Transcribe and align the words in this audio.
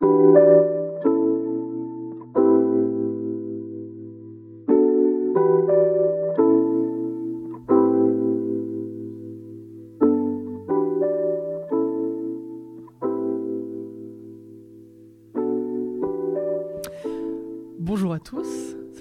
Bonjour 0.00 0.47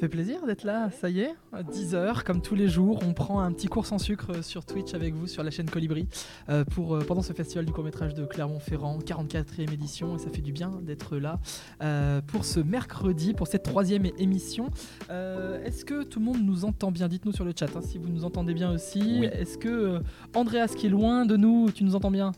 fait 0.07 0.09
plaisir 0.09 0.45
d'être 0.45 0.63
là, 0.63 0.89
ça 0.89 1.09
y 1.09 1.19
est, 1.19 1.35
à 1.51 1.63
10h, 1.63 2.23
comme 2.23 2.41
tous 2.41 2.55
les 2.55 2.69
jours, 2.69 2.99
on 3.05 3.13
prend 3.13 3.41
un 3.41 3.51
petit 3.51 3.67
cours 3.67 3.85
sans 3.85 3.97
sucre 3.97 4.41
sur 4.41 4.63
Twitch 4.63 4.93
avec 4.93 5.13
vous 5.13 5.27
sur 5.27 5.43
la 5.43 5.51
chaîne 5.51 5.69
Colibri 5.69 6.07
euh, 6.47 6.63
pour, 6.63 6.95
euh, 6.95 7.01
pendant 7.01 7.21
ce 7.21 7.33
festival 7.33 7.65
du 7.65 7.73
court-métrage 7.73 8.13
de 8.13 8.25
Clermont-Ferrand, 8.25 8.99
44e 8.99 9.73
édition, 9.73 10.15
et 10.15 10.19
ça 10.19 10.29
fait 10.29 10.41
du 10.41 10.53
bien 10.53 10.71
d'être 10.81 11.17
là 11.17 11.39
euh, 11.83 12.21
pour 12.21 12.45
ce 12.45 12.61
mercredi, 12.61 13.33
pour 13.33 13.47
cette 13.47 13.63
troisième 13.63 14.05
émission. 14.17 14.69
Euh, 15.09 15.61
Est-ce 15.65 15.83
que 15.83 16.03
tout 16.03 16.19
le 16.19 16.25
monde 16.25 16.41
nous 16.41 16.63
entend 16.63 16.91
bien? 16.91 17.09
Dites-nous 17.09 17.33
sur 17.33 17.43
le 17.43 17.51
chat 17.57 17.75
hein, 17.75 17.81
si 17.81 17.97
vous 17.97 18.07
nous 18.07 18.23
entendez 18.23 18.53
bien 18.53 18.71
aussi. 18.71 19.25
Est-ce 19.25 19.57
que 19.57 19.67
euh, 19.67 19.99
Andreas 20.35 20.73
qui 20.77 20.85
est 20.85 20.89
loin 20.89 21.25
de 21.25 21.35
nous, 21.35 21.69
tu 21.71 21.83
nous 21.83 21.95
entends 21.95 22.11
bien? 22.11 22.31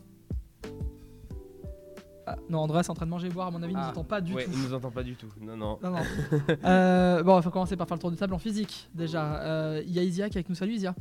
Non, 2.50 2.58
Andreas 2.58 2.80
est 2.82 2.90
en 2.90 2.94
train 2.94 3.06
de 3.06 3.10
manger 3.10 3.28
et 3.28 3.30
boire, 3.30 3.46
à 3.46 3.50
mon 3.50 3.62
avis, 3.62 3.72
il 3.72 3.76
ne 3.76 3.80
nous 3.80 3.86
Ah, 3.86 3.90
entend 3.90 4.04
pas 4.04 4.20
du 4.20 4.34
ouais, 4.34 4.44
tout. 4.44 4.50
il 4.52 4.60
nous 4.62 4.74
entend 4.74 4.90
pas 4.90 5.02
du 5.04 5.14
tout. 5.14 5.28
Non, 5.40 5.56
non. 5.56 5.78
Non, 5.82 5.90
non. 5.92 5.98
Euh, 6.64 7.22
bon, 7.22 7.38
il 7.38 7.42
faut 7.42 7.50
commencer 7.50 7.76
par 7.76 7.86
faire 7.86 7.96
le 7.96 8.00
tour 8.00 8.10
de 8.10 8.16
table 8.16 8.34
en 8.34 8.38
physique 8.38 8.88
déjà. 8.94 9.36
Euh, 9.42 9.82
Il 9.86 9.92
y 9.92 9.98
a 9.98 10.02
Isia 10.02 10.28
qui 10.28 10.36
est 10.36 10.38
avec 10.40 10.48
nous. 10.48 10.54
Salut 10.56 10.72
Isia. 10.74 10.94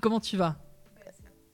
Comment 0.00 0.18
tu 0.18 0.36
vas? 0.36 0.56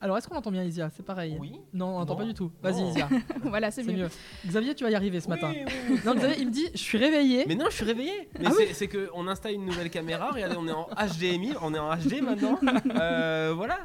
Alors, 0.01 0.17
est-ce 0.17 0.29
qu'on 0.29 0.37
entend 0.37 0.53
bien 0.53 0.63
Isia? 0.63 0.91
C'est 0.95 1.05
pareil. 1.05 1.37
Oui. 1.41 1.55
Non, 1.75 1.87
on 1.97 1.99
n'entend 1.99 2.15
pas 2.15 2.25
du 2.25 2.33
tout. 2.33 2.53
Vas-y 2.63 2.83
Non. 2.83 2.91
Isia, 2.91 3.09
voilà, 3.43 3.73
c'est 3.73 3.83
mieux. 3.83 3.95
mieux. 4.05 4.09
Xavier, 4.47 4.75
tu 4.77 4.85
vas 4.85 4.91
y 4.91 4.95
arriver 4.95 5.19
ce 5.21 5.29
matin. 5.29 5.51
Oui, 5.53 5.65
oui, 5.67 5.73
oui. 5.91 6.01
Non, 6.07 6.15
Xavier, 6.15 6.37
il 6.39 6.47
me 6.47 6.53
dit, 6.53 6.67
je 6.73 6.79
suis 6.79 6.99
réveillé. 6.99 7.45
Mais 7.49 7.57
non, 7.57 7.65
je 7.69 7.75
suis 7.75 7.85
réveillé. 7.85 8.29
Mais 8.39 8.47
Ah 8.47 8.53
c'est 8.57 8.73
c'est 8.75 8.87
que 8.87 9.11
on 9.13 9.27
installe 9.27 9.55
une 9.55 9.67
nouvelle 9.67 9.91
caméra. 9.91 10.31
Regardez, 10.31 10.55
on 10.57 10.69
est 10.69 10.73
en 10.73 10.87
HDMI, 10.95 11.55
on 11.63 11.75
est 11.75 11.79
en 11.81 11.95
HD 11.97 12.23
maintenant. 12.23 12.59
Euh, 13.01 13.53
voilà. 13.57 13.79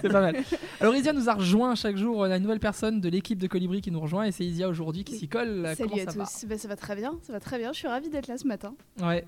C'est 0.00 0.08
pas 0.10 0.20
mal. 0.20 0.36
Alors, 0.80 0.94
Isia 0.94 1.12
nous 1.12 1.28
a 1.28 1.34
rejoint 1.34 1.74
chaque 1.74 1.96
jour. 1.96 2.16
On 2.18 2.22
a 2.22 2.36
une 2.36 2.42
nouvelle 2.42 2.60
personne 2.60 3.00
de 3.00 3.08
l'équipe 3.08 3.38
de 3.38 3.46
Colibri 3.46 3.80
qui 3.80 3.90
nous 3.90 4.00
rejoint 4.00 4.24
et 4.24 4.32
c'est 4.32 4.44
Isia 4.44 4.68
aujourd'hui 4.68 5.04
qui 5.04 5.16
s'y 5.16 5.28
colle. 5.28 5.72
Salut 5.76 5.90
Comment 5.90 6.02
à 6.02 6.04
ça 6.12 6.18
va? 6.18 6.24
Tous. 6.24 6.44
Bah, 6.46 6.58
ça 6.58 6.68
va 6.68 6.76
très 6.76 6.96
bien, 6.96 7.18
ça 7.22 7.32
va 7.32 7.40
très 7.40 7.58
bien. 7.58 7.72
Je 7.72 7.78
suis 7.78 7.88
ravie 7.88 8.08
d'être 8.08 8.26
là 8.28 8.36
ce 8.38 8.46
matin. 8.46 8.74
Ouais. 9.02 9.24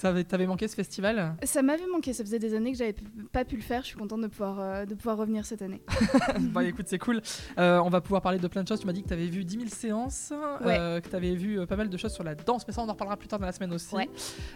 T'avais 0.00 0.24
t'avais 0.24 0.46
manqué 0.46 0.66
ce 0.66 0.74
festival 0.74 1.34
Ça 1.42 1.60
m'avait 1.62 1.86
manqué, 1.86 2.12
ça 2.14 2.24
faisait 2.24 2.38
des 2.38 2.54
années 2.54 2.72
que 2.72 2.78
j'avais 2.78 2.94
pas 3.32 3.44
pu 3.44 3.56
le 3.56 3.62
faire. 3.62 3.82
Je 3.82 3.88
suis 3.88 3.96
contente 3.96 4.22
de 4.22 4.28
pouvoir, 4.28 4.58
euh, 4.58 4.84
de 4.86 4.94
pouvoir 4.94 5.18
revenir 5.18 5.44
cette 5.44 5.62
année. 5.62 5.82
Bah 6.40 6.64
écoute, 6.64 6.86
c'est 6.88 6.98
cool. 6.98 7.20
Euh, 7.58 7.78
on 7.84 7.90
va 7.90 8.00
pouvoir 8.00 8.22
parler 8.22 8.38
de 8.38 8.48
plein 8.48 8.62
de 8.62 8.68
choses. 8.68 8.80
Tu 8.80 8.86
m'as 8.86 8.92
dit 8.92 9.02
que 9.02 9.08
tu 9.08 9.14
avais 9.14 9.26
vu 9.26 9.44
10 9.44 9.56
000 9.56 9.68
séances, 9.68 10.32
euh, 10.64 11.00
que 11.00 11.08
tu 11.08 11.14
avais 11.16 11.34
vu 11.34 11.60
euh, 11.60 11.66
pas 11.66 11.76
mal 11.76 11.88
de 11.90 11.96
choses 11.96 12.12
sur 12.12 12.24
la 12.24 12.34
danse, 12.34 12.66
mais 12.66 12.72
ça 12.72 12.80
on 12.82 12.88
en 12.88 12.92
reparlera 12.92 13.16
plus 13.16 13.28
tard 13.28 13.38
dans 13.38 13.46
la 13.46 13.52
semaine 13.52 13.72
aussi. 13.72 13.94
Ouais. 13.94 14.08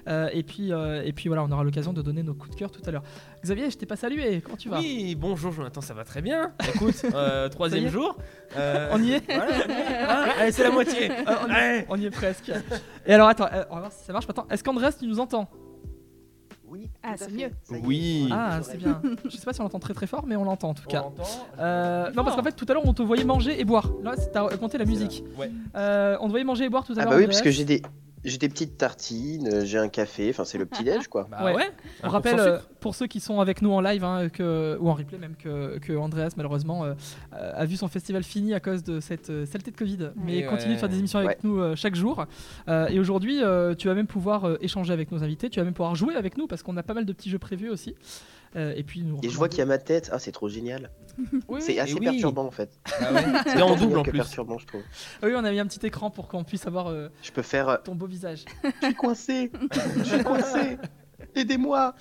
Euh, 0.09 0.28
et, 0.33 0.42
puis, 0.42 0.73
euh, 0.73 1.03
et 1.05 1.12
puis 1.12 1.28
voilà, 1.28 1.45
on 1.45 1.51
aura 1.53 1.62
l'occasion 1.62 1.92
de 1.92 2.01
donner 2.03 2.23
nos 2.23 2.34
coups 2.34 2.51
de 2.51 2.56
cœur 2.56 2.70
tout 2.70 2.83
à 2.86 2.91
l'heure. 2.91 3.03
Xavier, 3.42 3.70
je 3.70 3.77
t'ai 3.77 3.86
pas 3.86 3.97
salué, 3.97 4.41
comment 4.41 4.56
tu 4.56 4.69
vas? 4.70 4.79
Oui, 4.79 5.14
bonjour 5.14 5.53
Jonathan, 5.53 5.81
ça 5.83 5.92
va 5.95 6.05
très 6.05 6.23
bien. 6.23 6.53
Écoute, 6.75 7.03
euh, 7.12 7.48
troisième 7.51 7.89
jour. 7.89 8.17
Euh, 8.56 8.89
On 8.92 9.03
y 9.03 9.12
est? 9.12 9.23
voilà. 9.27 10.27
Hein 10.27 10.33
Allez, 10.41 10.53
c'est 10.53 10.62
la 10.62 10.70
moitié. 10.70 11.11
Euh, 11.11 11.14
on, 11.45 11.48
y 11.48 11.56
est, 11.56 11.86
on 11.91 11.97
y 11.97 12.06
est 12.06 12.11
presque. 12.11 12.51
Et 13.06 13.12
alors 13.12 13.29
attends, 13.29 13.48
euh, 13.53 13.64
on 13.70 13.75
va 13.75 13.81
voir 13.81 13.92
si 13.92 14.05
ça 14.05 14.12
marche. 14.12 14.27
Attends, 14.29 14.47
est-ce 14.51 14.64
qu'Andrés, 14.64 14.89
tu 14.98 15.06
nous 15.06 15.20
entends? 15.20 15.34
Oui. 16.67 16.91
Ah, 17.03 17.15
tout 17.17 17.25
à 17.25 17.27
c'est 17.29 17.33
mieux. 17.33 17.51
Oui. 17.85 18.29
Ah, 18.33 18.59
c'est 18.63 18.79
bien. 18.79 19.01
Je 19.25 19.37
sais 19.37 19.45
pas 19.45 19.53
si 19.53 19.61
on 19.61 19.65
l'entend 19.65 19.79
très 19.79 19.95
très 19.95 20.07
fort, 20.09 20.25
mais 20.27 20.35
on 20.35 20.45
l'entend 20.45 20.71
en 20.71 20.75
tout 20.75 20.83
On 20.87 20.91
cas. 20.91 21.03
l'entend 21.03 21.23
Euh, 21.61 22.11
non, 22.13 22.25
parce 22.25 22.35
qu'en 22.37 22.43
fait, 22.43 22.53
tout 22.57 22.67
à 22.69 22.73
l'heure, 22.75 22.83
on 22.87 22.95
te 22.95 23.03
voyait 23.03 23.25
manger 23.25 23.61
et 23.61 23.65
boire. 23.65 23.91
Là, 24.03 24.15
t'as 24.33 24.57
compté 24.57 24.77
la 24.79 24.85
musique. 24.85 25.23
Ouais. 25.39 25.51
Euh, 25.77 26.17
on 26.21 26.25
te 26.27 26.31
voyait 26.31 26.45
manger 26.45 26.65
et 26.65 26.69
boire 26.69 26.85
tout 26.85 26.95
à 26.95 26.97
Ah 26.99 27.03
l'heure. 27.05 27.11
bah 27.13 27.17
oui, 27.19 27.27
parce 27.27 27.43
que 27.43 27.51
j'ai 27.51 27.65
des, 27.65 27.81
j'ai 28.25 28.39
des 28.39 28.48
petites 28.48 28.78
tartines, 28.78 29.48
euh, 29.53 29.64
j'ai 29.64 29.78
un 29.78 29.89
café, 29.89 30.30
enfin 30.30 30.44
c'est 30.44 30.58
le 30.58 30.67
petit 30.67 30.83
déj 30.84 31.08
quoi. 31.08 31.27
Bah 31.30 31.44
Ouais. 31.44 31.55
ouais. 31.55 31.70
On 32.03 32.06
Un 32.06 32.11
rappelle 32.11 32.41
euh, 32.41 32.58
pour 32.80 32.95
ceux 32.95 33.07
qui 33.07 33.20
sont 33.20 33.40
avec 33.40 33.62
nous 33.62 33.73
en 33.73 33.80
live 33.80 34.02
hein, 34.05 34.29
que, 34.29 34.77
ou 34.80 34.89
en 34.89 34.95
replay 34.95 35.18
même 35.18 35.36
que, 35.36 35.79
que 35.79 35.92
Andreas 35.96 36.33
malheureusement 36.36 36.84
euh, 36.84 36.95
a 37.33 37.64
vu 37.64 37.77
son 37.77 37.89
festival 37.89 38.23
fini 38.23 38.55
à 38.55 38.61
cause 38.61 38.83
de 38.83 39.01
cette 39.01 39.30
euh, 39.30 39.46
saleté 39.46 39.70
de 39.70 39.77
Covid, 39.77 40.11
mais 40.17 40.39
Et 40.39 40.46
continue 40.46 40.74
de 40.74 40.79
faire 40.79 40.89
des 40.89 40.98
émissions 40.98 41.18
avec 41.18 41.30
Ouais. 41.30 41.39
nous 41.42 41.58
euh, 41.61 41.74
chaque 41.77 41.95
jour. 41.95 42.24
Euh, 42.68 42.86
et 42.89 42.98
aujourd'hui, 42.98 43.42
euh, 43.42 43.74
tu 43.74 43.89
vas 43.89 43.95
même 43.95 44.07
pouvoir 44.07 44.45
euh, 44.45 44.57
échanger 44.61 44.92
avec 44.92 45.11
nos 45.13 45.23
invités, 45.23 45.51
tu 45.51 45.61
vas 45.61 45.64
même 45.64 45.74
pouvoir 45.74 45.95
jouer 45.95 46.14
avec 46.17 46.36
nous 46.39 46.46
parce 46.46 46.63
qu'on 46.63 46.77
a 46.77 46.83
pas 46.83 46.95
mal 46.95 47.05
de 47.05 47.13
petits 47.13 47.30
jeux 47.30 47.39
prévus 47.39 47.70
aussi. 47.70 47.95
Euh, 48.57 48.73
et 48.77 48.83
puis 48.85 49.03
nous 49.03 49.19
Et 49.23 49.29
je 49.29 49.37
vois 49.37 49.48
qu'il 49.48 49.59
y 49.59 49.63
a 49.63 49.67
ma 49.67 49.79
tête, 49.79 50.11
ah 50.13 50.19
c'est 50.19 50.33
trop 50.33 50.48
génial. 50.48 50.91
Oui, 51.48 51.61
C'est 51.63 51.79
assez 51.79 51.95
oui. 51.95 52.01
perturbant 52.01 52.45
en 52.45 52.51
fait. 52.51 52.70
Ah 53.01 53.13
ouais. 53.13 53.23
C'est 53.47 53.63
en 53.63 53.77
double 53.81 53.98
en 53.98 54.03
plus. 54.03 54.13
perturbant 54.13 54.59
je 54.59 54.67
trouve. 54.67 54.83
Oui, 55.23 55.33
on 55.37 55.45
a 55.45 55.51
mis 55.51 55.61
un 55.61 55.67
petit 55.67 55.85
écran 55.87 56.11
pour 56.11 56.27
qu'on 56.29 56.42
puisse 56.45 56.67
avoir 56.67 56.89
euh, 56.89 57.09
Je 57.23 57.31
peux 57.33 57.43
faire, 57.43 57.69
euh, 57.69 57.77
ton 57.85 57.95
beau 57.95 58.07
visage. 58.07 58.45
je 58.83 58.87
suis 58.87 58.95
coincé, 58.95 59.53
je 59.98 60.03
suis 60.05 60.25
coincé, 60.25 60.79
aidez-moi. 61.37 61.95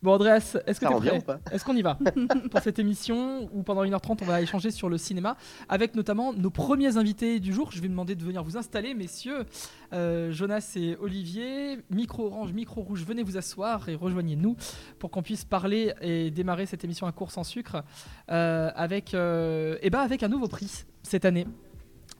Bon, 0.00 0.12
Andreas, 0.12 0.56
est-ce 0.66 0.78
que 0.78 0.86
tu 0.86 1.08
es 1.08 1.20
prêt 1.20 1.38
Est-ce 1.50 1.64
qu'on 1.64 1.74
y 1.74 1.82
va 1.82 1.98
pour 2.50 2.60
cette 2.60 2.78
émission 2.78 3.48
où 3.52 3.64
pendant 3.64 3.84
1h30 3.84 4.18
on 4.22 4.24
va 4.26 4.40
échanger 4.40 4.70
sur 4.70 4.88
le 4.88 4.96
cinéma 4.96 5.36
avec 5.68 5.96
notamment 5.96 6.32
nos 6.32 6.50
premiers 6.50 6.96
invités 6.96 7.40
du 7.40 7.52
jour. 7.52 7.72
Je 7.72 7.82
vais 7.82 7.88
demander 7.88 8.14
de 8.14 8.22
venir 8.22 8.44
vous 8.44 8.56
installer, 8.56 8.94
messieurs. 8.94 9.44
Euh, 9.92 10.30
Jonas 10.30 10.74
et 10.76 10.96
Olivier, 11.00 11.80
micro 11.90 12.26
orange, 12.26 12.52
micro 12.52 12.82
rouge, 12.82 13.02
venez 13.04 13.24
vous 13.24 13.36
asseoir 13.36 13.88
et 13.88 13.96
rejoignez-nous 13.96 14.56
pour 15.00 15.10
qu'on 15.10 15.22
puisse 15.22 15.44
parler 15.44 15.92
et 16.00 16.30
démarrer 16.30 16.66
cette 16.66 16.84
émission 16.84 17.08
à 17.08 17.12
court 17.12 17.32
sans 17.32 17.42
sucre 17.42 17.82
euh, 18.30 18.70
avec, 18.76 19.14
euh, 19.14 19.78
eh 19.82 19.90
ben 19.90 20.00
avec 20.00 20.22
un 20.22 20.28
nouveau 20.28 20.46
prix 20.46 20.84
cette 21.02 21.24
année. 21.24 21.46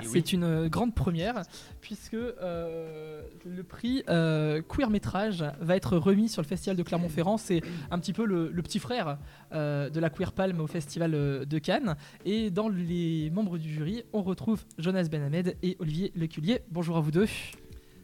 Oui. 0.01 0.07
C'est 0.13 0.33
une 0.33 0.45
euh, 0.45 0.69
grande 0.69 0.95
première 0.95 1.43
puisque 1.81 2.15
euh, 2.15 3.23
le 3.45 3.63
prix 3.65 4.05
euh, 4.09 4.63
Queer 4.63 4.91
Métrage 4.91 5.45
va 5.61 5.75
être 5.77 5.97
remis 5.97 6.29
sur 6.29 6.41
le 6.41 6.47
festival 6.47 6.77
de 6.77 6.83
Clermont-Ferrand. 6.83 7.37
C'est 7.37 7.63
un 7.91 7.99
petit 7.99 8.13
peu 8.13 8.25
le, 8.25 8.51
le 8.53 8.63
petit 8.63 8.79
frère 8.79 9.19
euh, 9.53 9.91
de 9.91 9.99
la 9.99 10.09
Queer 10.11 10.33
Palme 10.33 10.61
au 10.61 10.67
festival 10.69 11.11
de 11.11 11.59
Cannes. 11.59 11.97
Et 12.25 12.51
dans 12.51 12.69
les 12.69 13.31
membres 13.31 13.59
du 13.59 13.73
jury, 13.73 14.05
on 14.13 14.23
retrouve 14.23 14.65
Jonas 14.79 15.09
Benhamed 15.11 15.57
et 15.63 15.77
Olivier 15.81 16.13
Leculier. 16.15 16.61
Bonjour 16.71 16.97
à 16.97 17.01
vous 17.01 17.11
deux. 17.11 17.27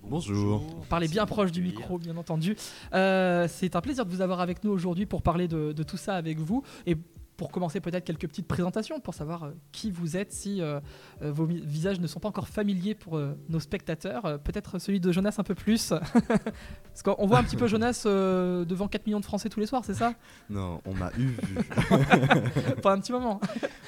Bonjour. 0.07 0.63
Parlez 0.91 1.09
bien 1.09 1.25
proche 1.25 1.51
du 1.51 1.63
micro, 1.63 1.97
bien 1.97 2.17
entendu. 2.19 2.57
Euh, 2.93 3.49
c'est 3.49 3.75
un 3.75 3.81
plaisir 3.81 4.05
de 4.05 4.11
vous 4.11 4.21
avoir 4.21 4.41
avec 4.41 4.63
nous 4.63 4.71
aujourd'hui 4.71 5.07
pour 5.07 5.23
parler 5.23 5.49
de, 5.49 5.73
de 5.73 5.83
tout 5.83 5.97
ça 5.97 6.17
avec 6.17 6.39
vous. 6.39 6.63
Et 6.87 6.97
pour 7.37 7.51
commencer, 7.51 7.81
peut-être 7.81 8.05
quelques 8.05 8.29
petites 8.29 8.47
présentations 8.47 9.01
pour 9.01 9.15
savoir 9.15 9.45
euh, 9.45 9.51
qui 9.73 9.91
vous 9.91 10.17
êtes, 10.17 10.33
si 10.33 10.61
euh, 10.61 10.81
euh, 11.23 11.33
vos 11.33 11.47
visages 11.47 12.01
ne 12.01 12.07
sont 12.07 12.21
pas 12.21 12.29
encore 12.29 12.49
familiers 12.49 12.95
pour 12.95 13.17
euh, 13.17 13.35
nos 13.49 13.61
spectateurs. 13.61 14.41
Peut-être 14.43 14.79
celui 14.79 15.01
de 15.01 15.11
Jonas 15.11 15.35
un 15.39 15.43
peu 15.43 15.55
plus. 15.55 15.89
Parce 16.29 17.03
qu'on 17.03 17.27
voit 17.27 17.39
un 17.39 17.45
petit 17.45 17.57
peu 17.57 17.67
Jonas 17.67 18.05
euh, 18.07 18.65
devant 18.65 18.87
4 18.89 19.07
millions 19.07 19.21
de 19.21 19.25
Français 19.25 19.49
tous 19.49 19.61
les 19.61 19.67
soirs, 19.67 19.85
c'est 19.85 19.95
ça? 19.95 20.15
Non, 20.49 20.81
on 20.85 20.95
m'a 20.95 21.11
eu 21.19 21.27
vu. 21.27 21.57
Pendant 22.83 22.97
un 22.97 23.01
petit 23.01 23.13
moment. 23.13 23.41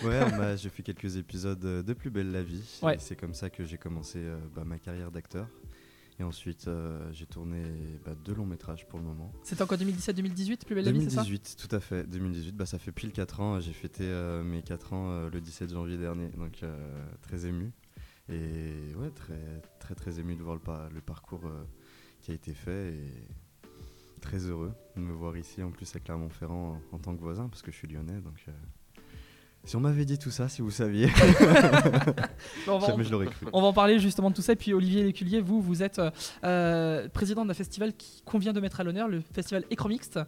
Ouais, 0.05 0.21
j'ai 0.57 0.69
fait 0.69 0.83
quelques 0.83 1.17
épisodes 1.17 1.59
de 1.59 1.93
Plus 1.93 2.11
belle 2.11 2.33
la 2.33 2.43
vie. 2.43 2.81
Ouais. 2.83 2.97
C'est 2.99 3.17
comme 3.17 3.35
ça 3.35 3.49
que 3.49 3.65
j'ai 3.65 3.79
commencé 3.79 4.21
bah, 4.55 4.63
ma 4.65 4.79
carrière 4.79 5.11
d'acteur. 5.11 5.47
Et 6.19 6.23
ensuite, 6.23 6.67
euh, 6.69 7.13
j'ai 7.13 7.27
tourné 7.27 7.63
bah, 8.05 8.15
deux 8.15 8.35
longs 8.35 8.47
métrages 8.47 8.87
pour 8.89 8.99
le 8.99 9.05
moment. 9.05 9.31
C'était 9.43 9.61
encore 9.63 9.77
2017-2018, 9.79 10.65
plus 10.65 10.75
belle 10.75 10.85
la 10.87 10.93
vie, 10.93 11.03
c'est 11.05 11.11
ça? 11.11 11.23
2018, 11.23 11.57
tout 11.69 11.77
à 11.77 11.81
fait. 11.81 12.05
2018, 12.09 12.57
bah, 12.57 12.65
ça 12.65 12.79
fait 12.79 12.93
pile 12.93 13.13
4 13.13 13.41
ans. 13.41 13.61
J'ai 13.61 13.75
fêté 13.75 14.05
euh, 14.05 14.43
mes 14.43 14.63
4 14.63 14.93
ans 14.95 15.11
euh, 15.11 15.29
le 15.31 15.41
17 15.43 15.71
janvier 15.73 15.99
dernier. 15.99 16.29
Donc, 16.31 16.63
très 17.23 17.45
ému. 17.47 17.71
Et 18.31 18.95
ouais, 18.97 19.11
très, 19.11 19.39
très, 19.79 19.95
très 19.95 20.19
ému 20.19 20.37
de 20.37 20.43
voir 20.43 20.55
le, 20.57 20.61
par- 20.63 20.89
le 20.91 21.01
parcours 21.03 21.45
qui 22.23 22.31
a 22.31 22.35
été 22.35 22.55
fait. 22.55 22.95
Et 22.95 23.13
très 24.23 24.39
heureux 24.47 24.73
de 24.97 25.03
me 25.03 25.13
voir 25.13 25.37
ici, 25.37 25.63
en 25.63 25.71
plus 25.71 25.95
à 25.95 26.01
Clermont-Ferrand, 26.01 26.81
en, 26.93 26.97
en 26.97 26.99
tant 26.99 27.15
que 27.15 27.21
voisin, 27.21 27.49
parce 27.49 27.61
que 27.63 27.71
je 27.71 27.77
suis 27.77 27.89
lyonnais. 27.89 28.21
Donc, 28.23 28.45
si 29.67 29.77
on 29.77 29.81
m'avait 29.81 30.05
dit 30.05 30.17
tout 30.19 30.31
ça, 30.31 30.49
si 30.49 30.63
vous 30.63 30.71
saviez, 30.71 31.09
je 32.67 33.11
l'aurais 33.11 33.27
cru. 33.27 33.47
On 33.53 33.61
va 33.61 33.67
en 33.69 33.73
parler 33.73 33.99
justement 33.99 34.31
de 34.31 34.35
tout 34.37 34.43
ça. 34.43 34.53
Et 34.53 34.57
puis 34.57 34.73
Olivier 34.73 35.03
Léculier, 35.03 35.41
vous, 35.41 35.61
vous 35.61 35.83
êtes 35.83 35.99
euh, 35.99 36.11
euh, 36.45 37.09
président 37.09 37.45
d'un 37.45 37.55
festival 37.55 37.93
qui 37.95 38.23
convient 38.25 38.53
de 38.53 38.61
mettre 38.61 38.81
à 38.81 38.85
l'honneur, 38.85 39.09
le 39.09 39.21
festival 39.35 39.65
Écromixte, 39.71 40.21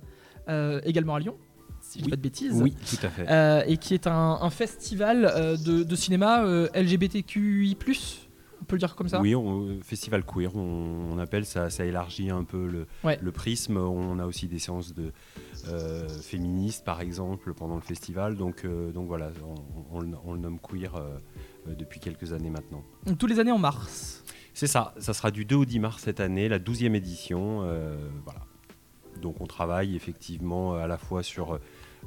euh, 0.49 0.81
également 0.85 1.15
à 1.15 1.21
Lyon, 1.21 1.37
si 1.81 1.99
je 2.01 2.05
dis 2.05 2.07
Oui. 2.07 2.11
pas 2.11 2.17
de 2.17 2.23
bêtises. 2.23 2.61
Oui, 2.61 2.75
tout 2.75 3.07
à 3.07 3.09
fait. 3.09 3.27
Euh, 3.31 3.63
et 3.67 3.77
qui 3.77 3.95
est 3.95 4.07
un, 4.07 4.39
un 4.41 4.51
festival 4.51 5.57
de, 5.65 5.83
de 5.85 5.97
cinéma 5.97 6.43
LGBTQI+, 6.75 7.77
peut 8.69 8.77
le 8.77 8.81
dire 8.81 8.95
comme 8.95 9.09
ça 9.09 9.21
Oui, 9.21 9.35
on- 9.35 9.81
festival 9.83 10.23
queer, 10.25 10.55
on, 10.55 11.11
on 11.13 11.19
appelle 11.19 11.45
ça, 11.45 11.71
ça 11.71 11.85
élargit 11.85 12.31
un 12.31 12.45
peu 12.45 12.67
le, 12.67 12.87
Ouais. 13.03 13.19
le 13.21 13.33
prisme. 13.33 13.77
On 13.79 14.19
a 14.21 14.27
aussi 14.27 14.47
des 14.47 14.59
séances 14.61 14.95
de 14.95 15.13
euh, 15.69 16.09
féministes, 16.09 16.85
par 16.85 17.01
exemple, 17.01 17.53
pendant 17.55 17.75
le 17.75 17.81
festival. 17.81 18.37
Donc, 18.37 18.65
euh, 18.65 18.93
donc 18.93 19.09
voilà, 19.09 19.31
on, 19.93 20.01
on 20.25 20.33
le- 20.35 20.39
nomme 20.39 20.59
queer 20.61 20.95
euh, 20.95 21.19
euh, 21.69 21.75
depuis 21.75 21.99
quelques 22.01 22.33
années 22.33 22.51
maintenant. 22.51 22.83
Donc, 23.07 23.19
Tous 23.19 23.27
les 23.27 23.41
années 23.41 23.53
en 23.53 23.59
mars. 23.59 24.23
C'est 24.55 24.67
ça, 24.69 24.95
ça 24.99 25.15
sera 25.15 25.31
du 25.31 25.45
2 25.45 25.57
au 25.57 25.65
10 25.65 25.79
mars 25.81 26.03
cette 26.03 26.21
année, 26.21 26.49
la 26.49 26.59
12e 26.59 26.95
édition. 26.95 27.63
euh, 27.63 27.97
voilà. 28.25 28.41
Donc 29.23 29.41
on 29.41 29.47
travaille 29.47 29.97
effectivement 29.97 30.75
à 30.75 30.87
la 30.87 30.97
fois 30.97 31.25
sur 31.25 31.59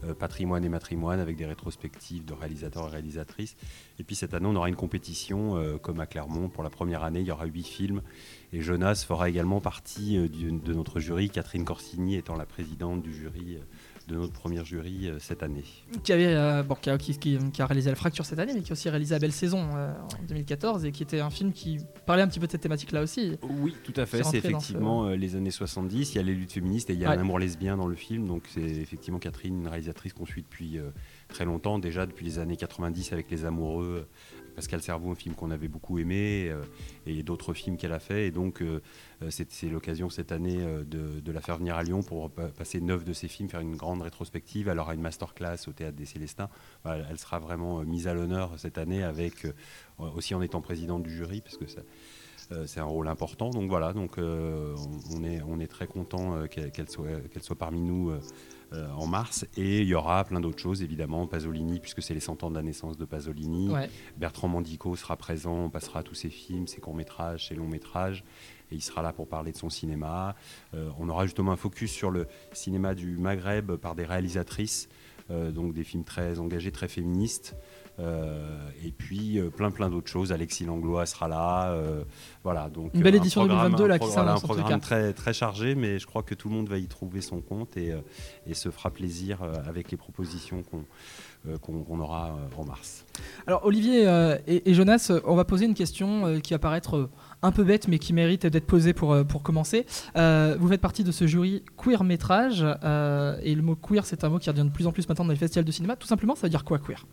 euh, 0.03 0.13
patrimoine 0.13 0.63
et 0.63 0.69
matrimoine 0.69 1.19
avec 1.19 1.35
des 1.37 1.45
rétrospectives 1.45 2.25
de 2.25 2.33
réalisateurs 2.33 2.87
et 2.87 2.91
réalisatrices. 2.91 3.55
Et 3.99 4.03
puis 4.03 4.15
cette 4.15 4.33
année, 4.33 4.47
on 4.47 4.55
aura 4.55 4.69
une 4.69 4.75
compétition 4.75 5.57
euh, 5.57 5.77
comme 5.77 5.99
à 5.99 6.05
Clermont. 6.05 6.49
Pour 6.49 6.63
la 6.63 6.69
première 6.69 7.03
année, 7.03 7.21
il 7.21 7.27
y 7.27 7.31
aura 7.31 7.45
huit 7.45 7.67
films. 7.67 8.01
Et 8.53 8.61
Jonas 8.61 9.05
fera 9.07 9.29
également 9.29 9.61
partie 9.61 10.17
euh, 10.17 10.27
de 10.27 10.73
notre 10.73 10.99
jury, 10.99 11.29
Catherine 11.29 11.65
Corsini 11.65 12.15
étant 12.15 12.35
la 12.35 12.45
présidente 12.45 13.01
du 13.01 13.13
jury, 13.13 13.57
de 14.07 14.15
notre 14.15 14.33
premier 14.33 14.63
jury 14.65 15.07
euh, 15.07 15.19
cette 15.19 15.43
année. 15.43 15.63
Qui, 16.03 16.13
avait, 16.13 16.33
euh, 16.33 16.63
bon, 16.63 16.75
qui, 16.75 16.89
a, 16.89 16.97
qui- 16.97 17.17
qui- 17.17 17.37
qui 17.51 17.61
a 17.61 17.65
réalisé 17.65 17.89
La 17.89 17.95
Fracture 17.95 18.25
cette 18.25 18.39
année, 18.39 18.53
mais 18.53 18.61
qui 18.61 18.71
a 18.71 18.73
aussi 18.73 18.89
réalisé 18.89 19.13
La 19.15 19.19
Belle 19.19 19.31
Saison 19.31 19.69
euh, 19.75 19.93
en 20.19 20.23
2014 20.27 20.85
et 20.85 20.91
qui 20.91 21.03
était 21.03 21.19
un 21.19 21.29
film 21.29 21.51
qui 21.53 21.77
parlait 22.05 22.21
un 22.23 22.27
petit 22.27 22.39
peu 22.39 22.47
de 22.47 22.51
cette 22.51 22.61
thématique-là 22.61 23.01
aussi. 23.03 23.37
Oui, 23.43 23.75
tout 23.83 23.93
à 23.95 24.05
fait. 24.05 24.23
C'est 24.23 24.31
ce- 24.41 24.47
effectivement 24.47 25.09
les 25.09 25.35
années 25.35 25.51
70. 25.51 26.13
Il 26.13 26.17
y 26.17 26.19
a 26.19 26.23
les 26.23 26.33
luttes 26.33 26.51
féministes 26.53 26.89
et 26.89 26.93
il 26.93 26.99
y 26.99 27.05
a 27.05 27.09
Ouais. 27.09 27.15
un 27.17 27.19
amour 27.21 27.39
lesbien 27.39 27.77
dans 27.77 27.87
le 27.87 27.95
film. 27.95 28.27
Donc 28.27 28.43
c'est 28.53 28.61
effectivement 28.61 29.19
Catherine, 29.19 29.59
une 29.61 29.67
réalisatrice 29.67 30.13
qu'on 30.13 30.25
suit 30.25 30.41
depuis 30.43 30.79
très 31.27 31.45
longtemps, 31.45 31.79
déjà 31.79 32.05
depuis 32.05 32.25
les 32.25 32.39
années 32.39 32.57
90 32.57 33.13
avec 33.13 33.29
Les 33.31 33.45
Amoureux, 33.45 34.07
Pascal 34.55 34.81
Cerveau, 34.81 35.11
un 35.11 35.15
film 35.15 35.35
qu'on 35.35 35.51
avait 35.51 35.67
beaucoup 35.67 35.99
aimé, 35.99 36.47
euh, 36.49 36.61
et 37.05 37.23
d'autres 37.23 37.53
films 37.53 37.77
qu'elle 37.77 37.93
a 37.93 37.99
fait. 37.99 38.27
Et 38.27 38.31
donc 38.31 38.61
euh, 38.61 38.81
euh, 39.23 39.29
c'est 39.29 39.69
l'occasion 39.69 40.09
cette 40.09 40.31
année 40.31 40.59
de, 40.85 41.31
la 41.31 41.41
faire 41.41 41.57
venir 41.57 41.75
à 41.75 41.83
Lyon 41.83 42.03
pour 42.03 42.29
pa- 42.29 42.49
passer 42.49 42.81
neuf 42.81 43.03
de 43.05 43.13
ses 43.13 43.27
films, 43.27 43.49
faire 43.49 43.61
une 43.61 43.75
grande 43.75 44.01
rétrospective. 44.01 44.67
Elle 44.67 44.79
aura 44.79 44.93
une 44.93 45.01
masterclass 45.01 45.67
au 45.67 45.71
Théâtre 45.71 45.95
des 45.95 46.05
Célestins. 46.05 46.49
Elle 46.85 47.17
sera 47.17 47.39
vraiment 47.39 47.79
mise 47.83 48.07
à 48.07 48.13
l'honneur 48.13 48.53
cette 48.57 48.77
année 48.77 49.03
avec 49.03 49.47
aussi 49.97 50.35
en 50.35 50.41
étant 50.41 50.61
présidente 50.61 51.03
du 51.03 51.15
jury, 51.15 51.41
parce 51.41 51.57
que 51.57 51.65
c'est 52.65 52.79
un 52.79 52.85
rôle 52.85 53.07
important. 53.07 53.49
Donc 53.49 53.69
voilà, 53.69 53.93
donc 53.93 54.17
on, 54.17 55.59
est, 55.59 55.67
très 55.67 55.87
content 55.87 56.47
qu'elle 56.47 56.89
soit, 56.89 57.55
parmi 57.57 57.81
nous 57.81 58.11
en 58.73 59.05
mars. 59.07 59.45
Et 59.57 59.81
il 59.81 59.87
y 59.87 59.93
aura 59.95 60.23
plein 60.23 60.39
d'autres 60.39 60.59
choses, 60.59 60.81
évidemment. 60.81 61.27
Pasolini, 61.27 61.79
puisque 61.79 62.01
c'est 62.01 62.13
les 62.13 62.19
100 62.19 62.43
ans 62.43 62.49
de 62.49 62.55
la 62.55 62.61
naissance 62.61 62.97
de 62.97 63.05
Pasolini. 63.05 63.69
Ouais. 63.69 63.89
Bertrand 64.17 64.47
Mandico 64.47 64.95
sera 64.95 65.17
présent, 65.17 65.65
on 65.65 65.69
passera 65.69 66.03
tous 66.03 66.15
ses 66.15 66.29
films, 66.29 66.67
ses 66.67 66.79
courts-métrages, 66.79 67.47
ses 67.49 67.55
longs-métrages. 67.55 68.23
Et 68.71 68.75
il 68.75 68.81
sera 68.81 69.01
là 69.01 69.11
pour 69.11 69.27
parler 69.27 69.51
de 69.51 69.57
son 69.57 69.69
cinéma. 69.69 70.35
Euh, 70.73 70.89
on 70.97 71.09
aura 71.09 71.25
justement 71.25 71.51
un 71.51 71.57
focus 71.57 71.91
sur 71.91 72.09
le 72.11 72.27
cinéma 72.53 72.95
du 72.95 73.17
Maghreb 73.17 73.73
par 73.75 73.95
des 73.95 74.05
réalisatrices. 74.05 74.87
euh, 75.29 75.51
donc 75.51 75.73
des 75.73 75.83
films 75.83 76.03
très 76.03 76.39
engagés, 76.39 76.71
très 76.71 76.87
féministes. 76.87 77.55
Euh, 77.99 78.57
et 78.83 78.91
puis 78.91 79.37
euh, 79.37 79.49
plein 79.49 79.69
plein 79.69 79.89
d'autres 79.89 80.09
choses. 80.09 80.31
Alexis 80.31 80.65
Langlois 80.65 81.05
sera 81.05 81.27
là. 81.27 81.71
euh, 81.71 82.03
voilà, 82.43 82.69
donc 82.69 82.91
Une 82.93 83.01
belle 83.01 83.15
édition 83.15 83.41
programme- 83.41 83.71
2022 83.75 83.87
là, 83.87 83.99
qui 83.99 84.07
s'annonce, 84.07 84.43
en 84.43 84.45
un 84.45 84.47
tout 84.47 84.47
programme 84.47 84.79
cas. 84.79 84.85
très 84.85 85.13
très 85.13 85.33
chargé, 85.33 85.75
mais 85.75 85.99
je 85.99 86.07
crois 86.07 86.23
que 86.23 86.33
tout 86.33 86.49
le 86.49 86.55
monde 86.55 86.69
va 86.69 86.77
y 86.77 86.87
trouver 86.87 87.21
son 87.21 87.41
compte 87.41 87.77
et, 87.77 87.93
et 88.47 88.53
se 88.53 88.69
fera 88.71 88.89
plaisir 88.89 89.39
avec 89.67 89.91
les 89.91 89.97
propositions 89.97 90.63
qu'on 90.63 90.83
qu'on 91.61 91.99
aura 91.99 92.35
en 92.55 92.65
mars. 92.65 93.03
Alors 93.47 93.65
Olivier 93.65 94.05
et, 94.47 94.73
Jonas, 94.75 95.11
on 95.25 95.35
va 95.35 95.43
poser 95.43 95.65
une 95.65 95.73
question 95.73 96.39
qui 96.39 96.53
va 96.53 96.59
paraître 96.59 97.09
un 97.41 97.51
peu 97.51 97.63
bête 97.63 97.87
mais 97.87 97.97
qui 97.97 98.13
mérite 98.13 98.45
d'être 98.45 98.67
posée 98.67 98.93
pour, 98.93 99.25
pour 99.25 99.41
commencer. 99.43 99.85
Vous 100.15 100.67
faites 100.67 100.81
partie 100.81 101.03
de 101.03 101.11
ce 101.11 101.25
jury 101.27 101.63
queer 101.77 102.03
métrage 102.03 102.61
et 102.63 103.55
le 103.55 103.61
mot 103.61 103.75
queer 103.75 104.05
c'est 104.05 104.23
un 104.23 104.29
mot 104.29 104.37
qui 104.39 104.49
revient 104.49 104.63
de 104.65 104.69
plus 104.69 104.85
en 104.87 104.91
plus 104.91 105.07
maintenant 105.09 105.25
dans 105.25 105.31
les 105.31 105.37
festivals 105.37 105.65
de 105.65 105.71
cinéma. 105.71 105.95
Tout 105.95 106.07
simplement 106.07 106.35
ça 106.35 106.43
veut 106.43 106.49
dire 106.51 106.63
quoi 106.63 106.77
queer? 106.79 107.05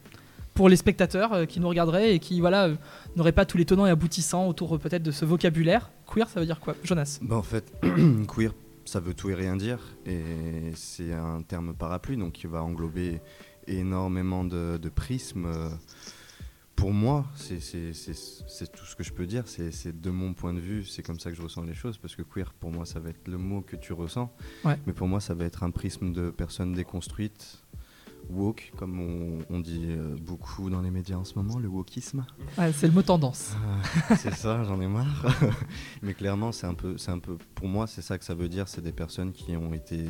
Pour 0.55 0.69
les 0.69 0.77
spectateurs 0.77 1.33
euh, 1.33 1.45
qui 1.47 1.61
nous 1.61 1.69
regarderaient 1.69 2.15
et 2.15 2.19
qui 2.19 2.41
voilà 2.41 2.67
euh, 2.67 2.77
n'auraient 3.17 3.33
pas 3.33 3.45
tous 3.45 3.59
les 3.59 3.65
tenants 3.65 3.87
et 3.87 3.91
aboutissants 3.91 4.49
autour 4.49 4.75
euh, 4.75 4.79
peut-être 4.79 5.03
de 5.03 5.11
ce 5.11 5.25
vocabulaire. 5.25 5.91
Queer 6.13 6.29
ça 6.29 6.41
veut 6.41 6.47
dire 6.47 6.61
quoi 6.61 6.75
Jonas? 6.83 7.19
Bah, 7.23 7.37
en 7.37 7.43
fait, 7.43 7.73
queer, 8.35 8.53
ça 8.85 9.01
veut 9.01 9.15
tout 9.15 9.31
et 9.31 9.35
rien 9.35 9.57
dire. 9.57 9.79
Et 10.07 10.73
c'est 10.75 11.13
un 11.13 11.43
terme 11.43 11.75
parapluie, 11.75 12.17
donc 12.17 12.33
qui 12.33 12.47
va 12.47 12.63
englober 12.63 13.21
énormément 13.67 14.45
de, 14.45 14.79
de 14.79 14.89
prismes. 14.89 15.49
Pour 16.75 16.93
moi, 16.93 17.27
c'est 17.35 17.59
tout 17.59 18.85
ce 18.85 18.95
que 18.95 19.03
je 19.03 19.13
peux 19.13 19.27
dire. 19.27 19.43
C'est 19.47 19.73
c'est 19.73 20.01
de 20.01 20.11
mon 20.11 20.33
point 20.33 20.55
de 20.55 20.61
vue, 20.61 20.85
c'est 20.85 21.03
comme 21.03 21.19
ça 21.19 21.31
que 21.31 21.37
je 21.37 21.43
ressens 21.43 21.63
les 21.65 21.75
choses. 21.75 21.99
Parce 21.99 22.15
que 22.15 22.23
queer, 22.23 22.55
pour 22.55 22.71
moi, 22.71 22.87
ça 22.87 23.01
va 23.01 23.11
être 23.11 23.27
le 23.27 23.37
mot 23.37 23.63
que 23.63 23.77
tu 23.77 23.93
ressens. 23.93 24.33
Ouais. 24.65 24.79
Mais 24.87 24.93
pour 24.93 25.09
moi, 25.09 25.21
ça 25.21 25.35
va 25.35 25.45
être 25.45 25.65
un 25.65 25.71
prisme 25.71 26.13
de 26.13 26.31
personnes 26.31 26.73
déconstruites. 26.73 27.65
Woke, 28.31 28.73
comme 28.77 29.01
on, 29.01 29.39
on 29.49 29.61
dit 29.61 29.87
euh, 29.89 30.15
beaucoup 30.21 30.69
dans 30.71 30.83
les 30.83 30.91
médias 30.91 31.17
en 31.17 31.25
ce 31.25 31.35
moment, 31.37 31.59
le 31.59 31.69
wokisme. 31.69 32.27
Ouais, 32.59 32.73
C'est 32.73 32.87
le 32.87 32.93
mot 32.93 33.03
tendance. 33.03 33.53
Ah, 34.11 34.17
c'est 34.17 34.35
ça, 34.35 34.63
j'en 34.65 34.81
ai 34.81 34.87
marre. 34.87 35.27
Mais 36.03 36.13
clairement, 36.15 36.53
c'est 36.53 36.67
un 36.67 36.75
peu, 36.75 36.99
c'est 36.99 37.11
un 37.11 37.19
peu, 37.19 37.39
pour 37.55 37.69
moi, 37.69 37.87
c'est 37.87 38.03
ça 38.03 38.19
que 38.19 38.25
ça 38.25 38.35
veut 38.35 38.49
dire. 38.49 38.69
C'est 38.69 38.83
des 38.83 38.93
personnes 38.93 39.33
qui 39.33 39.57
ont 39.57 39.73
été 39.73 40.05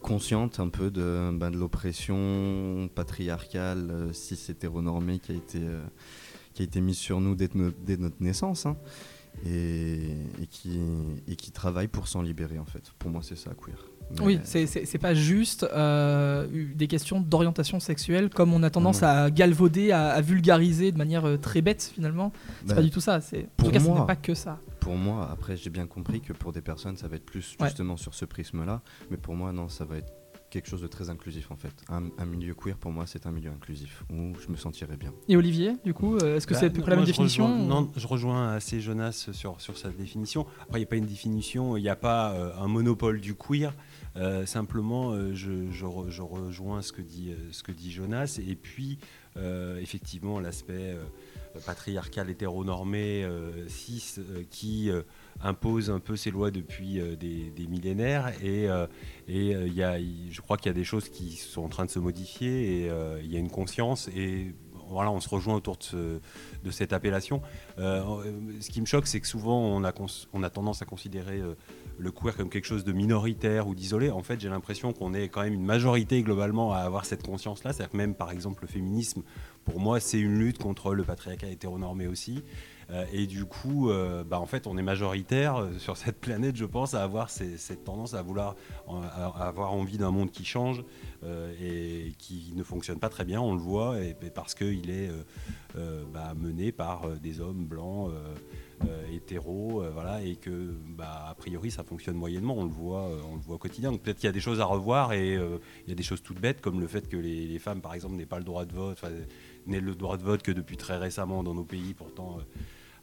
conscientes 0.00 0.60
un 0.60 0.68
peu 0.68 0.90
de, 0.90 1.30
ben, 1.34 1.50
de 1.50 1.56
l'oppression 1.56 2.88
patriarcale, 2.94 3.88
euh, 3.90 4.12
cis 4.12 4.38
hétéronormée 4.50 5.18
qui 5.18 5.32
a 5.32 5.34
été, 5.34 5.58
euh, 5.60 5.82
qui 6.52 6.62
a 6.62 6.64
été 6.66 6.80
mise 6.80 6.98
sur 6.98 7.20
nous 7.20 7.34
dès, 7.34 7.48
no- 7.54 7.72
dès 7.84 7.96
notre 7.96 8.22
naissance, 8.22 8.66
hein, 8.66 8.76
et, 9.46 10.10
et 10.42 10.46
qui, 10.48 10.78
et 11.26 11.36
qui 11.36 11.50
travaillent 11.52 11.88
pour 11.88 12.06
s'en 12.06 12.22
libérer 12.22 12.58
en 12.58 12.66
fait. 12.66 12.92
Pour 12.98 13.10
moi, 13.10 13.22
c'est 13.22 13.36
ça, 13.36 13.50
queer. 13.54 13.82
Mais- 14.10 14.20
Oui, 14.20 14.40
c'est- 14.44 14.66
c'est 14.66 14.98
pas 14.98 15.14
juste 15.14 15.64
euh, 15.72 16.46
des 16.74 16.86
questions 16.86 17.20
d'orientation 17.20 17.80
sexuelle 17.80 18.30
comme 18.30 18.52
on 18.54 18.62
a 18.62 18.70
tendance 18.70 19.02
Non. 19.02 19.08
à 19.08 19.30
galvauder, 19.30 19.90
à, 19.92 20.10
à 20.10 20.20
vulgariser 20.20 20.92
de 20.92 20.98
manière 20.98 21.24
euh, 21.26 21.36
très 21.36 21.62
bête 21.62 21.90
finalement. 21.94 22.32
C'est 22.60 22.68
Ben, 22.68 22.74
pas 22.76 22.82
du 22.82 22.90
tout 22.90 23.00
ça. 23.00 23.16
En 23.16 23.20
pour 23.56 23.68
tout 23.68 23.72
cas, 23.74 23.80
ce 23.80 23.84
moi- 23.86 24.00
n'est 24.00 24.06
pas 24.06 24.16
que 24.16 24.34
ça. 24.34 24.58
Pour 24.80 24.96
moi, 24.96 25.28
après, 25.32 25.56
j'ai 25.56 25.70
bien 25.70 25.86
compris 25.86 26.20
que 26.20 26.32
pour 26.32 26.52
des 26.52 26.60
personnes, 26.60 26.96
ça 26.96 27.08
va 27.08 27.16
être 27.16 27.24
plus 27.26 27.56
Ouais. 27.60 27.66
justement 27.68 27.96
sur 27.96 28.14
ce 28.14 28.24
prisme-là. 28.24 28.82
Mais 29.10 29.16
pour 29.16 29.34
moi, 29.34 29.52
non, 29.52 29.68
ça 29.68 29.84
va 29.84 29.96
être 29.96 30.12
quelque 30.50 30.68
chose 30.68 30.82
de 30.82 30.86
très 30.86 31.10
inclusif 31.10 31.50
en 31.50 31.56
fait. 31.56 31.72
Un, 31.88 32.04
un 32.16 32.26
milieu 32.26 32.54
queer, 32.54 32.76
pour 32.76 32.92
moi, 32.92 33.06
c'est 33.08 33.26
un 33.26 33.32
milieu 33.32 33.50
inclusif 33.50 34.04
où 34.08 34.34
je 34.40 34.52
me 34.52 34.56
sentirais 34.56 34.96
bien. 34.96 35.12
Et 35.28 35.36
Olivier, 35.36 35.72
du 35.84 35.92
coup, 35.94 36.16
euh, 36.18 36.36
est-ce 36.36 36.46
que 36.46 36.54
Bah, 36.54 36.60
c'est 36.60 36.66
à 36.66 36.70
peu 36.70 36.80
près 36.80 36.90
la 36.90 36.96
moi, 36.96 37.02
même 37.02 37.06
définition 37.10 37.46
rejoins- 37.46 37.60
ou- 37.64 37.66
Non, 37.66 37.90
je 37.96 38.06
rejoins 38.06 38.52
assez 38.52 38.80
Jonas 38.80 39.26
sur, 39.32 39.60
sur 39.60 39.76
sa 39.76 39.88
définition. 39.88 40.46
Après, 40.62 40.78
il 40.78 40.82
n'y 40.82 40.86
a 40.86 40.88
pas 40.90 40.94
une 40.96 41.06
définition, 41.06 41.76
il 41.76 41.82
n'y 41.82 41.88
a 41.88 41.96
pas 41.96 42.34
euh, 42.34 42.52
un 42.60 42.68
monopole 42.68 43.20
du 43.20 43.34
queer. 43.34 43.74
Euh, 44.16 44.46
simplement, 44.46 45.12
euh, 45.12 45.34
je, 45.34 45.70
je 45.70 45.84
re- 45.84 46.08
je 46.08 46.22
rejoins 46.22 46.82
ce 46.82 46.92
que 46.92 47.02
dit, 47.02 47.30
euh, 47.32 47.50
ce 47.50 47.62
que 47.62 47.72
dit 47.72 47.90
Jonas. 47.90 48.38
Et 48.46 48.54
puis, 48.54 48.98
effectivement, 49.80 50.38
l'aspect 50.38 50.96
patriarcal, 51.66 52.30
hétéronormé, 52.30 53.28
cis, 53.66 54.20
qui 54.48 54.92
impose 55.42 55.90
un 55.90 55.98
peu 55.98 56.14
ses 56.14 56.30
lois 56.30 56.52
depuis 56.52 57.00
des, 57.18 57.66
millénaires. 57.68 58.32
Et, 58.44 58.68
je 59.26 60.40
crois 60.40 60.56
qu'il 60.56 60.66
y 60.66 60.70
a 60.70 60.74
des 60.74 60.84
choses 60.84 61.08
qui 61.08 61.32
sont 61.32 61.64
en 61.64 61.68
train 61.68 61.84
de 61.84 61.90
se 61.90 61.98
modifier 61.98 62.84
et 62.84 62.90
il 63.24 63.32
y 63.32 63.34
a 63.34 63.40
une 63.40 63.50
conscience. 63.50 64.08
Et 64.14 64.54
voilà, 64.94 65.10
on 65.10 65.20
se 65.20 65.28
rejoint 65.28 65.54
autour 65.54 65.76
de, 65.76 65.82
ce- 65.82 66.20
de 66.64 66.70
cette 66.70 66.92
appellation. 66.94 67.42
Euh, 67.78 68.02
ce 68.60 68.70
qui 68.70 68.80
me 68.80 68.86
choque, 68.86 69.06
c'est 69.06 69.20
que 69.20 69.26
souvent 69.26 69.58
on 69.60 69.84
a, 69.84 69.92
on 70.32 70.42
a 70.42 70.50
tendance 70.50 70.80
à 70.80 70.86
considérer 70.86 71.40
euh, 71.40 71.54
le 71.98 72.10
queer 72.10 72.34
comme 72.36 72.48
quelque 72.48 72.64
chose 72.66 72.84
de 72.84 72.92
minoritaire 72.92 73.68
ou 73.68 73.74
d'isolé. 73.74 74.10
En 74.10 74.22
fait, 74.22 74.40
j'ai 74.40 74.48
l'impression 74.48 74.92
qu'on 74.92 75.12
est 75.12 75.28
quand 75.28 75.42
même 75.42 75.52
une 75.54 75.64
majorité 75.66 76.22
globalement 76.22 76.72
à 76.72 76.78
avoir 76.78 77.04
cette 77.04 77.22
conscience-là. 77.22 77.72
C'est-à-dire 77.72 77.90
que 77.92 77.96
même 77.98 78.14
par 78.14 78.30
exemple 78.30 78.62
le 78.62 78.68
féminisme, 78.68 79.22
pour 79.64 79.80
moi, 79.80 80.00
c'est 80.00 80.18
une 80.18 80.38
lutte 80.38 80.58
contre 80.58 80.94
le 80.94 81.04
patriarcat 81.04 81.48
hétéronormé 81.48 82.06
aussi. 82.06 82.42
Euh, 82.90 83.04
et 83.12 83.26
du 83.26 83.44
coup, 83.44 83.90
euh, 83.90 84.24
bah, 84.24 84.40
en 84.40 84.46
fait, 84.46 84.66
on 84.66 84.76
est 84.76 84.82
majoritaire 84.82 85.56
euh, 85.56 85.78
sur 85.78 85.96
cette 85.96 86.20
planète, 86.20 86.56
je 86.56 86.64
pense, 86.64 86.94
à 86.94 87.02
avoir 87.02 87.30
cette 87.30 87.84
tendance 87.84 88.14
à 88.14 88.22
vouloir 88.22 88.56
avoir 89.38 89.72
envie 89.72 89.98
d'un 89.98 90.10
monde 90.10 90.30
qui 90.30 90.44
change 90.44 90.84
et 91.60 92.12
qui 92.18 92.52
ne 92.54 92.62
fonctionne 92.62 92.98
pas 92.98 93.08
très 93.08 93.24
bien, 93.24 93.40
on 93.40 93.54
le 93.54 93.60
voit, 93.60 93.98
et, 94.00 94.14
parce 94.34 94.54
qu'il 94.54 94.90
est 94.90 95.10
bah, 96.12 96.34
mené 96.36 96.70
par 96.70 97.08
des 97.18 97.40
hommes 97.40 97.64
blancs, 97.64 98.10
euh, 98.88 99.14
hétéros, 99.14 99.82
euh, 99.82 99.90
voilà, 99.94 100.20
et 100.22 100.36
que, 100.36 100.74
bah, 100.88 101.26
a 101.28 101.34
priori, 101.34 101.70
ça 101.70 101.84
fonctionne 101.84 102.16
moyennement, 102.16 102.56
on 102.56 102.64
le 102.64 102.70
voit, 102.70 103.08
on 103.30 103.36
le 103.36 103.40
voit 103.40 103.54
au 103.54 103.58
quotidien. 103.58 103.92
Donc 103.92 104.02
peut-être 104.02 104.18
qu'il 104.18 104.26
y 104.26 104.28
a 104.28 104.32
des 104.32 104.40
choses 104.40 104.60
à 104.60 104.64
revoir, 104.64 105.12
et 105.12 105.34
il 105.34 105.88
y 105.88 105.92
a 105.92 105.94
des 105.94 106.02
choses 106.02 106.22
toutes 106.22 106.40
bêtes, 106.40 106.60
comme 106.60 106.80
le 106.80 106.86
fait 106.86 107.08
que 107.08 107.16
les, 107.16 107.46
les 107.46 107.58
femmes, 107.58 107.80
par 107.80 107.94
exemple, 107.94 108.16
n'aient 108.16 108.26
pas 108.26 108.38
le 108.38 108.44
droit 108.44 108.64
de 108.64 108.74
vote, 108.74 109.00
n'aient 109.66 109.80
le 109.80 109.94
droit 109.94 110.16
de 110.16 110.22
vote 110.22 110.42
que 110.42 110.52
depuis 110.52 110.76
très 110.76 110.96
récemment 110.96 111.42
dans 111.42 111.54
nos 111.54 111.64
pays, 111.64 111.94
pourtant. 111.94 112.38
euh, 112.38 112.42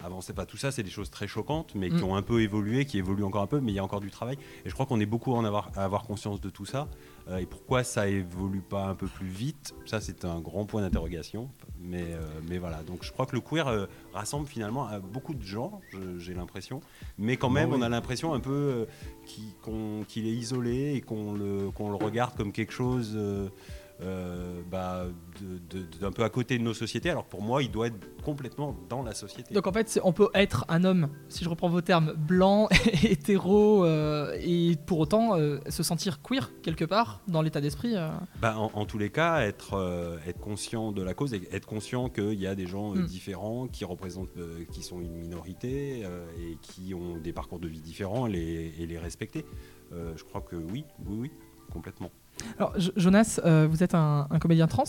avant, 0.03 0.19
c'est 0.19 0.33
pas 0.33 0.47
tout 0.47 0.57
ça, 0.57 0.71
c'est 0.71 0.81
des 0.81 0.89
choses 0.89 1.11
très 1.11 1.27
choquantes, 1.27 1.75
mais 1.75 1.89
qui 1.89 1.97
Mm. 1.97 2.03
ont 2.05 2.15
un 2.15 2.23
peu 2.23 2.41
évolué, 2.41 2.85
qui 2.85 2.97
évoluent 2.97 3.23
encore 3.23 3.43
un 3.43 3.47
peu, 3.47 3.59
mais 3.59 3.71
il 3.71 3.75
y 3.75 3.77
a 3.77 3.83
encore 3.83 3.99
du 3.99 4.09
travail. 4.09 4.35
Et 4.65 4.69
je 4.69 4.73
crois 4.73 4.87
qu'on 4.87 4.99
est 4.99 5.05
beaucoup 5.05 5.35
à 5.35 5.37
en 5.37 5.45
avoir, 5.45 5.69
à 5.75 5.83
avoir 5.83 6.05
conscience 6.05 6.41
de 6.41 6.49
tout 6.49 6.65
ça. 6.65 6.87
Euh, 7.27 7.37
et 7.37 7.45
pourquoi 7.45 7.83
ça 7.83 8.07
évolue 8.07 8.61
pas 8.67 8.87
un 8.87 8.95
peu 8.95 9.05
plus 9.05 9.27
vite 9.27 9.75
Ça, 9.85 10.01
c'est 10.01 10.25
un 10.25 10.39
grand 10.41 10.65
point 10.65 10.81
d'interrogation. 10.81 11.51
Mais, 11.79 12.01
euh, 12.13 12.19
mais 12.49 12.57
voilà, 12.57 12.81
donc 12.81 13.03
je 13.03 13.11
crois 13.11 13.27
que 13.27 13.35
le 13.35 13.41
queer 13.41 13.67
euh, 13.67 13.85
rassemble 14.11 14.47
finalement 14.47 14.87
à 14.87 14.97
beaucoup 14.97 15.35
de 15.35 15.43
gens, 15.43 15.81
j'ai 16.17 16.33
l'impression. 16.33 16.81
Mais 17.19 17.37
quand 17.37 17.51
même, 17.51 17.69
Bah 17.69 17.75
oui. 17.75 17.81
on 17.83 17.85
a 17.85 17.89
l'impression 17.89 18.33
un 18.33 18.39
peu 18.39 18.87
qu'il 20.07 20.25
est 20.27 20.31
isolé 20.33 20.93
et 20.95 21.01
qu'on 21.01 21.33
le, 21.33 21.69
qu'on 21.69 21.89
le 21.89 21.95
regarde 22.03 22.35
comme 22.35 22.51
quelque 22.51 22.73
chose. 22.73 23.15
Euh, 24.03 24.61
bah, 24.69 25.05
d'un 25.99 26.11
peu 26.11 26.23
à 26.23 26.29
côté 26.29 26.57
de 26.57 26.63
nos 26.63 26.73
sociétés, 26.73 27.09
alors 27.09 27.25
pour 27.25 27.41
moi, 27.41 27.61
il 27.63 27.69
doit 27.71 27.87
être 27.87 27.95
complètement 28.23 28.75
dans 28.89 29.03
la 29.03 29.13
société. 29.13 29.53
Donc 29.53 29.67
en 29.67 29.71
fait, 29.71 29.99
on 30.03 30.11
peut 30.13 30.29
être 30.33 30.65
un 30.69 30.83
homme, 30.83 31.09
si 31.29 31.43
je 31.43 31.49
reprends 31.49 31.69
vos 31.69 31.81
termes, 31.81 32.13
blanc, 32.13 32.67
hétéro, 33.03 33.85
euh, 33.85 34.35
et 34.41 34.75
pour 34.85 34.99
autant 34.99 35.35
euh, 35.37 35.59
se 35.69 35.83
sentir 35.83 36.21
queer 36.21 36.51
quelque 36.63 36.85
part 36.85 37.21
dans 37.27 37.41
l'état 37.41 37.61
d'esprit. 37.61 37.95
euh. 37.95 38.09
Bah, 38.41 38.57
en, 38.57 38.71
en 38.73 38.85
tous 38.85 38.97
les 38.97 39.09
cas, 39.11 39.41
être, 39.41 40.19
être 40.27 40.39
conscient 40.39 40.91
de 40.91 41.01
la 41.03 41.13
cause 41.13 41.33
et 41.33 41.41
être 41.51 41.65
conscient 41.67 42.09
qu'il 42.09 42.39
y 42.39 42.47
a 42.47 42.55
des 42.55 42.67
gens 42.67 42.95
euh, 42.95 43.01
Mm. 43.01 43.05
différents 43.05 43.67
qui 43.67 43.85
représentent, 43.85 44.29
qui 44.71 44.83
sont 44.83 44.99
une 45.01 45.15
minorité 45.15 46.01
et 46.01 46.57
qui 46.61 46.93
ont 46.93 47.17
des 47.17 47.33
parcours 47.33 47.59
de 47.59 47.67
vie 47.67 47.79
différents 47.81 48.27
et 48.27 48.31
les, 48.31 48.73
et 48.79 48.85
les 48.85 48.97
respecter. 48.99 49.45
Je 49.91 50.23
crois 50.23 50.41
que 50.41 50.55
oui, 50.55 50.85
oui, 51.05 51.17
oui, 51.19 51.31
complètement. 51.71 52.11
Alors 52.57 52.73
Jo- 52.79 52.91
Jonas, 52.95 53.39
euh, 53.45 53.67
vous 53.69 53.83
êtes 53.83 53.95
un, 53.95 54.27
un 54.29 54.39
comédien 54.39 54.67
trans, 54.67 54.83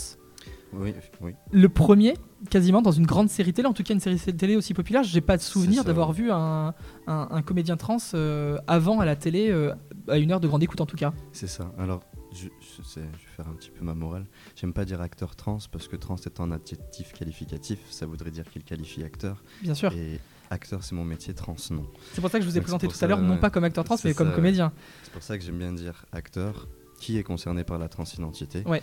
Oui, 0.73 0.95
oui. 1.21 1.35
le 1.53 1.69
premier 1.69 2.15
quasiment 2.51 2.83
dans 2.83 2.91
une 2.93 3.07
grande 3.07 3.29
série 3.29 3.53
télé, 3.53 3.69
en 3.69 3.73
tout 3.73 3.83
cas 3.83 3.95
une 3.95 4.01
série 4.01 4.19
télé 4.19 4.57
aussi 4.57 4.75
populaire. 4.75 5.03
J'ai 5.05 5.21
pas 5.21 5.37
de 5.37 5.43
souvenir 5.43 5.85
d'avoir 5.85 6.13
vu 6.13 6.31
un, 6.33 6.75
un- 7.07 7.29
un 7.31 7.43
comédien 7.43 7.77
trans 7.77 7.99
euh, 8.15 8.59
avant 8.67 8.99
à 9.01 9.05
la 9.05 9.15
télé, 9.17 9.51
euh, 9.51 9.75
à 10.09 10.19
une 10.19 10.33
heure 10.33 10.41
de 10.41 10.49
grande 10.49 10.63
écoute 10.63 10.81
en 10.81 10.87
tout 10.87 10.97
cas. 10.97 11.13
C'est 11.33 11.47
ça. 11.47 11.71
Alors, 11.79 12.03
je, 12.33 12.49
je 12.61 12.83
sais, 12.83 13.01
je 13.03 13.25
vais 13.27 13.33
faire 13.37 13.47
un 13.49 13.53
petit 13.55 13.71
peu 13.71 13.85
ma 13.85 13.95
morale. 13.95 14.27
J'aime 14.57 14.73
pas 14.73 14.85
dire 14.87 15.01
acteur 15.03 15.37
trans 15.37 15.59
parce 15.71 15.87
que 15.87 15.97
trans 15.97 16.17
est 16.17 16.41
un 16.41 16.51
adjectif 16.51 17.13
qualificatif. 17.13 17.79
Ça 17.91 18.07
voudrait 18.07 18.31
dire 18.31 18.45
qu'il 18.51 18.65
qualifie 18.65 19.05
acteur. 19.05 19.43
Bien 19.63 19.75
sûr. 19.75 19.93
Et 19.93 20.19
acteur, 20.51 20.83
c'est 20.83 20.95
mon 20.95 21.05
métier, 21.05 21.35
trans, 21.35 21.57
non. 21.71 21.87
C'est 22.15 22.21
pour 22.23 22.31
ça 22.31 22.39
que 22.39 22.45
je 22.45 22.49
vous 22.51 22.57
ai 22.57 22.61
Donc, 22.61 22.65
présenté 22.65 22.89
tout 22.89 22.97
à 23.05 23.07
l'heure, 23.07 23.21
non 23.21 23.37
pas 23.37 23.51
comme 23.51 23.65
acteur 23.65 23.85
trans, 23.85 23.97
mais 24.05 24.15
comme 24.15 24.31
ça, 24.31 24.35
comédien. 24.35 24.73
C'est 25.05 25.13
pour 25.13 25.23
ça 25.23 25.37
que 25.39 25.45
j'aime 25.45 25.59
bien 25.59 25.73
dire 25.73 26.07
acteur 26.13 26.69
qui 27.03 27.19
est 27.19 27.23
concerné 27.25 27.65
par 27.65 27.79
la 27.79 27.89
transidentité. 27.89 28.63
Ouais. 28.67 28.81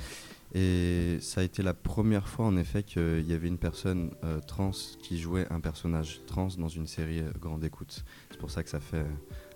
Et 0.53 1.17
ça 1.21 1.41
a 1.41 1.43
été 1.43 1.61
la 1.63 1.73
première 1.75 2.27
fois 2.27 2.45
en 2.47 2.57
effet 2.57 2.81
qu'il 2.83 3.25
y 3.27 3.33
avait 3.33 3.47
une 3.47 3.59
personne 3.59 4.11
euh, 4.23 4.39
trans 4.41 4.71
qui 5.03 5.17
jouait 5.19 5.45
un 5.51 5.59
personnage 5.59 6.21
trans 6.27 6.49
dans 6.57 6.67
une 6.67 6.87
série 6.87 7.19
euh, 7.21 7.31
Grande 7.39 7.63
Écoute. 7.63 8.03
C'est 8.31 8.39
pour 8.39 8.49
ça 8.51 8.63
que 8.63 8.69
ça 8.69 8.79
fait 8.79 8.97
euh, 8.97 9.05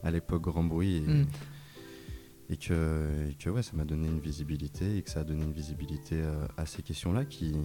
à 0.03 0.11
l'époque 0.11 0.43
grand 0.43 0.63
bruit 0.63 0.97
et, 0.97 1.01
Mm. 1.01 1.25
et 2.49 2.57
que, 2.57 3.29
et 3.31 3.33
que 3.33 3.49
ouais, 3.49 3.63
ça 3.63 3.71
m'a 3.75 3.85
donné 3.85 4.07
une 4.07 4.19
visibilité 4.19 4.97
et 4.97 5.01
que 5.01 5.09
ça 5.09 5.21
a 5.21 5.23
donné 5.23 5.43
une 5.43 5.51
visibilité 5.53 6.15
euh, 6.21 6.45
à 6.57 6.65
ces 6.65 6.83
questions-là 6.83 7.25
qui, 7.25 7.55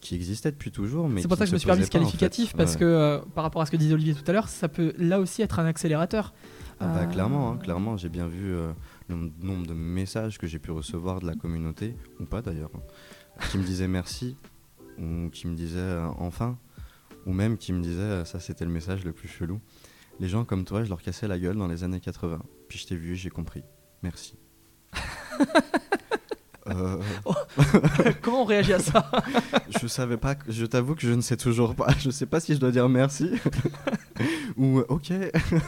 qui 0.00 0.14
existaient 0.14 0.52
depuis 0.52 0.70
toujours. 0.70 1.08
mais 1.08 1.20
C'est 1.22 1.28
pour 1.28 1.36
ça 1.36 1.44
que 1.44 1.50
je 1.50 1.54
me 1.54 1.58
suis 1.58 1.66
permis 1.66 1.84
ce 1.84 1.88
pas, 1.90 1.98
en 1.98 2.00
fait. 2.00 2.04
qualificatif, 2.06 2.54
parce 2.54 2.74
Ouais. 2.74 2.78
que 2.80 2.84
euh, 2.84 3.18
par 3.34 3.42
rapport 3.44 3.60
à 3.62 3.66
ce 3.66 3.70
que 3.72 3.76
disait 3.76 3.94
Olivier 3.94 4.14
tout 4.14 4.24
à 4.28 4.32
l'heure, 4.32 4.48
ça 4.48 4.68
peut 4.68 4.92
là 4.98 5.18
aussi 5.20 5.42
être 5.42 5.58
un 5.58 5.66
accélérateur. 5.66 6.32
Ah 6.80 6.86
bah, 6.86 7.00
Euh, 7.02 7.06
clairement, 7.06 7.52
hein, 7.52 7.56
clairement, 7.58 7.96
j'ai 7.96 8.08
bien 8.08 8.26
vu 8.28 8.52
euh, 8.54 8.72
le 9.08 9.14
nom- 9.16 9.32
nombre 9.40 9.66
de 9.66 9.74
messages 9.74 10.38
que 10.38 10.46
j'ai 10.46 10.58
pu 10.58 10.70
recevoir 10.70 11.20
de 11.20 11.26
la 11.26 11.34
communauté, 11.34 11.96
ou 12.20 12.24
pas 12.24 12.42
d'ailleurs, 12.42 12.70
qui 13.50 13.58
me 13.58 13.64
disaient 13.64 13.88
merci, 13.88 14.36
ou 14.98 15.28
qui 15.30 15.46
me 15.46 15.54
disaient 15.54 15.78
euh, 15.78 16.06
enfin, 16.18 16.58
ou 17.26 17.32
même 17.32 17.56
qui 17.56 17.72
me 17.72 17.82
disaient 17.82 18.00
euh, 18.00 18.24
ça 18.24 18.40
c'était 18.40 18.64
le 18.64 18.70
message 18.70 19.04
le 19.04 19.12
plus 19.12 19.28
chelou. 19.28 19.60
Les 20.20 20.28
gens 20.28 20.44
comme 20.44 20.64
toi, 20.64 20.84
je 20.84 20.88
leur 20.88 21.00
cassais 21.02 21.26
la 21.28 21.38
gueule 21.38 21.56
dans 21.56 21.66
les 21.68 21.84
années 21.84 22.00
80, 22.00 22.40
puis 22.68 22.78
je 22.78 22.86
t'ai 22.86 22.96
vu, 22.96 23.16
j'ai 23.16 23.30
compris. 23.30 23.62
Merci. 24.02 24.36
Euh, 26.68 26.96
Comment 28.22 28.42
on 28.42 28.44
réagit 28.44 28.72
à 28.74 28.78
ça 28.78 29.10
je 29.80 29.86
savais 29.86 30.16
pas, 30.16 30.34
que- 30.36 30.52
je 30.52 30.64
t'avoue 30.64 30.94
que 30.94 31.02
je 31.02 31.12
ne 31.12 31.20
sais 31.20 31.36
toujours 31.36 31.74
pas. 31.74 31.88
Je 31.98 32.10
sais 32.10 32.26
pas 32.26 32.38
si 32.40 32.54
je 32.54 32.60
dois 32.60 32.70
dire 32.70 32.88
merci 32.88 33.30
ou 34.56 34.78
euh, 34.78 34.86
ok, 34.88 35.12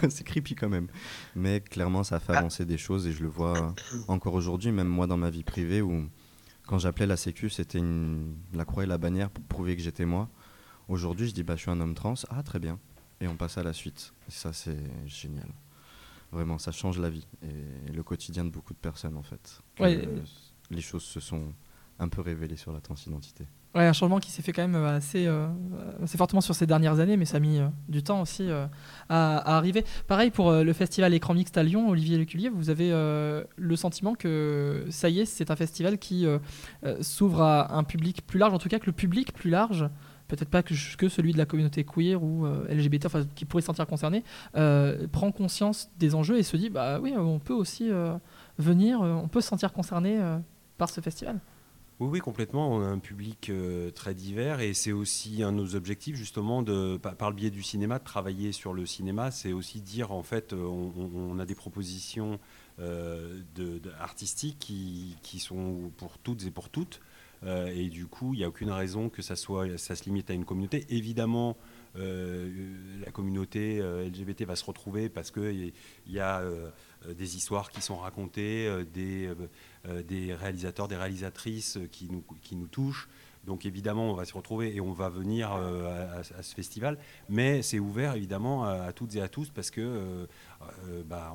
c'est 0.08 0.24
creepy 0.24 0.54
quand 0.54 0.68
même. 0.68 0.88
Mais 1.34 1.60
clairement, 1.60 2.04
ça 2.04 2.16
a 2.16 2.20
fait 2.20 2.34
avancer 2.36 2.64
des 2.64 2.78
choses 2.78 3.06
et 3.06 3.12
je 3.12 3.22
le 3.22 3.28
vois 3.28 3.74
encore 4.08 4.34
aujourd'hui, 4.34 4.70
même 4.72 4.86
moi 4.88 5.06
dans 5.06 5.16
ma 5.16 5.30
vie 5.30 5.42
privée 5.42 5.82
où 5.82 6.04
quand 6.66 6.78
j'appelais 6.78 7.06
la 7.06 7.16
Sécu, 7.16 7.50
c'était 7.50 7.78
une- 7.78 8.36
la 8.52 8.64
croix 8.64 8.84
et 8.84 8.86
la 8.86 8.98
bannière 8.98 9.30
pour 9.30 9.44
prouver 9.44 9.76
que 9.76 9.82
j'étais 9.82 10.04
moi. 10.06 10.28
Aujourd'hui, 10.88 11.28
je 11.28 11.34
dis 11.34 11.42
bah 11.42 11.56
je 11.56 11.62
suis 11.62 11.70
un 11.70 11.80
homme 11.80 11.94
trans. 11.94 12.14
Ah 12.30 12.42
très 12.42 12.58
bien. 12.58 12.78
Et 13.20 13.26
on 13.28 13.36
passe 13.36 13.58
à 13.58 13.62
la 13.62 13.72
suite. 13.72 14.12
Et 14.28 14.30
ça 14.32 14.52
c'est 14.52 14.76
génial. 15.06 15.48
Vraiment, 16.30 16.58
ça 16.58 16.72
change 16.72 16.98
la 16.98 17.10
vie 17.10 17.26
et 17.42 17.92
le 17.92 18.02
quotidien 18.02 18.44
de 18.44 18.50
beaucoup 18.50 18.74
de 18.74 18.78
personnes 18.78 19.16
en 19.16 19.22
fait. 19.22 19.60
Que 19.76 19.82
Ouais. 19.84 20.08
Les 20.70 20.80
choses 20.80 21.04
se 21.04 21.20
sont 21.20 21.52
un 21.98 22.08
peu 22.08 22.20
révélées 22.20 22.56
sur 22.56 22.72
la 22.72 22.80
transidentité. 22.80 23.46
Ouais, 23.74 23.86
un 23.86 23.92
changement 23.92 24.20
qui 24.20 24.30
s'est 24.30 24.42
fait 24.42 24.52
quand 24.52 24.62
même 24.62 24.76
euh, 24.76 24.96
assez, 24.96 25.26
euh, 25.26 25.48
assez 26.00 26.16
fortement 26.16 26.40
sur 26.40 26.54
ces 26.54 26.66
dernières 26.66 27.00
années, 27.00 27.16
mais 27.16 27.24
ça 27.24 27.38
a 27.38 27.40
mis 27.40 27.58
euh, 27.58 27.66
du 27.88 28.04
temps 28.04 28.20
aussi 28.20 28.48
à, 28.48 28.70
à 29.08 29.56
arriver. 29.56 29.84
Pareil 30.06 30.30
pour 30.30 30.52
le 30.52 30.72
festival 30.72 31.12
Écran 31.12 31.34
Mixte 31.34 31.58
à 31.58 31.64
Lyon, 31.64 31.88
Olivier 31.88 32.16
Leculier, 32.16 32.50
vous 32.50 32.70
avez 32.70 32.90
le 32.90 33.76
sentiment 33.76 34.14
que 34.14 34.86
ça 34.90 35.08
y 35.08 35.20
est, 35.20 35.24
c'est 35.24 35.50
un 35.50 35.56
festival 35.56 35.98
qui 35.98 36.26
s'ouvre 37.00 37.42
à 37.42 37.76
un 37.76 37.84
public 37.84 38.26
plus 38.26 38.38
large, 38.38 38.52
en 38.52 38.58
tout 38.58 38.68
cas 38.68 38.78
que 38.78 38.86
le 38.86 38.92
public 38.92 39.32
plus 39.32 39.50
large, 39.50 39.88
peut-être 40.28 40.48
pas 40.48 40.62
que, 40.62 40.74
que 40.96 41.08
celui 41.08 41.32
de 41.32 41.38
la 41.38 41.46
communauté 41.46 41.84
queer 41.84 42.22
ou 42.22 42.46
LGBT, 42.46 43.06
enfin 43.06 43.24
qui 43.34 43.44
pourrait 43.44 43.62
se 43.62 43.66
sentir 43.66 43.86
concerné, 43.86 44.22
prend 44.52 45.32
conscience 45.32 45.90
des 45.98 46.14
enjeux 46.14 46.38
et 46.38 46.42
se 46.42 46.56
dit 46.56 46.70
bah 46.70 47.00
oui, 47.00 47.14
on 47.16 47.38
peut 47.38 47.54
aussi 47.54 47.90
venir, 48.58 49.00
on 49.00 49.28
peut 49.28 49.40
se 49.40 49.48
sentir 49.48 49.72
concerné 49.72 50.18
par 50.76 50.90
ce 50.90 51.00
festival. 51.00 51.40
Oui, 52.00 52.08
oui, 52.10 52.18
complètement. 52.18 52.72
On 52.72 52.82
a 52.82 52.86
un 52.86 52.98
public 52.98 53.50
euh, 53.50 53.90
très 53.92 54.14
divers 54.14 54.58
et 54.60 54.74
c'est 54.74 54.90
aussi 54.90 55.44
un 55.44 55.52
de 55.52 55.58
nos 55.58 55.76
objectifs, 55.76 56.16
justement, 56.16 56.62
de, 56.62 56.96
par, 56.96 57.30
le 57.30 57.36
biais 57.36 57.50
du 57.50 57.62
cinéma, 57.62 58.00
de 58.00 58.04
travailler 58.04 58.50
sur 58.50 58.74
le 58.74 58.84
cinéma. 58.84 59.30
C'est 59.30 59.52
aussi 59.52 59.80
dire, 59.80 60.10
en 60.10 60.24
fait, 60.24 60.52
euh, 60.52 60.66
on, 60.66 61.38
a 61.38 61.46
des 61.46 61.54
propositions 61.54 62.40
euh, 62.80 63.40
artistiques 64.00 64.58
qui, 64.58 65.38
sont 65.38 65.92
pour 65.96 66.18
toutes 66.18 66.44
et 66.46 66.50
pour 66.50 66.68
toutes. 66.68 67.00
Et 67.46 67.90
du 67.90 68.06
coup, 68.06 68.32
il 68.32 68.38
n'y 68.38 68.44
a 68.44 68.48
aucune 68.48 68.70
raison 68.70 69.10
que 69.10 69.20
ça, 69.20 69.36
soit, 69.36 69.76
ça 69.76 69.94
se 69.94 70.04
limite 70.04 70.30
à 70.30 70.32
une 70.32 70.46
communauté. 70.46 70.86
Évidemment, 70.88 71.58
la 71.94 73.10
communauté 73.12 73.80
euh, 73.80 74.08
LGBT 74.08 74.44
va 74.44 74.56
se 74.56 74.64
retrouver 74.64 75.08
parce 75.08 75.30
qu'il 75.30 75.72
y 76.06 76.18
a 76.18 76.40
euh, 76.40 76.70
euh, 77.06 77.14
des 77.14 77.36
histoires 77.36 77.70
qui 77.70 77.80
sont 77.80 77.96
racontées, 77.96 78.66
euh, 78.66 78.84
des, 78.84 79.26
euh, 79.26 79.34
euh, 79.86 80.36
réalisateurs, 80.38 80.88
des 80.88 80.96
réalisatrices 80.96 81.76
euh, 81.76 81.86
qui 81.86 82.56
nous 82.56 82.66
touchent. 82.66 83.08
Donc 83.46 83.66
évidemment, 83.66 84.10
on 84.10 84.14
va 84.14 84.24
se 84.24 84.34
retrouver 84.34 84.74
et 84.74 84.80
on 84.80 84.92
va 84.92 85.08
venir 85.08 85.52
euh, 85.52 86.20
à, 86.20 86.42
ce 86.42 86.54
festival. 86.54 86.98
Mais 87.28 87.62
c'est 87.62 87.78
ouvert 87.78 88.14
évidemment 88.14 88.64
à, 88.64 88.92
toutes 88.92 89.14
et 89.16 89.20
à 89.20 89.28
tous 89.28 89.50
parce 89.50 89.70
que 89.70 89.80
euh, 89.80 90.26
euh, 90.88 91.02
bah, 91.04 91.34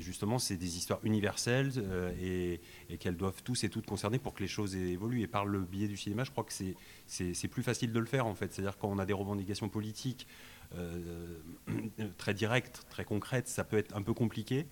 justement, 0.00 0.38
c'est 0.38 0.56
des 0.56 0.76
histoires 0.76 1.00
universelles 1.04 1.72
et, 2.20 2.60
et 2.90 2.98
qu'elles 2.98 3.16
doivent 3.16 3.42
tous 3.42 3.64
et 3.64 3.68
toutes 3.68 3.86
concerner 3.86 4.18
pour 4.18 4.34
que 4.34 4.42
les 4.42 4.48
choses 4.48 4.74
évoluent. 4.76 5.22
Et 5.22 5.26
par 5.26 5.44
le 5.44 5.60
biais 5.60 5.88
du 5.88 5.96
cinéma, 5.96 6.24
je 6.24 6.30
crois 6.30 6.44
que 6.44 6.52
c'est- 6.52 7.48
plus 7.48 7.62
facile 7.62 7.92
de 7.92 7.98
le 7.98 8.06
faire 8.06 8.26
en 8.26 8.34
fait. 8.34 8.52
C'est-à-dire 8.52 8.78
quand 8.78 8.88
on 8.88 8.98
a 8.98 9.06
des 9.06 9.12
revendications 9.12 9.68
politiques 9.68 10.26
très 12.16 12.32
directes, 12.32 12.86
très 12.88 13.04
concrètes, 13.04 13.46
ça 13.46 13.62
peut 13.62 13.76
être 13.76 13.94
un 13.94 14.02
peu 14.02 14.14
compliqué. 14.14 14.66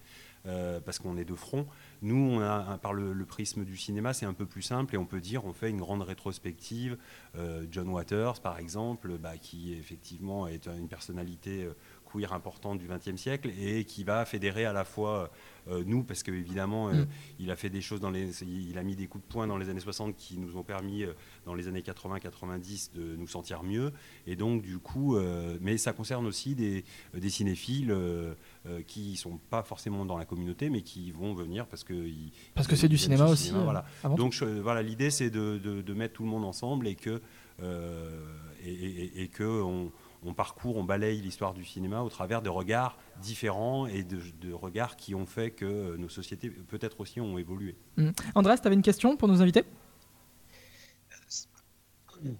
Euh, 0.46 0.80
parce 0.80 0.98
qu'on 0.98 1.16
est 1.16 1.24
de 1.24 1.34
front. 1.34 1.66
Nous, 2.02 2.16
on 2.16 2.40
a, 2.40 2.78
par 2.78 2.94
le, 2.94 3.12
le 3.12 3.24
prisme 3.26 3.64
du 3.64 3.76
cinéma, 3.76 4.14
c'est 4.14 4.26
un 4.26 4.32
peu 4.32 4.46
plus 4.46 4.62
simple 4.62 4.94
et 4.94 4.98
on 4.98 5.04
peut 5.04 5.20
dire, 5.20 5.44
on 5.44 5.52
fait 5.52 5.68
une 5.68 5.78
grande 5.78 6.02
rétrospective. 6.02 6.96
Euh, 7.36 7.66
John 7.70 7.88
Waters, 7.88 8.40
par 8.40 8.58
exemple, 8.58 9.18
bah, 9.18 9.36
qui 9.36 9.74
effectivement 9.74 10.46
est 10.46 10.66
une 10.66 10.88
personnalité 10.88 11.64
euh, 11.64 11.76
queer 12.12 12.32
importante 12.32 12.78
du 12.78 12.86
XXe 12.88 13.16
siècle 13.20 13.50
et 13.60 13.84
qui 13.84 14.04
va 14.04 14.24
fédérer 14.24 14.64
à 14.64 14.72
la 14.72 14.84
fois 14.84 15.30
euh, 15.68 15.82
nous, 15.86 16.02
parce 16.02 16.22
qu'évidemment, 16.22 16.88
Mm. 16.90 17.06
il 17.38 17.50
a 17.50 17.56
fait 17.56 17.68
des 17.70 17.82
choses 17.82 18.00
dans 18.00 18.10
les, 18.10 18.42
il 18.42 18.76
a 18.78 18.82
mis 18.82 18.96
des 18.96 19.06
coups 19.06 19.22
de 19.24 19.30
poing 19.30 19.46
dans 19.46 19.58
les 19.58 19.68
années 19.68 19.78
60 19.80 20.16
qui 20.16 20.38
nous 20.38 20.56
ont 20.56 20.62
permis, 20.62 21.04
euh, 21.04 21.12
dans 21.44 21.54
les 21.54 21.68
années 21.68 21.82
80-90, 21.82 22.92
de 22.94 23.14
nous 23.16 23.26
sentir 23.28 23.62
mieux. 23.62 23.92
Et 24.26 24.36
donc, 24.36 24.62
du 24.62 24.78
coup, 24.78 25.16
euh, 25.16 25.58
mais 25.60 25.76
ça 25.76 25.92
concerne 25.92 26.26
aussi 26.26 26.54
des, 26.54 26.84
des 27.14 27.30
cinéphiles 27.30 27.90
euh, 27.90 28.34
euh, 28.66 28.80
qui 28.86 29.16
sont 29.16 29.38
pas 29.50 29.62
forcément 29.62 30.04
dans 30.06 30.16
la 30.16 30.24
communauté, 30.24 30.70
mais 30.70 30.80
qui 30.82 31.12
vont 31.12 31.34
venir 31.34 31.66
parce 31.66 31.84
que 31.84 31.92
ils- 31.94 32.32
Parce 32.54 32.66
que 32.66 32.74
c'est 32.76 32.88
du 32.88 32.98
cinéma 32.98 33.26
aussi, 33.26 33.52
euh, 33.54 33.62
voilà. 33.62 33.84
Donc 34.16 34.32
je- 34.32 34.44
voilà, 34.60 34.82
l'idée 34.82 35.10
c'est 35.10 35.30
de, 35.30 35.58
de- 35.58 35.82
de 35.82 35.94
mettre 35.94 36.14
tout 36.14 36.22
le 36.24 36.30
monde 36.30 36.44
ensemble 36.44 36.88
et 36.88 36.94
que 36.94 37.20
euh, 37.62 38.18
et, 38.64 38.72
et- 38.72 39.22
et 39.22 39.28
que 39.28 39.44
on, 39.44 39.92
on 40.24 40.34
parcourt, 40.34 40.76
on 40.76 40.84
balaye 40.84 41.20
l'histoire 41.20 41.54
du 41.54 41.64
cinéma 41.64 42.02
au 42.02 42.08
travers 42.10 42.42
de 42.42 42.48
regards 42.50 42.98
différents 43.22 43.86
et 43.86 44.02
de, 44.02 44.18
de 44.40 44.52
regards 44.52 44.96
qui 44.96 45.14
ont 45.14 45.26
fait 45.26 45.50
que 45.50 45.64
euh, 45.64 45.96
nos 45.96 46.08
sociétés 46.08 46.50
peut-être 46.50 47.00
aussi 47.00 47.20
ont 47.20 47.38
évolué. 47.38 47.76
Mm. 47.96 48.10
Andreas, 48.34 48.58
tu 48.58 48.66
avais 48.66 48.76
une 48.76 48.82
question 48.82 49.16
pour 49.16 49.28
nos 49.28 49.40
invités? 49.40 49.64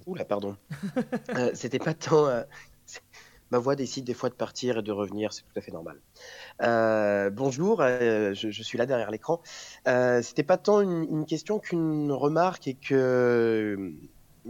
Oula, 0.07 0.25
pardon. 0.25 0.57
Euh, 1.37 1.51
C'était 1.55 1.79
pas 1.79 1.95
tant. 1.95 2.27
euh, 2.27 2.43
ma 3.51 3.59
voix 3.59 3.77
décide 3.77 4.05
des 4.05 4.15
fois 4.15 4.29
de 4.29 4.35
partir 4.35 4.79
et 4.79 4.83
de 4.83 4.93
revenir, 4.93 5.33
c'est 5.33 5.43
tout 5.43 5.57
à 5.57 5.61
fait 5.61 5.73
normal. 5.73 6.01
Euh, 6.63 7.31
bonjour, 7.31 7.81
euh, 7.81 8.35
je, 8.35 8.51
je 8.51 8.63
suis 8.63 8.77
là 8.79 8.85
derrière 8.87 9.11
l'écran. 9.11 9.41
Euh, 9.89 10.23
C'était 10.23 10.43
pas 10.43 10.59
tant 10.59 10.81
une, 10.83 11.05
une 11.11 11.25
question 11.25 11.59
qu'une 11.59 12.13
remarque 12.13 12.67
et 12.69 12.75
que 12.75 13.93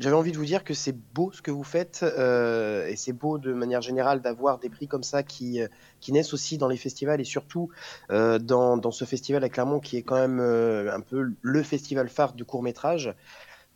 j'avais 0.00 0.16
envie 0.16 0.33
de 0.33 0.38
vous 0.38 0.47
dire 0.47 0.64
que 0.64 0.73
c'est 0.73 0.97
beau 1.14 1.30
ce 1.30 1.42
que 1.42 1.50
vous 1.50 1.62
faites 1.62 2.02
euh, 2.02 2.87
et 2.87 2.97
c'est 2.97 3.12
beau 3.12 3.37
de 3.37 3.52
manière 3.52 3.83
générale 3.83 4.23
d'avoir 4.23 4.59
des 4.59 4.71
prix 4.71 4.88
comme 4.88 5.02
ça 5.02 5.23
qui, 5.23 5.61
euh, 5.61 5.69
qui 6.00 6.12
naissent 6.12 6.33
aussi 6.33 6.57
dans 6.57 6.69
les 6.69 6.78
festivals 6.78 7.21
et 7.21 7.25
surtout 7.25 7.71
euh, 8.11 8.38
dans, 8.38 8.78
dans 8.78 8.92
ce 8.92 9.04
festival 9.04 9.45
à 9.45 9.50
Clermont 9.50 9.78
qui 9.78 9.99
est 9.99 10.02
quand 10.02 10.16
même 10.16 10.40
un 10.40 11.00
peu 11.00 11.33
le 11.40 11.62
festival 11.62 12.09
phare 12.09 12.33
du 12.33 12.45
court 12.45 12.62
métrage. 12.62 13.14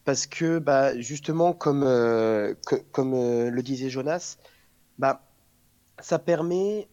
Parce 0.07 0.27
que 0.27 0.59
bah, 0.59 0.99
justement 0.99 1.53
comme, 1.53 1.85
comme 2.93 3.13
le 3.13 3.63
disait 3.63 3.91
Jonas, 3.91 4.37
bah, 4.99 5.23
ça 5.99 6.19
permet 6.19 6.89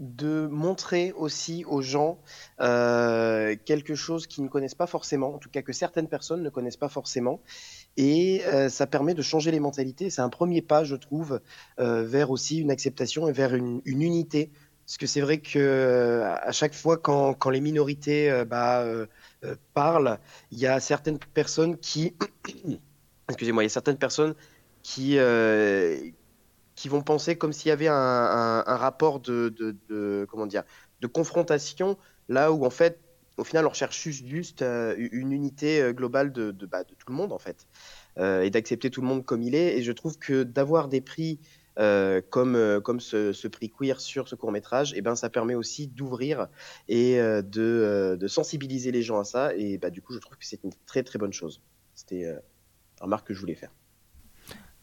de 0.00 0.48
montrer 0.50 1.12
aussi 1.12 1.64
aux 1.64 1.80
gens 1.80 2.18
quelque 2.58 3.94
chose 3.94 4.26
qu'ils 4.26 4.42
ne 4.42 4.48
connaissent 4.48 4.74
pas 4.74 4.88
forcément, 4.88 5.34
en 5.34 5.38
tout 5.38 5.50
cas 5.50 5.62
que 5.62 5.72
certaines 5.72 6.08
personnes 6.08 6.42
ne 6.42 6.50
connaissent 6.50 6.76
pas 6.76 6.88
forcément, 6.88 7.40
et 7.96 8.42
euh, 8.46 8.68
ça 8.68 8.86
permet 8.86 9.14
de 9.14 9.22
changer 9.22 9.50
les 9.50 9.60
mentalités. 9.60 10.10
C'est 10.10 10.22
un 10.22 10.28
premier 10.28 10.62
pas, 10.62 10.84
je 10.84 10.96
trouve, 10.96 11.40
euh, 11.78 12.04
vers 12.04 12.30
aussi 12.30 12.58
une 12.58 12.70
acceptation 12.70 13.28
et 13.28 13.32
vers 13.32 13.54
une, 13.54 13.80
unité. 13.84 14.50
Parce 14.86 14.98
que 14.98 15.06
c'est 15.06 15.20
vrai 15.20 15.38
que 15.38 15.58
euh, 15.58 16.34
à 16.34 16.52
chaque 16.52 16.74
fois 16.74 16.98
quand, 16.98 17.48
les 17.50 17.60
minorités 17.60 18.44
bah, 18.46 18.84
parlent, 19.72 20.18
il 20.50 20.58
y 20.58 20.66
a 20.66 20.80
certaines 20.80 21.18
personnes 21.18 21.78
qui, 21.78 22.14
excusez-moi, 23.28 23.62
il 23.62 23.66
y 23.66 23.68
a 23.68 23.70
certaines 23.70 23.98
personnes 23.98 24.34
qui 24.82 25.18
qui 26.74 26.88
vont 26.88 27.02
penser 27.02 27.36
comme 27.36 27.52
s'il 27.52 27.68
y 27.68 27.72
avait 27.72 27.88
un, 27.88 28.62
rapport 28.66 29.20
de, 29.20 29.54
de- 29.88 30.26
comment 30.28 30.46
dire 30.46 30.64
de 31.00 31.06
confrontation 31.06 31.96
là 32.28 32.52
où 32.52 32.66
en 32.66 32.70
fait 32.70 32.98
au 33.36 33.44
final 33.44 33.66
on 33.66 33.68
recherche 33.68 34.08
juste, 34.08 34.62
euh, 34.62 34.94
une 34.96 35.32
unité 35.32 35.80
euh, 35.80 35.92
globale 35.92 36.32
de, 36.32 36.52
bah, 36.66 36.84
de 36.84 36.94
tout 36.94 37.06
le 37.08 37.14
monde 37.14 37.32
en 37.32 37.38
fait 37.38 37.66
euh, 38.18 38.42
et 38.42 38.50
d'accepter 38.50 38.90
tout 38.90 39.00
le 39.00 39.06
monde 39.06 39.24
comme 39.24 39.42
il 39.42 39.54
est 39.54 39.76
et 39.78 39.82
je 39.82 39.92
trouve 39.92 40.18
que 40.18 40.42
d'avoir 40.42 40.88
des 40.88 41.00
prix 41.00 41.40
comme, 42.30 42.54
ce, 43.00 43.48
prix 43.48 43.68
queer 43.68 44.00
sur 44.00 44.28
ce 44.28 44.36
court 44.36 44.52
métrage, 44.52 44.94
et 44.94 45.02
ben 45.02 45.16
ça 45.16 45.28
permet 45.28 45.56
aussi 45.56 45.88
d'ouvrir 45.88 46.46
et 46.86 47.16
de, 47.16 48.26
sensibiliser 48.28 48.92
les 48.92 49.02
gens 49.02 49.18
à 49.18 49.24
ça. 49.24 49.56
Et 49.56 49.76
bah, 49.76 49.90
du 49.90 50.00
coup, 50.00 50.12
je 50.12 50.20
trouve 50.20 50.36
que 50.38 50.46
c'est 50.46 50.62
une 50.62 50.70
très 50.86 51.02
très 51.02 51.18
bonne 51.18 51.32
chose. 51.32 51.62
C'était 51.96 52.26
une 52.26 52.40
remarque 53.00 53.26
que 53.26 53.34
je 53.34 53.40
voulais 53.40 53.56
faire. 53.56 53.72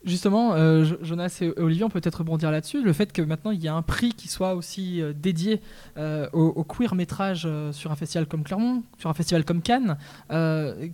Justement, 0.03 0.53
euh, 0.55 0.83
Jo- 0.83 0.97
Jonas 1.01 1.37
et 1.41 1.53
Olivier, 1.59 1.83
on 1.83 1.89
peut 1.89 2.01
peut-être 2.01 2.19
rebondir 2.19 2.49
là-dessus. 2.49 2.83
Le 2.83 2.91
fait 2.93 3.13
que 3.13 3.21
maintenant 3.21 3.51
il 3.51 3.61
y 3.63 3.67
a 3.67 3.75
un 3.75 3.83
prix 3.83 4.13
qui 4.13 4.27
soit 4.27 4.55
aussi 4.55 4.99
euh, 5.01 5.13
dédié 5.13 5.61
euh, 5.97 6.27
au, 6.33 6.63
queer 6.63 6.95
métrage 6.95 7.47
sur 7.71 7.91
un 7.91 7.95
festival 7.95 8.25
comme 8.27 8.43
Clermont, 8.43 8.83
sur 8.97 9.09
un 9.09 9.13
festival 9.13 9.45
comme 9.45 9.61
Cannes, 9.61 9.97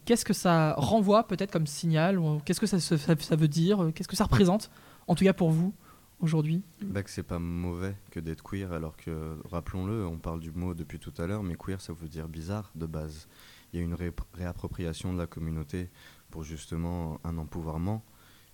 qu'est-ce 0.05 0.25
que 0.25 0.33
ça 0.33 0.73
renvoie 0.77 1.25
peut-être 1.27 1.51
comme 1.51 1.67
signal 1.67 2.19
Qu'est-ce 2.45 2.59
que 2.59 2.67
ça, 2.67 3.35
veut 3.35 3.47
dire 3.47 3.91
Qu'est-ce 3.95 4.07
que 4.07 4.15
ça 4.15 4.25
représente 4.25 4.69
En 5.07 5.15
tout 5.15 5.23
cas 5.23 5.33
pour 5.33 5.51
vous 5.51 5.73
aujourd'hui? 6.19 6.63
Bah 6.81 7.03
que 7.03 7.09
c'est 7.09 7.23
pas 7.23 7.39
mauvais 7.39 7.95
que 8.11 8.19
d'être 8.19 8.43
queer, 8.43 8.71
alors 8.73 8.95
que, 8.97 9.37
rappelons-le, 9.49 10.05
on 10.05 10.17
parle 10.17 10.39
du 10.39 10.51
mot 10.51 10.73
depuis 10.73 10.99
tout 10.99 11.13
à 11.17 11.27
l'heure, 11.27 11.43
mais 11.43 11.55
queer 11.55 11.79
ça 11.79 11.93
veut 11.93 12.07
dire 12.09 12.27
bizarre 12.27 12.71
de 12.75 12.85
base. 12.85 13.27
Il 13.71 13.79
y 13.79 13.81
a 13.81 13.85
une 13.85 13.93
ré- 13.93 14.11
réappropriation 14.33 15.13
de 15.13 15.17
la 15.17 15.27
communauté 15.27 15.89
pour 16.31 16.43
justement 16.43 17.19
un 17.23 17.37
empouvoirment 17.37 18.03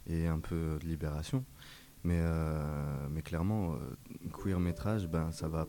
et 0.07 0.27
un 0.27 0.39
peu 0.39 0.77
de 0.81 0.86
libération. 0.86 1.45
Mais, 2.03 2.19
euh, 2.19 3.07
mais 3.10 3.22
clairement, 3.22 3.75
euh, 3.75 3.77
queer 4.33 4.60
métrage, 4.60 5.07
ben, 5.07 5.31
ça 5.31 5.48
va 5.48 5.67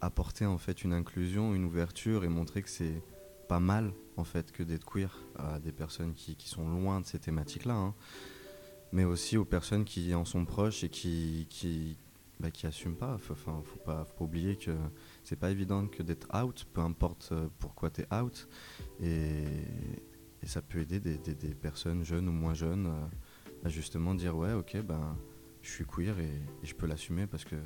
apporter 0.00 0.46
en 0.46 0.58
fait 0.58 0.82
une 0.84 0.92
inclusion, 0.92 1.54
une 1.54 1.64
ouverture 1.64 2.24
et 2.24 2.28
montrer 2.28 2.62
que 2.62 2.70
c'est 2.70 3.02
pas 3.48 3.60
mal 3.60 3.92
en 4.16 4.24
fait 4.24 4.50
que 4.52 4.62
d'être 4.62 4.84
queer 4.84 5.16
à 5.36 5.58
des 5.58 5.72
personnes 5.72 6.14
qui, 6.14 6.34
qui 6.36 6.48
sont 6.48 6.68
loin 6.68 7.00
de 7.00 7.06
ces 7.06 7.18
thématiques-là. 7.18 7.74
hein 7.74 7.94
mais 8.92 9.04
aussi 9.04 9.36
aux 9.36 9.44
personnes 9.44 9.84
qui 9.84 10.14
en 10.14 10.24
sont 10.24 10.44
proches 10.44 10.84
et 10.84 10.88
qui 10.88 11.46
qui 11.48 11.96
bah, 12.40 12.50
qui 12.50 12.66
assument 12.66 12.96
pas. 12.96 13.14
Enfin, 13.14 13.34
faut 13.64 13.78
pas, 13.78 14.04
faut 14.04 14.14
pas 14.16 14.24
oublier 14.24 14.56
que 14.56 14.72
c'est 15.24 15.36
pas 15.38 15.50
évident 15.50 15.86
que 15.86 16.02
d'être 16.02 16.28
out, 16.36 16.66
peu 16.72 16.80
importe 16.80 17.30
euh, 17.32 17.48
pourquoi 17.58 17.90
tu 17.90 18.02
es 18.02 18.14
out, 18.14 18.48
et, 19.00 19.44
et 20.42 20.46
ça 20.46 20.60
peut 20.60 20.80
aider 20.80 21.00
des, 21.00 21.54
personnes 21.54 22.04
jeunes 22.04 22.28
ou 22.28 22.32
moins 22.32 22.54
jeunes 22.54 22.86
euh, 22.86 23.66
à 23.66 23.68
justement 23.68 24.14
dire 24.14 24.36
ouais, 24.36 24.52
ok, 24.52 24.78
ben 24.82 25.16
je 25.62 25.70
suis 25.70 25.84
queer 25.84 26.18
et, 26.18 26.42
je 26.64 26.74
peux 26.74 26.86
l'assumer 26.86 27.26
parce 27.26 27.44
que 27.44 27.56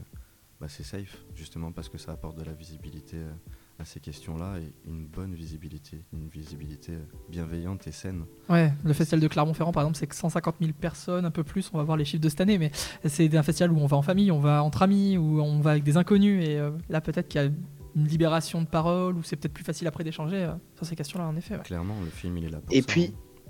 bah, 0.61 0.69
c'est 0.69 0.83
safe, 0.83 1.25
justement 1.35 1.73
parce 1.73 1.89
que 1.89 1.99
ça 1.99 2.13
apporte 2.13 2.39
de 2.39 2.45
la 2.45 2.53
visibilité 2.53 3.17
euh, 3.17 3.33
à 3.79 3.85
ces 3.85 4.01
questions-là 4.01 4.59
et 4.59 4.73
une 4.89 5.07
bonne 5.07 5.35
visibilité, 5.35 6.03
une 6.13 6.29
visibilité 6.29 6.93
euh, 6.93 7.05
bienveillante 7.31 7.87
et 7.87 7.93
saine. 7.93 8.25
Ouais, 8.49 8.73
le 8.85 8.93
festival 8.93 9.21
de 9.21 9.29
Clermont-Ferrand, 9.29 9.73
par 9.73 9.83
exemple, 9.83 9.99
c'est 9.99 10.07
que 10.07 10.15
150 10.15 10.57
000 10.61 10.73
personnes, 10.79 11.25
un 11.25 11.31
peu 11.31 11.45
plus. 11.45 11.71
On 11.73 11.79
va 11.79 11.85
voir 11.85 11.97
les 11.97 12.05
chiffres 12.05 12.23
de 12.23 12.29
cette 12.29 12.41
année, 12.41 12.59
mais 12.59 12.71
c'est 13.05 13.35
un 13.35 13.43
festival 13.43 13.73
où 13.73 13.79
on 13.79 13.87
va 13.87 13.97
en 13.97 14.03
famille, 14.03 14.31
on 14.31 14.41
va 14.41 14.63
entre 14.63 14.83
amis, 14.83 15.17
où 15.17 15.41
on 15.41 15.61
va 15.61 15.73
avec 15.73 15.85
des 15.85 15.97
inconnus. 15.97 16.47
Et 16.47 16.59
là, 16.89 17.03
peut-être 17.03 17.29
qu'il 17.29 17.41
y 17.43 17.45
a 17.45 17.51
une 17.97 18.07
libération 18.07 18.61
de 18.61 18.67
parole, 18.67 19.17
ou 19.17 19.23
c'est 19.23 19.37
peut-être 19.37 19.55
plus 19.55 19.65
facile 19.65 19.87
après 19.89 20.05
d'échanger 20.05 20.45
euh, 20.45 20.53
sur 20.77 20.87
ces 20.87 20.95
questions-là, 20.95 21.27
en 21.27 21.35
effet. 21.37 21.55
ouais. 21.57 21.63
Clairement, 21.63 21.97
le 22.05 22.11
film 22.11 22.37
il 22.39 22.45
est 22.45 22.51
là 22.51 22.59
pour 22.59 22.75
Et 22.77 22.83
ça, 22.83 22.87
puis, 22.87 23.15
hein. 23.15 23.47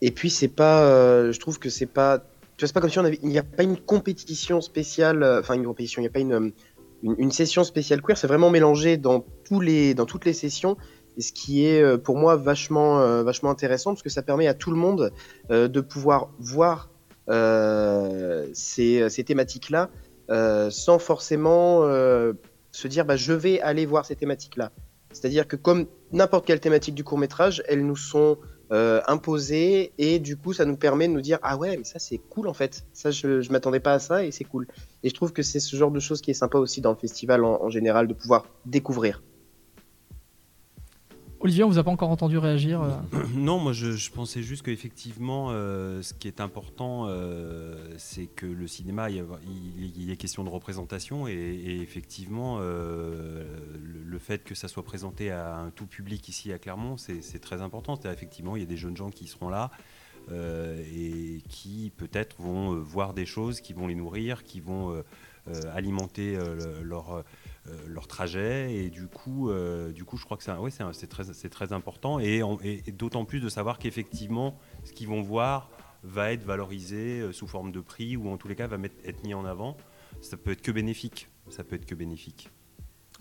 et 0.00 0.10
puis 0.10 0.30
c'est 0.30 0.48
pas, 0.48 0.82
euh, 0.84 1.30
je 1.32 1.38
trouve 1.38 1.58
que 1.58 1.68
c'est 1.68 1.86
pas, 1.86 2.18
tu 2.18 2.24
vois, 2.60 2.68
c'est 2.68 2.72
pas 2.72 2.80
comme 2.80 2.90
si 2.90 2.98
on 2.98 3.04
avait, 3.04 3.20
il 3.22 3.28
n'y 3.28 3.38
a 3.38 3.42
pas 3.42 3.62
une 3.62 3.76
compétition 3.76 4.60
spéciale, 4.60 5.22
euh, 5.22 5.40
enfin 5.40 5.54
une 5.54 5.64
compétition, 5.64 6.00
il 6.00 6.04
n'y 6.04 6.08
a 6.08 6.12
pas 6.12 6.20
une, 6.20 6.32
euh, 6.32 6.50
une, 7.02 7.14
une 7.18 7.30
session 7.32 7.64
spéciale 7.64 8.00
queer, 8.02 8.16
c'est 8.16 8.26
vraiment 8.26 8.50
mélangé 8.50 8.96
dans 8.96 9.24
tous 9.44 9.60
les, 9.60 9.94
dans 9.94 10.06
toutes 10.06 10.24
les 10.24 10.32
sessions. 10.32 10.76
Et 11.18 11.20
ce 11.20 11.32
qui 11.34 11.66
est 11.66 11.98
pour 11.98 12.16
moi 12.16 12.36
vachement, 12.36 13.00
euh, 13.00 13.22
vachement 13.22 13.50
intéressant 13.50 13.90
parce 13.90 14.02
que 14.02 14.08
ça 14.08 14.22
permet 14.22 14.46
à 14.46 14.54
tout 14.54 14.70
le 14.70 14.78
monde 14.78 15.12
euh, 15.50 15.68
de 15.68 15.82
pouvoir 15.82 16.30
voir 16.38 16.88
euh, 17.28 18.48
ces, 18.54 19.10
ces 19.10 19.22
thématiques-là 19.22 19.90
euh, 20.30 20.70
sans 20.70 20.98
forcément 20.98 21.80
euh, 21.82 22.32
se 22.72 22.88
dire 22.88 23.04
bah, 23.04 23.16
je 23.16 23.32
vais 23.32 23.60
aller 23.60 23.86
voir 23.86 24.04
ces 24.04 24.16
thématiques-là. 24.16 24.72
C'est-à-dire 25.12 25.46
que 25.46 25.56
comme 25.56 25.86
n'importe 26.10 26.46
quelle 26.46 26.60
thématique 26.60 26.94
du 26.94 27.04
court 27.04 27.18
métrage, 27.18 27.62
elles 27.68 27.84
nous 27.84 27.96
sont 27.96 28.38
euh, 28.72 29.02
imposées 29.06 29.92
et 29.98 30.18
du 30.18 30.36
coup 30.36 30.54
ça 30.54 30.64
nous 30.64 30.76
permet 30.76 31.06
de 31.06 31.12
nous 31.12 31.20
dire 31.20 31.38
ah 31.42 31.58
ouais 31.58 31.76
mais 31.76 31.84
ça 31.84 31.98
c'est 31.98 32.16
cool 32.16 32.48
en 32.48 32.54
fait. 32.54 32.86
Ça 32.94 33.10
je, 33.10 33.42
je 33.42 33.52
m'attendais 33.52 33.80
pas 33.80 33.92
à 33.92 33.98
ça 33.98 34.24
et 34.24 34.30
c'est 34.30 34.44
cool. 34.44 34.66
Et 35.02 35.10
je 35.10 35.14
trouve 35.14 35.32
que 35.32 35.42
c'est 35.42 35.60
ce 35.60 35.76
genre 35.76 35.90
de 35.90 36.00
choses 36.00 36.22
qui 36.22 36.30
est 36.30 36.34
sympa 36.34 36.58
aussi 36.58 36.80
dans 36.80 36.90
le 36.90 36.96
festival 36.96 37.44
en, 37.44 37.62
en 37.62 37.68
général 37.68 38.08
de 38.08 38.14
pouvoir 38.14 38.46
découvrir. 38.64 39.22
Olivier, 41.44 41.64
on 41.64 41.68
vous 41.68 41.78
a 41.78 41.82
pas 41.82 41.90
encore 41.90 42.10
entendu 42.10 42.38
réagir. 42.38 42.80
euh. 42.82 42.90
Non, 43.34 43.58
moi 43.58 43.72
je, 43.72 44.10
pensais 44.10 44.42
juste 44.42 44.62
qu'effectivement, 44.62 45.48
euh, 45.50 46.00
ce 46.00 46.14
qui 46.14 46.28
est 46.28 46.40
important, 46.40 47.06
euh, 47.08 47.74
c'est 47.98 48.26
que 48.26 48.46
le 48.46 48.68
cinéma, 48.68 49.10
il 49.10 49.24
il- 49.76 50.02
il 50.04 50.10
a 50.12 50.16
question 50.16 50.44
de 50.44 50.48
représentation 50.48 51.26
et, 51.26 51.80
effectivement, 51.82 52.60
le, 52.60 54.18
fait 54.20 54.44
que 54.44 54.54
ça 54.54 54.68
soit 54.68 54.84
présenté 54.84 55.32
à 55.32 55.56
un 55.56 55.70
tout 55.70 55.86
public 55.86 56.28
ici 56.28 56.52
à 56.52 56.58
Clermont, 56.60 56.96
c'est 56.96 57.40
très 57.40 57.60
important. 57.60 57.96
C'est-à-dire, 57.96 58.12
effectivement, 58.16 58.54
il 58.54 58.60
y 58.60 58.62
a 58.62 58.68
des 58.68 58.76
jeunes 58.76 58.96
gens 58.96 59.10
qui 59.10 59.26
seront 59.26 59.48
là 59.48 59.70
et 60.30 61.42
qui 61.48 61.90
peut-être 61.96 62.36
vont 62.40 62.76
voir 62.76 63.14
des 63.14 63.26
choses 63.26 63.60
qui 63.60 63.72
vont 63.72 63.88
les 63.88 63.96
nourrir, 63.96 64.44
qui 64.44 64.60
vont 64.60 65.02
alimenter 65.74 66.36
le- 66.36 66.82
leur 66.84 67.24
leur 67.86 68.08
trajet 68.08 68.74
et 68.74 68.90
du 68.90 69.06
coup, 69.06 69.48
euh, 69.50 69.92
du 69.92 70.04
coup, 70.04 70.16
je 70.16 70.24
crois 70.24 70.36
que 70.36 70.42
c'est 70.42 71.48
très, 71.50 71.72
important 71.72 72.18
et, 72.18 72.42
d'autant 72.88 73.24
plus 73.24 73.40
de 73.40 73.48
savoir 73.48 73.78
qu'effectivement, 73.78 74.58
ce 74.84 74.92
qu'ils 74.92 75.08
vont 75.08 75.22
voir 75.22 75.70
va 76.02 76.32
être 76.32 76.42
valorisé 76.42 77.20
euh, 77.20 77.32
sous 77.32 77.46
forme 77.46 77.70
de 77.70 77.80
prix 77.80 78.16
ou 78.16 78.28
en 78.28 78.36
tous 78.36 78.48
les 78.48 78.56
cas 78.56 78.66
va 78.66 78.78
être 79.04 79.22
mis 79.22 79.34
en 79.34 79.44
avant. 79.44 79.76
Ça 80.20 80.36
peut 80.36 80.50
être. 80.50 80.62
Ça 81.50 81.62
peut 81.62 81.76
être 81.76 81.86
que 81.86 81.94
bénéfique. 81.94 82.50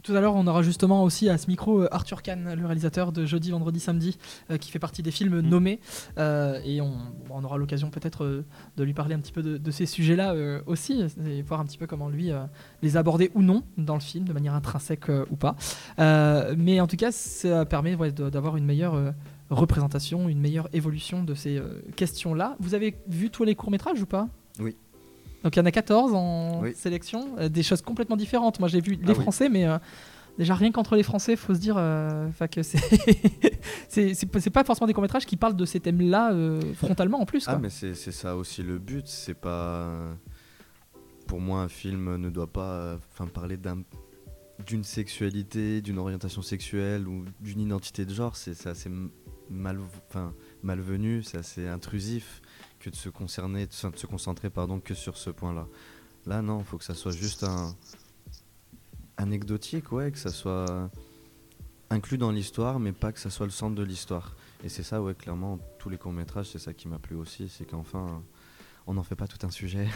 Tout 0.03 0.15
à 0.15 0.21
l'heure, 0.21 0.35
on 0.35 0.47
aura 0.47 0.63
justement 0.63 1.03
aussi 1.03 1.29
à 1.29 1.37
ce 1.37 1.45
micro 1.47 1.83
euh, 1.83 1.87
Arthur 1.91 2.23
Kahn, 2.23 2.55
le 2.55 2.65
réalisateur 2.65 3.11
de 3.11 3.25
Jeudi, 3.25 3.51
Vendredi, 3.51 3.79
Samedi, 3.79 4.17
euh, 4.49 4.57
qui 4.57 4.71
fait 4.71 4.79
partie 4.79 5.03
des 5.03 5.11
films 5.11 5.41
nommés. 5.41 5.79
Euh, 6.17 6.59
et 6.65 6.81
on, 6.81 6.93
on 7.29 7.43
aura 7.43 7.57
l'occasion 7.57 7.91
peut-être 7.91 8.23
euh, 8.23 8.43
de 8.77 8.83
lui 8.83 8.95
parler 8.95 9.13
un 9.13 9.19
petit 9.19 9.31
peu 9.31 9.43
de, 9.43 9.57
de 9.57 9.71
ces 9.71 9.85
sujets-là 9.85 10.33
euh, 10.33 10.61
aussi, 10.65 11.03
et 11.27 11.43
voir 11.43 11.59
un 11.59 11.65
petit 11.65 11.77
peu 11.77 11.85
comment 11.85 12.09
lui 12.09 12.31
euh, 12.31 12.45
les 12.81 12.97
aborder 12.97 13.29
ou 13.35 13.43
non 13.43 13.63
dans 13.77 13.93
le 13.93 13.99
film, 14.01 14.25
de 14.25 14.33
manière 14.33 14.55
intrinsèque 14.55 15.09
euh, 15.09 15.25
ou 15.29 15.35
pas. 15.35 15.55
Euh, 15.99 16.55
mais 16.57 16.81
en 16.81 16.87
tout 16.87 16.97
cas, 16.97 17.11
ça 17.11 17.65
permet 17.65 17.93
ouais, 17.93 18.11
d'avoir 18.11 18.57
une 18.57 18.65
meilleure 18.65 18.95
euh, 18.95 19.11
représentation, 19.51 20.29
une 20.29 20.39
meilleure 20.39 20.67
évolution 20.73 21.23
de 21.23 21.35
ces 21.35 21.57
euh, 21.57 21.79
questions-là. 21.95 22.55
Vous 22.59 22.73
avez 22.73 22.95
vu 23.07 23.29
tous 23.29 23.43
les 23.43 23.53
courts-métrages 23.53 24.01
ou 24.01 24.07
pas? 24.07 24.27
Oui. 24.59 24.75
Donc 25.43 25.55
il 25.55 25.59
y 25.59 25.61
en 25.61 25.65
a 25.65 25.71
14 25.71 26.13
en 26.13 26.61
Oui. 26.61 26.73
sélection, 26.75 27.35
euh, 27.39 27.49
des 27.49 27.63
choses 27.63 27.81
complètement 27.81 28.15
différentes. 28.17 28.59
Moi 28.59 28.69
j'ai 28.69 28.81
vu 28.81 28.91
les 28.95 28.99
Ah 29.07 29.13
oui. 29.17 29.21
Français, 29.21 29.49
mais 29.49 29.65
euh, 29.67 29.77
déjà 30.37 30.53
rien 30.55 30.71
qu'entre 30.71 30.95
les 30.95 31.03
Français, 31.03 31.35
faut 31.35 31.53
se 31.55 31.59
dire 31.59 31.75
euh, 31.77 32.29
que 32.51 32.61
c'est 33.89 34.51
pas- 34.51 34.63
forcément 34.63 34.87
des 34.87 34.93
courts 34.93 35.01
métrages 35.01 35.25
qui 35.25 35.37
parlent 35.37 35.55
de 35.55 35.65
ces 35.65 35.79
thèmes-là 35.79 36.33
frontalement 36.75 37.19
en 37.21 37.25
plus. 37.25 37.45
Ah, 37.47 37.57
mais 37.57 37.69
c'est 37.69 37.93
ça 37.95 38.35
aussi 38.35 38.63
le 38.63 38.77
but. 38.77 39.07
C'est 39.07 39.33
pas. 39.39 39.89
Pour 41.27 41.39
moi, 41.39 41.61
un 41.61 41.69
film 41.69 42.17
ne 42.17 42.29
doit 42.29 42.51
pas 42.51 42.97
enfin, 43.13 43.27
parler 43.27 43.57
d'un 43.57 43.83
d'une 44.67 44.83
sexualité, 44.83 45.81
d'une 45.81 45.97
orientation 45.97 46.43
sexuelle 46.43 47.07
ou 47.07 47.25
d'une 47.39 47.61
identité 47.61 48.05
de 48.05 48.13
genre. 48.13 48.35
C'est 48.35 48.53
c'est 48.53 48.69
assez 48.69 48.91
mal, 49.49 49.79
malvenu, 50.61 51.23
c'est 51.23 51.37
assez 51.37 51.67
intrusif 51.67 52.40
que 52.81 52.89
de 52.89 52.95
se 52.95 53.09
concerner, 53.09 53.67
de 53.67 53.73
se, 53.73 54.05
concentrer 54.05 54.49
pardon, 54.49 54.79
que 54.79 54.93
sur 54.93 55.17
ce 55.17 55.29
point-là. 55.29 55.67
Là, 56.25 56.41
non, 56.41 56.59
il 56.59 56.65
faut 56.65 56.77
que 56.77 56.83
ça 56.83 56.95
soit 56.95 57.11
juste 57.11 57.43
un 57.43 57.75
anecdotique, 59.17 59.91
ouais, 59.91 60.11
que 60.11 60.17
ça 60.17 60.31
soit 60.31 60.89
inclus 61.89 62.17
dans 62.17 62.31
l'histoire, 62.31 62.79
mais 62.79 62.91
pas 62.91 63.11
que 63.11 63.19
ça 63.19 63.29
soit 63.29 63.45
le 63.45 63.51
centre 63.51 63.75
de 63.75 63.83
l'histoire. 63.83 64.35
Et 64.63 64.69
c'est 64.69 64.83
ça, 64.83 65.01
ouais, 65.01 65.13
clairement, 65.13 65.59
tous 65.79 65.89
les 65.89 65.97
courts-métrages, 65.97 66.49
c'est 66.51 66.59
ça 66.59 66.73
qui 66.73 66.87
m'a 66.87 66.99
plu 66.99 67.15
aussi, 67.15 67.49
c'est 67.49 67.65
qu'enfin, 67.65 68.23
on 68.87 68.93
n'en 68.93 69.03
fait 69.03 69.15
pas 69.15 69.27
tout 69.27 69.45
un 69.45 69.51
sujet. 69.51 69.87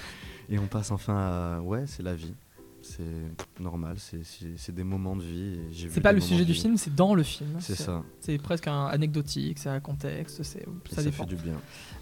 et 0.48 0.58
on 0.58 0.66
passe 0.66 0.90
enfin 0.90 1.16
à, 1.16 1.60
ouais, 1.60 1.86
c'est 1.86 2.02
la 2.02 2.14
vie. 2.14 2.34
C'est 2.84 3.62
normal, 3.62 3.96
c'est- 3.98 4.72
des 4.72 4.84
moments 4.84 5.16
de 5.16 5.22
vie. 5.22 5.58
C'est 5.90 6.00
pas 6.02 6.12
le 6.12 6.20
sujet 6.20 6.44
du 6.44 6.52
film, 6.54 6.76
c'est 6.76 6.94
dans 6.94 7.14
le 7.14 7.22
film. 7.22 7.56
C'est 7.60 7.74
ça, 7.76 8.02
C'est 8.20 8.36
presque 8.38 8.68
un 8.68 8.86
anecdotique, 8.86 9.58
c'est 9.58 9.70
un 9.70 9.80
contexte, 9.80 10.42
ça 10.42 10.58
ça, 10.90 11.02
dépend. 11.02 11.24
fait 11.24 11.28
du 11.34 11.36
bien. 11.36 11.54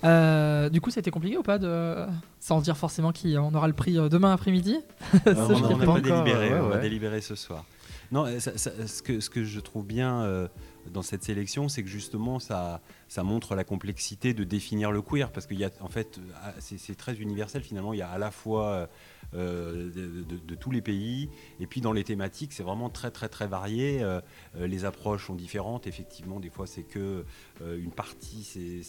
Euh, 0.04 0.68
du 0.68 0.80
coup, 0.80 0.90
c'était 0.90 1.10
compliqué 1.12 1.36
ou 1.38 1.42
pas 1.42 1.58
de 1.58 2.04
sans 2.40 2.60
dire 2.60 2.76
forcément 2.76 3.12
qui 3.12 3.36
on 3.38 3.54
aura 3.54 3.68
le 3.68 3.74
prix 3.74 3.96
euh, 3.98 4.08
demain 4.08 4.32
après-midi? 4.32 4.76
Ça, 5.24 5.32
on 5.48 5.60
n'a 5.60 5.68
pas 5.68 5.84
pas, 5.84 5.92
encore, 5.92 6.00
délibéré, 6.00 6.52
ouais, 6.52 6.60
on 6.60 6.68
va 6.68 6.78
délibérer 6.78 7.20
ce 7.20 7.34
soir. 7.36 7.64
Non, 8.10 8.26
ça- 8.40 8.58
ça- 8.58 8.86
ce, 8.86 9.00
que, 9.02 9.20
ce 9.20 9.30
que 9.30 9.44
je 9.44 9.60
trouve 9.60 9.86
bien 9.86 10.22
euh, 10.22 10.48
dans 10.90 11.02
cette 11.02 11.22
sélection, 11.22 11.68
c'est 11.68 11.82
que 11.82 11.88
justement, 11.88 12.38
ça, 12.38 12.80
ça 13.08 13.22
montre 13.22 13.54
la 13.54 13.64
complexité 13.64 14.34
de 14.34 14.44
définir 14.44 14.90
le 14.92 15.02
queer, 15.02 15.30
parce 15.30 15.46
qu'il 15.46 15.58
y 15.58 15.64
a, 15.64 15.70
en 15.80 15.88
fait, 15.88 16.18
euh, 16.18 16.22
ah, 16.42 16.52
c'est 16.60 16.94
très 16.96 17.14
universel 17.16 17.62
finalement. 17.62 17.92
Il 17.92 17.98
y 17.98 18.02
a 18.02 18.08
à 18.10 18.18
la 18.18 18.30
fois 18.30 18.88
euh, 19.34 19.90
de, 19.90 20.22
de- 20.24 20.38
de 20.38 20.54
tous 20.54 20.70
les 20.70 20.82
pays, 20.82 21.30
et 21.60 21.66
puis 21.66 21.80
dans 21.80 21.92
les 21.92 22.04
thématiques, 22.04 22.52
c'est 22.52 22.62
vraiment 22.62 22.90
très, 22.90 23.10
très, 23.10 23.28
très 23.30 23.46
varié. 23.46 24.02
Euh, 24.02 24.20
les 24.58 24.84
approches 24.84 25.26
sont 25.26 25.34
différentes. 25.34 25.86
Effectivement, 25.86 26.38
des 26.40 26.50
fois, 26.50 26.66
c'est 26.66 26.82
que 26.82 27.24
euh, 27.62 27.78
une 27.78 27.92
partie, 27.92 28.42
c'est- 28.44 28.82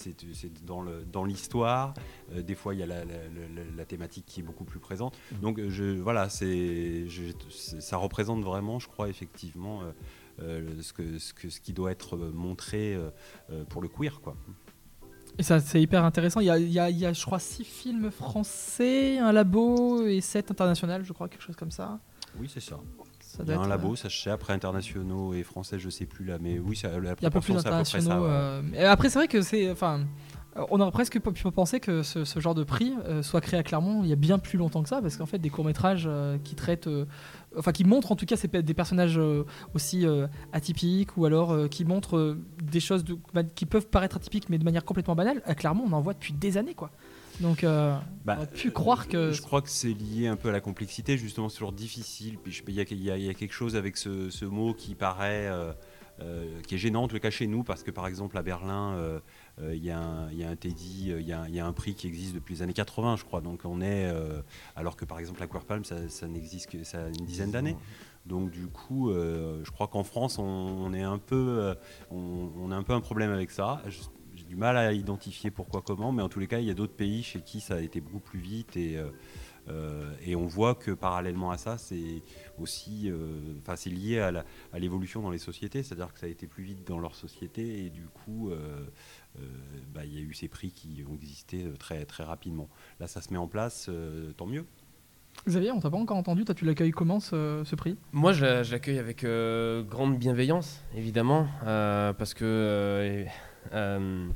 dans 0.65 1.23
l'histoire. 1.23 1.93
Des 2.35 2.55
fois, 2.55 2.73
il 2.73 2.79
y 2.79 2.83
a 2.83 2.85
la, 2.85 3.05
la- 3.05 3.13
la- 3.13 3.75
la 3.77 3.85
thématique 3.85 4.25
qui 4.25 4.39
est 4.41 4.43
beaucoup 4.43 4.65
plus 4.65 4.79
présente. 4.79 5.17
Donc, 5.41 5.59
euh, 5.59 5.69
je, 5.69 5.99
voilà, 6.01 6.27
je- 6.27 7.31
ça 7.79 7.97
représente 7.97 8.43
vraiment, 8.43 8.79
je 8.79 8.87
crois, 8.87 9.09
effectivement, 9.09 9.81
ce, 10.39 10.93
que, 10.93 11.17
ce, 11.19 11.33
que, 11.33 11.49
ce 11.49 11.59
qui 11.59 11.73
doit 11.73 11.91
être 11.91 12.15
euh, 12.15 12.31
montré 12.33 12.93
euh, 12.95 13.09
euh, 13.51 13.63
pour 13.65 13.81
le 13.81 13.87
queer. 13.87 14.19
Quoi. 14.21 14.35
Et 15.37 15.43
ça, 15.43 15.59
c'est 15.59 15.81
hyper 15.81 16.03
intéressant. 16.05 16.39
Il 16.41 16.45
y 16.45 16.49
a, 16.49 16.57
il 16.59 16.71
y 16.71 16.79
a- 16.79 16.89
il 16.89 16.97
y 16.97 17.05
a, 17.05 17.13
je 17.13 17.25
crois, 17.25 17.39
six 17.39 17.63
films 17.63 18.11
français, 18.11 19.17
un 19.17 19.31
labo 19.31 20.05
et 20.05 20.21
sept 20.21 20.51
internationales, 20.51 21.03
je 21.03 21.13
crois, 21.13 21.27
quelque 21.27 21.41
chose 21.43 21.55
comme 21.55 21.71
ça. 21.71 21.99
Oui, 22.39 22.49
c'est 22.51 22.59
ça. 22.59 22.79
Ça 23.19 23.37
Il 23.39 23.49
y 23.49 23.53
doit 23.53 23.63
a 23.63 23.65
un 23.65 23.67
labo, 23.67 23.93
euh, 23.93 23.95
ça 23.95 24.09
je 24.09 24.17
sais, 24.21 24.29
après 24.29 24.53
internationaux 24.53 25.33
et 25.33 25.41
français, 25.43 25.79
je 25.79 25.89
sais 25.89 26.05
plus 26.05 26.23
là, 26.25 26.37
mais 26.39 26.59
oui, 26.59 26.75
ça, 26.75 26.89
la 26.99 27.15
Il 27.19 27.23
y 27.23 27.25
a 27.25 27.31
peu 27.31 27.39
plus 27.39 27.53
d'internationaux. 27.55 28.25
euh, 28.25 28.61
après, 28.91 29.09
c'est 29.09 29.17
vrai 29.19 29.27
que 29.27 29.41
c'est. 29.41 29.71
Enfin, 29.71 30.01
euh, 30.55 30.63
on 30.69 30.79
aurait 30.79 30.91
presque 30.91 31.19
pu 31.19 31.51
penser 31.51 31.79
que 31.79 32.03
ce, 32.03 32.25
ce 32.25 32.39
genre 32.39 32.53
de 32.53 32.63
prix 32.63 32.93
euh, 33.05 33.23
soit 33.23 33.41
créé 33.41 33.59
à 33.59 33.63
Clermont 33.63 34.03
il 34.03 34.09
y 34.09 34.13
a 34.13 34.15
bien 34.15 34.37
plus 34.37 34.59
longtemps 34.59 34.83
que 34.83 34.89
ça, 34.89 35.01
parce 35.01 35.17
qu'en 35.17 35.25
fait, 35.25 35.39
des 35.39 35.49
courts-métrages 35.49 36.03
euh, 36.07 36.37
qui 36.43 36.53
traitent. 36.53 36.87
Enfin, 37.57 37.71
qui 37.71 37.83
montrent 37.83 38.11
en 38.11 38.15
tout 38.15 38.25
cas 38.25 38.35
des 38.61 38.73
personnages 38.73 39.17
euh, 39.17 39.45
aussi 39.73 40.05
euh, 40.05 40.27
atypiques, 40.51 41.17
ou 41.17 41.25
alors 41.25 41.51
euh, 41.51 41.67
qui 41.67 41.85
montrent 41.85 42.37
des 42.61 42.79
choses 42.79 43.03
de- 43.03 43.17
bah, 43.33 43.43
qui 43.43 43.65
peuvent 43.65 43.87
paraître 43.87 44.17
atypiques, 44.17 44.49
mais 44.49 44.57
de 44.57 44.63
manière 44.63 44.85
complètement 44.85 45.15
banale. 45.15 45.41
À 45.45 45.55
Clermont, 45.55 45.83
on 45.87 45.93
en 45.93 46.01
voit 46.01 46.13
depuis 46.13 46.33
des 46.33 46.57
années, 46.57 46.73
quoi. 46.75 46.91
Donc, 47.39 47.63
euh, 47.63 47.97
Bah, 48.25 48.35
on 48.37 48.41
aurait 48.43 48.47
pu 48.51 48.71
croire 48.71 49.07
que. 49.07 49.31
Je 49.31 49.41
crois 49.41 49.61
que 49.61 49.69
c'est 49.69 49.93
lié 49.93 50.27
un 50.27 50.35
peu 50.35 50.49
à 50.49 50.51
la 50.51 50.61
complexité, 50.61 51.17
justement, 51.17 51.49
c'est 51.49 51.55
toujours 51.57 51.71
difficile. 51.73 52.37
Puis 52.37 52.61
il 52.67 52.73
y, 52.75 52.79
a- 52.79 52.83
y 52.91 53.11
a- 53.11 53.17
y 53.17 53.29
a 53.29 53.33
quelque 53.33 53.53
chose 53.53 53.75
avec 53.75 53.97
ce, 53.97 54.29
ce 54.29 54.45
mot 54.45 54.73
qui 54.75 54.93
paraît, 54.93 55.47
euh, 55.47 55.73
euh, 56.21 56.45
qui 56.67 56.75
est 56.75 56.77
gênant, 56.77 57.03
en 57.03 57.07
tout 57.07 57.17
cas 57.17 57.31
chez 57.31 57.47
nous, 57.47 57.63
parce 57.63 57.81
que 57.81 57.89
par 57.89 58.05
exemple 58.05 58.37
à 58.37 58.43
Berlin, 58.43 58.93
il 59.61 59.83
y, 59.83 59.91
a 59.91 59.99
un- 59.99 60.31
il 60.31 60.37
y 60.39 60.43
a 60.43 60.49
un 60.49 60.55
Teddy, 60.55 61.11
euh, 61.11 61.21
il 61.21 61.27
y, 61.27 61.31
a 61.31 61.41
un- 61.41 61.47
il 61.47 61.53
y 61.55 61.59
a 61.59 61.65
un 61.65 61.73
prix 61.73 61.93
qui 61.93 62.07
existe 62.07 62.33
depuis 62.33 62.55
les 62.55 62.61
années 62.63 62.73
80, 62.73 63.15
je 63.17 63.23
crois. 63.23 63.41
Donc 63.41 63.61
on 63.65 63.81
est, 63.81 64.07
euh, 64.11 64.41
alors 64.75 64.95
que 64.95 65.05
par 65.05 65.19
exemple 65.19 65.41
la 65.41 65.47
Palm, 65.47 65.85
ça, 65.85 66.09
ça 66.09 66.27
n'existe 66.27 66.69
que 66.71 66.83
ça 66.83 67.05
a 67.05 67.07
une 67.07 67.25
dizaine 67.25 67.51
d'années. 67.51 67.77
Donc 68.25 68.51
du 68.51 68.67
coup, 68.67 69.11
euh, 69.11 69.61
je 69.63 69.71
crois 69.71 69.87
qu'en 69.87 70.03
France, 70.03 70.39
on, 70.39 70.43
on 70.43 70.93
est 70.93 71.03
un 71.03 71.17
peu, 71.19 71.35
euh, 71.59 71.75
on, 72.09 72.49
on 72.57 72.71
a 72.71 72.75
un 72.75 72.83
peu 72.83 72.93
un 72.93 73.01
problème 73.01 73.31
avec 73.31 73.51
ça. 73.51 73.81
J'ai 74.35 74.45
du 74.45 74.55
mal 74.55 74.75
à 74.77 74.91
identifier 74.93 75.51
pourquoi, 75.51 75.81
comment, 75.83 76.11
mais 76.11 76.23
en 76.23 76.29
tous 76.29 76.39
les 76.39 76.47
cas, 76.47 76.59
il 76.59 76.65
y 76.65 76.71
a 76.71 76.73
d'autres 76.73 76.95
pays 76.95 77.21
chez 77.21 77.41
qui 77.41 77.59
ça 77.61 77.75
a 77.75 77.79
été 77.79 78.01
beaucoup 78.01 78.19
plus 78.19 78.39
vite 78.39 78.75
et 78.77 78.97
euh, 78.97 79.09
euh, 79.69 80.11
et 80.25 80.35
on 80.35 80.45
voit 80.45 80.75
que 80.75 80.91
parallèlement 80.91 81.49
à 81.51 81.57
ça, 81.57 81.77
c'est 81.77 82.21
aussi, 82.59 83.09
euh, 83.09 83.53
enfin, 83.61 83.77
c'est 83.77 83.89
lié 83.89 84.19
à 84.19 84.79
l'évolution 84.79 85.21
dans 85.21 85.29
les 85.29 85.37
sociétés, 85.37 85.83
c'est-à-dire 85.83 86.11
que 86.13 86.19
ça 86.19 86.25
a 86.25 86.29
été 86.29 86.47
plus 86.47 86.63
vite 86.65 86.85
dans 86.85 86.99
leur 86.99 87.15
société 87.15 87.85
et 87.85 87.89
du 87.89 88.07
coup, 88.07 88.49
euh, 88.49 88.55
euh, 88.55 88.85
bah, 89.93 90.01
il 90.05 90.13
y 90.13 90.17
a 90.17 90.21
eu 90.21 90.33
ces 90.33 90.47
prix 90.47 90.71
qui 90.71 91.03
ont 91.09 91.15
existé 91.15 91.63
euh, 91.65 91.75
très 91.77 92.05
très 92.05 92.23
rapidement. 92.23 92.69
Là, 92.99 93.07
ça 93.07 93.21
se 93.21 93.31
met 93.31 93.37
en 93.39 93.47
place, 93.47 93.87
euh, 93.89 94.31
tant 94.33 94.45
mieux. 94.45 94.65
Xavier, 95.47 95.71
on 95.71 95.79
t'a 95.79 95.89
pas 95.89 95.97
encore 95.97 96.17
entendu. 96.17 96.45
Toi, 96.45 96.53
tu 96.55 96.63
l'accueilles 96.63 96.91
comment 96.91 97.19
ce, 97.19 97.63
ce 97.65 97.75
prix? 97.75 97.97
Moi, 98.11 98.33
je, 98.33 98.45
la- 98.45 98.63
je 98.63 98.71
l'accueille 98.71 98.99
avec 98.99 99.23
euh, 99.23 99.81
grande 99.83 100.17
bienveillance, 100.19 100.81
évidemment, 100.95 101.47
euh, 101.65 102.13
parce 102.13 102.33
que, 102.35 102.45
euh, 102.45 103.25
euh, 103.73 104.27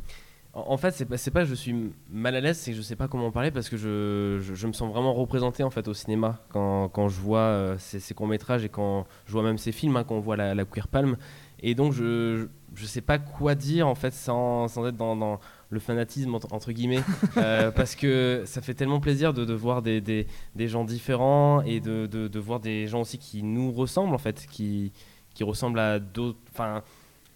en, 0.53 0.71
en 0.71 0.77
fait, 0.77 0.91
c'est 0.91 1.05
pas, 1.05 1.17
pas 1.31 1.41
que 1.43 1.49
je 1.49 1.53
suis 1.55 1.75
mal 2.10 2.36
à 2.36 2.41
l'aise, 2.41 2.57
c'est 2.57 2.71
que 2.71 2.77
je 2.77 2.81
sais 2.81 2.95
pas 2.95 3.07
comment 3.07 3.27
en 3.27 3.31
parler, 3.31 3.51
parce 3.51 3.69
que 3.69 3.77
je, 3.77 4.39
je, 4.41 4.55
je 4.55 4.67
me 4.67 4.73
sens 4.73 4.91
vraiment 4.91 5.13
représenté 5.13 5.62
en 5.63 5.69
fait 5.69 5.88
au 5.88 5.93
cinéma 5.93 6.41
quand, 6.49 6.89
quand 6.89 7.07
je 7.10 7.19
vois 7.21 7.39
euh, 7.39 7.77
ces, 7.77 7.99
ces 7.99 8.13
courts 8.15 8.27
métrages 8.27 8.63
et 8.63 8.69
quand 8.69 9.05
je 9.27 9.31
vois 9.33 9.43
même 9.43 9.60
ces 9.60 9.71
films, 9.71 9.95
hein, 9.97 10.03
quand 10.03 10.15
on 10.15 10.19
voit 10.19 10.36
la, 10.36 10.55
la 10.55 10.65
Queer 10.65 10.88
Palm, 10.88 11.15
et 11.61 11.75
donc 11.75 11.93
je, 11.93 12.47
je 12.75 12.85
sais 12.85 13.01
pas 13.01 13.17
quoi 13.19 13.55
dire 13.55 13.87
en 13.87 13.95
fait 13.95 14.13
sans, 14.13 14.67
sans 14.67 14.85
être 14.87 14.97
dans, 14.97 15.15
dans 15.15 15.39
le 15.69 15.79
fanatisme 15.79 16.33
entre, 16.35 16.53
entre 16.53 16.71
guillemets, 16.71 17.03
euh, 17.37 17.71
parce 17.71 17.95
que 17.95 18.43
ça 18.45 18.61
fait 18.61 18.73
tellement 18.73 18.99
plaisir 18.99 19.33
de, 19.33 19.45
de 19.45 19.53
voir 19.53 19.81
des, 19.81 19.99
des 20.01 20.27
des 20.55 20.67
gens 20.67 20.83
différents 20.85 21.61
et 21.63 21.79
de, 21.79 22.05
de, 22.07 22.27
de 22.27 22.39
voir 22.39 22.59
des 22.59 22.87
gens 22.87 23.01
aussi 23.01 23.17
qui 23.17 23.43
nous 23.43 23.71
ressemblent 23.71 24.13
en 24.15 24.19
fait, 24.19 24.45
qui, 24.49 24.91
qui 25.33 25.43
ressemblent 25.43 25.79
à 25.79 25.99
d'autres, 25.99 26.39
enfin 26.51 26.83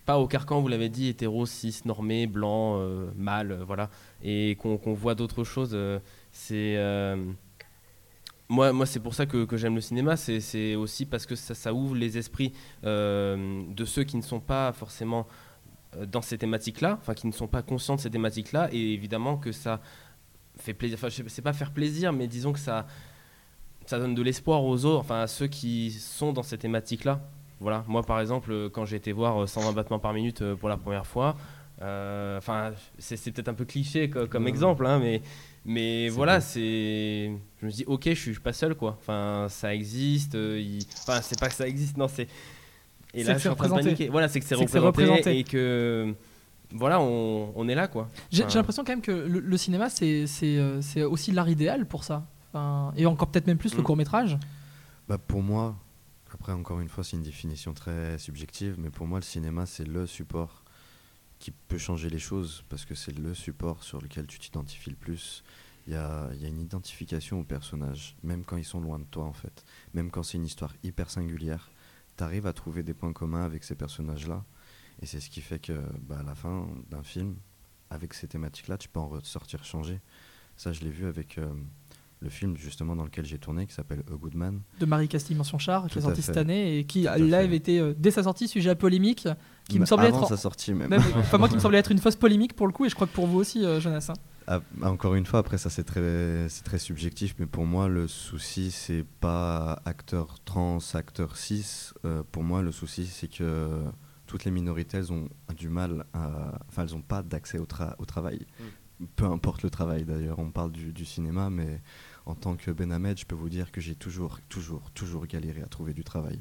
pas 0.05 0.17
au 0.17 0.25
carcan, 0.27 0.61
vous 0.61 0.67
l'avez 0.67 0.89
dit, 0.89 1.09
hétéro, 1.09 1.45
cis, 1.45 1.81
normé, 1.85 2.25
blanc, 2.25 2.77
euh, 2.79 3.11
mâle, 3.15 3.51
euh, 3.51 3.63
voilà, 3.65 3.89
et 4.23 4.55
qu'on 4.59 4.77
qu'on 4.77 4.93
voit 4.93 5.13
d'autres 5.13 5.43
choses. 5.43 5.71
euh, 5.73 5.99
c'est 6.31 6.75
moi, 8.51 8.71
moi 8.73 8.85
c'est 8.85 8.99
pour 8.99 9.13
ça 9.13 9.25
que, 9.25 9.45
que 9.45 9.57
j'aime 9.57 9.75
le 9.75 9.81
cinéma, 9.81 10.17
c'est 10.17 10.75
aussi 10.75 11.05
parce 11.05 11.25
que 11.25 11.35
ça, 11.35 11.55
ça 11.55 11.73
ouvre 11.73 11.95
les 11.95 12.17
esprits 12.17 12.51
euh, 12.83 13.63
de 13.69 13.85
ceux 13.85 14.03
qui 14.03 14.17
ne 14.17 14.21
sont 14.21 14.39
pas 14.41 14.73
forcément 14.73 15.25
euh, 15.95 16.05
dans 16.05 16.21
ces 16.21 16.37
thématiques-là, 16.37 16.97
enfin 17.01 17.13
qui 17.13 17.27
ne 17.27 17.31
sont 17.31 17.47
pas 17.47 17.61
conscients 17.61 17.95
de 17.95 18.01
ces 18.01 18.09
thématiques-là, 18.09 18.69
et 18.71 18.93
évidemment 18.93 19.37
que 19.37 19.51
ça 19.51 19.79
fait 20.57 20.73
plaisir, 20.73 20.97
enfin 20.99 21.09
je 21.09 21.15
sais- 21.15 21.23
c'est 21.27 21.41
pas 21.41 21.53
faire 21.53 21.71
plaisir, 21.71 22.11
mais 22.13 22.27
disons 22.27 22.53
que 22.53 22.59
ça, 22.59 22.85
ça 23.85 23.99
donne 23.99 24.15
de 24.15 24.21
l'espoir 24.21 24.63
aux 24.63 24.85
autres, 24.85 24.99
enfin 24.99 25.21
à 25.21 25.27
ceux 25.27 25.47
qui 25.47 25.91
sont 25.91 26.33
dans 26.33 26.43
ces 26.43 26.57
thématiques-là. 26.57 27.21
Voilà, 27.59 27.83
moi 27.87 28.03
par 28.03 28.19
exemple, 28.19 28.51
euh, 28.51 28.69
quand 28.69 28.85
j'ai 28.85 28.97
été 28.97 29.11
voir 29.11 29.43
euh, 29.43 29.47
120 29.47 29.73
battements 29.73 29.99
par 29.99 30.13
minute 30.13 30.41
euh, 30.41 30.55
pour 30.55 30.69
la 30.69 30.77
première 30.77 31.05
fois, 31.05 31.35
euh, 31.81 32.37
enfin 32.37 32.71
c'est 32.99 33.17
c'est 33.17 33.31
peut-être 33.31 33.49
un 33.49 33.53
peu 33.53 33.65
cliché 33.65 34.09
co- 34.09 34.27
comme 34.27 34.43
Ouais. 34.43 34.49
exemple, 34.49 34.85
hein, 34.85 34.99
mais, 34.99 35.21
mais 35.65 36.09
voilà, 36.09 36.41
c'est. 36.41 37.31
Je 37.61 37.65
me 37.65 37.71
dis, 37.71 37.83
ok, 37.85 38.03
je 38.05 38.13
suis, 38.13 38.33
pas 38.39 38.53
seul 38.53 38.75
quoi. 38.75 38.97
Enfin, 38.99 39.47
ça 39.49 39.73
existe. 39.75 40.35
euh, 40.35 40.59
il- 40.59 40.85
Enfin, 40.99 41.21
c'est 41.21 41.39
pas 41.39 41.49
que 41.49 41.53
ça 41.55 41.67
existe, 41.67 41.97
non, 41.97 42.07
c'est. 42.07 42.27
Et 43.13 43.23
là, 43.23 43.33
que 43.33 43.39
je 43.39 43.39
suis 43.39 43.41
c'est 43.43 43.49
en 43.49 43.55
train 43.55 43.67
de 43.67 43.71
représenté. 43.73 43.83
paniquer. 43.95 44.09
Voilà, 44.09 44.27
c'est 44.27 44.39
que 44.39 44.45
c'est 44.45 44.55
représenté, 44.55 44.85
représenté. 45.03 45.39
et 45.39 45.43
que. 45.43 46.13
Voilà, 46.73 47.01
on, 47.01 47.51
on 47.55 47.67
est 47.67 47.75
là 47.75 47.89
quoi. 47.89 48.09
J'ai 48.31 48.43
Enfin, 48.43 48.49
j'ai 48.53 48.59
l'impression 48.59 48.83
quand 48.85 48.93
même 48.93 49.01
que 49.01 49.11
le, 49.11 49.39
le 49.41 49.57
cinéma, 49.57 49.89
c'est 49.89 50.25
c'est, 50.25 50.57
euh, 50.57 50.81
c'est 50.81 51.03
aussi 51.03 51.31
l'art 51.33 51.49
idéal 51.49 51.85
pour 51.85 52.05
ça. 52.05 52.25
Enfin, 52.53 52.93
et 52.95 53.05
encore 53.05 53.29
peut-être 53.29 53.47
même 53.47 53.57
plus 53.57 53.73
le 53.75 53.81
Mm. 53.81 53.83
court 53.83 53.97
métrage. 53.97 54.37
Bah 55.09 55.17
pour 55.17 55.43
moi, 55.43 55.75
après 56.33 56.53
encore 56.53 56.79
une 56.79 56.87
fois 56.87 57.03
c'est 57.03 57.17
une 57.17 57.23
définition 57.23 57.73
très 57.73 58.17
subjective, 58.17 58.75
mais 58.77 58.89
pour 58.89 59.05
moi 59.05 59.19
le 59.19 59.25
cinéma 59.25 59.65
c'est 59.65 59.85
le 59.85 60.05
support 60.07 60.60
qui 61.41 61.49
peut 61.49 61.79
changer 61.79 62.09
les 62.09 62.19
choses 62.19 62.63
parce 62.69 62.85
que 62.85 62.93
c'est 62.93 63.17
le 63.17 63.33
support 63.33 63.83
sur 63.83 63.99
lequel 63.99 64.27
tu 64.27 64.37
t'identifies 64.37 64.91
le 64.91 64.95
plus. 64.95 65.43
Il 65.87 65.93
y 65.93 65.95
a, 65.95 66.29
une 66.43 66.59
identification 66.59 67.39
aux 67.39 67.43
personnages, 67.43 68.15
même 68.21 68.45
quand 68.45 68.57
ils 68.57 68.63
sont 68.63 68.79
loin 68.79 68.99
de 68.99 69.05
toi 69.05 69.25
en 69.25 69.33
fait. 69.33 69.65
Même 69.95 70.11
quand 70.11 70.21
c'est 70.21 70.37
une 70.37 70.45
histoire 70.45 70.73
hyper 70.83 71.09
singulière, 71.09 71.71
tu 72.15 72.23
arrives 72.23 72.45
à 72.45 72.53
trouver 72.53 72.83
des 72.83 72.93
points 72.93 73.11
communs 73.11 73.43
avec 73.43 73.63
ces 73.63 73.73
personnages-là. 73.73 74.45
Et 75.01 75.07
c'est 75.07 75.19
ce 75.19 75.31
qui 75.31 75.41
fait 75.41 75.57
que 75.57 75.81
bah, 76.01 76.19
à 76.19 76.23
la 76.23 76.35
fin 76.35 76.69
d'un 76.91 77.01
film, 77.01 77.35
avec 77.89 78.13
ces 78.13 78.27
thématiques-là, 78.27 78.77
tu 78.77 78.87
peux 78.87 78.99
en 78.99 79.07
ressortir 79.07 79.65
changé. 79.65 79.99
Ça 80.57 80.73
je 80.73 80.81
l'ai 80.81 80.91
vu 80.91 81.07
avec 81.07 81.39
euh, 81.39 81.51
le 82.21 82.29
film 82.29 82.55
justement 82.55 82.95
dans 82.95 83.03
lequel 83.03 83.25
j'ai 83.25 83.39
tourné 83.39 83.65
qui 83.65 83.73
s'appelle 83.73 84.03
A 84.11 84.15
Good 84.15 84.35
Man. 84.35 84.61
de 84.79 84.85
Marie 84.85 85.07
Castille 85.07 85.35
Mention-Char, 85.35 85.87
qui 85.87 85.97
est 85.97 86.01
sorti 86.01 86.21
cette 86.21 86.37
année 86.37 86.77
et 86.77 86.83
qui, 86.85 87.03
fait. 87.03 87.07
avait 87.09 87.55
été, 87.55 87.79
euh, 87.79 87.93
dès 87.97 88.11
sa 88.11 88.23
sortie, 88.23 88.47
sujet 88.47 88.69
à 88.69 88.75
polémique, 88.75 89.27
qui 89.67 89.75
me 89.75 89.81
Mais 89.81 89.85
semblait 89.87 90.07
avant 90.07 90.21
être. 90.21 90.27
sa 90.29 90.37
sortie 90.37 90.73
même. 90.73 90.89
même- 90.89 91.01
enfin, 91.17 91.37
moi, 91.39 91.49
qui 91.49 91.55
me 91.55 91.59
semblait 91.59 91.79
être 91.79 91.91
une 91.91 91.97
fausse 91.97 92.15
polémique 92.15 92.55
pour 92.55 92.67
le 92.67 92.73
coup, 92.73 92.85
et 92.85 92.89
je 92.89 92.95
crois 92.95 93.07
que 93.07 93.13
pour 93.13 93.25
vous 93.27 93.39
aussi, 93.39 93.65
euh, 93.65 93.79
Jonas. 93.79 94.07
hein. 94.09 94.13
Ah, 94.47 94.59
encore 94.81 95.15
une 95.15 95.25
fois, 95.25 95.39
après 95.39 95.57
ça 95.59 95.69
c'est 95.69 95.83
très, 95.83 96.47
c'est 96.49 96.63
très 96.63 96.79
subjectif, 96.79 97.35
mais 97.39 97.45
pour 97.45 97.65
moi 97.65 97.87
le 97.87 98.07
souci 98.07 98.71
c'est 98.71 99.05
pas 99.19 99.81
acteur 99.85 100.37
trans, 100.45 100.79
acteur 100.95 101.37
cis. 101.37 101.91
Euh, 102.05 102.23
pour 102.31 102.43
moi 102.43 102.61
le 102.63 102.71
souci 102.71 103.05
c'est 103.05 103.27
que 103.31 103.69
toutes 104.27 104.43
les 104.45 104.51
minorités, 104.51 104.97
elles 104.97 105.11
ont 105.13 105.29
du 105.55 105.69
mal 105.69 106.05
à. 106.13 106.53
Enfin, 106.67 106.83
elles 106.85 106.93
n'ont 106.95 107.01
pas 107.01 107.21
d'accès 107.21 107.59
au, 107.59 107.65
tra- 107.65 107.95
au 107.99 108.05
travail. 108.05 108.45
Peu 109.15 109.25
importe 109.25 109.63
le 109.63 109.69
travail 109.69 110.05
d'ailleurs, 110.05 110.39
on 110.39 110.51
parle 110.51 110.71
du, 110.71 110.91
du 110.91 111.05
cinéma, 111.05 111.49
mais 111.49 111.81
en 112.25 112.35
tant 112.35 112.55
que 112.55 112.71
Ben 112.71 112.91
Ahmed, 112.91 113.19
je 113.19 113.25
peux 113.25 113.35
vous 113.35 113.49
dire 113.49 113.71
que 113.71 113.81
j'ai 113.81 113.95
toujours, 113.95 114.39
toujours, 114.49 114.91
toujours 114.93 115.25
galéré 115.27 115.61
à 115.61 115.67
trouver 115.67 115.93
du 115.93 116.03
travail. 116.03 116.39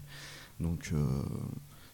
Donc, 0.61 0.91
euh, 0.93 1.23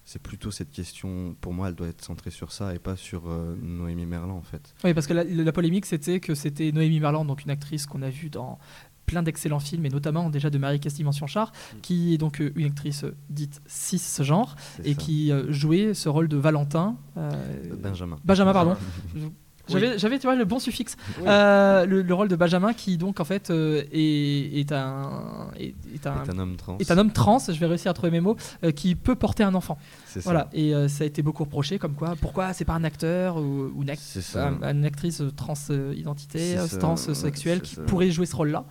c'est 0.05 0.21
plutôt 0.23 0.51
cette 0.51 0.71
question, 0.71 1.37
pour 1.41 1.53
moi, 1.53 1.69
elle 1.69 1.75
doit 1.75 1.89
être 1.89 2.05
centrée 2.05 2.31
sur 2.31 2.53
ça 2.53 2.75
et 2.75 2.79
pas 2.79 2.97
sur 2.97 3.29
euh, 3.29 3.57
Noémie 3.61 4.07
Merlan 4.07 4.37
en 4.37 4.43
fait. 4.43 4.75
Oui, 4.85 4.95
parce 4.95 5.07
que 5.07 5.13
la, 5.15 5.25
la 5.25 5.53
polémique, 5.53 5.87
c'était 5.87 6.21
que 6.21 6.35
c'était 6.35 6.71
Noémie 6.73 7.01
Merlan, 7.01 7.25
donc 7.25 7.45
une 7.45 7.51
actrice 7.51 7.87
qu'on 7.87 8.03
a 8.03 8.11
vue 8.11 8.31
dans 8.31 8.59
plein 9.07 9.23
d'excellents 9.23 9.61
films, 9.61 9.87
et 9.87 9.89
notamment 9.89 10.31
déjà 10.31 10.51
de 10.51 10.59
Marie-Castille 10.59 11.05
Mention-Char, 11.05 11.53
qui 11.81 12.15
est 12.15 12.19
donc 12.19 12.41
euh, 12.41 12.51
une 12.57 12.67
actrice 12.67 13.05
dite 13.31 13.61
cis-genre, 13.67 14.57
et 14.83 14.95
ça. 14.95 15.01
qui 15.01 15.31
jouait 15.49 15.95
ce 15.95 16.09
rôle 16.09 16.27
de 16.27 16.37
Valentin. 16.37 16.97
euh, 17.17 17.77
Benjamin. 17.77 18.19
Benjamin, 18.25 18.53
pardon. 18.53 18.77
J'avais, 19.69 20.19
tu 20.19 20.27
vois, 20.27 20.37
le 20.37 20.45
bon 20.45 20.59
suffixe. 20.59 20.97
Euh, 21.27 21.87
le, 21.87 22.03
le 22.03 22.15
rôle 22.15 22.29
de 22.29 22.37
Benjamin, 22.37 22.73
qui 22.73 22.97
donc 22.99 23.19
en 23.21 23.25
fait 23.25 23.51
euh, 23.51 23.83
est, 23.93 24.61
est 24.61 24.73
un, 24.73 25.49
est, 25.59 25.75
est 25.95 26.07
un, 26.07 26.23
Est 26.23 26.31
un 26.31 26.39
homme 26.39 26.57
trans. 26.57 26.77
est 26.79 26.91
un 26.91 26.99
homme 26.99 27.13
trans, 27.13 27.39
je 27.49 27.59
vais 27.59 27.67
réussir 27.67 27.91
à 27.91 27.95
trouver 27.95 28.11
mes 28.13 28.21
mots, 28.21 28.37
euh, 28.65 28.71
qui 28.71 28.95
peut 28.95 29.15
porter 29.17 29.43
un 29.43 29.55
enfant. 29.55 29.77
C'est 30.07 30.21
ça. 30.21 30.31
Voilà, 30.31 30.49
et 30.53 30.73
ça 30.89 31.05
a 31.05 31.07
été 31.07 31.23
beaucoup 31.23 31.45
reproché, 31.45 31.79
comme 31.79 31.95
quoi, 31.95 32.15
pourquoi 32.21 32.53
c'est 32.53 32.65
pas 32.65 32.75
un 32.75 32.85
acteur 32.85 33.37
ou, 33.39 33.71
ou 33.75 33.83
une, 33.83 33.91
act- 33.91 34.37
actrice 34.85 35.23
trans 35.37 35.55
identité, 35.95 36.57
trans 36.79 36.97
sexuelle 36.97 37.61
qui 37.61 37.75
ça. 37.75 37.83
pourrait 37.83 38.11
jouer 38.11 38.27
ce 38.27 38.37
rôle-là. 38.37 38.65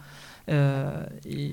Et, 1.28 1.52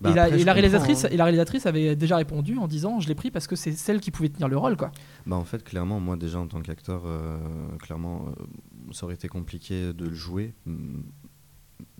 Bah, 0.00 0.10
et 0.10 0.14
la, 0.14 0.28
et 0.28 0.42
réalisatrice, 0.42 1.04
hein. 1.04 1.08
et 1.12 1.16
la 1.16 1.24
réalisatrice 1.24 1.66
avait 1.66 1.94
déjà 1.96 2.16
répondu 2.16 2.58
en 2.58 2.66
disant 2.66 3.00
je 3.00 3.08
l'ai 3.08 3.14
pris 3.14 3.30
parce 3.30 3.46
que 3.46 3.56
c'est 3.56 3.72
celle 3.72 4.00
qui 4.00 4.10
pouvait 4.10 4.28
tenir 4.28 4.48
le 4.48 4.56
rôle 4.56 4.76
quoi. 4.76 4.90
Bah 5.26 5.36
en 5.36 5.44
fait, 5.44 5.62
clairement, 5.62 6.00
moi 6.00 6.16
déjà 6.16 6.40
en 6.40 6.46
tant 6.48 6.60
qu'acteur, 6.60 7.02
euh, 7.06 7.38
clairement, 7.78 8.26
euh, 8.28 8.92
ça 8.92 9.06
aurait 9.06 9.14
été 9.14 9.28
compliqué 9.28 9.92
de 9.92 10.04
le 10.06 10.14
jouer. 10.14 10.54
mm, 10.66 11.00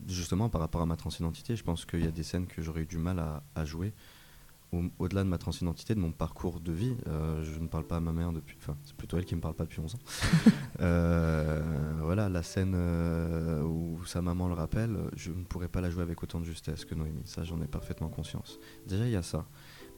Justement 0.07 0.49
par 0.51 0.61
rapport 0.61 0.83
à 0.83 0.87
ma 0.87 0.97
transidentité, 0.97 1.57
je 1.57 1.65
pense 1.65 1.87
qu'il 1.87 2.05
y 2.05 2.07
a 2.07 2.11
des 2.11 2.23
scènes 2.25 2.47
que 2.47 2.61
j'aurais 2.61 2.83
eu 2.83 2.87
du 2.87 2.99
mal 2.99 3.19
à, 3.19 3.43
à 3.55 3.65
jouer. 3.65 3.95
Au- 4.75 5.05
Au-delà 5.05 5.23
de 5.25 5.29
ma 5.29 5.39
transidentité, 5.39 5.95
de 5.95 6.01
mon 6.01 6.11
parcours 6.13 6.61
de 6.61 6.73
vie, 6.73 6.97
euh, 7.07 7.43
je 7.45 7.59
ne 7.61 7.67
parle 7.69 7.85
pas 7.87 7.97
à 7.97 8.01
ma 8.01 8.13
mère 8.13 8.33
depuis. 8.33 8.57
Enfin, 8.61 8.77
c'est 8.85 8.97
plutôt 8.97 9.17
elle 9.19 9.25
qui 9.25 9.35
me 9.37 9.41
parle 9.41 9.55
pas 9.55 9.65
depuis 9.65 9.81
11 9.81 9.95
ans. 9.95 9.99
Euh, 10.81 11.63
voilà, 12.01 12.29
la 12.29 12.43
scène 12.43 12.75
euh, 12.75 13.63
où 13.63 14.05
sa 14.07 14.21
maman 14.23 14.49
le 14.49 14.55
rappelle, 14.55 14.97
je 15.17 15.31
ne 15.31 15.45
pourrais 15.45 15.69
pas 15.69 15.81
la 15.81 15.89
jouer 15.89 16.03
avec 16.03 16.21
autant 16.23 16.41
de 16.41 16.45
justesse 16.45 16.85
que 16.85 16.95
Noémie. 16.97 17.23
Ça, 17.27 17.45
j'en 17.45 17.61
ai 17.63 17.67
parfaitement 17.69 18.09
conscience. 18.09 18.59
Déjà, 18.87 19.05
il 19.07 19.13
y 19.13 19.17
a 19.17 19.23
ça. 19.23 19.47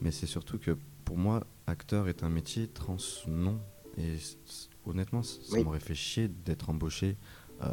Mais 0.01 0.11
c'est 0.11 0.27
surtout 0.27 0.59
que 0.59 0.77
pour 1.03 1.17
moi, 1.17 1.43
acteur 1.65 2.07
est 2.07 2.23
un 2.23 2.29
métier, 2.29 2.67
trans 2.67 2.97
non. 3.27 3.59
Et 3.97 4.17
honnêtement, 4.85 5.23
ça 5.23 5.39
Oui. 5.53 5.63
m'aurait 5.63 5.79
fait 5.79 5.95
chier 5.95 6.27
d'être 6.27 6.69
embauché 6.69 7.17
euh, 7.63 7.67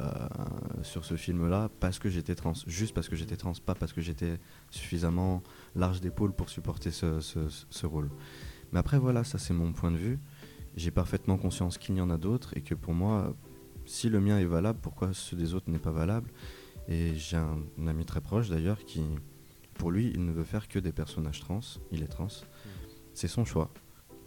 sur 0.82 1.04
ce 1.04 1.16
film-là 1.16 1.68
parce 1.78 1.98
que 1.98 2.08
j'étais 2.08 2.34
trans. 2.34 2.54
Juste 2.66 2.94
parce 2.94 3.10
que 3.10 3.16
j'étais 3.16 3.36
trans, 3.36 3.52
pas 3.66 3.74
parce 3.74 3.92
que 3.92 4.00
j'étais 4.00 4.38
suffisamment 4.70 5.42
large 5.74 6.00
d'épaule 6.00 6.32
pour 6.32 6.48
supporter 6.48 6.90
ce, 6.90 7.20
ce- 7.20 7.48
ce- 7.48 7.66
ce 7.70 7.86
rôle. 7.86 8.10
Mais 8.72 8.78
après, 8.78 8.98
voilà, 8.98 9.24
ça 9.24 9.38
c'est 9.38 9.54
mon 9.54 9.72
point 9.72 9.90
de 9.90 9.96
vue. 9.96 10.18
J'ai 10.76 10.90
parfaitement 10.90 11.36
conscience 11.38 11.78
qu'il 11.78 11.96
y 11.96 12.00
en 12.00 12.10
a 12.10 12.18
d'autres 12.18 12.56
et 12.56 12.60
que 12.62 12.74
pour 12.74 12.94
moi, 12.94 13.36
si 13.86 14.08
le 14.08 14.20
mien 14.20 14.38
est 14.38 14.44
valable, 14.44 14.78
pourquoi 14.82 15.12
ceux 15.12 15.36
des 15.36 15.54
autres 15.54 15.70
n'est 15.70 15.78
pas 15.78 15.92
valable? 15.92 16.30
Et 16.88 17.14
j'ai 17.14 17.36
un, 17.36 17.58
un 17.78 17.86
ami 17.86 18.04
très 18.04 18.20
proche 18.20 18.48
d'ailleurs 18.48 18.84
qui, 18.84 19.02
pour 19.74 19.90
lui, 19.90 20.10
il 20.14 20.24
ne 20.24 20.32
veut 20.32 20.44
faire 20.44 20.68
que 20.68 20.78
des 20.78 20.92
personnages 20.92 21.40
trans. 21.40 21.60
Il 21.92 22.02
est 22.02 22.08
trans. 22.08 22.28
C'est 23.14 23.28
son 23.28 23.44
choix. 23.44 23.72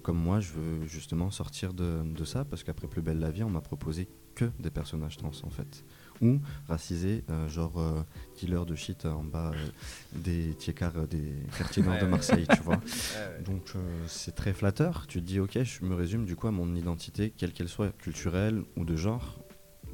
Comme 0.04 0.18
moi, 0.18 0.40
je 0.40 0.54
veux 0.54 0.86
justement 0.88 1.30
sortir 1.32 1.74
de, 1.74 2.02
de 2.06 2.24
ça 2.24 2.46
parce 2.46 2.64
qu'après 2.64 2.88
Plus 2.88 3.02
belle 3.02 3.20
la 3.20 3.30
vie, 3.32 3.44
on 3.44 3.50
m'a 3.50 3.62
proposé 3.62 4.08
que 4.36 4.46
des 4.60 4.70
personnages 4.70 5.18
trans 5.18 5.32
en 5.44 5.50
fait. 5.50 5.84
Ou 6.22 6.40
racisés, 6.68 7.24
euh, 7.30 7.48
genre 7.48 7.80
euh, 7.80 8.02
dealer 8.40 8.66
de 8.66 8.76
shit 8.76 9.06
en 9.06 9.24
bas 9.24 9.52
euh, 9.54 9.68
des 10.14 10.54
tiers 10.56 10.74
des 11.10 11.34
quartiers 11.58 11.84
nord 11.84 12.00
de. 12.00 12.06
Marseille, 12.06 12.48
tu 12.54 12.62
vois. 12.62 12.80
Donc 13.46 13.74
c'est 14.08 14.36
très 14.36 14.54
flatteur. 14.54 15.06
Tu 15.08 15.22
te 15.22 15.26
dis, 15.26 15.40
ok, 15.40 15.62
je 15.64 15.86
me 15.86 15.96
résume 15.96 16.26
du 16.26 16.36
coup 16.36 16.48
à 16.48 16.52
mon 16.52 16.76
identité, 16.76 17.34
quelle 17.36 17.54
qu'elle 17.54 17.70
soit, 17.70 17.96
culturelle 17.98 18.64
ou 18.76 18.86
de 18.86 18.96
genre. 18.96 19.38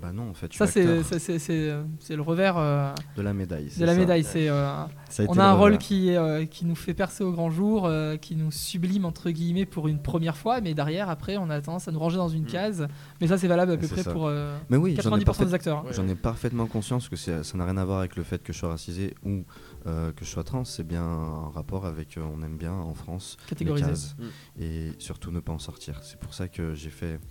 Bah 0.03 0.11
non, 0.11 0.29
en 0.31 0.33
fait, 0.33 0.51
je 0.51 0.57
Ça 0.57 0.67
c'est 0.67 0.85
euh, 0.85 1.83
c'est 1.99 2.15
le 2.17 2.21
revers 2.21 2.57
euh, 2.57 2.93
de 3.15 3.21
la 3.21 3.33
médaille. 3.33 3.69
de 3.77 3.85
la 3.85 3.93
ça. 3.93 3.97
médaille. 3.99 4.23
C'est 4.25 4.49
euh, 4.49 4.83
on 5.29 5.37
a 5.39 5.45
un 5.45 5.53
rôle 5.53 5.77
qui 5.77 6.09
est, 6.09 6.17
euh, 6.17 6.45
qui 6.45 6.65
nous 6.65 6.75
fait 6.75 6.93
percer 6.93 7.23
au 7.23 7.31
grand 7.31 7.49
jour, 7.49 7.85
euh, 7.85 8.17
qui 8.17 8.35
nous 8.35 8.51
sublime 8.51 9.05
entre 9.05 9.29
guillemets 9.31 9.65
pour 9.65 9.87
une 9.87 10.01
première 10.01 10.35
fois, 10.35 10.59
mais 10.59 10.73
derrière 10.73 11.09
après 11.09 11.37
on 11.37 11.49
a 11.49 11.61
tendance 11.61 11.87
à 11.87 11.93
nous 11.93 11.99
ranger 11.99 12.17
dans 12.17 12.27
une 12.27 12.43
Mm. 12.43 12.47
case. 12.47 12.87
Mais 13.21 13.27
ça 13.27 13.37
c'est 13.37 13.47
valable 13.47 13.71
à 13.71 13.77
peu 13.77 13.87
près 13.87 14.03
ça. 14.03 14.11
pour 14.11 14.27
euh, 14.27 14.57
Mais 14.69 14.75
oui, 14.75 14.97
j'en 15.01 15.15
ai, 15.15 15.21
90% 15.21 15.25
parfait- 15.25 15.45
des 15.45 15.53
acteurs. 15.53 15.77
hein. 15.77 15.83
Ouais. 15.87 15.93
j'en 15.93 16.05
ai 16.09 16.15
parfaitement 16.15 16.65
conscience 16.67 17.07
que 17.07 17.15
ça 17.15 17.41
n'a 17.55 17.63
rien 17.65 17.77
à 17.77 17.85
voir 17.85 17.99
avec 17.99 18.17
le 18.17 18.23
fait 18.23 18.43
que 18.43 18.51
je 18.51 18.57
sois 18.59 18.69
racisé 18.69 19.15
ou 19.23 19.45
euh, 19.87 20.11
que 20.11 20.25
je 20.25 20.29
sois 20.29 20.43
trans. 20.43 20.65
C'est 20.65 20.85
bien 20.85 21.03
un 21.03 21.47
rapport 21.49 21.85
avec, 21.85 22.17
euh, 22.17 22.23
on 22.35 22.41
aime 22.43 22.57
bien 22.57 22.73
en 22.73 22.93
France, 22.93 23.37
les 23.43 23.49
Catégorisé. 23.51 23.87
cases. 23.87 24.15
Mm. 24.19 24.61
et 24.63 24.91
surtout 24.99 25.31
ne 25.31 25.39
pas 25.39 25.53
en 25.53 25.59
sortir. 25.59 26.01
C'est 26.03 26.19
pour 26.19 26.33
ça 26.33 26.49
que 26.49 26.73
j'ai 26.73 26.89
fait, 26.89 27.21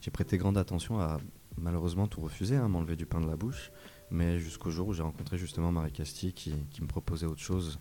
j'ai 0.00 0.10
prêté 0.10 0.38
grande 0.38 0.56
attention 0.56 0.98
à 0.98 1.18
malheureusement 1.58 2.06
tout 2.06 2.20
refuser, 2.20 2.56
hein, 2.56 2.68
m'enlever 2.68 2.96
du 2.96 3.06
pain 3.06 3.20
de 3.20 3.26
la 3.26 3.36
bouche, 3.36 3.70
mais 4.10 4.38
jusqu'au 4.38 4.70
jour 4.70 4.88
où 4.88 4.92
j'ai 4.92 5.02
rencontré 5.02 5.38
justement 5.38 5.72
Marie 5.72 5.92
qui, 5.92 6.32
qui 6.32 6.82
me 6.82 6.86
proposait 6.86 7.26
autre 7.26 7.40
chose 7.40 7.78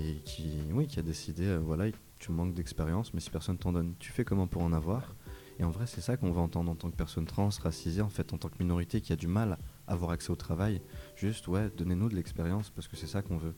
et 0.00 0.16
qui, 0.24 0.60
oui, 0.72 0.86
qui 0.86 0.98
a 0.98 1.02
décidé, 1.02 1.44
euh, 1.46 1.58
voilà, 1.58 1.90
tu 2.18 2.32
manques 2.32 2.54
d'expérience, 2.54 3.12
mais 3.12 3.20
si 3.20 3.30
personne 3.30 3.58
t'en 3.58 3.72
donne, 3.72 3.94
tu 3.98 4.12
fais 4.12 4.24
comment 4.24 4.46
pour 4.46 4.62
en 4.62 4.72
avoir? 4.72 5.14
Et 5.58 5.64
en 5.64 5.70
vrai, 5.70 5.86
c'est 5.86 6.00
ça 6.00 6.16
qu'on 6.16 6.32
va 6.32 6.40
entendre 6.40 6.70
en 6.70 6.74
tant 6.74 6.90
que 6.90 6.96
personne 6.96 7.26
trans, 7.26 7.50
racisée, 7.62 8.00
en 8.00 8.08
fait, 8.08 8.32
en 8.32 8.38
tant 8.38 8.48
que 8.48 8.56
minorité 8.58 9.00
qui 9.00 9.12
a 9.12 9.16
du 9.16 9.26
mal 9.26 9.58
à 9.86 9.92
avoir 9.92 10.12
accès 10.12 10.30
au 10.30 10.36
travail. 10.36 10.80
Juste, 11.14 11.46
ouais, 11.48 11.70
donnez-nous 11.76 12.08
de 12.08 12.14
l'expérience 12.14 12.70
parce 12.70 12.88
que 12.88 12.96
c'est 12.96 13.06
ça 13.06 13.22
qu'on 13.22 13.36
veut. 13.36 13.54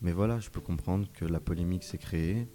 Mais 0.00 0.12
voilà, 0.12 0.40
je 0.40 0.50
peux 0.50 0.60
comprendre 0.60 1.06
que 1.12 1.24
la 1.24 1.38
polémique 1.38 1.84
s'est 1.84 1.98
créée 1.98 2.48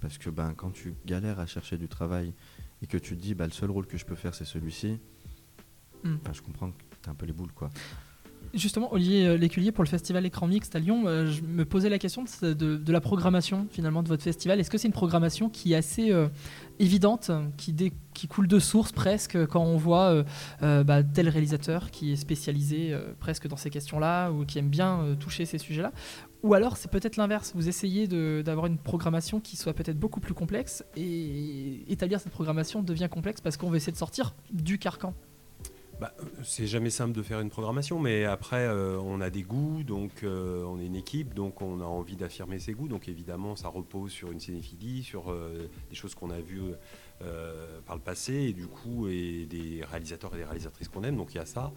parce 0.00 0.18
que 0.18 0.30
ben, 0.30 0.54
quand 0.54 0.70
tu 0.70 0.94
galères 1.04 1.38
à 1.38 1.46
chercher 1.46 1.76
du 1.76 1.88
travail 1.88 2.34
et 2.82 2.86
que 2.86 2.96
tu 2.96 3.16
te 3.16 3.22
dis 3.22 3.34
bah, 3.34 3.46
le 3.46 3.52
seul 3.52 3.70
rôle 3.70 3.86
que 3.86 3.98
je 3.98 4.04
peux 4.04 4.14
faire 4.14 4.34
c'est 4.34 4.44
celui-ci, 4.44 4.98
Mm. 6.04 6.16
je 6.32 6.42
comprends 6.42 6.70
que 6.70 6.74
t'as 7.02 7.10
un 7.10 7.14
peu 7.14 7.26
les 7.26 7.32
boules 7.32 7.52
quoi. 7.52 7.70
Justement, 8.52 8.92
Olivier 8.92 9.26
euh, 9.26 9.36
Léculier, 9.36 9.72
pour 9.72 9.82
le 9.82 9.88
festival 9.88 10.24
Écran 10.26 10.46
Mixte 10.46 10.76
à 10.76 10.78
Lyon, 10.78 11.04
euh, 11.06 11.26
je 11.26 11.42
me 11.42 11.64
posais 11.64 11.88
la 11.88 11.98
question 11.98 12.22
de, 12.42 12.52
de- 12.52 12.76
de 12.76 12.92
la 12.92 13.00
programmation 13.00 13.66
finalement 13.70 14.02
de 14.02 14.08
votre 14.08 14.22
festival. 14.22 14.60
Est-ce 14.60 14.70
que 14.70 14.78
c'est 14.78 14.86
une 14.86 14.92
programmation 14.92 15.48
qui 15.48 15.72
est 15.72 15.76
assez 15.76 16.12
euh, 16.12 16.28
évidente, 16.78 17.32
qui, 17.56 17.72
dé- 17.72 17.92
qui 18.12 18.28
coule 18.28 18.46
de 18.46 18.58
source 18.60 18.92
presque 18.92 19.44
quand 19.46 19.64
on 19.64 19.76
voit 19.76 20.22
euh, 20.62 20.84
bah, 20.84 21.02
tel 21.02 21.28
réalisateur 21.30 21.90
qui 21.90 22.12
est 22.12 22.16
spécialisé 22.16 22.94
presque 23.18 23.48
dans 23.48 23.56
ces 23.56 23.70
questions-là 23.70 24.30
ou 24.30 24.44
qui 24.44 24.58
aime 24.58 24.68
bien 24.68 25.16
toucher 25.18 25.46
ces 25.46 25.58
sujets-là? 25.58 25.92
Ou 26.44 26.52
alors 26.54 26.76
c'est 26.76 26.90
peut-être 26.90 27.16
l'inverse, 27.16 27.52
vous 27.56 27.68
essayez 27.68 28.06
d'avoir 28.06 28.66
une 28.66 28.76
programmation 28.78 29.40
qui 29.40 29.56
soit 29.56 29.72
peut-être 29.72 29.98
beaucoup 29.98 30.20
plus 30.20 30.34
complexe 30.34 30.84
et 30.94 31.90
établir 31.90 32.20
cette 32.20 32.30
programmation 32.32 32.82
devient 32.82 33.08
complexe 33.10 33.40
parce 33.40 33.56
qu'on 33.56 33.70
veut 33.70 33.78
essayer 33.78 33.92
de 33.92 33.96
sortir 33.98 34.34
du 34.52 34.78
carcan. 34.78 35.14
Bah, 36.00 36.12
c'est 36.42 36.66
jamais 36.66 36.90
simple 36.90 37.12
de 37.12 37.22
faire 37.22 37.40
une 37.40 37.50
programmation, 37.50 38.00
mais 38.00 38.24
après, 38.24 38.66
euh, 38.66 38.98
on 38.98 39.20
a 39.20 39.30
des 39.30 39.42
goûts, 39.42 39.84
donc 39.84 40.24
euh, 40.24 40.64
on 40.64 40.80
est 40.80 40.86
une 40.86 40.96
équipe, 40.96 41.34
donc 41.34 41.62
on 41.62 41.80
a 41.80 41.84
envie 41.84 42.16
d'affirmer 42.16 42.58
ses 42.58 42.72
goûts. 42.72 42.88
Donc 42.88 43.08
évidemment, 43.08 43.54
ça 43.54 43.68
repose 43.68 44.10
sur 44.10 44.32
une 44.32 44.40
cinéphilie, 44.40 45.04
sur 45.04 45.30
euh, 45.30 45.68
des 45.88 45.94
choses 45.94 46.14
qu'on 46.14 46.30
a 46.30 46.40
vues 46.40 46.74
par 47.86 47.96
le 47.96 48.02
passé, 48.02 48.34
et 48.34 48.52
du 48.52 48.66
coup, 48.66 49.08
et 49.08 49.46
des 49.46 49.82
réalisateurs 49.88 50.34
et 50.34 50.38
des 50.38 50.44
réalisatrices 50.44 50.88
qu'on 50.88 51.04
aime. 51.04 51.16
Donc 51.16 51.32
il 51.32 51.38
y 51.38 51.40
a 51.40 51.46
ça. 51.46 51.72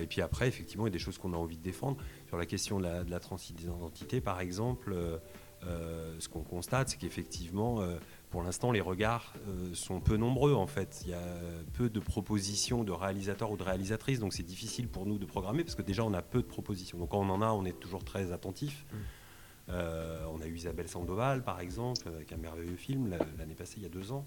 Et 0.00 0.06
puis 0.06 0.22
après, 0.22 0.48
effectivement, 0.48 0.86
il 0.86 0.90
y 0.90 0.92
a 0.92 0.92
des 0.92 0.98
choses 0.98 1.18
qu'on 1.18 1.34
a 1.34 1.36
envie 1.36 1.56
de 1.56 1.62
défendre. 1.62 1.98
Sur 2.26 2.36
la 2.36 2.46
question 2.46 2.78
de 2.78 2.84
la, 2.84 3.04
de 3.04 3.10
la 3.10 3.20
transidentité, 3.20 4.20
par 4.20 4.40
exemple, 4.40 4.96
ce 5.62 6.28
qu'on 6.28 6.42
constate, 6.42 6.88
c'est 6.88 6.96
qu'effectivement, 6.96 7.80
pour 8.30 8.42
l'instant, 8.42 8.72
les 8.72 8.80
regards 8.80 9.32
euh, 9.48 9.74
sont 9.74 10.00
peu 10.00 10.16
nombreux 10.16 10.54
en 10.54 10.66
fait. 10.66 11.00
Il 11.04 11.10
y 11.10 11.14
a 11.14 11.22
peu 11.74 11.88
de 11.88 12.00
propositions 12.00 12.84
de 12.84 12.92
réalisateurs 12.92 13.50
ou 13.50 13.56
de 13.56 13.62
réalisatrices, 13.62 14.20
donc 14.20 14.32
c'est 14.34 14.42
difficile 14.42 14.88
pour 14.88 15.06
nous 15.06 15.18
de 15.18 15.24
programmer 15.24 15.64
parce 15.64 15.74
que 15.74 15.82
déjà 15.82 16.04
on 16.04 16.12
a 16.12 16.22
peu 16.22 16.42
de 16.42 16.46
propositions. 16.46 16.98
Donc 16.98 17.10
quand 17.10 17.20
on 17.20 17.30
en 17.30 17.40
a, 17.42 17.48
on 17.52 17.64
est 17.64 17.78
toujours 17.78 18.04
très 18.04 18.32
attentif. 18.32 18.84
Euh, 19.70 20.24
on 20.34 20.40
a 20.40 20.46
eu 20.46 20.56
Isabelle 20.56 20.88
Sandoval 20.88 21.42
par 21.42 21.60
exemple, 21.60 22.08
avec 22.08 22.32
un 22.32 22.36
merveilleux 22.38 22.76
film 22.76 23.08
la- 23.10 23.18
l'année 23.38 23.54
passée, 23.54 23.74
il 23.78 23.82
y 23.82 23.86
a 23.86 23.90
deux 23.90 24.12
ans. 24.12 24.24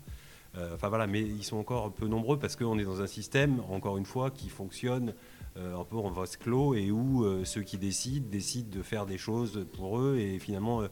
Euh, 0.57 0.75
Enfin 0.75 0.89
voilà, 0.89 1.07
mais 1.07 1.21
ils 1.21 1.43
sont 1.43 1.57
encore 1.57 1.91
peu 1.93 2.07
nombreux 2.07 2.37
parce 2.37 2.55
qu'on 2.55 2.77
est 2.77 2.83
dans 2.83 3.01
un 3.01 3.07
système, 3.07 3.61
encore 3.69 3.97
une 3.97 4.05
fois, 4.05 4.29
qui 4.31 4.49
fonctionne 4.49 5.13
un 5.57 5.83
peu 5.83 5.97
en 5.97 6.09
vase 6.11 6.37
clos 6.37 6.75
et 6.75 6.91
où 6.91 7.25
ceux 7.43 7.61
qui 7.63 7.77
décident 7.77 8.25
décident 8.29 8.69
de 8.73 8.81
faire 8.81 9.05
des 9.05 9.17
choses 9.17 9.65
pour 9.73 9.99
eux 9.99 10.17
et 10.17 10.39
finalement 10.39 10.83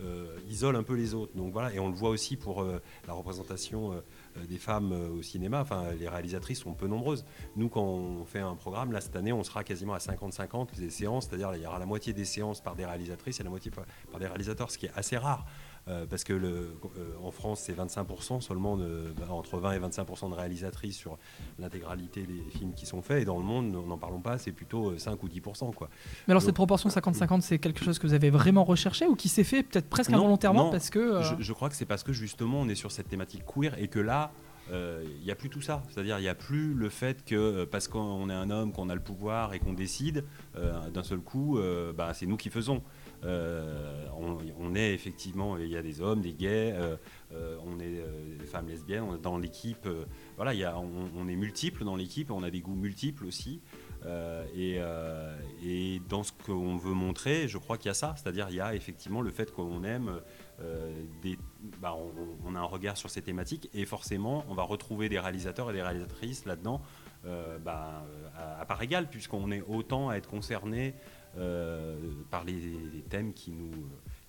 euh, 0.00 0.38
isolent 0.48 0.78
un 0.78 0.82
peu 0.82 0.94
les 0.94 1.14
autres. 1.14 1.36
Donc 1.36 1.52
voilà, 1.52 1.72
et 1.72 1.78
on 1.78 1.88
le 1.88 1.94
voit 1.94 2.10
aussi 2.10 2.36
pour 2.36 2.62
euh, 2.62 2.80
la 3.06 3.12
représentation 3.12 3.92
euh, 3.92 4.44
des 4.46 4.58
femmes 4.58 4.92
au 4.92 5.22
cinéma. 5.22 5.60
Enfin, 5.60 5.84
les 5.98 6.08
réalisatrices 6.08 6.60
sont 6.60 6.74
peu 6.74 6.88
nombreuses. 6.88 7.24
Nous, 7.56 7.68
quand 7.68 7.84
on 7.84 8.24
fait 8.24 8.40
un 8.40 8.56
programme, 8.56 8.90
là 8.92 9.00
cette 9.00 9.14
année, 9.16 9.32
on 9.32 9.44
sera 9.44 9.62
quasiment 9.62 9.94
à 9.94 9.98
50-50 9.98 10.68
les 10.78 10.90
séances, 10.90 11.26
c'est-à-dire 11.28 11.54
il 11.54 11.62
y 11.62 11.66
aura 11.66 11.78
la 11.78 11.86
moitié 11.86 12.12
des 12.12 12.24
séances 12.24 12.60
par 12.60 12.74
des 12.74 12.84
réalisatrices 12.84 13.38
et 13.38 13.44
la 13.44 13.50
moitié 13.50 13.70
par 13.70 14.18
des 14.18 14.26
réalisateurs, 14.26 14.70
ce 14.70 14.78
qui 14.78 14.86
est 14.86 14.92
assez 14.96 15.16
rare. 15.16 15.46
Euh, 15.88 16.06
parce 16.06 16.24
que 16.24 16.32
le, 16.32 16.48
euh, 16.48 17.12
en 17.22 17.30
France, 17.30 17.60
c'est 17.60 17.74
25% 17.74 18.40
seulement, 18.40 18.76
de, 18.76 19.12
bah, 19.18 19.26
entre 19.30 19.58
20 19.58 19.72
et 19.72 19.78
25% 19.78 20.30
de 20.30 20.34
réalisatrices 20.34 20.96
sur 20.96 21.18
l'intégralité 21.58 22.22
des 22.22 22.42
films 22.56 22.72
qui 22.74 22.86
sont 22.86 23.02
faits. 23.02 23.22
Et 23.22 23.24
dans 23.24 23.36
le 23.38 23.44
monde, 23.44 23.70
n'en 23.70 23.98
parlons 23.98 24.20
pas, 24.20 24.38
c'est 24.38 24.52
plutôt 24.52 24.96
5 24.98 25.22
ou 25.22 25.28
10%. 25.28 25.72
Quoi. 25.74 25.88
Mais 26.26 26.32
alors, 26.32 26.40
Donc- 26.40 26.46
cette 26.46 26.54
proportion 26.54 26.88
50-50, 26.88 27.42
c'est 27.42 27.58
quelque 27.58 27.84
chose 27.84 27.98
que 27.98 28.06
vous 28.06 28.14
avez 28.14 28.30
vraiment 28.30 28.64
recherché 28.64 29.06
ou 29.06 29.14
qui 29.14 29.28
s'est 29.28 29.44
fait 29.44 29.62
peut-être 29.62 29.88
presque 29.88 30.10
Non, 30.10 30.18
involontairement 30.18 30.64
non. 30.64 30.70
parce 30.70 30.90
que. 30.90 30.98
euh, 30.98 31.22
Je, 31.22 31.42
je 31.42 31.52
crois 31.52 31.68
que 31.68 31.76
c'est 31.76 31.84
parce 31.86 32.02
que 32.02 32.12
justement 32.12 32.60
on 32.60 32.68
est 32.68 32.74
sur 32.74 32.90
cette 32.92 33.08
thématique 33.08 33.42
queer 33.46 33.78
et 33.78 33.88
que 33.88 33.98
là, 33.98 34.32
euh, 34.72 35.04
il 35.18 35.24
n'y 35.24 35.30
a 35.30 35.34
plus 35.34 35.50
tout 35.50 35.60
ça. 35.60 35.82
C'est-à-dire 35.90 36.18
il 36.18 36.22
n'y 36.22 36.28
a 36.28 36.34
plus 36.34 36.72
le 36.72 36.88
fait 36.88 37.22
que 37.24 37.34
euh, 37.34 37.66
parce 37.70 37.86
qu'on 37.88 38.30
est 38.30 38.34
un 38.34 38.48
homme, 38.50 38.72
qu'on 38.72 38.88
a 38.88 38.94
le 38.94 39.00
pouvoir 39.02 39.52
et 39.52 39.58
qu'on 39.58 39.74
décide, 39.74 40.24
euh, 40.56 40.88
d'un 40.88 41.02
seul 41.02 41.18
coup, 41.20 41.58
euh, 41.58 41.92
bah, 41.92 42.14
c'est 42.14 42.24
nous 42.26 42.38
qui 42.38 42.48
faisons. 42.48 42.82
Euh, 43.24 44.06
on, 44.58 44.74
est 44.74 44.92
effectivement, 44.92 45.56
il 45.56 45.68
y 45.68 45.76
a 45.76 45.82
des 45.82 46.00
hommes, 46.00 46.20
des 46.20 46.32
gays, 46.32 46.72
euh, 46.72 46.96
euh, 47.32 47.56
on 47.64 47.78
est 47.78 48.02
des 48.38 48.46
femmes 48.46 48.68
lesbiennes, 48.68 49.04
on 49.04 49.14
est 49.14 49.20
dans 49.20 49.38
l'équipe. 49.38 49.88
voilà, 50.36 50.52
on, 50.78 51.28
est 51.28 51.36
multiples 51.36 51.84
dans 51.84 51.96
l'équipe, 51.96 52.30
on 52.30 52.42
a 52.42 52.50
des 52.50 52.60
goûts 52.60 52.74
multiples 52.74 53.24
aussi. 53.26 53.60
Et, 54.56 54.80
dans 56.08 56.22
ce 56.22 56.32
qu'on 56.32 56.76
veut 56.76 56.92
montrer, 56.92 57.48
je 57.48 57.58
crois 57.58 57.78
qu'il 57.78 57.86
y 57.86 57.90
a 57.90 57.94
ça, 57.94 58.14
c'est-à-dire 58.16 58.48
il 58.50 58.56
y 58.56 58.60
a 58.60 58.74
effectivement 58.74 59.22
le 59.22 59.30
fait 59.30 59.52
qu'on 59.52 59.84
aime, 59.84 60.20
bah, 61.80 61.96
on, 62.44 62.54
a 62.54 62.58
un 62.58 62.64
regard 62.64 62.96
sur 62.96 63.10
ces 63.10 63.22
thématiques 63.22 63.70
et 63.74 63.84
forcément 63.86 64.44
on 64.48 64.54
va 64.54 64.62
retrouver 64.62 65.08
des 65.08 65.18
réalisateurs 65.18 65.70
et 65.70 65.72
des 65.72 65.82
réalisatrices 65.82 66.44
là-dedans 66.44 66.82
bah, 67.64 68.04
à, 68.36 68.64
part 68.66 68.82
égale, 68.82 69.08
puisqu'on 69.08 69.50
est 69.50 69.62
autant 69.62 70.08
à 70.10 70.16
être 70.16 70.28
concerné 70.28 70.94
par 72.30 72.44
les, 72.44 73.04
thèmes 73.08 73.32
qui 73.32 73.50
nous, 73.52 73.70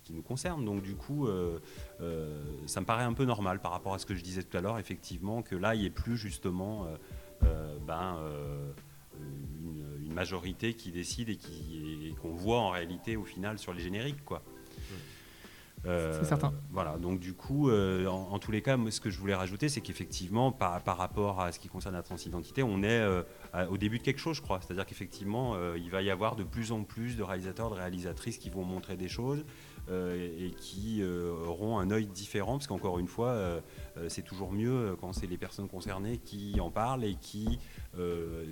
qui 0.05 0.13
nous 0.13 0.21
concernent. 0.21 0.63
Donc 0.63 0.81
du 0.81 0.95
coup, 0.95 1.27
euh, 1.27 1.59
euh, 1.99 2.41
ça 2.67 2.79
me 2.79 2.85
paraît 2.85 3.03
un 3.03 3.13
peu 3.13 3.25
normal 3.25 3.59
par 3.59 3.71
rapport 3.71 3.93
à 3.93 3.99
ce 3.99 4.05
que 4.05 4.15
je 4.15 4.23
disais 4.23 4.43
tout 4.43 4.55
à 4.55 4.61
l'heure, 4.61 4.79
effectivement, 4.79 5.41
que 5.41 5.55
là, 5.55 5.75
il 5.75 5.81
n'y 5.81 5.87
ait 5.87 5.89
plus 5.89 6.15
justement 6.15 6.85
euh, 6.85 6.95
euh, 7.43 7.77
ben, 7.85 8.17
euh, 8.19 8.71
une, 9.19 10.13
majorité 10.13 10.73
qui 10.75 10.93
décide 10.93 11.27
et 11.27 11.37
qu'on 12.21 12.33
voit 12.33 12.59
en 12.59 12.69
réalité 12.69 13.17
au 13.17 13.25
final 13.25 13.59
sur 13.59 13.73
les 13.73 13.81
génériques. 13.81 14.23
Euh, 15.87 16.17
C'est 16.19 16.25
certain. 16.27 16.51
Voilà, 16.71 16.97
donc 16.97 17.19
du 17.19 17.33
coup, 17.33 17.69
euh, 17.69 18.07
en, 18.07 18.31
en 18.33 18.39
tous 18.39 18.51
les 18.51 18.61
cas, 18.61 18.75
moi, 18.77 18.89
ce 18.91 18.99
que 18.99 19.09
je 19.09 19.19
voulais 19.19 19.35
rajouter, 19.35 19.69
c'est 19.69 19.81
qu'effectivement, 19.81 20.51
par, 20.51 20.81
par 20.83 20.97
rapport 20.97 21.39
à 21.41 21.51
ce 21.51 21.59
qui 21.59 21.67
concerne 21.67 21.93
la 21.95 22.03
transidentité, 22.03 22.63
on 22.63 22.81
est 22.83 22.87
euh, 22.89 23.21
à- 23.53 23.69
au 23.69 23.77
début 23.77 23.99
de 23.99 24.03
quelque 24.03 24.19
chose, 24.19 24.37
je 24.37 24.41
crois. 24.41 24.59
C'est-à-dire 24.61 24.85
qu'effectivement, 24.85 25.53
euh, 25.55 25.77
il 25.77 25.89
va 25.91 26.01
y 26.01 26.09
avoir 26.09 26.35
de 26.35 26.43
plus 26.43 26.71
en 26.71 26.83
plus 26.83 27.15
de 27.17 27.23
réalisateurs, 27.23 27.69
de 27.69 27.75
réalisatrices 27.75 28.37
qui 28.37 28.49
vont 28.49 28.63
montrer 28.63 28.97
des 28.97 29.07
choses 29.09 29.45
euh, 29.89 30.15
et, 30.39 30.47
et 30.47 30.51
qui 30.51 31.01
euh, 31.03 31.31
auront 31.45 31.77
un 31.77 31.91
œil 31.91 32.07
différent, 32.07 32.53
parce 32.53 32.65
qu'encore 32.67 32.97
une 32.97 33.07
fois, 33.07 33.27
euh, 33.29 33.59
euh, 33.97 34.09
c'est 34.09 34.23
toujours 34.23 34.51
mieux 34.51 34.71
euh, 34.73 34.95
quand 34.99 35.13
c'est 35.13 35.27
les 35.27 35.37
personnes 35.37 35.67
concernées 35.67 36.17
qui 36.17 36.59
en 36.59 36.71
parlent 36.71 37.03
et 37.03 37.15
qui 37.15 37.59
euh, 37.99 38.43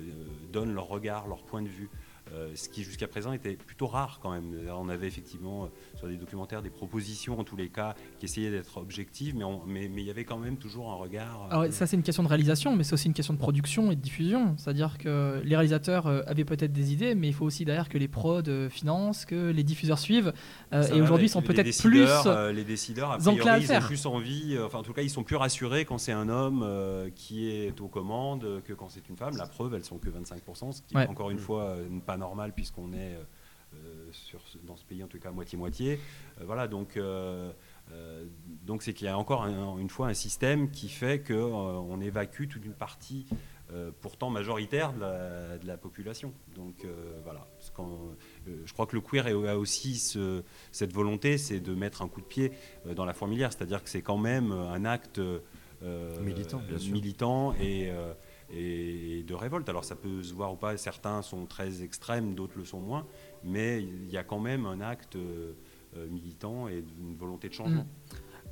donnent 0.52 0.72
leur 0.74 0.86
regard, 0.86 1.26
leur 1.26 1.42
point 1.42 1.62
de 1.62 1.68
vue. 1.68 1.90
Euh, 2.32 2.50
ce 2.54 2.70
qui 2.70 2.82
jusqu'à 2.84 3.06
présent 3.06 3.32
était 3.34 3.52
plutôt 3.54 3.86
rare 3.86 4.18
quand 4.22 4.30
même. 4.30 4.54
On 4.74 4.88
avait 4.88 5.06
effectivement 5.06 5.64
euh, 5.64 5.66
sur 5.98 6.08
des 6.08 6.16
documentaires 6.16 6.62
des 6.62 6.70
propositions 6.70 7.38
en 7.38 7.44
tous 7.44 7.54
les 7.54 7.68
cas 7.68 7.94
qui 8.18 8.24
essayaient 8.24 8.50
d'être 8.50 8.78
objectives, 8.78 9.36
mais 9.36 9.44
on- 9.44 9.60
mais 9.66 9.88
mais 9.92 10.00
il 10.00 10.06
y 10.06 10.10
avait 10.10 10.24
quand 10.24 10.38
même 10.38 10.56
toujours 10.56 10.90
un 10.90 10.94
regard. 10.94 11.42
euh, 11.52 11.54
Alors 11.60 11.72
ça 11.72 11.86
c'est 11.86 11.96
une 11.96 12.02
question 12.02 12.22
de 12.22 12.28
réalisation, 12.28 12.74
mais 12.74 12.82
c'est 12.82 12.94
aussi 12.94 13.08
une 13.08 13.14
question 13.14 13.34
de 13.34 13.38
production 13.38 13.90
et 13.92 13.96
de 13.96 14.00
diffusion. 14.00 14.54
C'est-à-dire 14.56 14.96
que 14.96 15.42
les 15.44 15.54
réalisateurs 15.54 16.06
avaient 16.06 16.46
peut-être 16.46 16.72
des 16.72 16.94
idées, 16.94 17.14
mais 17.14 17.28
il 17.28 17.34
faut 17.34 17.44
aussi 17.44 17.66
derrière 17.66 17.90
que 17.90 17.98
les 17.98 18.08
prods 18.08 18.40
financent, 18.70 19.26
que 19.26 19.50
les 19.50 19.62
diffuseurs 19.62 19.98
suivent. 19.98 20.32
euh, 20.72 20.82
et 20.88 21.02
aujourd'hui 21.02 21.26
avec 21.26 21.28
sont 21.28 21.42
peut-être 21.42 21.78
plus... 21.82 22.06
euh, 22.26 22.52
les 22.52 22.64
décideurs, 22.64 23.10
a 23.10 23.14
à 23.14 23.18
priori, 23.18 23.62
ils 23.64 23.72
ont 23.72 23.80
plus 23.80 24.06
envie, 24.06 24.58
enfin 24.64 24.78
en 24.78 24.82
tout 24.82 24.94
cas, 24.94 25.02
ils 25.02 25.10
sont 25.10 25.24
plus 25.24 25.36
rassurés 25.36 25.84
quand 25.84 25.98
c'est 25.98 26.12
un 26.12 26.30
homme 26.30 26.66
qui 27.14 27.50
est 27.50 27.78
aux 27.82 27.88
commandes 27.88 28.62
que 28.64 28.72
quand 28.72 28.88
c'est 28.88 29.06
une 29.10 29.16
femme. 29.18 29.36
La 29.36 29.46
preuve, 29.46 29.74
elles 29.74 29.84
sont 29.84 29.98
que 29.98 30.08
25%, 30.08 30.72
ce 30.72 30.80
qui 30.80 30.96
Ouais. 30.96 31.04
est 31.04 31.08
encore 31.08 31.30
une 31.30 31.38
fois 31.38 31.62
euh, 31.64 31.86
pas 32.06 32.13
normal 32.16 32.52
puisqu'on 32.52 32.92
est 32.92 33.14
euh, 33.14 33.22
euh, 33.74 34.08
sur 34.12 34.40
dans 34.64 34.76
ce 34.76 34.84
pays 34.84 35.02
en 35.02 35.08
tout 35.08 35.18
cas 35.18 35.30
moitié-moitié. 35.32 35.98
Euh, 36.40 36.44
voilà, 36.46 36.68
donc 36.68 36.96
donc 38.64 38.82
c'est 38.82 38.94
qu'il 38.94 39.06
y 39.06 39.10
a 39.10 39.18
encore 39.18 39.42
un- 39.42 39.78
une 39.78 39.90
fois 39.90 40.06
un 40.08 40.14
système 40.14 40.70
qui 40.70 40.88
fait 40.88 41.20
que 41.20 41.34
euh, 41.34 41.46
on 41.48 42.00
évacue 42.00 42.48
toute 42.48 42.64
une 42.64 42.72
partie 42.74 43.26
euh, 43.72 43.90
pourtant 44.00 44.30
majoritaire 44.30 44.92
de 44.92 45.00
la, 45.00 45.58
de 45.58 45.66
la 45.66 45.76
population. 45.76 46.32
Donc 46.54 46.84
euh, 46.84 47.18
voilà, 47.24 47.46
je 48.66 48.72
crois 48.72 48.86
que 48.86 48.94
le 48.96 49.00
queer 49.02 49.26
a 49.26 49.58
aussi 49.58 49.96
ce- 49.98 50.42
cette 50.70 50.92
volonté, 50.92 51.38
c'est 51.38 51.60
de 51.60 51.74
mettre 51.74 52.02
un 52.02 52.08
coup 52.08 52.20
de 52.20 52.26
pied 52.26 52.52
dans 52.94 53.04
la 53.04 53.14
fourmilière, 53.14 53.52
c'est-à-dire 53.52 53.82
que 53.82 53.90
c'est 53.90 54.02
quand 54.02 54.18
même 54.18 54.52
un 54.52 54.84
acte 54.84 55.20
Militant, 56.22 56.60
militant 56.92 57.54
et, 57.60 57.90
et 58.54 59.24
de 59.26 59.34
révolte. 59.34 59.68
Alors 59.68 59.84
ça 59.84 59.96
peut 59.96 60.22
se 60.22 60.32
voir 60.32 60.52
ou 60.52 60.56
pas, 60.56 60.76
certains 60.76 61.22
sont 61.22 61.46
très 61.46 61.82
extrêmes, 61.82 62.34
d'autres 62.34 62.56
le 62.56 62.64
sont 62.64 62.80
moins, 62.80 63.06
mais 63.42 63.82
il 63.82 64.10
y 64.10 64.16
a 64.16 64.24
quand 64.24 64.40
même 64.40 64.66
un 64.66 64.80
acte 64.80 65.16
euh, 65.16 65.54
militant 66.10 66.68
et 66.68 66.84
une 67.00 67.16
volonté 67.16 67.48
de 67.48 67.54
changement. 67.54 67.86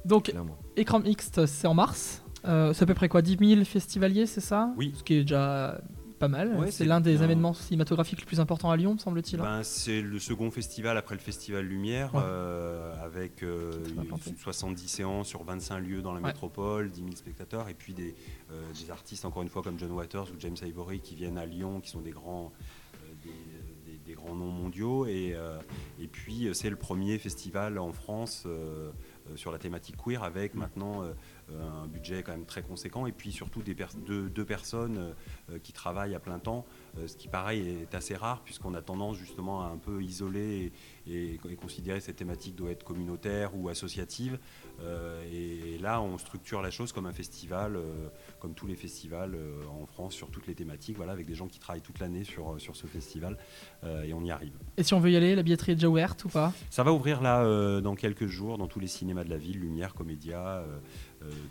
Donc 0.05 0.25
clairement. 0.25 0.59
écran 0.77 1.01
mixte 1.01 1.47
c'est 1.47 1.67
en 1.67 1.75
mars. 1.75 2.25
Euh, 2.45 2.73
c'est 2.73 2.83
à 2.83 2.87
peu 2.87 2.95
près 2.95 3.09
quoi 3.09 3.23
10 3.23 3.37
000 3.55 3.65
festivaliers, 3.65 4.27
c'est 4.27 4.41
ça? 4.41 4.73
Oui. 4.77 4.93
Ce 4.97 5.05
qui 5.05 5.15
est 5.15 5.21
déjà 5.21 5.81
pas 6.23 6.29
mal. 6.29 6.55
Ouais, 6.57 6.71
c'est 6.71 6.85
l'un 6.85 7.01
des 7.01 7.21
événements 7.25 7.53
cinématographiques 7.53 8.21
les 8.21 8.25
plus 8.27 8.39
importants 8.39 8.71
à 8.71 8.77
Lyon, 8.77 8.95
me 8.95 8.99
semble-t-il. 8.99 9.41
hein. 9.41 9.43
Ben, 9.43 9.63
c'est 9.65 10.01
le 10.01 10.21
second 10.21 10.53
festival 10.53 10.97
après 10.97 11.17
le 11.17 11.21
festival 11.21 11.65
Lumière, 11.67 12.15
Ouais. 12.15 12.21
euh, 12.25 12.95
avec 13.05 13.43
euh, 13.43 13.73
Très 13.83 13.93
bien 13.93 14.03
implanté. 14.03 14.31
une- 14.31 14.37
70 14.37 14.87
séances 14.87 15.27
sur 15.29 15.43
25 15.43 15.81
lieux 15.81 16.01
dans 16.01 16.13
la 16.15 16.21
Ouais. 16.21 16.29
métropole, 16.29 16.91
10 16.93 17.01
000 17.03 17.17
spectateurs, 17.17 17.69
et 17.69 17.75
puis 17.75 17.93
des, 17.93 18.15
euh, 18.53 18.63
des 18.81 18.91
artistes, 18.93 19.25
encore 19.25 19.43
une 19.43 19.49
fois, 19.49 19.63
comme 19.63 19.79
John 19.81 19.91
Waters 19.91 20.29
ou 20.31 20.35
James 20.39 20.57
Ivory, 20.65 21.01
qui 21.01 21.17
viennent 21.17 21.39
à 21.39 21.45
Lyon, 21.47 21.81
qui 21.81 21.91
sont 21.91 22.01
des 22.03 22.13
grands, 22.13 22.53
euh, 22.95 22.99
des, 23.25 23.91
des- 23.93 23.99
des 24.07 24.15
grands 24.15 24.37
noms 24.37 24.51
mondiaux. 24.53 25.07
Et, 25.07 25.33
euh, 25.35 25.59
et 26.01 26.07
puis, 26.07 26.47
euh, 26.47 26.55
c'est 26.55 26.71
le 26.71 26.77
premier 26.77 27.19
festival 27.19 27.79
en 27.81 27.93
France 27.93 28.45
euh, 28.47 28.91
euh, 29.31 29.37
sur 29.37 29.51
la 29.51 29.59
thématique 29.59 29.97
queer, 29.97 30.23
avec 30.23 30.55
maintenant 30.55 31.03
euh, 31.03 31.13
un 31.61 31.87
budget 31.87 32.23
quand 32.23 32.33
même 32.33 32.47
très 32.47 32.63
conséquent, 32.63 33.07
et 33.07 33.13
puis 33.13 33.33
surtout 33.33 33.63
des 33.63 33.75
pers- 33.75 33.95
deux, 34.07 34.29
deux 34.29 34.45
personnes 34.45 35.15
euh, 35.51 35.59
qui 35.59 35.73
travaillent 35.73 36.15
à 36.15 36.21
plein 36.21 36.39
temps, 36.39 36.65
euh, 36.99 37.07
ce 37.07 37.17
qui 37.17 37.29
pareil 37.29 37.61
est 37.83 37.95
assez 37.95 38.15
rare 38.15 38.43
puisqu'on 38.43 38.75
a 38.75 38.83
tendance 38.83 39.17
justement 39.17 39.63
à 39.63 39.67
un 39.69 39.77
peu 39.77 40.03
isoler 40.03 40.73
et, 41.07 41.13
et- 41.13 41.35
et 41.51 41.57
considérer 41.57 41.99
que 41.99 42.05
cette 42.05 42.17
thématique 42.17 42.55
doit 42.57 42.71
être 42.71 42.85
communautaire 42.85 43.55
ou 43.57 43.69
associative. 43.69 44.39
Euh, 44.81 45.23
et, 45.33 45.79
là, 45.79 46.01
on 46.01 46.17
structure 46.19 46.63
la 46.63 46.71
chose 46.71 46.93
comme 46.93 47.07
un 47.07 47.13
festival, 47.13 47.79
comme 48.41 48.55
tous 48.55 48.67
les 48.67 48.77
festivals 48.77 49.37
en 49.71 49.87
France 49.87 50.15
sur 50.15 50.31
toutes 50.31 50.47
les 50.47 50.55
thématiques, 50.55 50.97
voilà, 50.97 51.13
avec 51.13 51.27
des 51.27 51.35
gens 51.35 51.49
qui 51.49 51.59
travaillent 51.59 51.83
toute 51.83 51.99
l'année 51.99 52.25
sur, 52.25 52.61
sur 52.61 52.77
ce 52.77 52.87
festival, 52.87 53.37
et 53.85 54.13
on 54.15 54.23
y 54.23 54.31
arrive. 54.31 54.53
Et 54.77 54.83
si 54.83 54.95
on 54.95 55.01
veut 55.01 55.11
y 55.11 55.17
aller, 55.17 55.35
la 55.35 55.43
billetterie 55.43 55.73
est 55.73 55.77
déjà 55.77 55.89
ouverte 55.89 56.25
ou 56.25 56.29
pas? 56.29 56.53
Ça 56.71 56.83
va 56.85 56.93
ouvrir 56.93 57.21
là 57.21 57.81
dans 57.81 57.95
quelques 57.97 58.27
jours 58.27 58.59
dans 58.59 58.69
tous 58.69 58.81
les 58.81 58.87
cinémas 58.87 59.25
de 59.25 59.31
la 59.31 59.39
ville, 59.39 59.59
Lumière, 59.61 59.95
Comédia, 59.95 60.65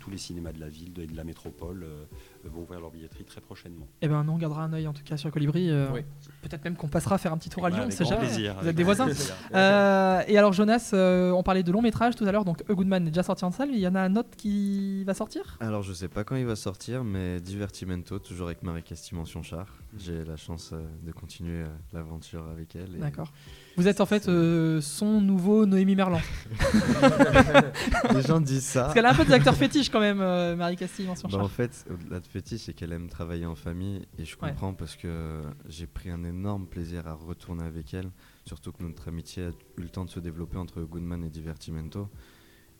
tous 0.00 0.10
les 0.10 0.18
cinémas 0.18 0.52
de 0.52 0.60
la 0.60 0.68
ville 0.68 0.92
et 1.00 1.06
de 1.06 1.16
la 1.16 1.24
métropole 1.24 1.84
euh, 1.84 2.04
vont 2.44 2.62
ouvrir 2.62 2.80
leur 2.80 2.90
billetterie 2.90 3.24
très 3.24 3.40
prochainement. 3.40 3.86
Eh 4.00 4.08
ben, 4.08 4.24
on 4.28 4.36
gardera 4.38 4.64
un 4.64 4.72
œil 4.72 4.86
en 4.88 4.92
tout 4.92 5.02
cas 5.04 5.16
sur 5.16 5.30
Colibri. 5.30 5.70
euh, 5.70 5.88
Oui. 5.92 6.00
Peut-être 6.42 6.64
même 6.64 6.76
qu'on 6.76 6.88
passera 6.88 7.18
faire 7.18 7.32
un 7.32 7.38
petit 7.38 7.50
tour 7.50 7.64
à 7.64 7.68
Ouais, 7.68 7.70
Lyon, 7.74 7.80
on 7.80 7.86
avec 7.86 7.92
sait 7.96 8.04
jamais. 8.04 8.26
plaisir, 8.26 8.56
Vous 8.60 8.68
êtes 8.68 8.76
des 8.76 8.84
voisins. 8.84 9.08
Euh, 9.54 10.22
et 10.26 10.38
alors 10.38 10.52
Jonas, 10.52 10.90
euh, 10.94 11.30
on 11.32 11.42
parlait 11.42 11.62
de 11.62 11.72
long 11.72 11.82
métrage 11.82 12.16
tout 12.16 12.24
à 12.24 12.32
l'heure, 12.32 12.44
donc 12.44 12.62
A 12.68 12.74
Good 12.74 12.86
Man 12.86 13.06
est 13.06 13.10
déjà 13.10 13.22
sorti 13.22 13.44
en 13.44 13.50
salle, 13.50 13.70
mais 13.70 13.76
il 13.76 13.80
y 13.82 13.88
en 13.88 13.94
a 13.94 14.00
un 14.00 14.16
autre 14.16 14.30
qui 14.36 15.04
va 15.04 15.14
sortir? 15.14 15.56
Alors 15.60 15.82
je 15.82 15.92
sais 15.92 16.08
pas 16.08 16.24
quand 16.24 16.36
il 16.36 16.46
va 16.46 16.56
sortir, 16.56 17.04
mais 17.04 17.40
Divertimento, 17.40 18.18
toujours 18.18 18.46
avec 18.46 18.62
Marie 18.62 18.82
Castille 18.82 19.18
Char. 19.42 19.66
J'ai 19.98 20.24
la 20.24 20.36
chance 20.36 20.70
euh, 20.72 20.82
de 21.04 21.12
continuer 21.12 21.62
euh, 21.62 21.66
l'aventure 21.92 22.44
avec 22.50 22.74
elle. 22.76 22.94
et- 22.96 22.98
D'accord. 22.98 23.30
Vous 23.76 23.88
êtes 23.88 24.00
en 24.00 24.06
fait 24.06 24.28
euh, 24.28 24.80
son 24.80 25.20
nouveau 25.20 25.64
Noémie 25.66 25.96
Merlan. 25.96 26.20
Les 28.14 28.22
gens 28.22 28.40
disent 28.40 28.64
ça. 28.66 28.82
Parce 28.82 28.94
qu'elle 28.94 29.06
a 29.06 29.10
un 29.10 29.14
peu 29.14 29.24
des 29.24 29.32
acteurs 29.32 29.56
fétiches 29.56 29.88
quand 29.90 30.00
même, 30.00 30.20
euh, 30.20 30.54
Marie 30.56 30.76
Castille, 30.76 31.06
mention 31.06 31.28
Bah, 31.28 31.38
en 31.38 31.48
fait, 31.48 31.84
au-delà 31.90 32.20
de 32.20 32.26
fétiche, 32.26 32.62
c'est 32.62 32.74
qu'elle 32.74 32.92
aime 32.92 33.08
travailler 33.08 33.46
en 33.46 33.54
famille 33.54 34.06
et 34.18 34.24
je 34.24 34.36
Ouais. 34.36 34.50
comprends 34.50 34.74
parce 34.74 34.96
que 34.96 35.42
j'ai 35.68 35.86
pris 35.86 36.10
un 36.10 36.24
énorme 36.24 36.66
plaisir 36.66 37.06
à 37.06 37.14
retourner 37.14 37.64
avec 37.64 37.94
elle, 37.94 38.10
surtout 38.46 38.72
que 38.72 38.82
notre 38.82 39.08
amitié 39.08 39.44
a 39.44 39.48
eu 39.48 39.82
le 39.82 39.88
temps 39.88 40.04
de 40.04 40.10
se 40.10 40.20
développer 40.20 40.56
entre 40.58 40.82
Goodman 40.82 41.24
et 41.24 41.30
Divertimento. 41.30 42.08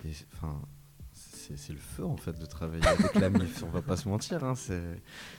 Et 0.04 0.12
c'est- 0.12 0.26
enfin, 0.34 0.60
c'est 1.14 1.72
le 1.72 1.78
feu 1.78 2.04
en 2.04 2.16
fait 2.16 2.38
de 2.38 2.46
travailler 2.46 2.86
avec 2.86 3.14
la 3.14 3.30
MIF, 3.30 3.62
on 3.64 3.70
va 3.70 3.82
pas 3.82 3.96
se 3.96 4.08
mentir. 4.08 4.42
Hein, 4.44 4.54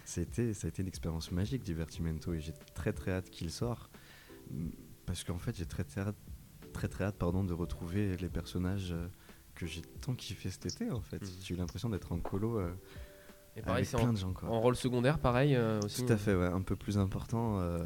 c'était, 0.05 0.53
ça 0.53 0.67
a 0.67 0.69
été 0.69 0.81
une 0.81 0.87
expérience 0.87 1.31
magique 1.31 1.63
Divertimento 1.63 2.33
et 2.33 2.39
j'ai 2.39 2.53
très 2.73 2.93
très 2.93 3.11
hâte 3.11 3.29
qu'il 3.29 3.49
sorte 3.51 3.89
parce 5.05 5.23
qu'en 5.23 5.37
fait 5.37 5.55
j'ai 5.55 5.65
très 5.65 5.83
très 5.83 6.01
hâte, 6.01 6.15
très 6.73 6.87
très 6.87 7.05
hâte 7.05 7.17
pardon, 7.17 7.43
de 7.43 7.53
retrouver 7.53 8.17
les 8.17 8.29
personnages 8.29 8.91
euh, 8.91 9.07
que 9.55 9.65
j'ai 9.65 9.81
tant 9.81 10.13
kiffé 10.13 10.49
cet 10.49 10.65
été 10.65 10.91
en 10.91 11.01
fait. 11.01 11.21
Mhm. 11.21 11.29
J'ai 11.41 11.53
eu 11.53 11.57
l'impression 11.57 11.89
d'être 11.89 12.11
en 12.11 12.19
colo 12.19 12.59
euh, 12.59 12.73
Et 13.55 13.61
pareil, 13.61 13.85
c'est 13.85 13.97
en, 13.97 14.59
rôle 14.61 14.75
secondaire, 14.75 15.19
pareil 15.19 15.53
euh, 15.55 15.79
aussi. 15.83 16.03
Tout 16.03 16.11
à 16.11 16.17
fait, 16.17 16.33
ouais, 16.33 16.47
un 16.47 16.61
peu 16.61 16.75
plus 16.75 16.97
important. 16.97 17.59
euh, 17.59 17.77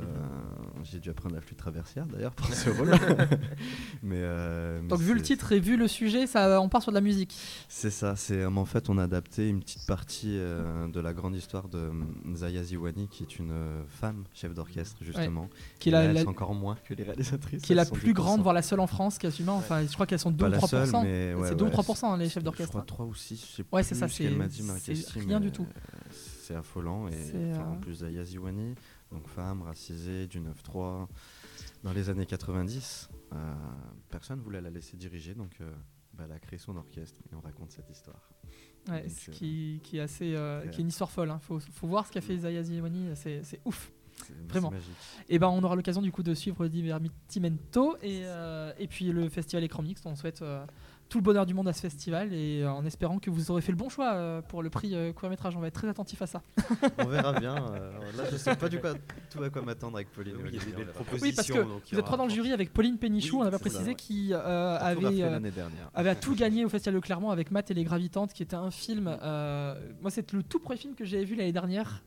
J'ai 0.84 1.00
dû 1.00 1.10
apprendre 1.10 1.36
la 1.36 1.42
flûte 1.42 1.58
traversière 1.58 2.06
d'ailleurs 2.06 2.32
pour 2.32 2.46
ce 2.54 2.70
rôle. 2.70 2.92
mais, 4.04 4.16
euh, 4.22 4.80
mais 4.82 4.88
Donc 4.88 5.00
vu 5.00 5.14
le 5.14 5.22
titre 5.22 5.52
et 5.52 5.60
vu 5.60 5.76
le 5.76 5.90
sujet, 5.90 6.26
ça, 6.26 6.62
on 6.62 6.70
part 6.70 6.82
sur 6.84 6.92
de 6.94 6.96
la 6.96 7.02
musique. 7.02 7.36
C'est 7.68 7.90
ça, 7.90 8.16
c'est 8.16 8.46
en 8.46 8.64
fait 8.66 8.90
on 8.90 8.98
a 8.98 9.04
adapté 9.04 9.50
une 9.50 9.60
petite 9.60 9.86
partie 9.86 10.38
euh, 10.38 10.88
de 10.88 11.00
la 11.02 11.12
grande 11.14 11.36
histoire 11.36 11.68
de 11.68 11.78
euh, 11.78 11.92
Zaya 12.36 12.64
Ziwani 12.64 13.10
qui 13.10 13.24
est 13.24 13.38
une 13.38 13.54
femme 13.90 14.24
chef 14.34 14.54
d'orchestre 14.54 14.98
justement. 15.02 15.50
Qui 15.80 15.90
est 15.90 16.14
la, 16.14 16.30
encore 16.30 16.54
moins 16.54 16.78
que 16.86 16.94
les 16.94 17.04
réalisatrices. 17.04 17.62
qui 17.62 17.74
est 17.74 17.76
la 17.76 17.86
plus 17.86 18.12
10%. 18.12 18.14
grande, 18.14 18.42
voire 18.42 18.56
la 18.56 18.62
seule 18.62 18.80
en 18.80 18.88
France 18.88 19.18
quasiment. 19.18 19.58
Enfin, 19.58 19.82
je 19.86 19.94
crois 19.94 20.06
qu'elles 20.06 20.18
sont 20.20 20.32
2 20.32 20.38
Pas 20.38 20.48
ou 20.48 20.52
la 20.52 20.58
3%. 20.60 20.68
seule, 20.68 20.90
mais 21.04 21.34
ouais, 21.34 21.50
c'est 21.50 21.56
2 21.56 21.66
ouais, 21.66 21.72
ou 21.72 21.82
3% 21.82 22.18
les 22.18 22.26
chefs 22.30 22.36
Je 22.36 22.46
d'orchestre. 22.46 22.70
crois 22.72 22.84
3 22.84 23.06
ou 23.06 23.14
6, 23.14 23.36
je 23.52 23.56
sais 23.58 23.66
Ouais, 23.72 23.84
c'est 23.84 23.96
ça, 23.96 24.08
c'est- 24.08 24.28
rien 24.28 25.40
du 25.40 25.52
mais, 25.52 25.57
tout. 25.58 25.68
C'est 26.12 26.56
affolant. 26.56 27.08
Et 27.08 27.52
enfin, 27.52 27.70
en 27.70 27.76
euh, 27.76 27.80
plus 27.80 27.96
Zaya 27.96 28.24
Ziwani, 28.24 28.76
donc 29.12 29.28
femme, 29.28 29.62
racisée, 29.62 30.28
du 30.28 30.40
9-3. 30.40 31.08
Dans 31.84 31.94
les 31.94 32.10
années 32.10 32.26
90, 32.26 33.10
euh, 33.34 33.54
personne 34.10 34.40
voulait 34.40 34.62
la 34.62 34.70
laisser 34.70 34.98
diriger, 34.98 35.34
donc 35.34 35.52
euh, 35.62 35.72
bah, 36.14 36.24
elle 36.26 36.32
a 36.32 36.40
créé 36.40 36.58
son 36.58 36.76
orchestre 36.76 37.20
et 37.32 37.36
on 37.36 37.42
raconte 37.42 37.72
cette 37.72 37.90
histoire. 37.90 38.30
Ouais, 38.90 39.04
Donc, 39.04 39.12
ce 39.12 39.32
euh, 39.32 39.34
qui, 39.34 39.82
qui 39.84 39.98
est 39.98 40.02
assez, 40.02 40.36
qui 40.72 40.80
est 40.80 40.82
une 40.82 40.90
histoire 40.90 41.12
folle. 41.12 41.30
Hein. 41.30 41.40
Faut, 41.40 41.60
faut 41.60 41.88
voir 41.88 42.08
ce 42.08 42.12
qu'a 42.12 42.22
fait 42.22 42.38
Zaya 42.38 42.64
Ziwani, 42.64 43.16
c'est 43.16 43.44
c'est 43.44 43.62
ouf. 43.66 43.92
Vraiment. 44.50 44.72
Et 45.30 45.40
ben, 45.40 45.48
on 45.48 45.64
aura 45.64 45.76
l'occasion 45.76 46.02
du 46.02 46.12
coup 46.12 46.24
de 46.24 46.34
suivre 46.34 46.68
Divertimento 46.68 47.98
et, 48.02 48.22
euh, 48.24 48.72
et 48.80 48.88
puis 48.88 49.06
le 49.12 49.30
festival 49.30 49.64
Écran 49.64 49.84
Mixte. 49.84 50.06
On 50.06 50.16
souhaite 50.16 50.42
euh, 50.42 50.66
tout 51.10 51.20
le 51.20 51.24
bonheur 51.24 51.46
du 51.46 51.54
monde 51.54 51.68
à 51.70 51.74
ce 51.74 51.80
festival 51.82 52.34
et 52.34 52.64
euh, 52.64 52.72
en 52.72 52.86
espérant 52.86 53.20
que 53.20 53.30
vous 53.30 53.52
aurez 53.52 53.62
fait 53.62 53.72
le 53.72 53.78
bon 53.78 53.88
choix 53.90 54.14
euh, 54.14 54.42
pour 54.42 54.62
le 54.64 54.70
prix 54.70 54.94
euh, 54.96 55.14
court 55.14 55.30
métrage. 55.30 55.56
On 55.56 55.60
va 55.60 55.68
être 55.68 55.74
très 55.74 55.88
attentif 55.88 56.22
à 56.22 56.28
ça. 56.28 56.42
On 57.00 57.06
verra 57.06 57.34
bien. 57.40 57.56
euh, 57.74 57.92
là, 58.18 58.24
je 58.32 58.38
sais 58.38 58.56
pas 58.56 58.68
du 58.70 58.80
quoi, 58.80 58.94
tout 59.30 59.42
à 59.44 59.50
quoi 59.50 59.62
m'attendre 59.62 59.96
avec 59.98 60.12
Pauline. 60.12 60.36
Oui, 60.38 60.50
il 60.50 60.56
y 60.56 60.58
a 60.58 60.60
des 60.60 60.66
Olivier, 60.66 60.74
on 60.74 60.78
belles 60.78 60.86
verra. 60.88 61.04
propositions. 61.04 61.26
Oui, 61.28 61.34
parce 61.34 61.48
que 61.48 61.94
vous 61.94 62.00
êtes 62.00 62.06
trois 62.06 62.18
dans 62.18 62.26
le 62.26 62.32
jury 62.32 62.52
avec 62.54 62.74
Pauline 62.74 62.98
Pénichou. 62.98 63.38
Oui, 63.38 63.42
on 63.44 63.48
avait 63.48 63.58
c'est 63.58 63.70
précisé 63.70 63.96
qui 63.96 64.34
euh, 64.34 64.38
a 64.40 64.76
avait, 64.78 65.24
euh, 65.24 65.40
avait 65.94 66.10
à 66.10 66.16
tout 66.16 66.36
gagné 66.36 66.66
au 66.66 66.70
Festival 66.70 66.96
de 66.96 67.00
Clermont 67.00 67.30
avec 67.30 67.52
Matt 67.52 67.72
et 67.72 67.74
les 67.74 67.84
Gravitantes, 67.84 68.34
qui 68.34 68.44
était 68.44 68.56
un 68.56 68.72
film. 68.72 69.08
euh, 69.22 69.76
moi, 70.02 70.12
c'est 70.12 70.32
le 70.34 70.44
tout 70.44 70.60
premier 70.60 70.78
film 70.78 70.96
que 70.96 71.06
j'avais 71.06 71.24
vu 71.26 71.36
l'année 71.36 71.52
dernière 71.54 72.04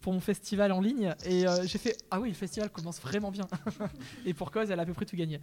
pour 0.00 0.12
mon 0.12 0.20
festival 0.20 0.72
en 0.72 0.80
ligne. 0.80 1.14
Et 1.24 1.46
euh, 1.46 1.64
j'ai 1.64 1.78
fait 1.78 1.96
Ah 2.10 2.20
oui, 2.20 2.28
le 2.28 2.34
festival 2.34 2.70
commence 2.70 3.00
vraiment 3.00 3.30
bien. 3.30 3.46
et 4.26 4.34
pour 4.34 4.50
cause, 4.50 4.70
elle 4.70 4.78
a 4.78 4.82
à 4.82 4.86
peu 4.86 4.94
près 4.94 5.04
tout 5.04 5.16
gagné. 5.16 5.40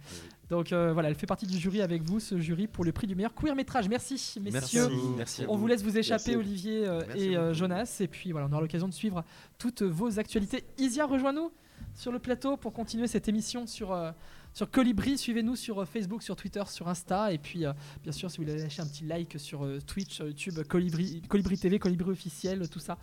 Donc 0.50 0.72
euh, 0.72 0.92
voilà, 0.92 1.08
elle 1.08 1.14
fait 1.14 1.26
partie 1.26 1.46
du 1.46 1.58
jury 1.58 1.82
avec 1.82 2.02
vous, 2.02 2.20
ce 2.20 2.38
jury 2.38 2.66
pour 2.66 2.84
le 2.84 2.92
prix 2.92 3.06
du 3.06 3.14
meilleur 3.14 3.34
queer 3.34 3.54
métrage. 3.54 3.88
Merci, 3.88 4.14
messieurs. 4.40 4.88
Merci. 4.88 5.08
Merci. 5.16 5.44
On 5.48 5.56
vous 5.56 5.66
laisse 5.66 5.82
vous 5.82 5.96
échapper, 5.96 6.36
Merci. 6.36 6.48
Olivier 6.48 6.86
euh, 6.86 7.02
et 7.14 7.36
euh. 7.36 7.54
Jonas. 7.54 7.98
Et 8.00 8.08
puis 8.08 8.32
voilà, 8.32 8.46
on 8.48 8.52
aura 8.52 8.60
l'occasion 8.60 8.88
de 8.88 8.94
suivre 8.94 9.24
toutes 9.58 9.82
vos 9.82 10.18
actualités. 10.18 10.64
Isia, 10.78 11.06
rejoins-nous 11.06 11.50
sur 11.96 12.12
le 12.12 12.18
plateau 12.18 12.56
pour 12.56 12.72
continuer 12.72 13.06
cette 13.06 13.28
émission 13.28 13.66
sur, 13.66 13.92
euh, 13.92 14.12
sur 14.52 14.70
Colibri. 14.70 15.16
Suivez-nous 15.16 15.56
sur 15.56 15.86
Facebook, 15.88 16.22
sur 16.22 16.36
Twitter, 16.36 16.62
sur 16.68 16.88
Insta. 16.88 17.32
Et 17.32 17.38
puis, 17.38 17.64
euh, 17.64 17.72
bien 18.02 18.12
sûr, 18.12 18.30
si 18.30 18.38
vous 18.38 18.44
voulez 18.44 18.58
lâcher 18.58 18.82
un 18.82 18.86
petit 18.86 19.04
like 19.04 19.40
sur 19.40 19.64
euh, 19.64 19.80
Twitch, 19.80 20.18
YouTube, 20.18 20.62
Colibri, 20.68 21.22
Colibri 21.28 21.56
TV, 21.56 21.78
Colibri 21.78 22.10
officiel, 22.10 22.68
tout 22.68 22.80
ça. 22.80 22.98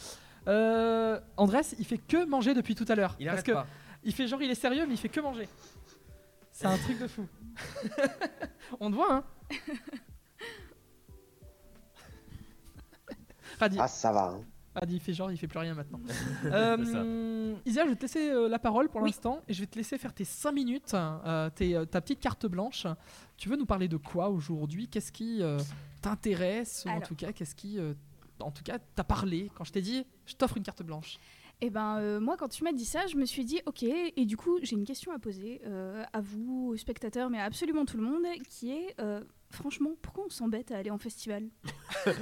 Euh, 0.47 1.19
Andrés, 1.37 1.61
il 1.79 1.85
fait 1.85 1.97
que 1.97 2.25
manger 2.25 2.53
depuis 2.53 2.75
tout 2.75 2.85
à 2.87 2.95
l'heure. 2.95 3.15
Il 3.19 3.27
Parce 3.27 3.43
que 3.43 3.51
pas. 3.53 3.67
il 4.03 4.13
fait 4.13 4.27
genre, 4.27 4.41
il 4.41 4.51
est 4.51 4.55
sérieux, 4.55 4.85
mais 4.87 4.93
il 4.95 4.97
fait 4.97 5.09
que 5.09 5.19
manger. 5.21 5.47
C'est 6.51 6.65
un 6.67 6.77
truc 6.77 6.99
de 6.99 7.07
fou. 7.07 7.27
on 8.79 8.89
te 8.91 8.95
voit, 8.95 9.13
hein 9.15 9.23
Radi, 13.59 13.77
Ah, 13.79 13.87
ça 13.87 14.11
va. 14.11 14.23
hein. 14.35 14.41
Radi, 14.75 14.95
il 14.95 14.99
fait 14.99 15.13
genre, 15.13 15.31
il 15.31 15.37
fait 15.37 15.47
plus 15.47 15.59
rien 15.59 15.75
maintenant. 15.75 15.99
Euh, 16.45 17.55
Isia, 17.65 17.83
je 17.85 17.89
vais 17.89 17.95
te 17.95 18.01
laisser 18.01 18.29
euh, 18.31 18.49
la 18.49 18.57
parole 18.59 18.89
pour 18.89 19.01
Oui. 19.01 19.09
l'instant 19.09 19.41
et 19.47 19.53
je 19.53 19.61
vais 19.61 19.67
te 19.67 19.77
laisser 19.77 19.97
faire 19.97 20.13
tes 20.13 20.25
5 20.25 20.51
minutes, 20.51 20.93
euh, 20.95 21.49
tes, 21.51 21.75
euh, 21.75 21.85
ta 21.85 22.01
petite 22.01 22.19
carte 22.19 22.45
blanche. 22.47 22.87
Tu 23.37 23.49
veux 23.49 23.55
nous 23.55 23.65
parler 23.67 23.87
de 23.87 23.97
quoi 23.97 24.29
aujourd'hui? 24.29 24.87
Qu'est-ce 24.87 25.11
qui 25.11 25.41
euh, 25.41 25.59
t'intéresse? 26.01 26.85
Ou 26.87 26.89
En 26.89 27.01
tout 27.01 27.15
cas, 27.15 27.31
qu'est-ce 27.31 27.53
qui, 27.55 27.77
euh, 27.79 27.93
en 28.43 28.51
tout 28.51 28.63
cas, 28.63 28.79
t'a 28.95 29.03
parlé 29.03 29.49
quand 29.55 29.63
je 29.63 29.71
t'ai 29.71 29.81
dit, 29.81 30.05
je 30.25 30.35
t'offre 30.35 30.57
une 30.57 30.63
carte 30.63 30.83
blanche 30.83 31.17
Et 31.61 31.69
ben 31.69 31.97
euh, 31.99 32.19
moi 32.19 32.37
quand 32.37 32.49
tu 32.49 32.63
m'as 32.63 32.71
dit 32.73 32.85
ça, 32.85 33.07
je 33.07 33.15
me 33.17 33.25
suis 33.25 33.45
dit 33.45 33.61
ok 33.65 33.83
et 33.83 34.25
du 34.25 34.37
coup 34.37 34.59
j'ai 34.61 34.75
une 34.75 34.85
question 34.85 35.11
à 35.11 35.19
poser 35.19 35.61
euh, 35.65 36.03
à 36.13 36.21
vous, 36.21 36.71
aux 36.73 36.77
spectateurs, 36.77 37.29
mais 37.29 37.39
à 37.39 37.43
absolument 37.45 37.85
tout 37.85 37.97
le 37.97 38.03
monde, 38.03 38.25
qui 38.49 38.71
est 38.71 38.95
euh, 38.99 39.21
franchement 39.49 39.91
pourquoi 40.01 40.25
on 40.25 40.29
s'embête 40.29 40.71
à 40.71 40.77
aller 40.77 40.91
en 40.91 40.97
festival? 40.97 41.45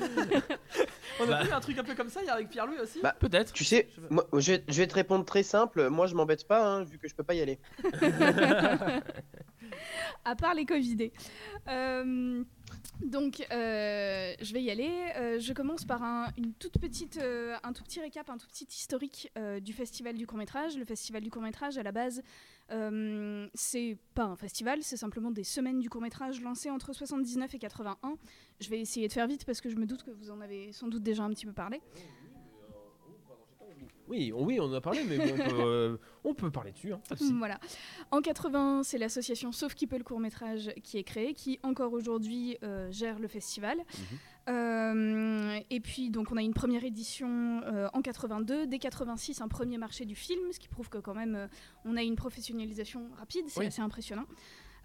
On 1.19 1.23
a 1.25 1.27
Bah. 1.27 1.43
vu 1.43 1.51
un 1.51 1.59
truc 1.59 1.77
un 1.77 1.83
peu 1.83 1.93
comme 1.95 2.09
ça 2.09 2.23
hier 2.23 2.33
avec 2.33 2.49
Pierre-Louis 2.49 2.79
aussi? 2.79 2.99
Bah, 3.01 3.15
Peut-être. 3.19 3.53
Tu 3.53 3.63
sais, 3.63 3.89
Je 3.95 4.01
moi, 4.13 4.27
je, 4.33 4.53
vais, 4.53 4.63
je 4.67 4.77
vais 4.77 4.87
te 4.87 4.93
répondre 4.95 5.23
très 5.25 5.43
simple. 5.43 5.89
Moi, 5.89 6.07
je 6.07 6.15
m'embête 6.15 6.47
pas, 6.47 6.65
hein, 6.65 6.83
vu 6.83 6.97
que 6.97 7.07
je 7.07 7.13
peux 7.15 7.23
pas 7.23 7.33
y 7.35 7.41
aller. 7.41 7.59
À 10.25 10.35
part 10.35 10.53
les 10.53 10.65
Covidés. 10.65 11.11
Euh, 11.67 12.43
donc 13.03 13.45
euh, 13.51 14.33
je 14.41 14.53
vais 14.53 14.61
y 14.61 14.71
aller. 14.71 14.91
Euh, 15.17 15.39
je 15.39 15.53
commence 15.53 15.85
par 15.85 16.03
un, 16.03 16.27
une 16.37 16.53
toute 16.53 16.77
petite, 16.79 17.19
euh, 17.21 17.55
un 17.63 17.73
tout 17.73 17.83
petit 17.83 17.99
récap, 17.99 18.29
un 18.29 18.37
tout 18.37 18.47
petit 18.47 18.67
historique 18.69 19.31
du 19.61 19.73
festival 19.73 20.15
du 20.15 20.27
court 20.27 20.37
métrage. 20.37 20.77
Le 20.77 20.85
festival 20.85 21.21
du 21.21 21.29
court 21.29 21.41
métrage 21.41 21.77
à 21.77 21.83
la 21.83 21.91
base, 21.91 22.21
c'est 23.53 23.97
pas 24.13 24.23
un 24.23 24.35
festival, 24.35 24.79
c'est 24.81 24.97
simplement 24.97 25.31
des 25.31 25.43
semaines 25.43 25.79
du 25.79 25.89
court 25.89 26.01
métrage 26.01 26.41
lancées 26.41 26.69
entre 26.69 26.93
79 26.93 27.53
et 27.53 27.59
81. 27.59 28.15
Je 28.59 28.69
vais 28.69 28.79
essayer 28.79 29.07
de 29.07 29.13
faire 29.13 29.27
vite 29.27 29.45
parce 29.45 29.61
que 29.61 29.69
je 29.69 29.75
me 29.75 29.85
doute 29.85 30.03
que 30.03 30.11
vous 30.11 30.31
en 30.31 30.41
avez 30.41 30.71
sans 30.71 30.87
doute 30.87 31.03
déjà 31.03 31.23
un 31.23 31.29
petit 31.29 31.45
peu 31.45 31.53
parlé. 31.53 31.81
Oui, 34.11 34.31
on- 34.35 34.43
oui, 34.45 34.59
on 34.59 34.65
en 34.65 34.73
a 34.73 34.81
parlé, 34.81 35.03
mais 35.07 35.17
bon, 35.17 35.33
on, 35.33 35.49
peut, 35.49 35.55
euh, 35.61 35.97
on 36.25 36.33
peut 36.35 36.51
parler 36.51 36.71
dessus. 36.73 36.93
hein. 36.93 36.99
Voilà. 37.39 37.59
En 38.11 38.21
80, 38.21 38.83
c'est 38.83 38.97
l'association 38.97 39.51
Sauf 39.53 39.73
qui 39.73 39.87
peut 39.87 39.97
le 39.97 40.03
court 40.03 40.19
métrage 40.19 40.71
qui 40.83 40.97
est 40.97 41.03
créée, 41.03 41.33
qui 41.33 41.59
encore 41.63 41.93
aujourd'hui 41.93 42.57
euh, 42.63 42.91
gère 42.91 43.17
le 43.19 43.27
festival. 43.29 43.77
Euh, 44.49 45.59
et 45.69 45.79
puis 45.79 46.09
donc 46.09 46.31
on 46.31 46.37
a 46.37 46.41
une 46.41 46.53
première 46.53 46.83
édition 46.83 47.61
en 47.93 48.01
82, 48.01 48.67
dès 48.67 48.79
86 48.79 49.39
un 49.41 49.47
premier 49.47 49.77
marché 49.77 50.05
du 50.05 50.15
film, 50.15 50.41
ce 50.51 50.59
qui 50.59 50.67
prouve 50.67 50.89
que 50.89 50.97
quand 50.97 51.13
même 51.13 51.47
on 51.85 51.95
a 51.95 52.03
une 52.03 52.15
professionnalisation 52.15 53.07
rapide, 53.17 53.45
c'est 53.47 53.59
Oui. 53.59 53.67
assez 53.67 53.81
impressionnant. 53.81 54.25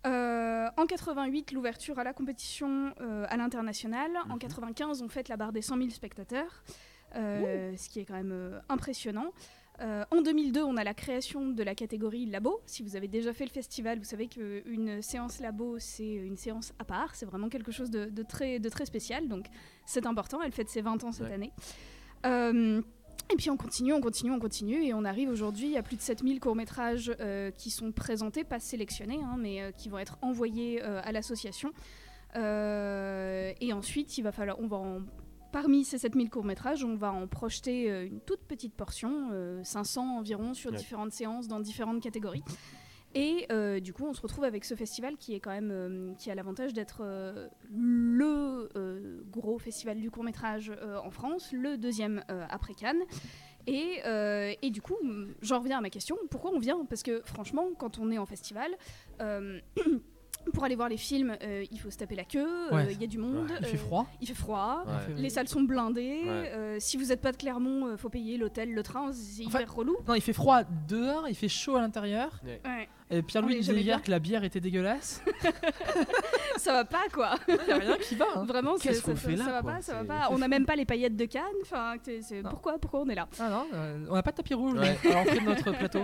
Euh, 0.06 0.68
en 0.76 0.86
88, 0.86 1.50
l'ouverture 1.52 1.98
à 1.98 2.04
la 2.04 2.12
compétition 2.12 2.92
euh, 3.00 3.26
à 3.28 3.36
l'international. 3.36 4.10
En 4.28 4.34
Mhm. 4.34 4.38
95, 4.38 5.02
on 5.02 5.08
fête 5.08 5.28
la 5.28 5.36
barre 5.36 5.52
des 5.52 5.62
100 5.62 5.78
000 5.78 5.90
spectateurs, 5.90 6.62
euh, 7.14 7.76
ce 7.76 7.88
qui 7.88 8.00
est 8.00 8.04
quand 8.04 8.14
même 8.14 8.32
euh, 8.32 8.58
impressionnant. 8.68 9.32
Euh, 9.82 10.04
en 10.10 10.22
2002, 10.22 10.62
on 10.62 10.76
a 10.78 10.84
la 10.84 10.94
création 10.94 11.48
de 11.50 11.62
la 11.62 11.74
catégorie 11.74 12.24
labo. 12.26 12.60
Si 12.64 12.82
vous 12.82 12.96
avez 12.96 13.08
déjà 13.08 13.34
fait 13.34 13.44
le 13.44 13.50
festival, 13.50 13.98
vous 13.98 14.04
savez 14.04 14.26
qu'une 14.26 15.02
séance 15.02 15.38
labo, 15.40 15.78
c'est 15.78 16.14
une 16.14 16.36
séance 16.38 16.72
à 16.78 16.84
part. 16.84 17.14
C'est 17.14 17.26
vraiment 17.26 17.50
quelque 17.50 17.70
chose 17.72 17.90
de, 17.90 18.06
de 18.06 18.22
très, 18.22 18.58
de 18.58 18.68
très 18.70 18.86
spécial. 18.86 19.28
Donc, 19.28 19.44
c'est 19.84 20.06
important. 20.06 20.40
Elle 20.42 20.52
fête 20.52 20.70
ses 20.70 20.80
20 20.80 21.04
ans 21.04 21.12
cette 21.12 21.26
Ouais. 21.26 21.34
année. 21.34 21.52
Euh, 22.24 22.80
et 23.30 23.36
puis 23.36 23.50
on 23.50 23.56
continue, 23.58 23.92
on 23.92 24.00
continue, 24.00 24.30
on 24.30 24.38
continue, 24.38 24.82
et 24.84 24.94
on 24.94 25.04
arrive 25.04 25.28
aujourd'hui 25.28 25.76
à 25.76 25.82
plus 25.82 25.96
de 25.96 26.00
7000 26.00 26.40
courts-métrages 26.40 27.12
euh, 27.20 27.50
qui 27.50 27.70
sont 27.70 27.92
présentés, 27.92 28.44
pas 28.44 28.60
sélectionnés, 28.60 29.18
hein, 29.22 29.36
mais 29.38 29.72
qui 29.76 29.88
vont 29.90 29.98
être 29.98 30.16
envoyés 30.22 30.80
à 30.80 31.12
l'association. 31.12 31.72
Et 32.34 33.72
ensuite, 33.72 34.16
il 34.18 34.22
va 34.22 34.32
falloir, 34.32 34.58
on 34.60 34.66
va 34.66 34.76
en- 34.76 35.02
parmi 35.56 35.84
ces 35.84 35.96
7000 35.96 36.28
courts-métrages, 36.28 36.84
on 36.84 36.96
va 36.96 37.10
en 37.12 37.26
projeter 37.26 37.90
euh, 37.90 38.06
une 38.06 38.20
toute 38.20 38.40
petite 38.40 38.74
portion, 38.74 39.30
euh, 39.32 39.64
500 39.64 40.18
environ, 40.18 40.52
sur 40.52 40.70
Ouais. 40.70 40.76
différentes 40.76 41.12
séances, 41.12 41.48
dans 41.48 41.60
différentes 41.60 42.02
catégories. 42.02 42.42
Et 43.14 43.46
euh, 43.50 43.80
du 43.80 43.94
coup, 43.94 44.04
on 44.06 44.12
se 44.12 44.20
retrouve 44.20 44.44
avec 44.44 44.66
ce 44.66 44.74
festival 44.74 45.16
qui 45.16 45.32
est 45.34 45.40
quand 45.40 45.52
même 45.52 45.70
euh, 45.72 46.12
qui 46.18 46.30
a 46.30 46.34
l'avantage 46.34 46.74
d'être 46.74 46.98
euh, 47.02 47.48
le 47.70 48.68
euh, 48.76 49.22
gros 49.30 49.58
festival 49.58 49.98
du 49.98 50.10
court 50.10 50.24
métrage 50.24 50.70
euh, 50.70 50.98
en 51.02 51.10
France, 51.10 51.50
le 51.54 51.78
deuxième 51.78 52.22
euh, 52.30 52.44
après 52.50 52.74
Cannes. 52.74 53.00
Et, 53.66 54.00
euh, 54.04 54.52
et 54.60 54.68
du 54.70 54.82
coup, 54.82 54.96
j'en 55.40 55.60
reviens 55.60 55.78
à 55.78 55.80
ma 55.80 55.88
question 55.90 56.18
pourquoi 56.30 56.50
on 56.52 56.58
vient? 56.58 56.84
Parce 56.84 57.02
que 57.02 57.22
franchement, 57.24 57.64
quand 57.78 57.98
on 57.98 58.10
est 58.10 58.18
en 58.18 58.26
festival, 58.26 58.70
euh, 59.22 59.58
pour 60.52 60.64
aller 60.64 60.76
voir 60.76 60.88
les 60.88 60.96
films, 60.96 61.36
euh, 61.42 61.64
il 61.70 61.78
faut 61.80 61.90
se 61.90 61.96
taper 61.98 62.14
la 62.16 62.24
queue, 62.24 62.46
euh, 62.46 62.68
il 62.70 62.74
Ouais. 62.88 62.94
y 62.94 63.04
a 63.04 63.06
du 63.06 63.18
monde, 63.18 63.50
Il 63.60 63.66
fait 63.66 63.74
euh, 63.76 63.78
froid. 63.78 64.06
il 64.20 64.26
fait 64.26 64.34
froid. 64.34 64.84
Ouais. 64.86 65.14
Les 65.16 65.30
salles 65.30 65.48
sont 65.48 65.62
blindées. 65.62 66.22
Ouais. 66.24 66.52
euh, 66.54 66.76
si 66.80 66.96
vous 66.96 67.06
n'êtes 67.06 67.20
pas 67.20 67.32
de 67.32 67.36
Clermont, 67.36 67.92
il 67.92 67.98
faut 67.98 68.08
payer 68.08 68.36
l'hôtel, 68.38 68.72
le 68.74 68.82
train. 68.82 69.12
C'est 69.12 69.44
Enfin, 69.46 69.60
hyper 69.60 69.74
relou. 69.74 69.96
Non, 70.08 70.14
il 70.14 70.20
fait 70.22 70.32
froid 70.32 70.62
dehors, 70.88 71.28
il 71.28 71.34
fait 71.34 71.48
chaud 71.48 71.76
à 71.76 71.80
l'intérieur. 71.80 72.30
Pierre-Louis 73.28 73.56
disait 73.60 73.74
hier 73.80 74.02
que 74.02 74.10
la 74.10 74.18
bière 74.18 74.42
était 74.42 74.58
dégueulasse. 74.60 75.22
ça 76.56 76.72
va 76.72 76.84
pas, 76.84 77.04
quoi. 77.12 77.36
Il 77.48 77.54
n'y 77.54 77.72
a 77.72 77.76
rien 77.78 77.96
qui 77.98 78.14
va. 78.16 78.26
hein. 78.34 78.44
Vraiment, 78.44 78.76
Qu'est-ce 78.76 79.00
ça, 79.00 79.10
qu'on 79.12 79.16
ça- 79.16 79.28
fait 79.28 79.36
là, 79.36 79.44
ça 79.44 79.52
va 79.52 79.62
pas, 79.62 79.80
ça 79.80 79.94
va 79.94 80.04
pas. 80.04 80.28
On 80.32 80.38
n'a 80.38 80.48
même 80.48 80.66
pas 80.66 80.74
les 80.76 80.84
paillettes 80.84 81.16
de 81.16 81.24
Cannes. 81.24 81.42
Enfin, 81.62 81.94
pourquoi, 82.50 82.78
pourquoi 82.78 83.00
on 83.02 83.08
est 83.08 83.14
là? 83.14 83.28
Ah 83.38 83.48
non, 83.48 83.66
euh, 83.74 84.06
on 84.10 84.14
n'a 84.14 84.22
pas 84.22 84.32
de 84.32 84.36
tapis 84.36 84.54
rouge 84.54 84.74
Ouais. 84.78 84.96
à 85.10 85.14
l'entrée 85.14 85.38
de 85.40 85.44
notre 85.44 85.70
plateau. 85.72 86.00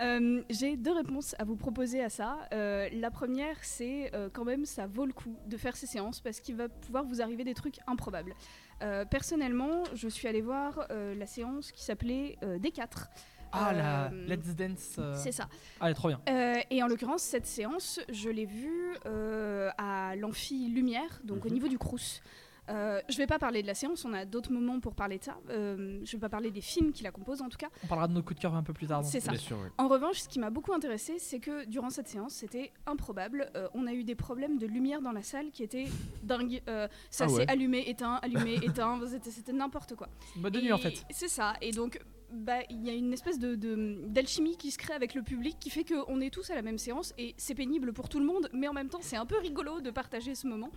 Euh, 0.00 0.42
J'ai 0.50 0.76
deux 0.76 0.92
réponses 0.92 1.34
à 1.38 1.44
vous 1.44 1.56
proposer 1.56 2.02
à 2.02 2.08
ça. 2.08 2.38
Euh, 2.52 2.88
la 2.92 3.10
première, 3.10 3.56
c'est 3.62 4.10
euh, 4.14 4.28
quand 4.32 4.44
même, 4.44 4.64
ça 4.64 4.86
vaut 4.86 5.06
le 5.06 5.12
coup 5.12 5.36
de 5.46 5.56
faire 5.56 5.76
ces 5.76 5.86
séances 5.86 6.20
parce 6.20 6.40
qu'il 6.40 6.56
va 6.56 6.68
pouvoir 6.68 7.04
vous 7.04 7.22
arriver 7.22 7.44
des 7.44 7.54
trucs 7.54 7.78
improbables. 7.86 8.34
Personnellement, 9.10 9.82
je 9.94 10.08
suis 10.08 10.28
allée 10.28 10.42
voir 10.42 10.86
la 10.90 11.26
séance 11.26 11.72
qui 11.72 11.82
s'appelait 11.82 12.36
euh, 12.42 12.58
D4. 12.58 13.06
Ah, 13.52 13.72
la 13.72 14.10
Let's 14.10 14.54
Dance. 14.54 14.98
C'est 15.14 15.30
ça. 15.32 15.48
Ah, 15.80 15.86
elle 15.86 15.92
est 15.92 15.94
trop 15.94 16.08
bien. 16.08 16.20
Et 16.70 16.82
en 16.82 16.88
l'occurrence, 16.88 17.22
cette 17.22 17.46
séance, 17.46 18.00
je 18.10 18.28
l'ai 18.28 18.44
vue 18.46 18.94
à 19.78 20.16
l'amphi 20.16 20.68
Lumière, 20.68 21.20
donc 21.24 21.44
au 21.44 21.48
Mhm. 21.48 21.54
niveau 21.54 21.68
du 21.68 21.78
Crous. 21.78 22.20
Euh, 22.70 23.00
je 23.10 23.16
vais 23.18 23.26
pas 23.26 23.38
parler 23.38 23.60
de 23.62 23.66
la 23.66 23.74
séance, 23.74 24.04
on 24.04 24.12
a 24.14 24.24
d'autres 24.24 24.50
moments 24.52 24.80
pour 24.80 24.94
parler 24.94 25.18
de 25.18 25.24
ça. 25.24 25.36
Euh, 25.50 26.00
je 26.04 26.12
vais 26.12 26.20
pas 26.20 26.28
parler 26.28 26.50
des 26.50 26.60
films 26.60 26.92
qui 26.92 27.02
la 27.02 27.10
composent 27.10 27.42
en 27.42 27.48
tout 27.48 27.58
cas. 27.58 27.68
On 27.82 27.86
parlera 27.86 28.08
de 28.08 28.14
nos 28.14 28.22
coups 28.22 28.36
de 28.36 28.40
cœur 28.40 28.54
un 28.54 28.62
peu 28.62 28.72
plus 28.72 28.86
tard. 28.86 29.04
C'est 29.04 29.20
ce 29.20 29.26
ça. 29.26 29.32
Bien 29.32 29.40
sûr. 29.40 29.58
En 29.78 29.88
revanche, 29.88 30.20
ce 30.20 30.28
qui 30.28 30.38
m'a 30.38 30.50
beaucoup 30.50 30.72
intéressé, 30.72 31.18
c'est 31.18 31.40
que 31.40 31.64
durant 31.66 31.90
cette 31.90 32.08
séance, 32.08 32.32
c'était 32.34 32.72
improbable. 32.86 33.50
Euh, 33.56 33.68
on 33.74 33.86
a 33.86 33.92
eu 33.92 34.04
des 34.04 34.14
problèmes 34.14 34.56
de 34.58 34.66
lumière 34.66 35.02
dans 35.02 35.12
la 35.12 35.22
salle 35.22 35.50
qui 35.50 35.62
étaient 35.62 35.86
dingues. 36.22 36.62
Euh, 36.68 36.88
ça 37.10 37.24
Ah 37.24 37.28
s'est 37.28 37.34
ouais. 37.36 37.50
allumé, 37.50 37.84
éteint, 37.88 38.14
allumé, 38.22 38.54
éteint. 38.62 38.98
C'était- 39.06 39.52
n'importe 39.52 39.94
quoi. 39.94 40.08
Une 40.36 40.42
boîte 40.42 40.54
de 40.54 40.60
nuit 40.60 40.72
en 40.72 40.78
fait. 40.78 41.04
C'est 41.10 41.28
ça. 41.28 41.54
Et 41.60 41.70
donc, 41.70 41.98
bah, 42.32 42.58
il 42.70 42.84
y 42.84 42.90
a 42.90 42.92
une 42.94 43.12
espèce 43.12 43.38
de- 43.38 43.54
de- 43.54 43.98
d'alchimie 44.08 44.56
qui 44.56 44.70
se 44.70 44.78
crée 44.78 44.94
avec 44.94 45.14
le 45.14 45.22
public 45.22 45.56
qui 45.60 45.70
fait 45.70 45.84
qu'on 45.84 46.20
est 46.20 46.30
tous 46.30 46.50
à 46.50 46.54
la 46.54 46.62
même 46.62 46.78
séance 46.78 47.14
et 47.18 47.34
c'est 47.36 47.54
pénible 47.54 47.92
pour 47.92 48.08
tout 48.08 48.18
le 48.18 48.26
monde, 48.26 48.48
mais 48.52 48.66
en 48.68 48.72
même 48.72 48.88
temps, 48.88 49.00
c'est 49.02 49.16
un 49.16 49.26
peu 49.26 49.38
rigolo 49.38 49.80
de 49.80 49.90
partager 49.90 50.34
ce 50.34 50.46
moment. 50.46 50.70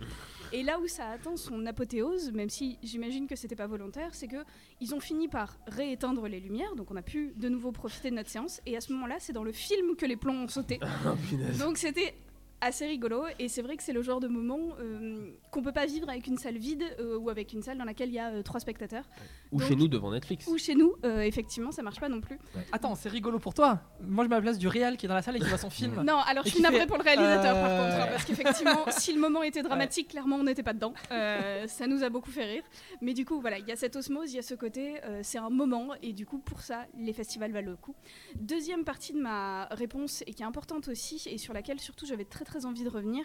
Et 0.52 0.62
là 0.62 0.78
où 0.80 0.86
ça 0.86 1.08
atteint 1.10 1.36
son 1.36 1.66
apothéose, 1.66 2.32
même 2.32 2.48
si 2.50 2.78
j'imagine 2.82 3.26
que 3.26 3.36
c'était 3.36 3.56
pas 3.56 3.66
volontaire, 3.66 4.14
c'est 4.14 4.28
que 4.28 4.44
ils 4.80 4.94
ont 4.94 5.00
fini 5.00 5.28
par 5.28 5.58
rééteindre 5.66 6.26
les 6.28 6.40
lumières, 6.40 6.74
donc 6.76 6.90
on 6.90 6.96
a 6.96 7.02
pu 7.02 7.32
de 7.36 7.48
nouveau 7.48 7.72
profiter 7.72 8.10
de 8.10 8.16
notre 8.16 8.30
séance. 8.30 8.60
Et 8.66 8.76
à 8.76 8.80
ce 8.80 8.92
moment-là, 8.92 9.16
c'est 9.18 9.32
dans 9.32 9.44
le 9.44 9.52
film 9.52 9.96
que 9.96 10.06
les 10.06 10.16
plombs 10.16 10.44
ont 10.44 10.48
sauté. 10.48 10.78
Oh. 11.06 11.58
Donc 11.58 11.78
c'était 11.78 12.14
assez 12.60 12.86
rigolo. 12.86 13.24
Et 13.38 13.48
c'est 13.48 13.62
vrai 13.62 13.76
que 13.76 13.82
c'est 13.82 13.92
le 13.92 14.02
genre 14.02 14.20
de 14.20 14.28
moment 14.28 14.58
euh, 14.80 15.30
qu'on 15.50 15.62
peut 15.62 15.72
pas 15.72 15.86
vivre 15.86 16.08
avec 16.08 16.26
une 16.26 16.38
salle 16.38 16.56
vide 16.58 16.84
euh, 17.00 17.16
ou 17.18 17.30
avec 17.30 17.52
une 17.52 17.62
salle 17.62 17.78
dans 17.78 17.84
laquelle 17.84 18.08
il 18.08 18.14
y 18.14 18.18
a 18.18 18.30
euh, 18.30 18.42
trois 18.42 18.60
spectateurs. 18.60 19.04
Ou 19.52 19.58
donc- 19.60 19.68
chez 19.68 19.76
nous 19.76 19.88
devant 19.88 20.10
Netflix. 20.10 20.46
ou 20.46 20.58
chez 20.58 20.74
nous 20.74 20.94
euh, 21.04 21.20
effectivement 21.20 21.72
ça 21.72 21.82
marche 21.82 22.00
pas 22.00 22.08
non 22.08 22.20
plus. 22.20 22.38
Attends, 22.72 22.94
c'est 22.94 23.08
rigolo 23.08 23.38
pour 23.38 23.54
toi. 23.54 23.80
Moi, 24.02 24.24
je 24.24 24.28
mets 24.28 24.36
à 24.36 24.38
la 24.38 24.42
place 24.42 24.58
du 24.58 24.68
réal 24.68 24.96
qui 24.96 25.06
est 25.06 25.08
dans 25.08 25.14
la 25.14 25.22
salle 25.22 25.36
et 25.36 25.40
qui 25.40 25.48
voit 25.48 25.58
son 25.58 25.70
film. 25.70 26.02
non 26.02 26.18
alors 26.18 26.44
Et 26.46 26.48
je 26.48 26.54
suis 26.54 26.62
navrée 26.62 26.80
fait, 26.80 26.86
pour 26.86 26.98
le 26.98 27.04
réalisateur 27.04 27.54
par 27.54 27.70
contre 27.70 28.02
hein, 28.02 28.08
parce 28.10 28.24
qu'effectivement 28.24 28.84
si 28.90 29.12
le 29.12 29.20
moment 29.20 29.42
était 29.42 29.62
dramatique 29.62 30.08
clairement 30.08 30.36
on 30.36 30.44
n'était 30.44 30.62
pas 30.62 30.72
dedans. 30.74 30.92
Euh, 31.12 31.66
ça 31.66 31.86
nous 31.86 32.02
a 32.02 32.08
beaucoup 32.10 32.30
fait 32.30 32.44
rire. 32.44 32.62
Mais 33.00 33.14
du 33.14 33.24
coup 33.24 33.40
voilà 33.40 33.58
il 33.58 33.66
y 33.66 33.72
a 33.72 33.76
cette 33.76 33.96
osmose 33.96 34.32
il 34.32 34.36
y 34.36 34.38
a 34.38 34.42
ce 34.42 34.54
côté 34.54 34.96
euh, 35.04 35.20
c'est 35.22 35.38
un 35.38 35.50
moment 35.50 35.90
et 36.02 36.12
du 36.12 36.26
coup 36.26 36.38
pour 36.38 36.60
ça 36.60 36.86
les 36.98 37.12
festivals 37.12 37.52
valent 37.52 37.70
le 37.70 37.76
coup. 37.76 37.94
Deuxième 38.36 38.84
partie 38.84 39.12
de 39.12 39.20
ma 39.20 39.66
réponse 39.66 40.22
et 40.26 40.34
qui 40.34 40.42
est 40.42 40.46
importante 40.46 40.88
aussi 40.88 41.22
et 41.26 41.38
sur 41.38 41.52
laquelle 41.54 41.80
surtout 41.80 42.06
j'avais 42.06 42.24
très 42.24 42.44
très 42.48 42.66
envie 42.66 42.84
de 42.84 42.90
revenir 42.90 43.24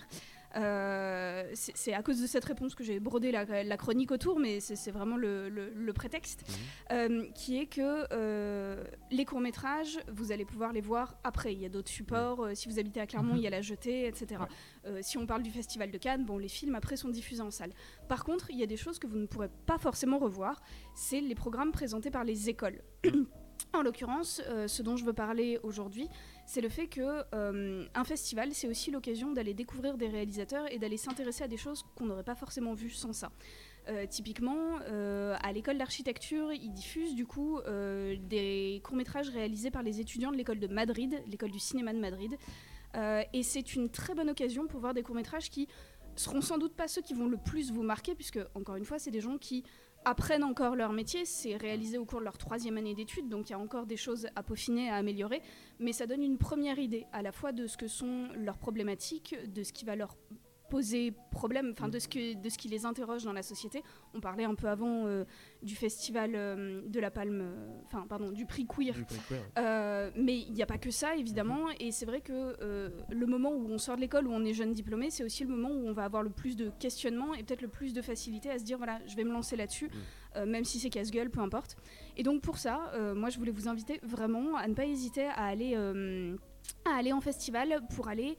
Euh, 0.55 1.49
c'est 1.55 1.93
à 1.95 2.03
cause 2.03 2.21
de 2.21 2.27
cette 2.27 2.45
réponse 2.45 2.75
que 2.75 2.83
j'ai 2.83 2.99
brodé 2.99 3.31
la, 3.31 3.63
la 3.63 3.77
chronique 3.77 4.11
autour, 4.11 4.39
mais 4.39 4.59
c'est 4.59 4.91
vraiment 4.91 5.17
le, 5.17 5.49
le- 5.49 5.71
le 5.73 5.93
prétexte, 5.93 6.43
euh, 6.91 7.25
qui 7.33 7.57
est 7.59 7.65
que 7.65 8.05
euh, 8.13 8.83
les 9.09 9.25
courts-métrages, 9.25 9.99
vous 10.11 10.31
allez 10.31 10.45
pouvoir 10.45 10.71
les 10.71 10.81
voir 10.81 11.17
après. 11.23 11.53
Il 11.53 11.59
y 11.59 11.65
a 11.65 11.69
d'autres 11.69 11.89
supports, 11.89 12.41
euh, 12.43 12.51
si 12.53 12.69
vous 12.69 12.77
habitez 12.77 12.99
à 13.01 13.07
Clermont, 13.07 13.35
il 13.35 13.41
y 13.41 13.47
a 13.47 13.49
la 13.49 13.63
jetée, 13.63 14.05
etc. 14.05 14.43
Si 15.01 15.17
on 15.17 15.25
parle 15.25 15.41
du 15.41 15.49
Festival 15.49 15.89
de 15.89 15.97
Cannes, 15.97 16.23
bon, 16.25 16.37
les 16.37 16.49
films 16.49 16.75
après 16.75 16.97
sont 16.97 17.09
diffusés 17.09 17.41
en 17.41 17.49
salle. 17.49 17.73
Par 18.07 18.23
contre, 18.23 18.51
il 18.51 18.59
y 18.59 18.63
a 18.63 18.67
des 18.67 18.77
choses 18.77 18.99
que 18.99 19.07
vous 19.07 19.17
ne 19.17 19.25
pourrez 19.25 19.49
pas 19.65 19.79
forcément 19.79 20.19
revoir, 20.19 20.61
c'est 20.93 21.19
les 21.21 21.35
programmes 21.35 21.71
présentés 21.71 22.11
par 22.11 22.23
les 22.23 22.49
écoles. 22.49 22.79
En 23.71 23.81
l'occurrence, 23.81 24.41
euh, 24.49 24.67
ce 24.67 24.81
dont 24.83 24.97
je 24.97 25.05
veux 25.05 25.13
parler 25.13 25.59
aujourd'hui, 25.63 26.07
c'est 26.45 26.61
le 26.61 26.69
fait 26.69 26.87
que 26.87 27.23
euh, 27.33 27.85
un 27.93 28.03
festival, 28.03 28.49
c'est 28.53 28.67
aussi 28.67 28.91
l'occasion 28.91 29.31
d'aller 29.31 29.53
découvrir 29.53 29.97
des 29.97 30.07
réalisateurs 30.07 30.71
et 30.71 30.77
d'aller 30.77 30.97
s'intéresser 30.97 31.43
à 31.43 31.47
des 31.47 31.57
choses 31.57 31.85
qu'on 31.95 32.05
n'aurait 32.05 32.23
pas 32.23 32.35
forcément 32.35 32.73
vues 32.73 32.89
sans 32.89 33.13
ça. 33.13 33.31
Euh, 33.89 34.05
typiquement, 34.07 34.79
euh, 34.89 35.35
à 35.41 35.51
l'école 35.51 35.77
d'architecture, 35.77 36.51
ils 36.53 36.71
diffusent 36.71 37.15
du 37.15 37.25
coup 37.25 37.59
des 37.65 38.81
courts-métrages 38.83 39.29
réalisés 39.29 39.71
par 39.71 39.83
les 39.83 39.99
étudiants 39.99 40.31
de 40.31 40.37
l'école 40.37 40.59
de 40.59 40.67
Madrid, 40.67 41.21
l'école 41.27 41.51
du 41.51 41.59
cinéma 41.59 41.93
de 41.93 41.99
Madrid. 41.99 42.37
Et 43.33 43.41
c'est 43.41 43.73
une 43.73 43.89
très 43.89 44.13
bonne 44.13 44.29
occasion 44.29 44.67
pour 44.67 44.79
voir 44.79 44.93
des 44.93 45.01
courts-métrages 45.01 45.49
qui 45.49 45.67
seront 46.15 46.41
sans 46.41 46.57
doute 46.59 46.75
pas 46.75 46.87
ceux 46.87 47.01
qui 47.01 47.13
vont 47.13 47.27
le 47.27 47.37
plus 47.37 47.71
vous 47.71 47.81
marquer, 47.81 48.13
puisque, 48.15 48.39
encore 48.53 48.75
une 48.75 48.85
fois, 48.85 48.99
c'est 48.99 49.11
des 49.11 49.21
gens 49.21 49.37
qui 49.37 49.63
apprennent 50.05 50.43
encore 50.43 50.75
leur 50.75 50.91
métier. 50.93 51.25
C'est 51.25 51.55
réalisé 51.55 51.97
au 51.97 52.05
cours 52.05 52.19
de 52.19 52.25
leur 52.25 52.37
troisième 52.37 52.77
année 52.77 52.95
d'études, 52.95 53.29
donc 53.29 53.49
il 53.49 53.53
y 53.53 53.55
a 53.55 53.59
encore 53.59 53.85
des 53.85 53.97
choses 53.97 54.27
à 54.35 54.43
peaufiner, 54.43 54.89
à 54.89 54.95
améliorer. 54.95 55.41
Mais 55.79 55.93
ça 55.93 56.07
donne 56.07 56.23
une 56.23 56.37
première 56.37 56.79
idée 56.79 57.05
à 57.11 57.21
la 57.21 57.31
fois 57.31 57.51
de 57.51 57.67
ce 57.67 57.77
que 57.77 57.87
sont 57.87 58.27
leurs 58.35 58.57
problématiques, 58.57 59.35
de 59.53 59.63
ce 59.63 59.73
qui 59.73 59.85
va 59.85 59.95
leur 59.95 60.15
poser 60.73 61.13
problème, 61.29 61.71
enfin 61.71 61.87
de 61.87 61.99
ce 61.99 62.07
que 62.07 62.33
de 62.33 62.49
ce 62.49 62.57
qui 62.57 62.67
les 62.67 62.83
interroge 62.87 63.23
dans 63.23 63.31
la 63.31 63.43
société. 63.43 63.83
On 64.15 64.19
parlait 64.19 64.43
un 64.43 64.55
peu 64.55 64.67
avant 64.67 65.05
euh, 65.05 65.23
du 65.61 65.75
festival 65.75 66.31
euh, 66.33 66.81
de 66.87 66.99
la 66.99 67.11
Palme, 67.11 67.41
euh, 67.43 67.81
enfin 67.85 68.07
pardon, 68.09 68.31
du 68.31 68.47
prix 68.47 68.65
queer. 68.65 68.95
Du 68.95 69.05
coup, 69.05 69.13
ouais. 69.29 70.11
Mais 70.15 70.39
il 70.39 70.51
n'y 70.53 70.63
a 70.63 70.65
pas 70.65 70.79
que 70.79 70.89
ça, 70.89 71.15
évidemment. 71.15 71.67
Et 71.79 71.91
c'est 71.91 72.07
vrai 72.07 72.21
que 72.21 72.55
le 73.07 73.25
moment 73.27 73.51
où 73.51 73.67
on 73.69 73.77
sort 73.77 73.97
de 73.97 74.01
l'école, 74.01 74.25
où 74.25 74.31
on 74.31 74.43
est 74.43 74.55
jeune 74.55 74.73
diplômé, 74.73 75.11
c'est 75.11 75.23
aussi 75.23 75.43
le 75.43 75.51
moment 75.55 75.69
où 75.69 75.87
on 75.87 75.93
va 75.93 76.05
avoir 76.05 76.23
le 76.23 76.31
plus 76.31 76.55
de 76.55 76.71
questionnements 76.79 77.35
et 77.35 77.43
peut-être 77.43 77.61
le 77.61 77.67
plus 77.67 77.93
de 77.93 78.01
facilité 78.01 78.49
à 78.49 78.57
se 78.57 78.63
dire 78.63 78.77
voilà, 78.77 78.99
je 79.05 79.15
vais 79.15 79.25
me 79.25 79.31
lancer 79.31 79.55
là-dessus, 79.55 79.91
euh, 80.35 80.47
même 80.47 80.63
si 80.63 80.79
c'est 80.79 80.89
casse-gueule, 80.89 81.29
peu 81.29 81.41
importe. 81.41 81.77
Et 82.17 82.23
donc 82.23 82.41
pour 82.41 82.57
ça, 82.57 82.91
moi 83.15 83.29
je 83.29 83.37
voulais 83.37 83.51
vous 83.51 83.67
inviter 83.67 83.99
vraiment 84.01 84.57
à 84.57 84.67
ne 84.67 84.73
pas 84.73 84.85
hésiter 84.85 85.25
à 85.25 85.45
aller, 85.45 85.75
à 85.75 86.97
aller 86.97 87.13
en 87.13 87.21
festival 87.21 87.81
pour 87.95 88.07
aller 88.07 88.37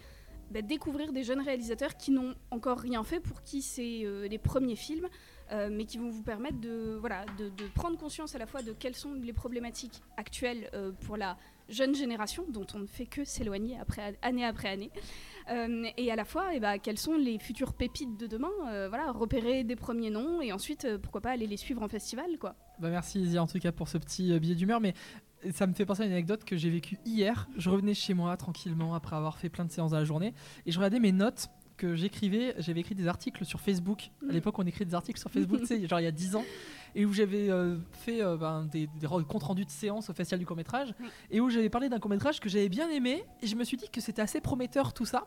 bah, 0.54 0.62
découvrir 0.62 1.12
des 1.12 1.24
jeunes 1.24 1.40
réalisateurs 1.40 1.96
qui 1.96 2.12
n'ont 2.12 2.32
encore 2.52 2.78
rien 2.78 3.02
fait, 3.02 3.18
pour 3.18 3.42
qui 3.42 3.60
c'est 3.60 4.02
euh, 4.04 4.28
les 4.28 4.38
premiers 4.38 4.76
films, 4.76 5.08
euh, 5.50 5.68
mais 5.68 5.84
qui 5.84 5.98
vont 5.98 6.10
vous 6.10 6.22
permettre 6.22 6.60
de, 6.60 6.96
voilà, 7.00 7.26
de, 7.38 7.50
prendre 7.74 7.98
conscience 7.98 8.36
à 8.36 8.38
la 8.38 8.46
fois 8.46 8.62
de 8.62 8.72
quelles 8.72 8.94
sont 8.94 9.14
les 9.14 9.32
problématiques 9.32 10.00
actuelles 10.16 10.70
euh, 10.72 10.92
pour 11.06 11.16
la 11.16 11.36
jeune 11.68 11.92
génération, 11.96 12.44
dont 12.48 12.66
on 12.72 12.78
ne 12.78 12.86
fait 12.86 13.06
que 13.06 13.24
s'éloigner 13.24 13.76
après, 13.80 14.16
année 14.22 14.44
après 14.44 14.68
année, 14.68 14.90
et 15.96 16.12
à 16.12 16.16
la 16.16 16.24
fois 16.24 16.54
eh 16.54 16.60
ben, 16.60 16.78
quelles 16.78 16.98
sont 16.98 17.16
les 17.16 17.38
futures 17.38 17.72
pépites 17.72 18.16
de 18.18 18.26
demain, 18.26 18.52
voilà, 18.88 19.10
repérer 19.12 19.64
des 19.64 19.74
premiers 19.74 20.10
noms, 20.10 20.42
et 20.42 20.52
ensuite, 20.52 20.86
pourquoi 20.98 21.22
pas 21.22 21.30
aller 21.30 21.46
les 21.46 21.56
suivre 21.56 21.82
en 21.82 21.88
festival, 21.88 22.38
quoi. 22.38 22.54
Bah 22.78 22.90
merci 22.90 23.20
Izzy 23.20 23.38
en 23.38 23.46
tout 23.46 23.58
cas 23.58 23.72
pour 23.72 23.88
ce 23.88 23.96
petit 23.96 24.38
billet 24.38 24.54
d'humeur, 24.54 24.80
mais 24.80 24.94
ça 25.52 25.66
me 25.66 25.72
fait 25.74 25.84
penser 25.86 26.02
à 26.02 26.06
une 26.06 26.12
anecdote 26.12 26.44
que 26.44 26.56
j'ai 26.56 26.70
vécue 26.70 26.98
hier. 27.04 27.48
Je 27.56 27.70
revenais 27.70 27.94
chez 27.94 28.14
moi 28.14 28.36
tranquillement 28.36 28.94
après 28.94 29.16
avoir 29.16 29.38
fait 29.38 29.48
plein 29.48 29.64
de 29.64 29.70
séances 29.72 29.90
dans 29.92 29.98
la 29.98 30.04
journée 30.04 30.32
et 30.66 30.72
je 30.72 30.78
regardais 30.78 31.00
mes 31.00 31.12
notes 31.12 31.48
que 31.76 31.96
j'écrivais. 31.96 32.54
J'avais 32.58 32.80
écrit 32.80 32.94
des 32.94 33.08
articles 33.08 33.44
sur 33.44 33.60
Facebook. 33.60 34.10
À 34.22 34.26
Mm. 34.26 34.30
l'époque, 34.30 34.58
on 34.58 34.66
écrit 34.66 34.84
des 34.86 34.94
articles 34.94 35.18
sur 35.18 35.30
Facebook, 35.30 35.60
tu 35.60 35.66
sais, 35.66 35.86
genre 35.88 35.98
il 36.00 36.04
y 36.04 36.06
a 36.06 36.12
10 36.12 36.36
ans, 36.36 36.44
et 36.94 37.04
où 37.04 37.12
j'avais 37.12 37.50
euh, 37.50 37.78
fait 37.90 38.22
euh, 38.22 38.36
ben, 38.36 38.64
des, 38.70 38.88
des 39.00 39.08
comptes 39.08 39.42
rendus 39.42 39.64
de 39.64 39.70
séances 39.70 40.08
au 40.08 40.12
Festival 40.12 40.38
du 40.38 40.46
court 40.46 40.56
métrage, 40.56 40.90
Mm. 41.00 41.04
et 41.32 41.40
où 41.40 41.50
j'avais 41.50 41.68
parlé 41.70 41.88
d'un 41.88 41.98
court 41.98 42.10
métrage 42.12 42.38
que 42.38 42.48
j'avais 42.48 42.68
bien 42.68 42.88
aimé, 42.90 43.24
et 43.42 43.48
je 43.48 43.56
me 43.56 43.64
suis 43.64 43.76
dit 43.76 43.88
que 43.90 44.00
c'était 44.00 44.22
assez 44.22 44.40
prometteur 44.40 44.92
tout 44.94 45.04
ça. 45.04 45.26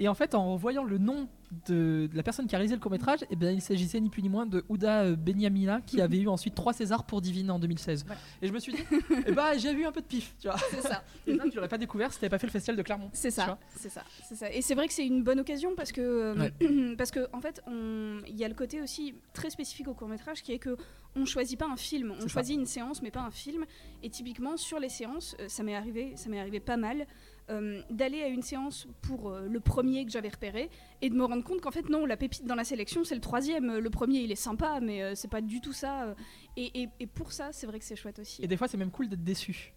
Et 0.00 0.08
en 0.08 0.14
fait, 0.14 0.34
en 0.34 0.56
voyant 0.56 0.84
le 0.84 0.98
nom 0.98 1.28
de, 1.66 2.08
de 2.10 2.16
la 2.16 2.22
personne 2.22 2.46
qui 2.46 2.54
a 2.54 2.58
réalisé 2.58 2.74
le 2.74 2.80
court 2.80 2.90
métrage, 2.90 3.20
eh 3.30 3.36
ben, 3.36 3.54
il 3.54 3.60
s'agissait 3.60 4.00
ni 4.00 4.08
plus 4.10 4.22
ni 4.22 4.28
moins 4.28 4.44
de 4.46 4.64
Ouda 4.68 5.02
euh, 5.02 5.16
Benyamina, 5.16 5.80
qui 5.82 6.00
avait 6.00 6.18
eu 6.18 6.28
ensuite 6.28 6.54
trois 6.54 6.72
Césars 6.72 7.04
pour 7.04 7.20
Divine 7.20 7.50
en 7.50 7.58
2016. 7.58 8.04
Voilà. 8.04 8.20
Et 8.42 8.48
je 8.48 8.52
me 8.52 8.58
suis 8.58 8.72
dit, 8.72 8.82
eh 9.26 9.32
ben, 9.32 9.56
j'ai 9.56 9.70
eu 9.72 9.84
un 9.84 9.92
peu 9.92 10.00
de 10.00 10.06
pif, 10.06 10.34
tu 10.40 10.48
vois. 10.48 10.56
C'est 10.70 10.80
ça. 10.80 11.04
Et 11.26 11.38
tu 11.50 11.56
l'aurais 11.56 11.68
pas 11.68 11.78
découvert 11.78 12.12
si 12.12 12.18
t'avais 12.18 12.30
pas 12.30 12.38
fait 12.38 12.46
le 12.48 12.52
festival 12.52 12.76
de 12.76 12.82
Clermont. 12.82 13.10
C'est 13.12 13.30
ça, 13.30 13.58
c'est 13.76 13.88
ça, 13.88 14.02
c'est 14.28 14.34
ça. 14.34 14.50
Et 14.52 14.62
c'est 14.62 14.74
vrai 14.74 14.88
que 14.88 14.92
c'est 14.94 15.06
une 15.06 15.22
bonne 15.22 15.40
occasion 15.40 15.74
parce 15.76 15.92
que 15.92 16.00
euh, 16.00 16.94
parce 16.98 17.10
que 17.10 17.28
en 17.32 17.40
fait, 17.40 17.62
il 17.68 18.36
y 18.36 18.44
a 18.44 18.48
le 18.48 18.54
côté 18.54 18.82
aussi 18.82 19.14
très 19.32 19.50
spécifique 19.50 19.88
au 19.88 19.94
court 19.94 20.08
métrage 20.08 20.42
qui 20.42 20.52
est 20.52 20.58
que 20.58 20.76
on 21.16 21.24
choisit 21.24 21.58
pas 21.58 21.68
un 21.68 21.76
film, 21.76 22.12
on 22.16 22.22
ça. 22.22 22.28
choisit 22.28 22.58
une 22.58 22.66
séance 22.66 23.00
mais 23.00 23.10
pas 23.12 23.20
un 23.20 23.30
film. 23.30 23.64
Et 24.02 24.10
typiquement 24.10 24.56
sur 24.56 24.80
les 24.80 24.88
séances, 24.88 25.36
euh, 25.40 25.48
ça 25.48 25.62
m'est 25.62 25.76
arrivé, 25.76 26.12
ça 26.16 26.28
m'est 26.28 26.40
arrivé 26.40 26.58
pas 26.58 26.76
mal. 26.76 27.06
Euh, 27.50 27.80
d'aller 27.90 28.22
à 28.22 28.28
une 28.28 28.42
séance 28.42 28.86
pour 29.02 29.30
euh, 29.30 29.46
le 29.48 29.60
premier 29.60 30.04
que 30.06 30.10
j'avais 30.10 30.28
repéré 30.28 30.70
et 31.02 31.10
de 31.10 31.14
me 31.14 31.24
rendre 31.24 31.44
compte 31.44 31.60
qu'en 31.60 31.70
fait 31.70 31.88
non 31.88 32.06
la 32.06 32.16
pépite 32.16 32.44
dans 32.46 32.54
la 32.54 32.64
sélection 32.64 33.04
c'est 33.04 33.14
le 33.14 33.20
troisième 33.20 33.76
le 33.78 33.90
premier 33.90 34.20
il 34.20 34.32
est 34.32 34.34
sympa 34.36 34.80
mais 34.80 35.02
euh, 35.02 35.14
c'est 35.14 35.28
pas 35.28 35.40
du 35.42 35.60
tout 35.60 35.72
ça 35.74 36.04
euh. 36.04 36.14
et, 36.56 36.82
et- 36.82 36.88
et 37.00 37.06
pour 37.06 37.32
ça 37.32 37.50
c'est 37.52 37.66
vrai 37.66 37.78
que 37.78 37.84
c'est 37.84 37.96
chouette 37.96 38.18
aussi 38.18 38.42
Et 38.42 38.46
des 38.46 38.56
fois, 38.56 38.66
c'est 38.68 38.76
même 38.78 38.90
cool 38.90 39.08
d'être 39.08 39.22
déçu. 39.24 39.72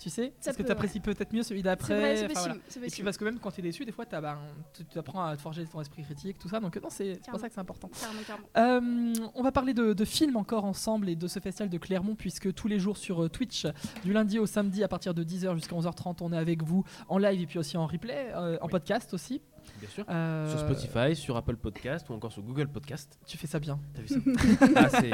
Tu 0.00 0.08
sais 0.08 0.32
Ça 0.40 0.46
Parce 0.46 0.56
que 0.56 0.62
peut, 0.62 0.68
t'apprécies 0.68 0.98
peut-être 1.00 1.30
mieux 1.34 1.42
celui 1.42 1.62
d'après. 1.62 2.16
c'est 2.16 2.24
enfin, 2.30 2.40
voilà. 2.40 2.54
c'est 2.68 2.78
Et 2.78 2.80
puis 2.80 2.88
possible. 2.88 3.04
parce 3.04 3.16
que 3.18 3.24
même 3.26 3.38
quand 3.38 3.50
t'es 3.50 3.60
déçu, 3.60 3.84
des 3.84 3.92
fois, 3.92 4.06
t'as, 4.06 4.22
ben, 4.22 4.38
tu 4.72 4.82
tu 4.86 4.98
apprends 4.98 5.22
à 5.26 5.36
te 5.36 5.42
forger 5.42 5.66
ton 5.66 5.78
esprit 5.80 6.02
critique, 6.04 6.38
tout 6.38 6.48
ça. 6.48 6.58
Donc 6.58 6.74
non, 6.82 6.88
c'est, 6.90 7.18
c'est 7.22 7.30
pour 7.30 7.38
ça 7.38 7.48
que 7.48 7.54
c'est 7.54 7.60
important. 7.60 7.90
Carrément, 8.00 8.22
carrément. 8.26 8.46
Euh, 8.56 9.12
on 9.34 9.42
va 9.42 9.52
parler 9.52 9.74
de, 9.74 9.92
de 9.92 10.04
films 10.06 10.36
encore 10.36 10.64
ensemble 10.64 11.10
et 11.10 11.16
de 11.16 11.28
ce 11.28 11.38
festival 11.38 11.68
de 11.68 11.76
Clermont 11.76 12.14
puisque 12.14 12.52
tous 12.54 12.66
les 12.66 12.78
jours 12.78 12.96
sur 12.96 13.24
euh, 13.24 13.28
Twitch, 13.28 13.66
du 14.02 14.14
lundi 14.14 14.38
au 14.38 14.46
samedi 14.46 14.82
à 14.82 14.88
partir 14.88 15.12
de 15.12 15.22
10h 15.22 15.54
jusqu'à 15.56 15.76
11h30, 15.76 16.16
on 16.22 16.32
est 16.32 16.38
avec 16.38 16.62
vous 16.62 16.82
en 17.08 17.18
live 17.18 17.42
et 17.42 17.46
puis 17.46 17.58
aussi 17.58 17.76
en 17.76 17.86
replay, 17.86 18.32
euh, 18.34 18.56
en 18.62 18.68
podcast 18.68 19.12
aussi. 19.12 19.42
Bien 19.80 19.88
sûr. 19.88 20.04
Euh, 20.10 20.48
Sur 20.50 20.58
Spotify, 20.60 21.16
sur 21.16 21.36
Apple 21.36 21.56
Podcast 21.56 22.08
ou 22.10 22.12
encore 22.12 22.30
sur 22.32 22.42
Google 22.42 22.68
Podcast. 22.68 23.18
Tu 23.26 23.36
fais 23.38 23.46
ça 23.46 23.58
bien. 23.58 23.80
T'as 23.94 24.02
vu 24.02 24.08
ça 24.08 24.16
Ah, 24.76 24.88
c'est 24.90 25.10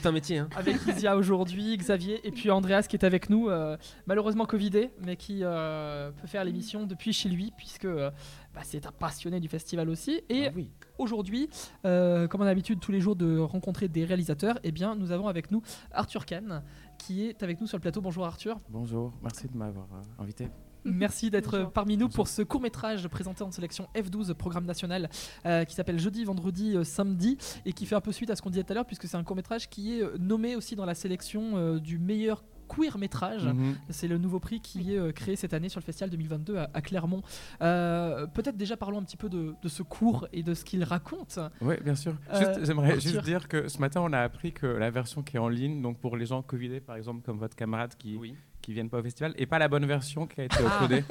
tout 0.00 0.08
un 0.08 0.12
métier. 0.12 0.38
Hein. 0.38 0.48
Avec 0.56 0.76
Isia 0.86 1.16
aujourd'hui, 1.16 1.76
Xavier 1.76 2.20
et 2.26 2.32
puis 2.32 2.50
Andreas 2.50 2.82
qui 2.88 2.96
est 2.96 3.04
avec 3.04 3.30
nous, 3.30 3.48
euh, 3.48 3.76
malheureusement 4.06 4.46
Covidé, 4.46 4.90
mais 5.04 5.16
qui 5.16 5.40
euh, 5.42 6.10
peut 6.12 6.26
faire 6.26 6.44
l'émission 6.44 6.86
depuis 6.86 7.12
chez 7.12 7.28
lui 7.28 7.52
puisque 7.56 7.84
euh, 7.84 8.10
bah, 8.54 8.62
c'est 8.64 8.84
un 8.86 8.92
passionné 8.92 9.38
du 9.38 9.48
festival 9.48 9.88
aussi. 9.88 10.20
Et 10.28 10.46
Ah 10.48 10.52
oui. 10.56 10.70
aujourd'hui, 10.98 11.48
euh, 11.84 12.26
comme 12.26 12.40
on 12.40 12.44
a 12.44 12.48
l'habitude 12.48 12.80
tous 12.80 12.90
les 12.92 13.00
jours 13.00 13.14
de 13.16 13.38
rencontrer 13.38 13.86
des 13.88 14.04
réalisateurs, 14.04 14.58
eh 14.64 14.72
bien 14.72 14.96
nous 14.96 15.12
avons 15.12 15.28
avec 15.28 15.50
nous 15.52 15.62
Arthur 15.92 16.26
Kahn 16.26 16.62
qui 16.98 17.26
est 17.26 17.42
avec 17.42 17.60
nous 17.60 17.66
sur 17.66 17.76
le 17.78 17.82
plateau. 17.82 18.00
Bonjour 18.00 18.26
Arthur. 18.26 18.56
Bonjour, 18.68 19.12
merci 19.22 19.46
de 19.48 19.56
m'avoir 19.56 19.86
euh, 19.94 20.22
invité. 20.22 20.48
Merci 20.84 21.30
d'être 21.30 21.70
parmi 21.74 21.96
nous 21.96 22.08
pour 22.08 22.28
ce 22.28 22.42
court 22.42 22.60
métrage 22.60 23.06
présenté 23.08 23.42
en 23.42 23.50
sélection 23.50 23.88
F12, 23.94 24.32
programme 24.34 24.64
national, 24.64 25.10
euh, 25.46 25.64
qui 25.64 25.74
s'appelle 25.74 25.98
Jeudi, 25.98 26.24
Vendredi, 26.24 26.76
euh, 26.76 26.84
Samedi, 26.84 27.36
et 27.66 27.72
qui 27.72 27.86
fait 27.86 27.94
un 27.94 28.00
peu 28.00 28.12
suite 28.12 28.30
à 28.30 28.36
ce 28.36 28.42
qu'on 28.42 28.50
disait 28.50 28.64
tout 28.64 28.72
à 28.72 28.74
l'heure, 28.74 28.86
puisque 28.86 29.06
c'est 29.06 29.16
un 29.16 29.24
court 29.24 29.36
métrage 29.36 29.68
qui 29.68 29.98
est 29.98 30.02
euh, 30.02 30.16
nommé 30.18 30.56
aussi 30.56 30.76
dans 30.76 30.86
la 30.86 30.94
sélection 30.94 31.56
euh, 31.56 31.78
du 31.78 31.98
meilleur 31.98 32.42
queer 32.74 32.96
métrage. 32.98 33.44
Mhm. 33.46 33.76
C'est 33.90 34.08
le 34.08 34.18
nouveau 34.18 34.38
prix 34.40 34.60
qui 34.60 34.94
est 34.94 34.98
euh, 34.98 35.12
créé 35.12 35.36
cette 35.36 35.54
année 35.54 35.68
sur 35.68 35.80
le 35.80 35.84
festival 35.84 36.10
2022 36.10 36.56
à, 36.58 36.70
à 36.74 36.80
Clermont. 36.80 37.22
Euh, 37.62 38.26
Peut-être 38.28 38.56
déjà 38.56 38.76
parlons 38.76 38.98
un 38.98 39.02
petit 39.02 39.16
peu 39.16 39.28
de, 39.28 39.54
de 39.62 39.68
ce 39.68 39.82
cours 39.82 40.26
et 40.32 40.42
de 40.42 40.54
ce 40.54 40.64
qu'il 40.64 40.82
raconte. 40.84 41.38
Oui, 41.60 41.74
bien 41.82 41.94
sûr. 41.94 42.14
Euh, 42.32 42.38
Juste, 42.38 42.64
J'aimerais 42.66 43.00
juste 43.00 43.22
dire 43.22 43.48
que 43.48 43.68
ce 43.68 43.78
matin, 43.78 44.00
on 44.02 44.12
a 44.12 44.20
appris 44.20 44.52
que 44.52 44.66
la 44.66 44.90
version 44.90 45.22
qui 45.22 45.36
est 45.36 45.40
en 45.40 45.48
ligne, 45.48 45.82
donc 45.82 45.98
pour 45.98 46.16
les 46.16 46.26
gens 46.26 46.42
Covidés, 46.42 46.80
par 46.80 46.96
exemple, 46.96 47.22
comme 47.24 47.38
votre 47.38 47.56
camarade 47.56 47.94
qui 47.98 48.16
Oui. 48.16 48.34
qui 48.62 48.72
viennent 48.72 48.90
pas 48.90 48.98
au 48.98 49.02
festival, 49.02 49.32
et 49.36 49.46
pas 49.46 49.58
la 49.58 49.68
bonne 49.68 49.86
version 49.86 50.26
qui 50.26 50.40
a 50.40 50.44
été 50.44 50.56
Ah. 50.60 50.84
uploadée. 50.84 51.04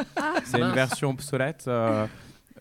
C'est 0.45 0.60
une 0.62 0.72
version 0.74 1.10
obsolète. 1.12 1.66
euh, 1.68 2.05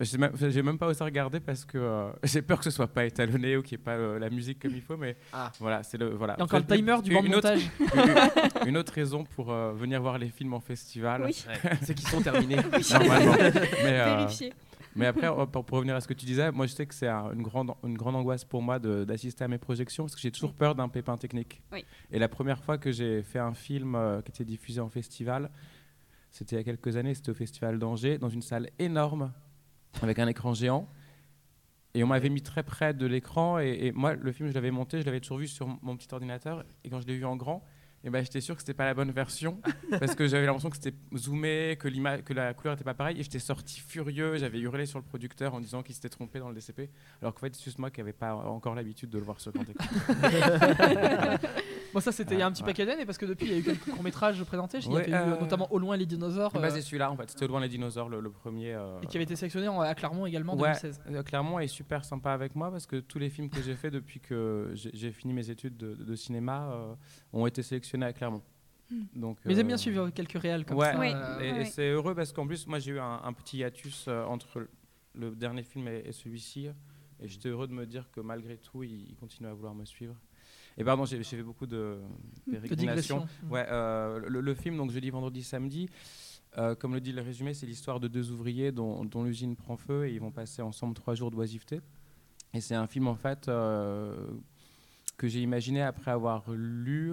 j'ai 0.01 0.18
même, 0.18 0.32
même 0.64 0.78
pas 0.78 0.86
osé 0.86 1.03
regarder 1.05 1.40
parce 1.40 1.64
que 1.64 1.78
euh, 1.78 2.11
j'ai 2.24 2.42
peur 2.42 2.59
que 2.59 2.64
ce 2.64 2.70
soit 2.70 2.86
pas 2.88 3.05
étalonné 3.05 3.57
ou 3.57 3.62
qu'il 3.62 3.76
n'y 3.78 3.82
ait 3.82 3.84
pas 3.84 3.92
euh, 3.96 4.18
la 4.18 4.30
musique 4.30 4.61
comme 4.61 4.74
il 4.74 4.82
faut, 4.82 4.96
mais 4.96 5.16
Ah. 5.32 5.51
voilà, 5.59 5.82
c'est 5.82 5.99
le 5.99 6.11
voilà. 6.11 6.34
Il 6.36 6.38
y 6.38 6.42
a 6.42 6.44
encore 6.44 6.61
le 6.61 6.66
timer 6.76 6.96
du 7.03 7.12
banc 7.12 7.22
de 7.22 7.28
autre- 7.28 7.34
montage. 7.36 7.70
une, 8.62 8.68
une 8.68 8.76
autre 8.76 8.92
raison 8.92 9.24
pour 9.24 9.51
euh, 9.51 9.72
venir 9.72 10.01
voir 10.01 10.18
les 10.18 10.28
films 10.28 10.55
en 10.55 10.61
festival. 10.61 11.22
Oui, 11.24 11.44
Ouais, 11.64 11.70
c'est 11.82 11.94
qu'ils 11.94 12.09
sont 12.09 12.20
terminés. 12.22 12.57
Normalement. 12.57 13.34
Mais, 14.96 15.07
euh, 15.07 15.09
après, 15.11 15.28
pour, 15.53 15.64
pour 15.64 15.76
revenir 15.78 15.94
à 15.94 16.01
ce 16.01 16.09
que 16.09 16.14
tu 16.14 16.26
disais, 16.26 16.51
moi 16.51 16.66
je 16.66 16.72
sais 16.72 16.86
que 16.86 16.94
c'est 16.94 17.07
un- 17.09 17.32
une 17.32 17.42
grande, 17.42 17.70
une 17.84 17.96
grande 17.96 18.16
angoisse 18.16 18.44
pour 18.44 18.62
moi 18.62 18.78
d'assister 18.78 19.44
à 19.44 19.49
mes 19.49 19.59
projections 19.59 20.05
parce 20.05 20.14
que 20.14 20.20
j'ai 20.20 20.30
toujours 20.32 20.53
peur 20.55 20.74
d'un 20.74 20.88
pépin 20.88 21.16
technique. 21.16 21.61
Oui. 21.72 21.84
Et 22.11 22.18
la 22.18 22.28
première 22.28 22.62
fois 22.62 22.78
que 22.78 22.90
j'ai 22.92 23.22
fait 23.22 23.38
un 23.38 23.55
film 23.55 23.94
euh, 23.94 24.20
qui 24.22 24.30
était 24.30 24.44
diffusé 24.44 24.80
en 24.80 24.88
festival, 24.88 25.51
c'était 26.30 26.57
il 26.57 26.59
y 26.59 26.62
a 26.62 26.64
quelques 26.64 26.96
années, 26.96 27.14
c'était 27.14 27.30
au 27.30 27.34
Festival 27.34 27.78
d'Angers, 27.78 28.18
dans 28.18 28.28
une 28.28 28.42
salle 28.42 28.68
énorme 28.78 29.32
avec 30.03 30.18
un 30.18 30.26
écran 30.26 30.55
géant. 30.55 30.89
Et 31.95 32.05
on 32.05 32.07
m'avait 32.07 32.28
mis 32.28 32.43
très 32.43 32.62
près 32.62 32.95
de 32.95 33.07
l'écran. 33.07 33.59
Et, 33.59 33.93
moi, 33.93 34.14
le 34.14 34.32
film, 34.32 34.49
je 34.49 34.55
l'avais 34.55 34.70
monté, 34.70 35.01
je 35.01 35.07
l'avais 35.07 35.20
toujours 35.20 35.39
vu 35.39 35.49
sur 35.49 35.66
mon 35.82 35.97
petit 35.97 36.09
ordinateur. 36.12 36.64
Et 36.84 36.91
quand 36.91 37.01
je 37.01 37.07
l'ai 37.07 37.16
vu 37.16 37.24
en 37.24 37.36
grand, 37.36 37.64
eh 38.05 38.11
ben, 38.11 38.22
j'étais 38.24 38.40
sûr 38.40 38.55
que 38.55 38.61
c'était 38.62 38.74
pas 38.74 38.84
la 38.84 38.94
bonne 38.94 39.11
version 39.11 39.61
parce 39.99 40.14
que 40.14 40.26
j'avais 40.28 40.46
l'impression 40.46 40.70
que 40.70 40.76
c'était 40.76 40.94
zoomé, 41.16 41.76
que, 41.78 41.88
l'ima- 41.88 42.18
que 42.22 42.32
la 42.32 42.55
couleur 42.55 42.74
était 42.74 42.84
pas 42.84 42.94
pareille. 42.94 43.18
Et 43.18 43.22
j'étais 43.22 43.38
sorti 43.38 43.80
furieux. 43.80 44.36
J'avais 44.36 44.59
hurlé 44.61 44.86
sur 44.86 44.99
le 44.99 45.05
producteur 45.05 45.55
en 45.55 45.61
disant 45.61 45.82
qu'il 45.82 45.94
s'était 45.94 46.09
trompé 46.09 46.38
dans 46.38 46.49
le 46.49 46.55
DCP. 46.55 46.90
Alors 47.22 47.34
qu'en 47.34 47.40
fait, 47.40 47.55
c'est 47.57 47.64
juste 47.64 47.78
moi 47.78 47.90
qui 47.90 48.01
n'avais 48.01 48.12
pas 48.12 48.34
encore 48.34 48.74
l'habitude 48.74 49.11
de 49.11 49.18
le 49.18 49.24
voir 49.24 49.40
sur 49.40 49.53
grand 49.53 49.64
écran. 49.68 49.86
Bon, 51.94 52.01
ça 52.01 52.12
c'était 52.12 52.34
il 52.34 52.40
y 52.40 52.42
a 52.42 52.46
un 52.46 52.53
petit 52.53 52.62
Ouais. 52.62 52.68
paquet 52.68 52.84
d'années 52.84 53.07
parce 53.07 53.16
que 53.16 53.24
depuis 53.24 53.46
il 53.46 53.53
y 53.53 53.55
a 53.55 53.59
eu 53.61 53.62
quelques 53.62 53.84
courts 53.90 54.03
métrages 54.03 54.44
présentés. 54.44 54.78
Il 54.82 54.92
y 54.92 54.94
a 54.94 54.99
Ouais, 54.99 55.09
eu, 55.09 55.14
euh, 55.14 55.40
notamment 55.40 55.72
Au 55.72 55.78
loin 55.78 55.96
les 55.96 56.05
dinosaures 56.05 56.53
Bah, 56.53 56.61
euh, 56.64 56.70
c'est 56.70 56.82
celui-là 56.82 57.11
en 57.11 57.16
fait. 57.16 57.30
C'était 57.30 57.46
au 57.46 57.49
loin 57.49 57.61
les 57.62 57.68
dinosaures, 57.68 58.11
le, 58.11 58.20
le 58.20 58.30
premier. 58.30 58.74
euh, 58.74 59.01
et 59.01 59.07
qui 59.07 59.16
avait 59.16 59.24
été 59.24 59.36
sélectionné 59.36 59.68
en- 59.68 59.80
à 59.80 59.94
Clermont 59.94 60.26
également 60.26 60.53
en 60.53 60.57
Ouais, 60.59 60.68
2016. 60.72 61.01
euh, 61.11 61.22
Clermont 61.22 61.59
est 61.61 61.66
super 61.66 62.05
sympa 62.05 62.32
avec 62.32 62.55
moi 62.57 62.70
parce 62.70 62.86
que 62.86 62.96
tous 62.96 63.18
les 63.18 63.30
films 63.30 63.49
que 63.49 63.62
j'ai 63.62 63.74
fait 63.74 63.90
depuis 63.90 64.20
que 64.20 64.70
j'ai 64.74 64.90
j'ai 64.92 65.12
fini 65.12 65.32
mes 65.32 65.49
études 65.49 65.78
de, 65.78 65.94
de 65.94 66.14
cinéma 66.14 66.68
euh, 66.72 66.94
ont 67.32 67.46
été 67.46 67.62
sélectionnés 67.62 67.88
à 68.03 68.12
Clermont. 68.12 68.43
Donc, 69.14 69.39
Mais 69.45 69.53
ils 69.53 69.59
aiment 69.59 69.66
euh, 69.66 69.68
bien 69.68 69.76
suivre 69.76 70.09
quelques 70.11 70.41
réels 70.41 70.64
comme 70.64 70.78
ouais, 70.78 70.93
ça. 70.93 70.99
Oui. 70.99 71.11
euh, 71.14 71.61
Et, 71.61 71.64
c'est 71.66 71.91
heureux 71.91 72.14
parce 72.14 72.32
qu'en 72.32 72.47
plus, 72.47 72.66
moi 72.66 72.78
j'ai 72.78 72.93
eu 72.93 72.99
un, 72.99 73.20
un 73.22 73.32
petit 73.34 73.59
hiatus 73.59 74.07
euh, 74.09 74.24
entre 74.24 74.66
le- 75.14 75.34
dernier 75.36 75.62
film 75.62 75.89
et, 75.89 76.03
et 76.07 76.12
celui-ci. 76.12 76.68
Et 77.20 77.28
j'étais 77.28 77.49
heureux 77.51 77.66
de 77.66 77.72
me 77.74 77.84
dire 77.84 78.11
que 78.11 78.20
malgré 78.20 78.57
tout, 78.57 78.82
il, 78.82 79.11
il 79.11 79.16
continue 79.16 79.49
à 79.49 79.53
vouloir 79.53 79.74
me 79.74 79.84
suivre. 79.84 80.14
Et 80.78 80.84
pardon, 80.84 81.05
j'ai 81.05 81.22
j'ai 81.22 81.36
fait 81.36 81.43
beaucoup 81.43 81.66
de 81.66 81.99
de 82.47 82.53
pérégrinations. 82.53 83.26
Ouais, 83.51 83.66
euh, 83.68 84.20
le, 84.26 84.41
le 84.41 84.55
film, 84.55 84.76
donc 84.76 84.91
jeudi, 84.91 85.11
vendredi, 85.11 85.43
samedi, 85.43 85.91
euh, 86.57 86.74
comme 86.74 86.95
le 86.95 87.01
dit 87.01 87.12
le 87.12 87.20
résumé, 87.20 87.53
c'est 87.53 87.66
l'histoire 87.66 88.01
de 88.01 88.09
deux 88.09 88.30
ouvriers 88.30 88.72
dont, 88.72 89.05
dont 89.05 89.24
l'usine 89.24 89.55
prend 89.55 89.76
feu 89.76 90.07
et 90.07 90.14
ils 90.14 90.20
vont 90.20 90.30
passer 90.30 90.62
ensemble 90.62 90.95
trois 90.95 91.14
jours 91.14 91.30
d'oisiveté. 91.30 91.80
Et 92.55 92.61
c'est 92.62 92.74
un 92.76 92.86
film 92.86 93.09
en 93.09 93.16
fait 93.16 93.49
euh, 93.49 94.16
que 95.18 95.28
j'ai 95.28 95.43
imaginé 95.43 95.82
après 95.82 96.11
avoir 96.12 96.51
lu 96.53 97.12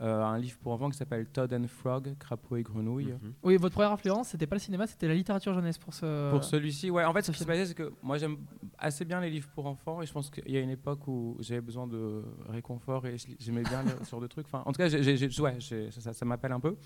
euh, 0.00 0.22
un 0.22 0.38
livre 0.38 0.56
pour 0.58 0.72
enfants 0.72 0.90
qui 0.90 0.96
s'appelle 0.96 1.26
Todd 1.26 1.52
and 1.52 1.66
Frog, 1.66 2.14
Crapaud 2.20 2.56
et 2.56 2.62
Grenouille. 2.62 3.12
Mhm. 3.20 3.32
Oui, 3.42 3.56
votre 3.56 3.74
première 3.74 3.90
influence, 3.92 4.28
c'était 4.28 4.46
pas 4.46 4.54
le 4.54 4.60
cinéma, 4.60 4.86
c'était 4.86 5.08
la 5.08 5.14
littérature 5.14 5.52
jeunesse 5.54 5.76
pour 5.78 5.92
ce. 5.92 6.30
Pour 6.30 6.44
celui-ci, 6.44 6.90
ouais. 6.90 7.04
En 7.04 7.12
fait, 7.12 7.22
ce 7.22 7.26
ce 7.26 7.32
qui 7.32 7.38
s'est 7.38 7.44
film. 7.44 7.56
passé, 7.58 7.66
c'est 7.66 7.74
que 7.74 7.92
moi, 8.02 8.16
j'aime 8.18 8.36
assez 8.78 9.04
bien 9.04 9.20
les 9.20 9.28
livres 9.30 9.48
pour 9.54 9.66
enfants, 9.66 10.00
et 10.00 10.06
je 10.06 10.12
pense 10.12 10.30
qu'il 10.30 10.50
y 10.50 10.56
a 10.56 10.60
une 10.60 10.70
époque 10.70 11.06
où 11.08 11.36
j'avais 11.40 11.60
besoin 11.60 11.86
de 11.86 12.22
réconfort 12.48 13.06
et 13.06 13.16
j'aimais 13.40 13.62
bien 13.62 13.82
ce 14.04 14.10
genre 14.10 14.20
de 14.20 14.26
trucs. 14.28 14.46
Enfin, 14.46 14.62
en 14.66 14.72
tout 14.72 14.78
cas, 14.78 14.88
ouais, 14.88 15.58
ça, 15.90 16.00
ça- 16.00 16.12
ça 16.12 16.24
m'appelle 16.24 16.52
un 16.52 16.60
peu. 16.60 16.76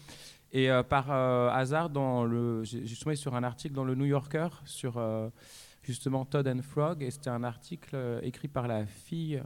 Et 0.50 0.70
euh, 0.70 0.82
par 0.82 1.10
euh, 1.10 1.48
hasard, 1.50 1.90
dans 1.90 2.24
le, 2.24 2.62
j'ai 2.64 2.96
tombé 2.96 3.16
sur 3.16 3.34
un 3.34 3.42
article 3.42 3.74
dans 3.74 3.84
le 3.84 3.94
New 3.94 4.04
Yorker 4.06 4.48
sur 4.64 4.96
euh, 4.98 5.28
justement 5.82 6.24
Todd 6.24 6.46
and 6.48 6.62
Frog, 6.62 7.02
et 7.02 7.10
c'était 7.10 7.30
un 7.30 7.44
article 7.44 8.20
écrit 8.22 8.48
par 8.48 8.68
la 8.68 8.86
fille 8.86 9.42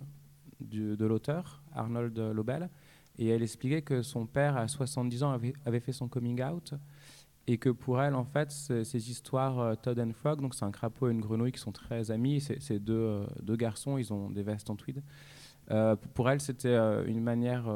du- 0.60 0.96
de 0.96 1.06
l'auteur, 1.06 1.62
Arnold 1.74 2.16
Lobel, 2.18 2.70
et 3.18 3.28
elle 3.28 3.42
expliquait 3.42 3.82
que 3.82 4.02
son 4.02 4.26
père, 4.26 4.56
à 4.56 4.68
70 4.68 5.22
ans, 5.22 5.30
avait, 5.64 5.80
fait 5.80 5.92
son 5.92 6.08
coming 6.08 6.42
out 6.42 6.74
et 7.46 7.58
que 7.58 7.70
pour 7.70 8.02
elle, 8.02 8.14
en 8.14 8.24
fait, 8.24 8.50
ce- 8.50 8.82
ces 8.84 9.10
histoires 9.10 9.58
euh, 9.60 9.74
Todd 9.74 9.98
and 10.00 10.12
Frog, 10.12 10.40
donc 10.40 10.54
c'est 10.54 10.64
un 10.64 10.72
crapaud 10.72 11.08
et 11.08 11.12
une 11.12 11.20
grenouille 11.20 11.52
qui 11.52 11.60
sont 11.60 11.72
très 11.72 12.10
amis, 12.10 12.46
deux, 12.80 12.92
euh, 12.94 13.26
deux 13.42 13.56
garçons, 13.56 13.98
ils 13.98 14.12
ont 14.12 14.30
des 14.30 14.42
vestes 14.42 14.68
en 14.68 14.76
tweed. 14.76 15.02
Euh, 15.70 15.96
pour 16.14 16.28
elle, 16.30 16.40
c'était 16.40 16.76
une 17.06 17.20
manière 17.22 17.66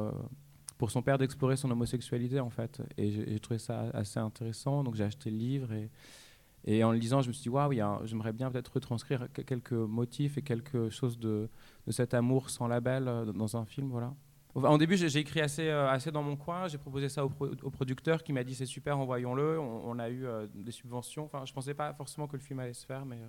pour 0.79 0.91
son 0.91 1.03
père 1.03 1.19
d'explorer 1.19 1.57
son 1.57 1.71
homosexualité, 1.71 2.41
en 2.41 2.51
fait. 2.51 2.81
Et 2.97 3.11
j'ai 3.11 3.39
trouvé 3.41 3.59
ça 3.59 3.83
assez 3.93 4.19
intéressant, 4.19 4.83
donc 4.83 4.95
j'ai 4.97 5.05
acheté 5.05 5.31
le 5.31 5.37
livre 5.37 5.69
et, 6.65 6.83
en 6.85 6.93
le 6.93 6.99
lisant, 6.99 7.23
je 7.23 7.29
me 7.29 7.33
suis 7.33 7.43
dit, 7.45 7.49
waouh, 7.49 7.73
j'aimerais 8.07 8.33
bien 8.33 8.51
peut-être 8.51 8.73
retranscrire 8.75 9.29
que- 9.33 9.43
quelques 9.43 9.73
motifs 9.73 10.37
et 10.39 10.43
quelque 10.43 10.91
chose 10.91 11.19
de, 11.19 11.49
de 11.87 11.93
cet 11.93 12.13
amour 12.15 12.51
sans 12.51 12.67
label 12.69 13.05
dans 13.35 13.57
un 13.57 13.65
film, 13.65 13.89
voilà. 13.89 14.15
En 14.55 14.79
début, 14.79 14.97
j'ai 14.97 15.19
écrit 15.19 15.41
assez, 15.41 15.69
euh, 15.69 15.89
assez 15.89 16.11
dans 16.11 16.23
mon 16.23 16.37
coin. 16.37 16.67
J'ai 16.67 16.79
proposé 16.79 17.09
ça 17.09 17.25
au, 17.25 17.29
pro- 17.29 17.51
au 17.63 17.71
producteur 17.71 18.23
qui 18.23 18.33
m'a 18.33 18.43
dit 18.43 18.55
c'est 18.55 18.67
super, 18.67 18.99
envoyons-le. 18.99 19.59
On, 19.61 19.91
on 19.91 19.99
a 19.99 20.09
eu 20.09 20.27
euh, 20.27 20.47
des 20.55 20.73
subventions. 20.73 21.25
Enfin, 21.25 21.45
je 21.45 21.53
pensais 21.53 21.75
pas 21.75 21.93
forcément 21.95 22.27
que 22.27 22.37
le 22.37 22.43
film 22.43 22.59
allait 22.61 22.73
se 22.73 22.85
faire, 22.85 23.07
mais 23.07 23.17
euh, 23.17 23.29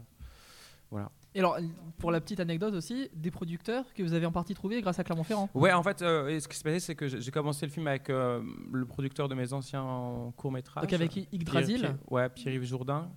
voilà. 0.90 1.12
Et 1.36 1.40
alors, 1.40 1.58
pour 2.00 2.12
la 2.12 2.20
petite 2.20 2.40
anecdote 2.40 2.74
aussi, 2.74 3.10
des 3.14 3.32
producteurs 3.32 3.86
que 3.94 4.04
vous 4.04 4.14
avez 4.14 4.26
en 4.26 4.32
partie 4.32 4.54
trouvés 4.54 4.82
grâce 4.82 5.00
à 5.00 5.04
Clermont-Ferrand? 5.04 5.50
Ouais, 5.54 5.72
en 5.72 5.84
fait, 5.84 6.02
euh, 6.02 6.40
ce 6.40 6.48
qui 6.48 6.58
s'est 6.58 6.64
passé, 6.64 6.80
c'est 6.80 6.96
que 6.96 7.08
j'ai 7.08 7.32
commencé 7.32 7.66
le 7.66 7.72
film 7.72 7.88
avec 7.88 8.10
le 8.10 8.84
producteur 8.86 9.30
de 9.30 9.36
mes 9.36 9.54
anciens 9.54 10.34
courts 10.36 10.52
métrages. 10.52 10.84
Donc 10.84 10.94
avec 10.94 11.16
Yggdrasil. 11.32 11.96
Ouais, 12.10 12.28
Pierre-Yves 12.30 12.66
Jourdain. 12.66 13.10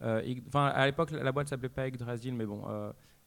Enfin, 0.00 0.66
à 0.66 0.86
l'époque, 0.86 1.12
la 1.12 1.30
boîte 1.30 1.48
s'appelait 1.48 1.68
pas 1.68 1.86
Yggdrasil, 1.86 2.34
mais 2.34 2.46
bon, 2.46 2.62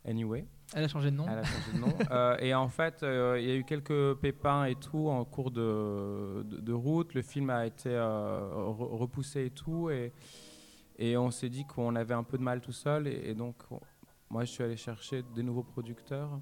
anyway. 0.07 0.45
Elle 0.73 0.83
a 0.83 0.87
changé 0.87 1.11
de 1.11 1.15
nom. 1.15 1.25
Elle 1.29 1.39
a 1.39 1.43
changé 1.43 1.71
de 1.73 1.79
nom. 1.79 1.87
Euh, 2.11 2.37
et 2.39 2.53
en 2.53 2.67
fait, 2.69 3.03
euh, 3.03 3.37
il 3.39 3.47
y 3.47 3.51
a 3.51 3.55
eu 3.55 3.63
quelques 3.63 4.15
pépins 4.15 4.65
et 4.65 4.75
tout 4.75 5.07
en 5.09 5.23
cours 5.25 5.51
de, 5.51 6.43
de, 6.43 6.57
de 6.59 6.73
route. 6.73 7.13
Le 7.13 7.21
film 7.21 7.49
a 7.49 7.65
été 7.65 7.89
euh, 7.89 8.39
re- 8.51 8.97
repoussé 8.97 9.45
et 9.45 9.49
tout. 9.51 9.89
Et, 9.89 10.11
et 10.97 11.15
on 11.17 11.31
s'est 11.31 11.49
dit 11.49 11.65
qu'on 11.65 11.95
avait 11.95 12.13
un 12.13 12.23
peu 12.23 12.37
de 12.37 12.43
mal 12.43 12.59
tout 12.61 12.71
seul. 12.73 13.07
Et, 13.07 13.29
et 13.29 13.33
donc, 13.35 13.55
on- 13.71 13.79
moi, 14.29 14.43
je 14.43 14.51
suis 14.51 14.63
allé 14.63 14.75
chercher 14.75 15.23
des 15.35 15.43
nouveaux 15.43 15.63
producteurs. 15.63 16.39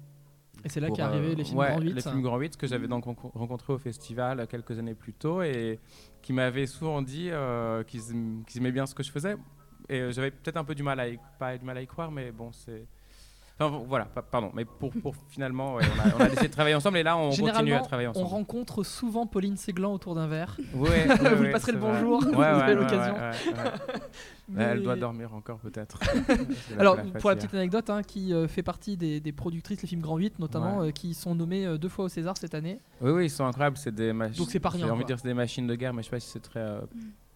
Et 0.64 0.68
c'est 0.70 0.80
là 0.80 0.90
qu'est 0.90 1.02
arrivé 1.02 1.34
les 1.36 1.44
films 1.44 1.58
ouais, 1.58 1.68
Grand 1.68 1.80
8. 1.80 1.92
Les 1.92 2.00
films 2.00 2.22
Grand 2.22 2.38
8 2.38 2.56
que 2.56 2.66
j'avais 2.66 2.88
donc 2.88 3.04
renco- 3.06 3.30
rencontrés 3.34 3.74
au 3.74 3.78
festival 3.78 4.46
quelques 4.48 4.76
années 4.78 4.94
plus 4.94 5.12
tôt 5.12 5.42
et 5.42 5.78
qui 6.22 6.32
m'avaient 6.32 6.66
souvent 6.66 7.02
dit 7.02 7.30
qu'ils 7.86 8.10
aim- 8.12 8.42
qu'ils 8.46 8.60
aimaient 8.60 8.72
bien 8.72 8.86
ce 8.86 8.94
que 8.94 9.02
je 9.04 9.12
faisais. 9.12 9.36
Et 9.88 10.10
j'avais 10.10 10.30
peut-être 10.32 10.56
un 10.56 10.64
peu 10.64 10.74
du 10.74 10.82
mal 10.82 10.98
à 10.98 11.08
y, 11.08 11.18
pas 11.38 11.56
du 11.56 11.64
mal 11.64 11.76
à 11.76 11.82
y 11.82 11.86
croire, 11.86 12.10
mais 12.10 12.32
bon, 12.32 12.50
c'est. 12.52 12.88
Enfin, 13.58 13.82
voilà, 13.88 14.04
pa- 14.04 14.20
pardon. 14.20 14.50
Mais 14.54 14.66
pour, 14.66 14.90
pour 14.92 15.14
finalement, 15.28 15.76
ouais, 15.76 15.82
on, 15.96 16.00
a, 16.10 16.14
on 16.16 16.20
a 16.20 16.28
décidé 16.28 16.48
de 16.48 16.52
travailler 16.52 16.74
ensemble 16.74 16.98
et 16.98 17.02
là, 17.02 17.16
on 17.16 17.30
continue 17.30 17.72
à 17.72 17.80
travailler 17.80 18.08
on 18.08 18.10
ensemble. 18.10 18.26
rencontre 18.28 18.84
souvent 18.84 19.26
Pauline 19.26 19.56
Séglan 19.56 19.94
autour 19.94 20.14
d'un 20.14 20.26
verre. 20.26 20.58
Ouais, 20.74 21.06
Vous 21.18 21.24
ouais, 21.24 21.34
lui 21.36 21.40
ouais, 21.46 21.50
passerez 21.52 21.72
le 21.72 21.78
bonjour, 21.78 22.22
vous 22.22 22.30
ouais, 22.34 22.44
avez 22.44 22.74
ouais, 22.74 22.80
l'occasion. 22.80 23.14
ouais, 23.14 23.20
ouais, 23.20 23.52
ouais. 23.54 24.00
Mais- 24.50 24.62
Elle 24.62 24.82
doit 24.82 24.96
dormir 24.96 25.32
encore 25.34 25.58
peut-être. 25.58 25.98
Alors, 26.78 26.96
la 26.96 27.04
pour 27.18 27.30
la 27.30 27.36
petite 27.36 27.54
anecdote, 27.54 27.88
hein, 27.88 28.02
qui 28.02 28.34
euh, 28.34 28.46
fait 28.46 28.62
partie 28.62 28.98
des, 28.98 29.20
des 29.20 29.32
productrices, 29.32 29.80
les 29.80 29.88
films 29.88 30.02
Grand 30.02 30.18
8 30.18 30.38
notamment, 30.38 30.80
Ouais. 30.80 30.88
euh, 30.88 30.90
qui 30.92 31.14
sont 31.14 31.34
nommés 31.34 31.64
euh, 31.66 31.78
deux 31.78 31.88
fois 31.88 32.04
au 32.04 32.08
César 32.08 32.36
cette 32.36 32.54
année. 32.54 32.78
Oui, 33.00 33.10
oui, 33.10 33.24
ils 33.26 33.30
sont 33.30 33.46
incroyables. 33.46 33.78
C'est 33.78 33.94
des 33.94 34.12
machines. 34.12 34.36
Donc 34.36 34.50
c'est 34.50 34.60
pas 34.60 34.68
rien, 34.68 34.84
J'ai 34.84 34.90
envie 34.90 34.98
quoi. 35.00 35.04
de 35.04 35.06
dire 35.14 35.18
c'est 35.18 35.28
des 35.28 35.34
machines 35.34 35.66
de 35.66 35.74
guerre, 35.76 35.94
mais 35.94 36.02
je 36.02 36.08
sais 36.08 36.10
pas 36.16 36.20
si 36.20 36.28
c'est 36.28 36.40
très 36.42 36.60
euh, 36.60 36.80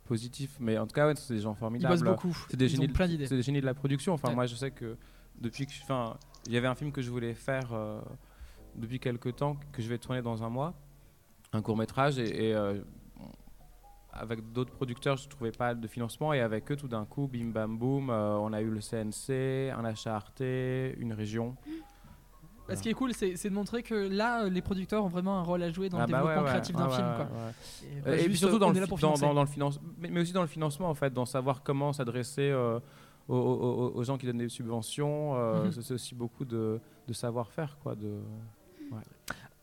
positif. 0.05 0.51
Mais 0.61 0.77
en 0.77 0.87
tout 0.87 0.93
cas, 0.95 1.07
ouais, 1.07 1.15
c'est 1.17 1.33
des 1.35 1.41
gens 1.41 1.55
Ils 1.55 1.59
formidables. 1.59 1.95
bossent 1.95 2.03
beaucoup. 2.05 2.37
C'est 2.51 2.57
des 2.59 2.67
Ils 2.67 2.79
ont 2.79 2.83
génies, 2.83 2.93
plein 2.93 3.09
d'idées. 3.09 3.27
c'est 3.27 3.37
des 3.37 3.43
génies 3.43 3.61
de 3.63 3.67
la 3.67 3.75
production. 3.75 4.13
Enfin, 4.13 4.29
Ouais. 4.29 4.35
moi, 4.35 4.47
je 4.47 4.55
sais 4.55 4.71
que 4.71 4.97
depuis 5.41 5.67
que, 5.67 5.73
enfin, 5.83 6.17
il 6.47 6.53
y 6.53 6.57
avait 6.57 6.67
un 6.69 6.75
film 6.75 6.93
que 6.93 7.03
je 7.03 7.11
voulais 7.11 7.35
faire 7.35 7.71
euh, 7.73 8.01
depuis 8.75 8.99
quelques 9.01 9.37
temps 9.37 9.57
que 9.73 9.83
je 9.83 9.89
vais 9.89 9.99
tourner 9.99 10.23
dans 10.23 10.43
un 10.43 10.49
mois, 10.49 10.75
un 11.53 11.63
court 11.63 11.77
métrage, 11.77 12.19
et, 12.19 12.49
et, 12.49 12.55
euh, 12.55 12.81
avec 14.13 14.53
d'autres 14.53 14.73
producteurs, 14.73 15.17
je 15.17 15.29
trouvais 15.29 15.53
pas 15.53 15.75
de 15.75 15.87
financement, 15.87 16.33
et 16.33 16.41
avec 16.41 16.71
eux, 16.73 16.77
tout 16.77 16.89
d'un 16.89 17.05
coup, 17.05 17.29
bim 17.29 17.51
bam 17.51 17.79
boum, 17.79 18.11
euh, 18.11 18.37
on 18.39 18.53
a 18.53 18.61
eu 18.61 18.69
le 18.71 18.81
CNC, 18.81 19.71
un 19.77 19.85
achat 19.85 20.17
Arte, 20.17 20.41
une 20.41 21.13
région. 21.13 21.57
Bah, 22.69 22.77
Ce 22.77 22.83
qui 22.83 22.89
est 22.89 22.95
cool, 22.95 23.13
c'est 23.15 23.35
de 23.49 23.55
montrer 23.55 23.83
que 23.83 23.95
là, 23.95 24.45
les 24.49 24.63
producteurs 24.63 25.05
ont 25.05 25.09
vraiment 25.09 25.39
un 25.39 25.43
rôle 25.43 25.63
à 25.63 25.71
jouer 25.71 25.89
dans 25.89 25.99
Ah 25.99 26.07
le 26.07 26.13
bah 26.13 26.19
développement 26.19 26.43
ouais, 26.43 26.49
créatif 26.51 26.77
d'un 26.77 26.89
ouais, 26.89 26.95
film. 26.95 27.09
quoi. 27.17 27.27
ouais. 28.13 28.21
Et, 28.23 28.25
puis 28.27 28.37
surtout 28.37 28.59
dans 28.61 28.71
le, 28.71 28.81
dans, 28.87 28.97
dans- 29.17 29.35
dans 29.35 29.41
le 29.43 29.49
finance, 29.49 29.81
mais, 29.99 30.09
mais 30.11 30.21
aussi 30.21 30.33
dans 30.33 30.43
le 30.43 30.47
financement 30.49 30.89
en 30.89 30.95
fait, 30.95 31.13
dans 31.13 31.27
savoir 31.27 31.63
comment 31.65 31.93
s'adresser 31.93 32.49
euh, 32.51 32.79
aux, 33.35 33.93
aux- 33.93 33.93
aux 33.99 34.05
gens 34.05 34.19
qui 34.19 34.27
donnent 34.27 34.39
des 34.39 34.49
subventions. 34.49 35.35
euh, 35.37 35.65
Mhm. 35.65 35.73
c'est- 35.73 35.83
C'est 35.83 35.95
aussi 35.95 36.15
beaucoup 36.15 36.45
de, 36.45 36.81
de 37.09 37.13
savoir-faire 37.13 37.79
quoi. 37.83 37.95
De... 37.95 38.19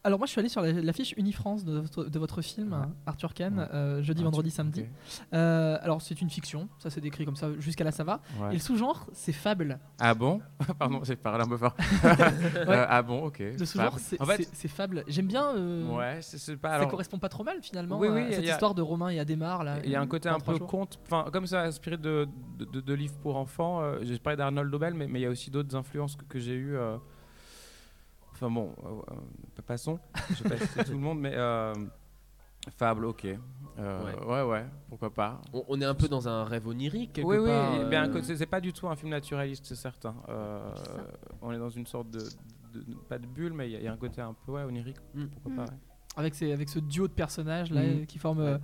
Alors 0.08 0.20
moi 0.20 0.26
je 0.26 0.32
suis 0.32 0.40
allé 0.40 0.48
sur 0.48 0.62
la- 0.62 0.72
l'affiche 0.72 1.14
Unifrance 1.18 1.66
de 1.66 1.80
votre, 1.80 2.06
de 2.06 2.18
votre 2.20 2.42
film, 2.42 2.72
Ouais. 2.72 2.80
Arthur 3.06 3.34
Ken, 3.34 3.60
Ouais. 3.60 3.66
euh, 3.74 4.02
jeudi, 4.02 4.22
Ah, 4.22 4.24
vendredi, 4.24 4.50
samedi. 4.52 4.86
Euh, 5.34 5.78
alors 5.82 6.02
c'est 6.02 6.22
une 6.22 6.30
fiction, 6.30 6.70
ça 6.80 6.90
c'est 6.90 7.02
décrit 7.02 7.26
comme 7.26 7.36
ça, 7.36 7.50
jusqu'à 7.60 7.84
là 7.84 7.92
ça 7.92 8.06
va. 8.06 8.22
Ouais. 8.40 8.52
Et 8.52 8.54
le 8.54 8.60
sous-genre 8.60 9.06
c'est 9.12 9.34
fable. 9.34 9.80
Ah 10.00 10.14
bon 10.14 10.40
Pardon, 10.80 11.02
j'ai 11.04 11.18
parlé 11.18 11.44
un 11.44 11.48
peu 11.50 11.58
fort. 11.58 11.76
Euh, 12.06 12.86
ah 12.88 13.02
bon, 13.02 13.26
ok. 13.26 13.40
Le 13.40 13.66
sous-genre 13.66 14.00
Fable. 14.00 14.02
c'est 14.02 14.22
En 14.22 14.26
fait, 14.26 14.68
fable. 14.70 15.04
J'aime 15.10 15.28
bien... 15.28 15.46
euh, 15.58 15.86
ouais, 15.90 16.22
pas. 16.62 16.70
Ça 16.70 16.76
alors, 16.76 16.88
correspond 16.90 17.20
pas 17.20 17.28
trop 17.30 17.44
mal 17.44 17.58
finalement 17.62 18.00
Oui, 18.00 18.08
oui, 18.08 18.22
à 18.22 18.32
cette 18.32 18.46
a- 18.48 18.52
histoire 18.54 18.76
de 18.76 18.82
Romain 18.82 19.10
et 19.10 19.20
Adhémar 19.20 19.66
là. 19.66 19.80
Il 19.84 19.90
y 19.90 19.96
a 19.96 20.02
un 20.02 20.08
côté 20.08 20.30
un 20.30 20.40
peu 20.40 20.58
conte, 20.58 21.00
enfin 21.06 21.30
comme 21.34 21.48
ça 21.48 21.64
inspiré 21.64 21.98
de, 21.98 22.30
de, 22.60 22.94
livres 22.94 23.16
pour 23.22 23.36
enfants. 23.36 23.82
j'ai 24.04 24.18
parlé 24.20 24.38
d'Arnold 24.38 24.72
Dobel, 24.72 24.94
mais 24.94 25.08
mais 25.08 25.20
il 25.20 25.24
y 25.24 25.26
a 25.26 25.30
aussi 25.30 25.52
d'autres 25.52 25.76
influences 25.76 26.16
que, 26.16 26.24
que 26.24 26.40
j'ai 26.40 26.56
eues. 26.56 26.78
Enfin 28.40 28.52
bon, 28.52 28.72
euh, 28.86 28.90
euh, 29.16 29.62
passons. 29.66 29.98
Je 30.30 30.44
vais 30.44 30.58
pas 30.58 30.66
citer 30.66 30.84
tout 30.86 30.92
le 30.92 30.98
monde, 31.00 31.20
mais 31.20 31.34
euh, 31.36 31.74
Fable, 32.78 33.06
ok. 33.06 33.26
Euh, 33.80 34.14
ouais. 34.26 34.42
ouais, 34.44 34.66
pourquoi 34.90 35.12
pas. 35.14 35.42
On, 35.54 35.64
on 35.68 35.82
est 35.82 35.86
un 35.86 35.96
peu 35.96 36.08
dans 36.08 36.28
un 36.28 36.44
rêve 36.44 36.68
onirique 36.68 37.14
quelque 37.14 37.26
Oui, 37.28 37.38
oui, 37.38 37.48
part. 37.48 37.74
eh 37.76 37.84
euh, 37.84 37.90
bien, 37.90 38.12
c'est 38.22 38.46
pas 38.46 38.62
du 38.62 38.74
tout 38.74 38.88
un 38.88 38.96
film 38.96 39.10
naturaliste, 39.12 39.66
c'est 39.66 39.76
certain. 39.76 40.16
Euh, 40.30 40.70
on 41.42 41.52
est 41.52 41.58
dans 41.60 41.70
une 41.70 41.86
sorte 41.88 42.10
de, 42.12 42.20
de- 42.74 42.96
pas 43.10 43.18
de 43.18 43.26
bulle, 43.28 43.54
mais 43.54 43.70
il 43.70 43.72
y, 43.74 43.76
a- 43.76 43.80
il 43.80 43.86
y 43.86 43.88
a 43.88 43.94
un 43.94 43.98
côté 43.98 44.22
un 44.22 44.34
peu 44.34 44.52
ouais, 44.52 44.64
onirique. 44.64 44.98
Mm. 45.16 45.26
Pourquoi 45.28 45.52
Mm. 45.52 45.56
pas 45.56 45.64
ouais. 45.64 45.78
Avec, 46.18 46.36
ces- 46.36 46.52
avec 46.52 46.70
ce 46.70 46.80
duo 46.80 47.08
de 47.08 47.14
personnages 47.14 47.72
là 47.72 47.82
euh, 47.82 48.06
qui 48.06 48.18
forment 48.20 48.40
euh, 48.42 48.58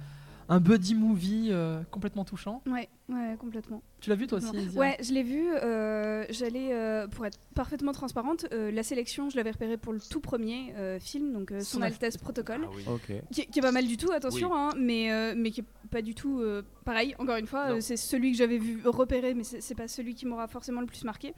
un 0.49 0.59
buddy 0.59 0.95
movie 0.95 1.49
euh, 1.51 1.81
complètement 1.91 2.25
touchant. 2.25 2.61
Ouais, 2.67 2.89
ouais, 3.09 3.35
complètement. 3.39 3.81
Tu 4.01 4.09
l'as 4.09 4.15
vu 4.15 4.27
toi 4.27 4.37
aussi. 4.39 4.69
Zia 4.69 4.79
Ouais, 4.79 4.97
je 5.01 5.13
l'ai 5.13 5.23
vu. 5.23 5.47
euh, 5.51 6.25
J'allais, 6.29 6.73
euh, 6.73 7.07
pour 7.07 7.25
être 7.25 7.39
parfaitement 7.55 7.91
transparente, 7.93 8.45
euh, 8.51 8.71
la 8.71 8.83
sélection, 8.83 9.29
je 9.29 9.37
l'avais 9.37 9.51
repérée 9.51 9.77
pour 9.77 9.93
le 9.93 9.99
tout 9.99 10.19
premier 10.19 10.73
euh, 10.77 10.99
film, 10.99 11.31
donc 11.33 11.51
euh, 11.51 11.59
Son, 11.61 11.77
Son 11.77 11.81
Altesse 11.81 12.17
Protocole, 12.17 12.61
Ah 12.65 12.69
oui. 12.75 12.83
Ok. 12.87 13.11
qui, 13.31 13.41
est- 13.41 13.45
qui 13.45 13.59
est 13.59 13.61
pas 13.61 13.71
mal 13.71 13.87
du 13.87 13.97
tout, 13.97 14.11
attention, 14.11 14.49
Oui. 14.49 14.57
hein, 14.57 14.69
mais, 14.77 15.11
euh, 15.11 15.33
mais 15.37 15.51
qui 15.51 15.61
est 15.61 15.65
pas 15.89 16.01
du 16.01 16.15
tout 16.15 16.39
euh, 16.39 16.61
pareil. 16.85 17.15
Encore 17.19 17.37
une 17.37 17.47
fois, 17.47 17.71
euh, 17.71 17.81
c'est 17.81 17.97
celui 17.97 18.31
que 18.31 18.37
j'avais 18.37 18.57
vu 18.57 18.81
repérer, 18.85 19.33
mais 19.33 19.43
c'est 19.43 19.75
pas 19.75 19.87
celui 19.87 20.15
qui 20.15 20.25
m'aura 20.25 20.47
forcément 20.47 20.81
le 20.81 20.87
plus 20.87 21.03
marqué. 21.03 21.33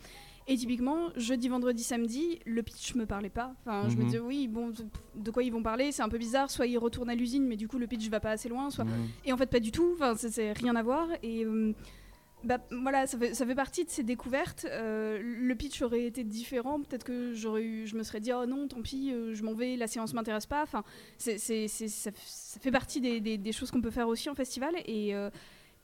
Et 0.48 0.58
typiquement, 0.58 1.10
jeudi, 1.16 1.48
vendredi, 1.50 1.82
samedi, 1.84 2.40
le 2.46 2.62
pitch 2.62 2.94
me 2.96 3.06
parlait 3.08 3.30
pas. 3.32 3.56
Enfin, 3.66 3.90
je 3.90 3.96
me 3.96 4.02
Mhm. 4.02 4.06
disais, 4.08 4.20
oui, 4.20 4.48
bon, 4.48 4.72
de 5.16 5.32
quoi 5.32 5.42
ils 5.44 5.52
vont 5.52 5.64
parler 5.64 5.92
C'est 5.92 6.04
un 6.04 6.10
peu 6.10 6.20
bizarre. 6.20 6.52
Soit 6.52 6.68
ils 6.68 6.78
retournent 6.78 7.10
à 7.10 7.16
l'usine, 7.16 7.48
mais 7.48 7.56
du 7.56 7.68
coup, 7.68 7.80
le 7.80 7.88
pitch 7.88 8.08
va 8.10 8.20
pas 8.20 8.30
assez 8.32 8.48
loin. 8.50 8.70
Soit 8.70 8.86
et 9.26 9.34
en 9.34 9.38
fait, 9.38 9.48
pas 9.50 9.60
du 9.60 9.72
tout. 9.72 9.92
Enfin, 9.96 10.14
c'est- 10.16 10.30
c'est 10.30 10.52
rien 10.54 10.76
à 10.76 10.84
voir. 10.84 11.08
Et 11.24 11.44
euh, 11.46 11.74
bah, 12.44 12.60
voilà, 12.70 13.08
ça 13.08 13.18
fait, 13.18 13.34
ça 13.34 13.44
fait 13.44 13.56
partie 13.56 13.86
de 13.86 13.90
ces 13.90 14.04
découvertes. 14.04 14.68
Euh, 14.70 15.20
le 15.24 15.56
pitch 15.56 15.82
aurait 15.82 16.04
été 16.06 16.24
différent. 16.24 16.80
Peut-être 16.80 17.06
que 17.06 17.34
j'aurais 17.34 17.64
eu, 17.64 17.88
je 17.88 17.96
me 17.96 18.04
serais 18.04 18.20
dit, 18.20 18.32
oh 18.32 18.46
non, 18.46 18.68
tant 18.68 18.84
pis, 18.84 19.12
euh, 19.12 19.34
je 19.34 19.42
m'en 19.42 19.56
vais, 19.56 19.76
la 19.78 19.88
séance 19.88 20.14
m'intéresse 20.14 20.46
pas. 20.46 20.62
Enfin, 20.62 20.84
c'est, 21.18 21.40
c'est- 21.40 21.68
c'est- 21.68 21.88
ça, 21.88 22.12
ça 22.24 22.60
fait 22.60 22.70
partie 22.72 23.02
des, 23.02 23.20
des- 23.20 23.40
des 23.40 23.52
choses 23.52 23.72
qu'on 23.72 23.82
peut 23.82 23.90
faire 23.90 24.08
aussi 24.08 24.30
en 24.30 24.36
festival. 24.36 24.76
Et. 24.86 25.16
euh, 25.16 25.32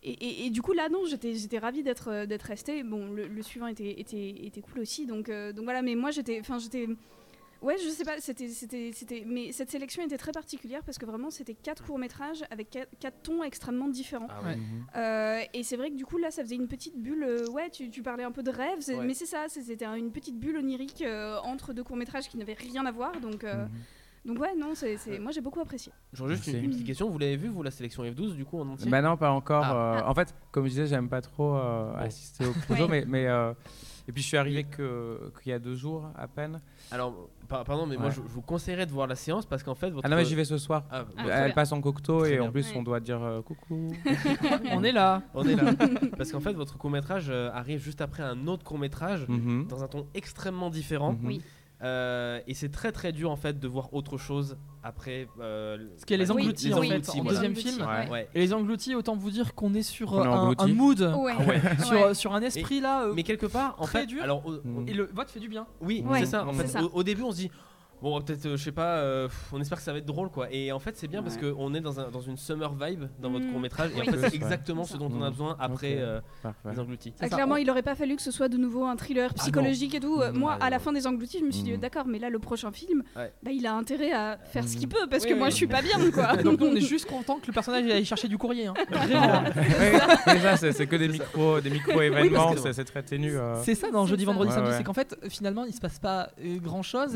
et, 0.03 0.11
et- 0.11 0.45
et 0.45 0.49
du 0.49 0.61
coup 0.61 0.73
là 0.73 0.89
non 0.89 1.05
j'étais 1.05 1.35
j'étais 1.35 1.59
ravie 1.59 1.83
d'être 1.83 2.07
euh, 2.09 2.25
d'être 2.25 2.43
restée 2.43 2.83
bon 2.83 3.11
le, 3.11 3.27
le 3.27 3.41
suivant 3.43 3.67
était, 3.67 3.99
était, 3.99 4.29
était 4.45 4.61
cool 4.61 4.79
aussi 4.79 5.05
donc 5.05 5.29
euh, 5.29 5.53
donc 5.53 5.65
voilà 5.65 5.81
mais 5.81 5.95
moi 5.95 6.11
j'étais 6.11 6.39
enfin 6.39 6.57
j'étais 6.59 6.87
Ouais, 7.63 7.75
je 7.77 7.89
sais 7.89 8.03
pas, 8.03 8.19
c'était, 8.19 8.47
c'était, 8.47 8.89
c'était, 8.91 9.21
mais 9.23 9.51
cette 9.51 9.69
sélection 9.69 10.01
était 10.01 10.17
très 10.17 10.31
particulière 10.31 10.81
parce 10.83 10.97
que 10.97 11.05
vraiment 11.05 11.29
c'était 11.29 11.53
quatre 11.53 11.83
courts 11.85 11.99
métrages 11.99 12.43
avec 12.49 12.71
quatre, 12.71 12.89
quatre 12.99 13.21
tons 13.21 13.43
extrêmement 13.43 13.87
différents. 13.87 14.25
Ah 14.31 14.41
Ouais. 14.43 14.57
Euh, 14.95 15.41
et 15.53 15.61
c'est 15.61 15.77
vrai 15.77 15.91
que 15.91 15.95
du 15.95 16.03
coup 16.03 16.17
là, 16.17 16.31
ça 16.31 16.41
faisait 16.43 16.55
une 16.55 16.67
petite 16.67 16.97
bulle. 16.97 17.21
euh, 17.23 17.45
ouais, 17.51 17.69
tu, 17.69 17.91
tu 17.91 18.01
parlais 18.01 18.23
un 18.23 18.31
peu 18.31 18.41
de 18.41 18.49
rêve, 18.49 18.79
c'est- 18.79 18.95
Ouais. 18.95 19.05
mais 19.05 19.13
c'est 19.13 19.27
ça, 19.27 19.45
c'était 19.47 19.85
un- 19.85 19.93
une 19.93 20.11
petite 20.11 20.39
bulle 20.39 20.57
onirique 20.57 21.03
euh, 21.03 21.37
entre 21.43 21.71
deux 21.73 21.83
courts 21.83 21.97
métrages 21.97 22.29
qui 22.29 22.37
n'avaient 22.37 22.53
rien 22.55 22.83
à 22.87 22.91
voir. 22.91 23.21
Donc, 23.21 23.43
euh, 23.43 23.65
Mhm. 23.65 23.69
Donc 24.25 24.39
ouais, 24.39 24.53
non, 24.57 24.71
c'est, 24.75 24.97
c'est- 24.97 25.19
moi 25.19 25.31
j'ai 25.31 25.41
beaucoup 25.41 25.59
apprécié. 25.59 25.91
J'aurais 26.13 26.35
juste 26.35 26.47
une, 26.47 26.69
petite 26.69 26.85
question. 26.85 27.09
Vous 27.09 27.17
l'avez 27.17 27.37
vu, 27.37 27.47
vous, 27.49 27.63
la 27.63 27.71
sélection 27.71 28.03
F12, 28.03 28.35
du 28.35 28.45
coup, 28.45 28.59
en 28.59 28.67
entier? 28.69 28.89
Bah 28.89 29.01
non, 29.01 29.17
pas 29.17 29.31
encore. 29.31 29.63
Ah. 29.65 29.97
euh, 29.99 30.09
En 30.09 30.13
fait, 30.13 30.33
comme 30.51 30.65
je 30.65 30.69
disais, 30.69 30.87
j'aime 30.87 31.09
pas 31.09 31.21
trop 31.21 31.55
euh, 31.55 31.93
assister 31.97 32.45
au 32.45 32.51
projo, 32.67 32.83
Ouais. 32.83 32.89
mais, 32.89 33.05
mais 33.07 33.27
euh, 33.27 33.53
et 34.07 34.11
puis 34.11 34.21
je 34.23 34.27
suis 34.27 34.37
arrivé 34.37 34.63
que 34.63 35.31
qu'il 35.41 35.51
y 35.51 35.53
a 35.53 35.59
deux 35.59 35.75
jours 35.75 36.05
à 36.17 36.27
peine. 36.27 36.59
Alors, 36.91 37.29
par- 37.47 37.63
pardon, 37.63 37.85
mais 37.85 37.97
moi, 37.97 38.09
je, 38.09 38.15
je 38.15 38.21
vous 38.33 38.41
conseillerais 38.41 38.85
de 38.85 38.91
voir 38.91 39.07
la 39.07 39.15
séance 39.15 39.45
parce 39.45 39.63
qu'en 39.63 39.75
fait, 39.75 39.89
votre. 39.89 40.05
Ah 40.05 40.09
non, 40.09 40.17
mais 40.17 40.25
j'y 40.25 40.35
vais 40.35 40.43
ce 40.45 40.57
soir. 40.57 40.83
Ah, 40.91 41.05
Ah, 41.17 41.23
Elle 41.27 41.45
bien. 41.45 41.53
passe 41.55 41.71
en 41.71 41.81
cocteau 41.81 42.25
et 42.25 42.31
bien. 42.37 42.43
en 42.43 42.51
plus 42.51 42.69
Ouais. 42.71 42.77
on 42.77 42.83
doit 42.83 42.99
dire 42.99 43.21
euh, 43.23 43.41
coucou. 43.41 43.91
On 44.71 44.83
est 44.83 44.91
là. 44.91 45.21
on 45.33 45.43
est 45.47 45.55
là. 45.55 45.71
parce 46.17 46.31
qu'en 46.31 46.39
fait, 46.41 46.53
votre 46.53 46.77
court 46.77 46.89
métrage 46.91 47.29
arrive 47.31 47.79
juste 47.81 48.01
après 48.01 48.23
un 48.23 48.47
autre 48.47 48.63
court 48.63 48.77
métrage 48.79 49.25
Mhm. 49.27 49.67
dans 49.67 49.83
un 49.83 49.87
ton 49.87 50.05
extrêmement 50.13 50.69
différent. 50.69 51.13
Mhm. 51.13 51.25
Oui. 51.27 51.41
Euh, 51.83 52.39
et 52.45 52.53
c'est 52.53 52.69
très 52.69 52.91
très 52.91 53.11
dur 53.11 53.31
en 53.31 53.35
fait 53.35 53.59
de 53.59 53.67
voir 53.67 53.91
autre 53.93 54.17
chose 54.17 54.55
après. 54.83 55.27
euh, 55.39 55.77
Parce 55.89 56.05
qu'il 56.05 56.15
y 56.15 56.19
a 56.19 56.23
les 56.23 56.27
bah, 56.27 56.35
engloutis 56.35 56.73
en 56.73 56.81
fait 56.81 57.09
en 57.09 57.13
voilà. 57.23 57.29
deuxième 57.29 57.55
film. 57.55 57.81
Ouais. 57.87 58.09
Ouais. 58.09 58.29
Et 58.35 58.39
les 58.39 58.53
engloutis, 58.53 58.93
autant 58.93 59.15
vous 59.15 59.31
dire 59.31 59.55
qu'on 59.55 59.73
est 59.73 59.81
sur 59.81 60.13
On 60.13 60.23
est 60.23 60.27
euh, 60.27 60.53
un, 60.59 60.67
mood, 60.67 61.01
Ouais. 61.01 61.33
Ah 61.37 61.43
ouais. 61.47 61.61
sur, 61.83 61.91
Ouais. 62.07 62.13
sur 62.13 62.33
un 62.35 62.41
esprit 62.41 62.81
là. 62.81 63.05
euh, 63.05 63.13
Mais 63.15 63.23
quelque 63.23 63.47
part, 63.47 63.75
en 63.79 63.85
Très 63.85 64.01
fait, 64.01 64.05
dur. 64.05 64.21
alors. 64.23 64.43
Et 64.87 64.93
le 64.93 65.09
vote 65.13 65.29
fait 65.31 65.39
du 65.39 65.49
bien. 65.49 65.65
oui, 65.81 66.03
c'est 66.19 66.25
ça. 66.27 66.45
En 66.45 66.53
fait, 66.53 66.67
ça. 66.67 66.83
Au, 66.83 66.89
au 66.99 67.03
début, 67.03 67.23
on 67.23 67.31
se 67.31 67.37
dit. 67.37 67.51
Bon, 68.01 68.19
peut-être, 68.21 68.45
euh, 68.47 68.57
je 68.57 68.63
sais 68.63 68.71
pas, 68.71 68.97
euh, 68.97 69.27
on 69.51 69.61
espère 69.61 69.77
que 69.77 69.83
ça 69.83 69.91
va 69.91 69.99
être 69.99 70.05
drôle 70.05 70.29
quoi. 70.29 70.47
Et 70.51 70.71
en 70.71 70.79
fait, 70.79 70.97
c'est 70.97 71.07
bien 71.07 71.21
parce 71.21 71.35
Ouais. 71.35 71.51
qu'on 71.51 71.73
est 71.75 71.81
dans, 71.81 71.99
un, 71.99 72.09
dans 72.09 72.21
une 72.21 72.37
summer 72.37 72.73
vibe 72.73 73.03
dans 73.21 73.29
votre 73.29 73.45
Mm. 73.45 73.51
court 73.51 73.59
métrage. 73.59 73.91
Et 73.95 74.01
en 74.01 74.05
fait, 74.11 74.29
c'est 74.29 74.35
exactement 74.35 74.83
ce 74.83 74.97
dont 74.97 75.11
on 75.13 75.21
a 75.21 75.27
Mm. 75.29 75.31
besoin 75.33 75.55
après 75.59 75.95
euh, 75.99 76.19
les 76.71 76.79
engloutis. 76.79 77.13
Ah, 77.21 77.29
clairement, 77.29 77.55
on- 77.55 77.57
il 77.57 77.69
aurait 77.69 77.83
pas 77.83 77.95
fallu 77.95 78.15
que 78.15 78.21
ce 78.21 78.31
soit 78.31 78.49
de 78.49 78.57
nouveau 78.57 78.85
un 78.85 78.95
thriller 78.95 79.29
Ah 79.33 79.37
psychologique 79.39 79.93
et 79.95 79.99
tout. 79.99 80.19
Euh, 80.21 80.31
Mhm. 80.31 80.39
Moi, 80.39 80.57
Ah 80.59 80.65
à 80.65 80.69
la 80.69 80.79
fin 80.79 80.91
des 80.93 81.05
engloutis, 81.07 81.39
je 81.39 81.45
me 81.45 81.51
suis 81.51 81.63
dit, 81.63 81.77
d'accord, 81.77 82.05
mais 82.07 82.17
là, 82.19 82.29
le 82.29 82.39
prochain 82.39 82.71
film, 82.71 83.03
Ouais. 83.15 83.31
bah, 83.43 83.51
il 83.51 83.65
a 83.67 83.73
intérêt 83.75 84.11
à 84.11 84.37
faire 84.45 84.67
ce 84.67 84.75
qu'il 84.77 84.87
peut 84.87 85.07
parce 85.09 85.23
Oui, 85.23 85.29
que 85.29 85.35
moi, 85.35 85.47
oui. 85.47 85.51
je 85.51 85.55
suis 85.57 85.67
pas 85.67 85.81
bien, 85.81 85.97
quoi. 86.11 86.35
Donc 86.43 86.59
nous 86.59 86.67
on 86.67 86.75
est 86.75 86.81
juste 86.95 87.05
content 87.07 87.37
que 87.39 87.47
le 87.47 87.53
personnage 87.53 87.85
aille 87.89 88.05
chercher 88.05 88.27
du 88.27 88.37
courrier. 88.37 88.67
hein. 88.67 88.73
Ça, 90.57 90.71
c'est 90.71 90.87
que 90.87 90.95
des 90.95 91.07
micro, 91.07 91.59
des 91.61 91.69
micro 91.69 92.01
événements, 92.01 92.53
que- 92.53 92.71
c'est 92.73 92.83
très 92.85 93.03
ténu. 93.03 93.33
C'est 93.63 93.75
ça 93.75 93.89
dans 93.91 94.05
jeudi, 94.05 94.25
vendredi, 94.25 94.51
samedi, 94.51 94.71
c'est 94.77 94.83
qu'en 94.83 94.93
fait 94.93 95.15
finalement 95.29 95.65
il 95.65 95.73
se 95.73 95.79
passe 95.79 95.99
pas 95.99 96.29
grand 96.61 96.83
chose 96.83 97.15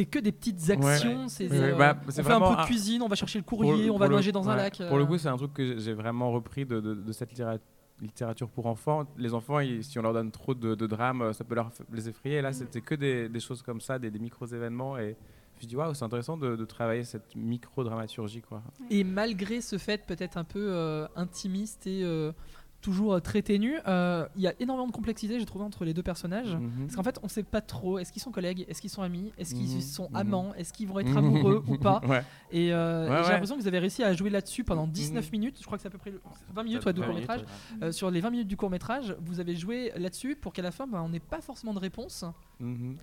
c'est 0.00 0.06
que 0.06 0.18
des 0.18 0.32
petites 0.32 0.70
actions. 0.70 1.28
C'est 1.28 1.50
Oui, 1.50 1.56
euh, 1.58 1.76
bah, 1.76 1.96
on 2.06 2.10
fait 2.10 2.20
un 2.32 2.40
peu 2.40 2.62
de 2.62 2.66
cuisine, 2.66 3.02
on 3.02 3.08
va 3.08 3.16
chercher 3.16 3.38
le 3.38 3.44
courrier, 3.44 3.84
le- 3.86 3.90
on 3.90 3.98
va 3.98 4.08
le- 4.08 4.16
nager 4.16 4.32
dans 4.32 4.48
un 4.48 4.56
lac. 4.56 4.78
Pour 4.88 4.96
le 4.96 5.04
euh. 5.04 5.06
coup, 5.06 5.18
c'est 5.18 5.28
un 5.28 5.36
truc 5.36 5.52
que 5.52 5.78
j'ai 5.78 5.92
vraiment 5.92 6.32
repris 6.32 6.64
de, 6.64 6.80
de- 6.80 6.94
de 6.94 7.12
cette 7.12 7.30
littéra- 7.32 7.58
littérature 8.00 8.48
pour 8.48 8.64
enfants. 8.66 9.04
Les 9.18 9.34
enfants, 9.34 9.60
ils- 9.60 9.84
si 9.84 9.98
on 9.98 10.02
leur 10.02 10.14
donne 10.14 10.30
trop 10.30 10.54
de, 10.54 10.74
de 10.74 10.86
drames, 10.86 11.32
ça 11.34 11.44
peut 11.44 11.54
leur 11.54 11.70
les 11.92 12.08
effrayer. 12.08 12.36
Et 12.36 12.42
là, 12.42 12.52
c'était 12.52 12.80
que 12.80 12.94
des, 12.94 13.28
des 13.28 13.40
choses 13.40 13.60
comme 13.62 13.80
ça, 13.80 13.98
des, 13.98 14.10
des 14.10 14.18
micro-événements. 14.18 14.96
Et 14.96 15.16
je 15.58 15.66
me 15.66 15.68
dis, 15.68 15.76
waouh, 15.76 15.92
c'est 15.92 16.04
intéressant 16.04 16.38
de, 16.38 16.56
de 16.56 16.64
travailler 16.64 17.04
cette 17.04 17.36
micro-dramaturgie. 17.36 18.40
quoi. 18.40 18.62
Et 18.90 19.04
malgré 19.04 19.60
ce 19.60 19.76
fait 19.76 19.98
peut-être 20.06 20.38
un 20.38 20.44
peu 20.44 20.72
euh, 20.72 21.06
intimiste 21.16 21.86
et 21.86 22.02
euh, 22.02 22.32
toujours 22.80 23.14
euh, 23.14 23.20
très 23.20 23.42
ténu, 23.42 23.74
euh, 23.86 24.26
il 24.36 24.42
y 24.42 24.46
a 24.46 24.54
énormément 24.60 24.86
de 24.86 24.92
complexité, 24.92 25.38
j'ai 25.38 25.46
trouvé, 25.46 25.64
entre 25.64 25.84
les 25.84 25.92
deux 25.94 26.02
personnages. 26.02 26.54
Mhm. 26.56 26.70
Parce 26.86 26.96
qu'en 26.96 27.02
fait, 27.02 27.18
on 27.22 27.28
sait 27.28 27.42
pas 27.42 27.60
trop. 27.60 27.98
Est-ce 27.98 28.10
qu'ils 28.12 28.22
sont 28.22 28.30
collègues 28.30 28.64
Est-ce 28.68 28.80
qu'ils 28.80 28.90
sont 28.90 29.02
amis 29.02 29.32
Est-ce 29.38 29.54
qu'ils 29.54 29.74
Mhm. 29.74 29.80
sont 29.80 30.08
Mhm. 30.10 30.16
amants 30.16 30.54
Est-ce 30.54 30.72
qu'ils 30.72 30.88
vont 30.88 30.98
être 30.98 31.14
amoureux 31.16 31.62
ou 31.68 31.76
pas 31.78 32.00
Ouais. 32.06 32.22
Et 32.50 32.72
euh, 32.72 33.08
Ouais, 33.08 33.16
j'ai 33.18 33.22
ouais. 33.24 33.30
l'impression 33.32 33.56
que 33.56 33.60
vous 33.60 33.68
avez 33.68 33.78
réussi 33.78 34.02
à 34.02 34.12
jouer 34.14 34.30
là-dessus 34.30 34.64
pendant 34.64 34.86
19 34.86 35.26
Mhm. 35.26 35.30
minutes. 35.32 35.56
Je 35.60 35.64
crois 35.66 35.76
que 35.78 35.82
c'est 35.82 35.88
à 35.88 35.90
peu 35.90 35.98
près 35.98 36.10
le- 36.10 36.20
20 36.54 36.62
minutes 36.62 36.82
20 36.84 36.92
court 37.04 37.14
métrage. 37.14 37.44
Euh, 37.82 37.92
sur 37.92 38.10
les 38.10 38.20
20 38.20 38.30
minutes 38.30 38.48
du 38.48 38.56
court 38.56 38.70
métrage, 38.70 39.14
vous 39.20 39.40
avez 39.40 39.54
joué 39.56 39.92
là-dessus 39.96 40.36
pour 40.36 40.52
qu'à 40.52 40.62
la 40.62 40.70
fin, 40.70 40.86
bah, 40.86 41.02
on 41.04 41.08
n'ait 41.10 41.20
pas 41.20 41.40
forcément 41.40 41.74
de 41.74 41.78
réponse. 41.80 42.24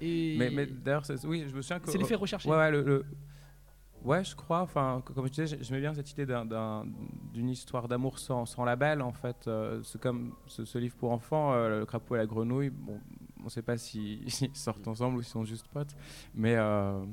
Et 0.02 0.36
Mais, 0.38 0.50
mais 0.52 0.66
d'ailleurs, 0.66 1.04
oui, 1.26 1.46
je 1.50 1.56
me 1.56 1.62
souviens 1.62 1.80
que. 1.80 1.92
c'est 1.92 1.98
l'effet 1.98 2.16
recherché. 2.16 2.50
Le, 2.50 2.82
le- 2.84 3.06
ouais, 4.04 4.24
je 4.24 4.36
crois. 4.36 4.62
Enfin, 4.62 5.02
co- 5.06 5.14
comme 5.14 5.26
je 5.28 5.32
disais, 5.32 5.48
j'ai- 5.48 5.64
j'aimais 5.64 5.82
bien 5.82 5.94
cette 5.94 6.12
idée 6.12 6.26
d'un- 6.26 6.46
d'un- 6.46 6.86
d'une 7.34 7.50
histoire 7.50 7.88
d'amour 7.88 8.20
sans, 8.20 8.46
sans 8.46 8.64
label. 8.66 9.02
En 9.02 9.12
fait, 9.14 9.48
Euh, 9.48 9.82
c'est 9.84 10.00
comme 10.02 10.34
ce, 10.48 10.66
ce 10.66 10.78
livre 10.78 10.96
pour 10.96 11.12
enfants, 11.12 11.54
euh, 11.54 11.80
Le 11.80 11.86
crapaud 11.86 12.16
et 12.16 12.20
la 12.20 12.26
grenouille. 12.26 12.70
Bon, 12.70 13.00
on 13.40 13.44
ne 13.46 13.50
sait 13.50 13.62
pas 13.62 13.78
si- 13.78 14.22
s'ils 14.28 14.56
sortent 14.56 14.88
ensemble 14.88 15.18
ou 15.18 15.22
s'ils 15.22 15.32
sont 15.32 15.46
juste 15.46 15.68
potes, 15.68 15.96
mais 16.34 16.56
euh, 16.56 17.04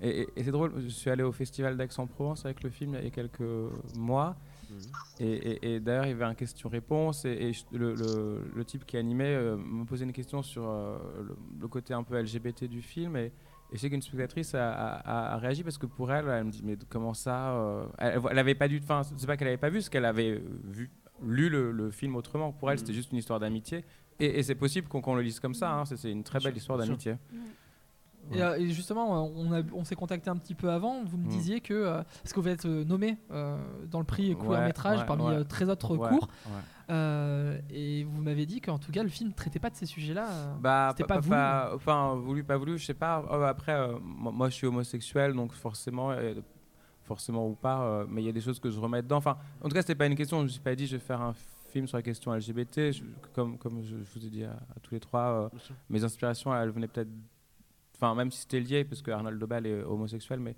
et, 0.00 0.22
et- 0.22 0.28
et 0.36 0.44
c'est 0.44 0.50
drôle. 0.52 0.72
Je 0.78 0.88
suis 0.88 1.10
allé 1.10 1.22
au 1.22 1.32
festival 1.32 1.76
d'Aix-en-Provence 1.76 2.44
avec 2.44 2.62
le 2.62 2.70
film 2.70 2.94
il 2.94 3.04
y 3.04 3.06
a 3.06 3.10
quelques 3.10 3.42
mois. 3.96 4.36
Et, 5.18 5.32
et- 5.32 5.74
et 5.74 5.80
d'ailleurs, 5.80 6.04
il 6.04 6.10
y 6.10 6.12
avait 6.12 6.24
un 6.26 6.34
question-réponse 6.34 7.24
et, 7.24 7.52
le, 7.72 7.94
le- 7.94 8.50
le 8.54 8.64
type 8.64 8.84
qui 8.84 8.96
animait 8.98 9.34
me 9.56 9.84
posait 9.84 10.04
une 10.04 10.12
question 10.12 10.42
sur 10.42 10.62
le, 10.62 11.34
le 11.58 11.68
côté 11.68 11.94
un 11.94 12.02
peu 12.02 12.16
LGBT 12.22 12.64
du 12.68 12.82
film. 12.82 13.16
Et, 13.16 13.32
et 13.72 13.76
je 13.76 13.80
sais 13.80 13.90
qu'une 13.90 14.00
spectatrice 14.02 14.54
a, 14.54 14.72
a- 14.72 15.34
a 15.34 15.36
réagi 15.38 15.62
parce 15.62 15.76
que 15.78 15.86
pour 15.86 16.10
elle, 16.12 16.26
elle 16.28 16.44
me 16.44 16.50
dit 16.50 16.62
Mais 16.64 16.76
comment 16.88 17.14
ça 17.14 17.50
euh, 17.52 17.84
Elle 17.98 18.20
elle 18.30 18.38
avait 18.38 18.54
pas 18.54 18.68
dû. 18.68 18.80
Enfin, 18.82 19.02
c'est 19.16 19.26
pas 19.26 19.36
qu'elle 19.36 19.48
avait 19.48 19.56
pas 19.56 19.68
vu, 19.70 19.82
c'est 19.82 19.90
qu'elle 19.90 20.04
avait 20.06 20.42
vu, 20.64 20.90
lu 21.22 21.48
le, 21.50 21.70
le 21.72 21.90
film 21.90 22.16
autrement. 22.16 22.52
Pour 22.52 22.70
elle, 22.70 22.78
c'était 22.78 22.94
juste 22.94 23.12
une 23.12 23.18
histoire 23.18 23.40
d'amitié. 23.40 23.84
Et, 24.20 24.38
et 24.38 24.42
c'est 24.42 24.54
possible 24.54 24.88
qu'on 24.88 25.00
qu'on 25.00 25.14
le 25.16 25.22
lise 25.22 25.38
comme 25.40 25.54
ça. 25.54 25.70
hein. 25.72 25.84
C'est- 25.84 25.96
C'est 25.96 26.10
une 26.10 26.24
très 26.24 26.38
belle 26.40 26.56
histoire 26.56 26.78
d'amitié. 26.78 27.16
Et, 28.32 28.42
euh, 28.42 28.56
et 28.58 28.68
justement, 28.70 29.24
euh, 29.26 29.30
on, 29.36 29.52
a- 29.52 29.62
on 29.72 29.84
s'est 29.84 29.94
contacté 29.94 30.28
un 30.28 30.36
petit 30.36 30.54
peu 30.54 30.70
avant. 30.70 31.02
Vous 31.04 31.16
me 31.16 31.24
Mm. 31.24 31.28
disiez 31.28 31.60
que. 31.60 31.72
euh, 31.74 32.02
parce 32.22 32.32
que 32.32 32.40
vous 32.40 32.48
êtes 32.48 32.64
nommé 32.66 33.16
euh, 33.30 33.56
dans 33.90 34.00
le 34.00 34.04
prix 34.04 34.34
court 34.34 34.50
Ouais, 34.50 34.64
métrage 34.66 35.00
ouais, 35.00 35.06
parmi 35.06 35.24
ouais. 35.24 35.34
euh, 35.36 35.44
13 35.44 35.70
autres 35.70 35.96
Ouais, 35.96 36.08
cours. 36.10 36.28
Euh, 36.90 37.58
et 37.70 38.04
vous 38.04 38.22
m'avez 38.22 38.46
dit 38.46 38.60
qu'en 38.60 38.78
tout 38.78 38.90
cas, 38.92 39.02
le 39.02 39.08
film 39.10 39.28
ne 39.30 39.34
traitait 39.34 39.58
pas 39.58 39.68
de 39.70 39.76
ces 39.76 39.86
sujets-là. 39.86 40.56
Bah, 40.60 40.88
C'était 40.92 41.04
pas, 41.06 41.20
pas 41.20 41.28
pas- 41.28 41.64
voulu. 41.66 41.76
enfin, 41.76 42.14
voulu, 42.16 42.44
pas 42.44 42.56
voulu, 42.56 42.78
je 42.78 42.84
sais 42.86 42.94
pas. 42.94 43.24
Euh, 43.30 43.44
après, 43.46 43.72
euh, 43.74 43.98
moi, 44.02 44.48
je 44.48 44.54
suis 44.54 44.66
homosexuel, 44.66 45.34
donc 45.34 45.52
forcément, 45.52 46.10
euh, 46.12 46.34
forcément 47.04 47.46
ou 47.48 47.54
pas, 47.54 47.82
euh, 47.82 48.06
mais 48.08 48.22
il 48.22 48.26
y 48.26 48.28
a 48.28 48.32
des 48.32 48.40
choses 48.40 48.58
que 48.60 48.70
je 48.70 48.78
remets 48.80 49.02
dedans. 49.02 49.16
Enfin, 49.18 49.36
en 49.62 49.68
tout 49.68 49.74
cas, 49.74 49.82
c'était 49.82 49.94
pas 49.94 50.06
une 50.06 50.14
question. 50.16 50.38
Je 50.38 50.44
me 50.44 50.48
suis 50.48 50.60
pas 50.60 50.74
dit, 50.74 50.86
je 50.86 50.96
vais 50.96 51.02
faire 51.02 51.20
un 51.20 51.34
film 51.72 51.86
sur 51.86 51.98
la 51.98 52.02
question 52.02 52.32
LGBT. 52.34 52.92
Je- 52.92 53.02
comme, 53.34 53.58
comme 53.58 53.82
je, 53.82 53.96
je 53.96 54.18
vous 54.18 54.26
ai 54.26 54.30
dit 54.30 54.44
à, 54.44 54.52
à 54.52 54.80
tous 54.82 54.94
les 54.94 55.00
trois, 55.00 55.50
euh, 55.54 55.58
mes 55.90 56.02
inspirations, 56.04 56.54
elles 56.54 56.70
venaient 56.70 56.88
peut-être. 56.88 57.10
Enfin, 57.96 58.14
même 58.14 58.30
si 58.30 58.40
c'était 58.42 58.60
lié, 58.60 58.84
parce 58.84 59.02
que 59.02 59.10
Arnold 59.10 59.38
Dobal 59.38 59.66
est 59.66 59.82
homosexuel, 59.82 60.38
mais 60.40 60.54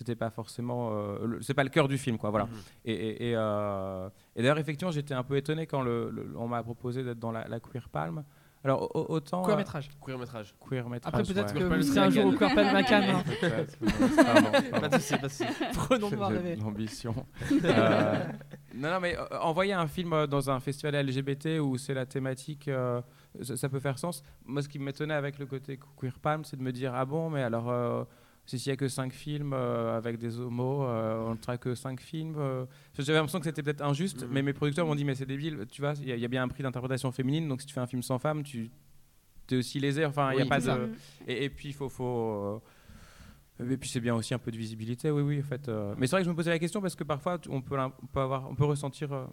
c'était 0.00 0.16
pas 0.16 0.30
forcément. 0.30 0.90
euh, 0.94 1.38
c'est 1.42 1.52
pas 1.52 1.62
le 1.62 1.68
cœur 1.68 1.86
du 1.88 1.98
film, 1.98 2.16
quoi. 2.16 2.30
Voilà. 2.30 2.46
Mhm. 2.46 2.52
Et, 2.86 2.92
et- 2.92 3.28
et, 3.30 3.34
euh, 3.36 4.08
et 4.34 4.40
d'ailleurs, 4.40 4.56
effectivement, 4.58 4.90
j'étais 4.90 5.12
un 5.12 5.22
peu 5.22 5.36
étonné 5.36 5.66
quand 5.66 5.82
le, 5.82 6.10
le- 6.10 6.32
on 6.38 6.48
m'a 6.48 6.62
proposé 6.62 7.04
d'être 7.04 7.18
dans 7.18 7.32
la, 7.32 7.46
la 7.46 7.60
Queer 7.60 7.86
Palm. 7.90 8.24
Alors, 8.62 8.94
au- 8.94 9.06
autant. 9.14 9.40
Court 9.42 9.54
euh, 9.54 9.56
métrage. 9.56 9.88
Court 10.00 10.18
métrage. 10.18 10.54
queer 10.66 10.86
métrage. 10.88 11.12
Après, 11.14 11.22
peut-être 11.22 11.54
ouais. 11.54 11.60
que 11.60 11.66
Queer 11.68 11.76
vous 11.78 11.82
serez 11.82 12.00
un 12.00 12.10
jour 12.10 12.26
au. 12.26 12.32
Queer 12.32 12.54
Palm 12.54 12.72
Macan. 12.72 13.22
Peut-être, 13.40 13.78
pardon, 14.16 14.50
pardon. 14.52 14.80
Pas 14.80 14.88
de 14.88 14.94
souci, 14.96 15.16
pas 15.16 15.26
de 15.26 15.32
souci. 15.32 15.44
Prenons 15.74 16.06
de 16.06 16.10
J'ai 16.10 16.16
voir 16.16 16.30
rêver. 16.30 16.56
de 16.56 16.60
l'ambition. 16.62 17.14
Euh, 17.64 18.24
non, 18.74 18.90
non, 18.90 19.00
mais 19.00 19.16
euh, 19.18 19.24
envoyer 19.40 19.72
un 19.72 19.86
film 19.88 20.12
euh, 20.12 20.26
dans 20.26 20.48
un 20.50 20.60
festival 20.60 20.94
LGBT 21.06 21.58
où 21.60 21.76
c'est 21.76 21.92
la 21.94 22.06
thématique, 22.06 22.68
euh, 22.68 23.00
ça, 23.42 23.56
ça 23.56 23.68
peut 23.68 23.80
faire 23.80 23.98
sens. 23.98 24.22
Moi, 24.46 24.62
ce 24.62 24.68
qui 24.68 24.78
m'étonnait 24.78 25.14
avec 25.14 25.38
le 25.38 25.46
côté 25.46 25.78
Queer 25.98 26.18
Palm, 26.20 26.44
c'est 26.44 26.56
de 26.56 26.62
me 26.62 26.70
dire 26.72 26.92
ah 26.94 27.04
bon, 27.04 27.30
mais 27.30 27.42
alors 27.42 27.68
euh, 27.70 28.04
s'il 28.58 28.70
y 28.70 28.72
a 28.72 28.76
que 28.76 28.88
5 28.88 29.12
films 29.12 29.52
euh, 29.52 29.96
avec 29.96 30.18
des 30.18 30.38
homos, 30.40 30.82
euh, 30.84 31.24
on 31.26 31.32
ne 31.32 31.36
traite 31.38 31.60
que 31.60 31.74
5 31.74 32.00
films. 32.00 32.36
euh. 32.38 32.66
J'avais 32.98 33.18
l'impression 33.18 33.38
que 33.38 33.44
c'était 33.46 33.62
peut-être 33.62 33.82
injuste, 33.82 34.22
Mhm. 34.24 34.28
mais 34.32 34.42
mes 34.42 34.52
producteurs 34.52 34.86
m'ont 34.86 34.94
dit 34.94 35.04
mais 35.04 35.14
c'est 35.14 35.26
débile, 35.26 35.66
tu 35.70 35.80
vois, 35.82 35.92
il 36.00 36.08
y, 36.08 36.12
a- 36.12 36.16
il 36.16 36.20
y 36.20 36.24
a 36.24 36.28
bien 36.28 36.42
un 36.42 36.48
prix 36.48 36.62
d'interprétation 36.62 37.12
féminine, 37.12 37.48
donc 37.48 37.60
si 37.60 37.66
tu 37.66 37.74
fais 37.74 37.80
un 37.80 37.86
film 37.86 38.02
sans 38.02 38.18
femmes, 38.18 38.42
tu 38.42 38.70
es 39.50 39.56
aussi 39.56 39.80
lésé. 39.80 40.04
Enfin, 40.04 40.32
il 40.32 40.38
y 40.38 40.40
a 40.40 40.44
Oui, 40.44 40.48
pas 40.48 40.60
ça. 40.60 40.76
de. 40.78 40.90
Et, 41.26 41.44
et 41.44 41.50
puis, 41.50 41.68
il 41.70 41.74
faut. 41.74 41.88
faut 41.88 42.60
euh, 43.60 43.70
et 43.70 43.76
puis 43.76 43.90
c'est 43.90 44.00
bien 44.00 44.14
aussi 44.14 44.32
un 44.32 44.38
peu 44.38 44.50
de 44.50 44.56
visibilité, 44.56 45.10
oui, 45.10 45.20
oui, 45.22 45.40
en 45.40 45.42
fait. 45.42 45.68
euh. 45.68 45.94
Mais 45.98 46.06
c'est 46.06 46.12
vrai 46.16 46.20
que 46.22 46.26
je 46.26 46.30
me 46.30 46.36
posais 46.36 46.48
la 46.50 46.58
question 46.58 46.80
parce 46.80 46.94
que 46.96 47.04
parfois 47.04 47.38
on 47.50 47.60
peut, 47.60 47.76
l'im- 47.76 47.92
on 48.02 48.06
peut 48.06 48.20
avoir, 48.20 48.48
on 48.50 48.54
peut 48.54 48.64
ressentir, 48.64 49.12
euh, 49.12 49.26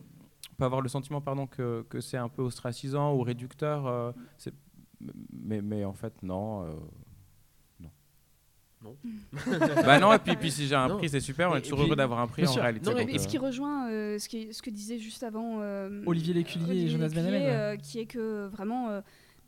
on 0.52 0.56
peut 0.58 0.66
avoir 0.66 0.82
le 0.82 0.90
sentiment, 0.90 1.22
pardon, 1.22 1.48
que, 1.48 1.86
que 1.90 2.02
c'est 2.02 2.18
un 2.18 2.28
peu 2.28 2.42
ostracisant 2.42 3.14
ou 3.14 3.22
réducteur. 3.22 3.88
euh, 3.88 4.12
mais, 5.32 5.62
mais 5.62 5.86
en 5.86 5.94
fait, 5.94 6.14
euh, 6.24 6.28
non. 6.28 6.66
Non. 8.84 8.96
bah 9.86 10.00
non, 10.00 10.14
et 10.14 10.20
puis, 10.20 10.36
puis 10.36 10.52
si 10.52 10.68
j'ai 10.68 10.76
un 10.76 10.88
Non. 10.88 10.98
prix, 10.98 11.10
c'est 11.10 11.20
super. 11.20 11.50
On 11.52 11.56
est 11.56 11.62
toujours 11.62 11.82
heureux 11.82 11.96
d'avoir 11.96 12.20
un 12.20 12.28
prix 12.28 12.44
en 12.46 12.52
sûr. 12.52 12.62
réalité. 12.62 12.90
Non, 12.92 12.98
et 13.00 13.04
Et 13.14 13.18
ce 13.18 13.26
euh, 13.26 13.30
qui 13.30 13.38
rejoint 13.40 13.90
euh, 13.90 14.20
ce, 14.20 14.30
qui, 14.30 14.54
ce 14.54 14.62
que 14.62 14.70
disait 14.70 15.00
juste 15.00 15.24
avant 15.24 15.58
euh, 15.62 16.04
Olivier 16.06 16.34
Léculier 16.36 16.84
et 16.84 16.88
Jonas 16.90 17.10
ouais. 17.10 17.18
euh, 17.18 17.76
qui 17.76 18.00
est 18.00 18.06
que 18.06 18.46
vraiment, 18.48 18.90
euh, 18.90 19.02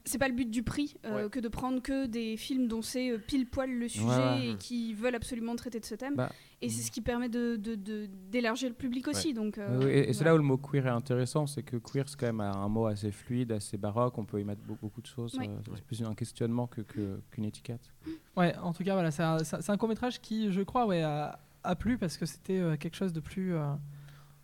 c'est 0.04 0.18
pas 0.18 0.28
le 0.30 0.34
but 0.34 0.50
du 0.50 0.64
prix 0.64 0.96
euh, 1.06 1.24
Ouais. 1.26 1.30
que 1.30 1.40
de 1.40 1.48
prendre 1.48 1.80
que 1.82 2.08
des 2.08 2.38
films 2.38 2.68
dont 2.68 2.82
c'est 2.82 3.12
euh, 3.12 3.18
pile 3.20 3.46
poil 3.46 3.70
le 3.70 3.88
sujet 3.88 4.06
ouais. 4.08 4.48
et 4.50 4.56
qui 4.56 4.94
veulent 4.96 5.16
absolument 5.16 5.56
traiter 5.56 5.80
de 5.80 5.86
ce 5.86 5.94
thème. 5.96 6.16
Bah, 6.16 6.32
et 6.62 6.70
c'est 6.70 6.82
ce 6.82 6.91
qui 6.91 7.01
permet 7.01 7.30
de, 7.30 7.55
de- 7.55 7.76
de- 7.76 8.10
d'élargir 8.30 8.68
le 8.70 8.76
public 8.76 9.07
aussi. 9.07 9.34
Donc, 9.34 9.57
euh, 9.57 9.80
Oui, 9.80 9.89
et, 9.91 10.14
c'est 10.14 10.24
là 10.26 10.34
où 10.34 10.38
le 10.38 10.43
mot 10.43 10.57
queer 10.57 10.86
est 10.88 10.89
intéressant, 10.89 11.47
c'est 11.47 11.64
que 11.64 11.78
queer 11.78 12.07
c'est 12.10 12.20
quand 12.20 12.26
même 12.28 12.41
un 12.41 12.68
mot 12.68 12.86
assez 12.88 13.12
fluide, 13.12 13.51
assez 13.53 13.78
baroque, 13.78 14.18
on 14.18 14.26
peut 14.26 14.39
y 14.39 14.43
mettre 14.43 14.62
beaucoup, 14.64 14.88
beaucoup 14.88 15.01
de 15.01 15.07
choses. 15.07 15.38
Euh, 15.39 15.45
c'est 15.76 15.84
plus 15.86 16.03
un 16.03 16.14
questionnement 16.16 16.68
que, 16.68 16.82
que- 16.82 17.20
qu'une 17.32 17.45
étiquette. 17.45 17.91
Ouais, 18.36 18.55
en 18.57 18.74
tout 18.74 18.84
cas, 18.84 18.93
voilà, 18.93 19.12
c'est 19.12 19.24
un, 19.24 19.38
c'est 19.39 19.70
un 19.70 19.78
court 19.78 19.89
métrage 19.89 20.20
qui, 20.20 20.51
je 20.51 20.62
crois, 20.62 20.86
ouais, 20.86 21.01
a, 21.01 21.39
a 21.64 21.76
plu 21.76 21.97
parce 21.97 22.18
que 22.18 22.26
c'était 22.26 22.60
euh, 22.60 22.76
quelque 22.78 22.95
chose 22.95 23.14
de 23.14 23.20
plus, 23.22 23.53
euh, 23.55 23.74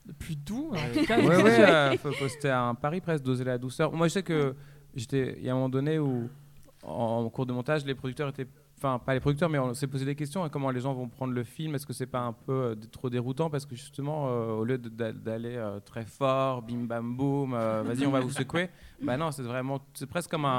de 0.06 0.14
plus 0.14 0.36
doux. 0.38 0.70
Oui, 0.72 0.78
je- 0.96 1.00
oui, 1.44 1.50
euh, 1.50 1.98
faut- 1.98 2.28
c'était 2.30 2.50
un 2.50 2.76
pari 2.76 3.02
presque 3.02 3.24
d'oser 3.24 3.44
la 3.44 3.58
douceur. 3.58 3.92
Moi, 3.92 4.08
je 4.08 4.14
sais 4.14 4.24
que 4.24 4.56
j'étais, 4.96 5.36
il 5.38 5.44
y 5.46 5.50
a 5.50 5.52
un 5.52 5.56
moment 5.56 5.70
donné 5.70 6.00
où, 6.00 6.30
en, 6.84 7.24
en 7.26 7.30
cours 7.30 7.46
de 7.46 7.52
montage, 7.54 7.84
les 7.86 7.96
producteurs 7.96 8.30
étaient, 8.30 8.48
enfin, 8.78 9.00
pas 9.00 9.14
les 9.14 9.20
producteurs, 9.20 9.50
mais 9.50 9.60
on 9.60 9.74
s'est 9.74 9.88
posé 9.88 10.06
des 10.06 10.16
questions 10.16 10.44
hein, 10.44 10.50
comment 10.50 10.70
les 10.72 10.80
gens 10.82 10.94
vont 10.94 11.08
prendre 11.08 11.34
le 11.34 11.44
film. 11.44 11.76
Est-ce 11.76 11.86
que 11.86 11.94
c'est 11.94 12.06
pas 12.06 12.22
un 12.22 12.34
peu 12.34 12.52
euh, 12.54 12.76
trop 12.92 13.10
déroutant? 13.10 13.50
Parce 13.50 13.66
que 13.66 13.76
justement, 13.76 14.28
euh, 14.30 14.54
au 14.54 14.64
lieu 14.64 14.78
d'aller 14.78 15.56
euh, 15.56 15.80
très 15.80 16.06
fort, 16.06 16.62
bim 16.62 16.86
bam 16.86 17.16
boum, 17.16 17.52
vas-y, 17.52 18.06
on 18.06 18.12
va 18.12 18.20
vous 18.20 18.32
secouer. 18.32 18.70
bah 19.02 19.18
non, 19.18 19.32
c'est 19.32 19.44
vraiment, 19.44 19.80
c'est 19.94 20.06
presque 20.08 20.30
comme 20.32 20.46
un, 20.46 20.50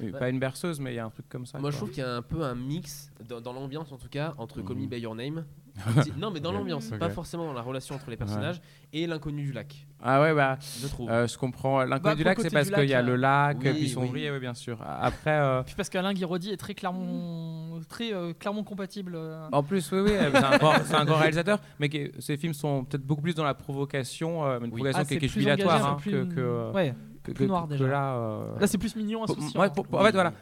un- 0.00 0.10
pas 0.18 0.28
une 0.28 0.40
berceuse, 0.40 0.80
mais 0.80 0.92
il 0.92 0.96
y 0.96 0.98
a 0.98 1.04
un 1.04 1.10
truc 1.10 1.28
comme 1.28 1.46
ça. 1.46 1.58
Moi, 1.60 1.70
je 1.70 1.76
trouve 1.76 1.90
qu'il 1.90 2.02
y 2.02 2.06
a 2.06 2.16
un 2.16 2.22
peu 2.22 2.42
un 2.42 2.54
mix, 2.56 3.12
dans, 3.28 3.40
dans 3.40 3.52
l'ambiance 3.52 3.92
en 3.92 3.96
tout 3.96 4.08
cas, 4.08 4.34
entre 4.38 4.60
Call 4.62 4.76
Me. 4.76 4.86
By 4.88 4.98
Your 4.98 5.14
Name. 5.14 5.44
non, 6.18 6.30
mais 6.30 6.38
dans 6.40 6.52
l'ambiance, 6.52 6.88
pas 7.00 7.10
forcément 7.10 7.46
dans 7.46 7.52
la 7.52 7.60
relation 7.62 7.96
entre 7.96 8.08
les 8.10 8.16
personnages, 8.16 8.60
et 8.92 9.06
L'inconnu 9.08 9.42
du 9.42 9.52
lac, 9.52 9.86
Ah 10.00 10.20
ouais, 10.22 10.32
bah. 10.32 10.56
je 10.80 10.86
trouve. 10.86 11.10
Euh, 11.10 11.26
je 11.26 11.36
comprends. 11.36 11.80
L'inconnu 11.84 12.00
Bah, 12.02 12.14
du 12.14 12.22
lac, 12.22 12.40
c'est 12.40 12.50
parce 12.52 12.70
qu'il 12.70 12.88
y 12.88 12.94
a 12.94 13.02
le 13.02 13.14
euh, 13.14 13.16
lac, 13.16 13.58
oui, 13.60 13.72
puis 13.72 13.88
son 13.88 14.02
oui. 14.02 14.28
oui, 14.30 14.38
bien 14.38 14.54
sûr. 14.54 14.78
Après, 14.86 15.32
euh, 15.32 15.62
Puis 15.64 15.74
parce 15.76 15.88
qu'Alain 15.88 16.12
Guiraudy 16.14 16.50
est 16.50 16.56
très 16.56 16.74
clairement, 16.74 17.80
très 17.88 18.12
euh, 18.14 18.32
clairement 18.34 18.62
compatible. 18.62 19.14
euh. 19.16 19.48
en 19.50 19.62
plus, 19.64 19.90
oui, 19.92 19.98
oui, 20.04 20.10
euh, 20.12 20.30
c'est 20.32 20.94
un, 20.94 21.04
grand- 21.04 21.16
réalisateur, 21.16 21.58
mais 21.80 21.88
qui 21.88 21.96
est- 21.98 22.20
ses 22.20 22.36
films 22.36 22.54
sont 22.54 22.84
peut-être 22.84 23.04
beaucoup 23.04 23.22
plus 23.22 23.34
dans 23.34 23.44
la 23.44 23.54
provocation, 23.54 24.44
euh, 24.46 24.58
mais 24.60 24.68
une 24.68 24.72
Oui. 24.74 24.80
provocation 24.80 25.00
Ah, 25.02 25.04
qui 25.04 25.14
est, 25.14 25.18
qui 25.18 25.28
jubilatoire 25.28 25.86
hein, 25.86 25.96
que, 25.96 26.02
plus- 26.02 26.34
que, 26.36 26.40
euh, 26.40 26.72
ouais. 26.72 26.94
que, 27.24 27.32
plus 27.32 27.44
que- 27.46 27.48
noir, 27.48 27.64
que 27.66 27.70
déjà. 27.72 27.86
là. 27.88 28.14
euh, 28.16 28.58
Là, 28.60 28.66
c'est 28.68 28.78
plus 28.78 28.94
mignon, 28.94 29.24
insouciant. 29.24 29.50
moi, 29.56 29.68
pour- 29.70 29.86
pour- 29.88 30.00
en 30.00 30.04
fait, 30.04 30.12
voilà, 30.12 30.32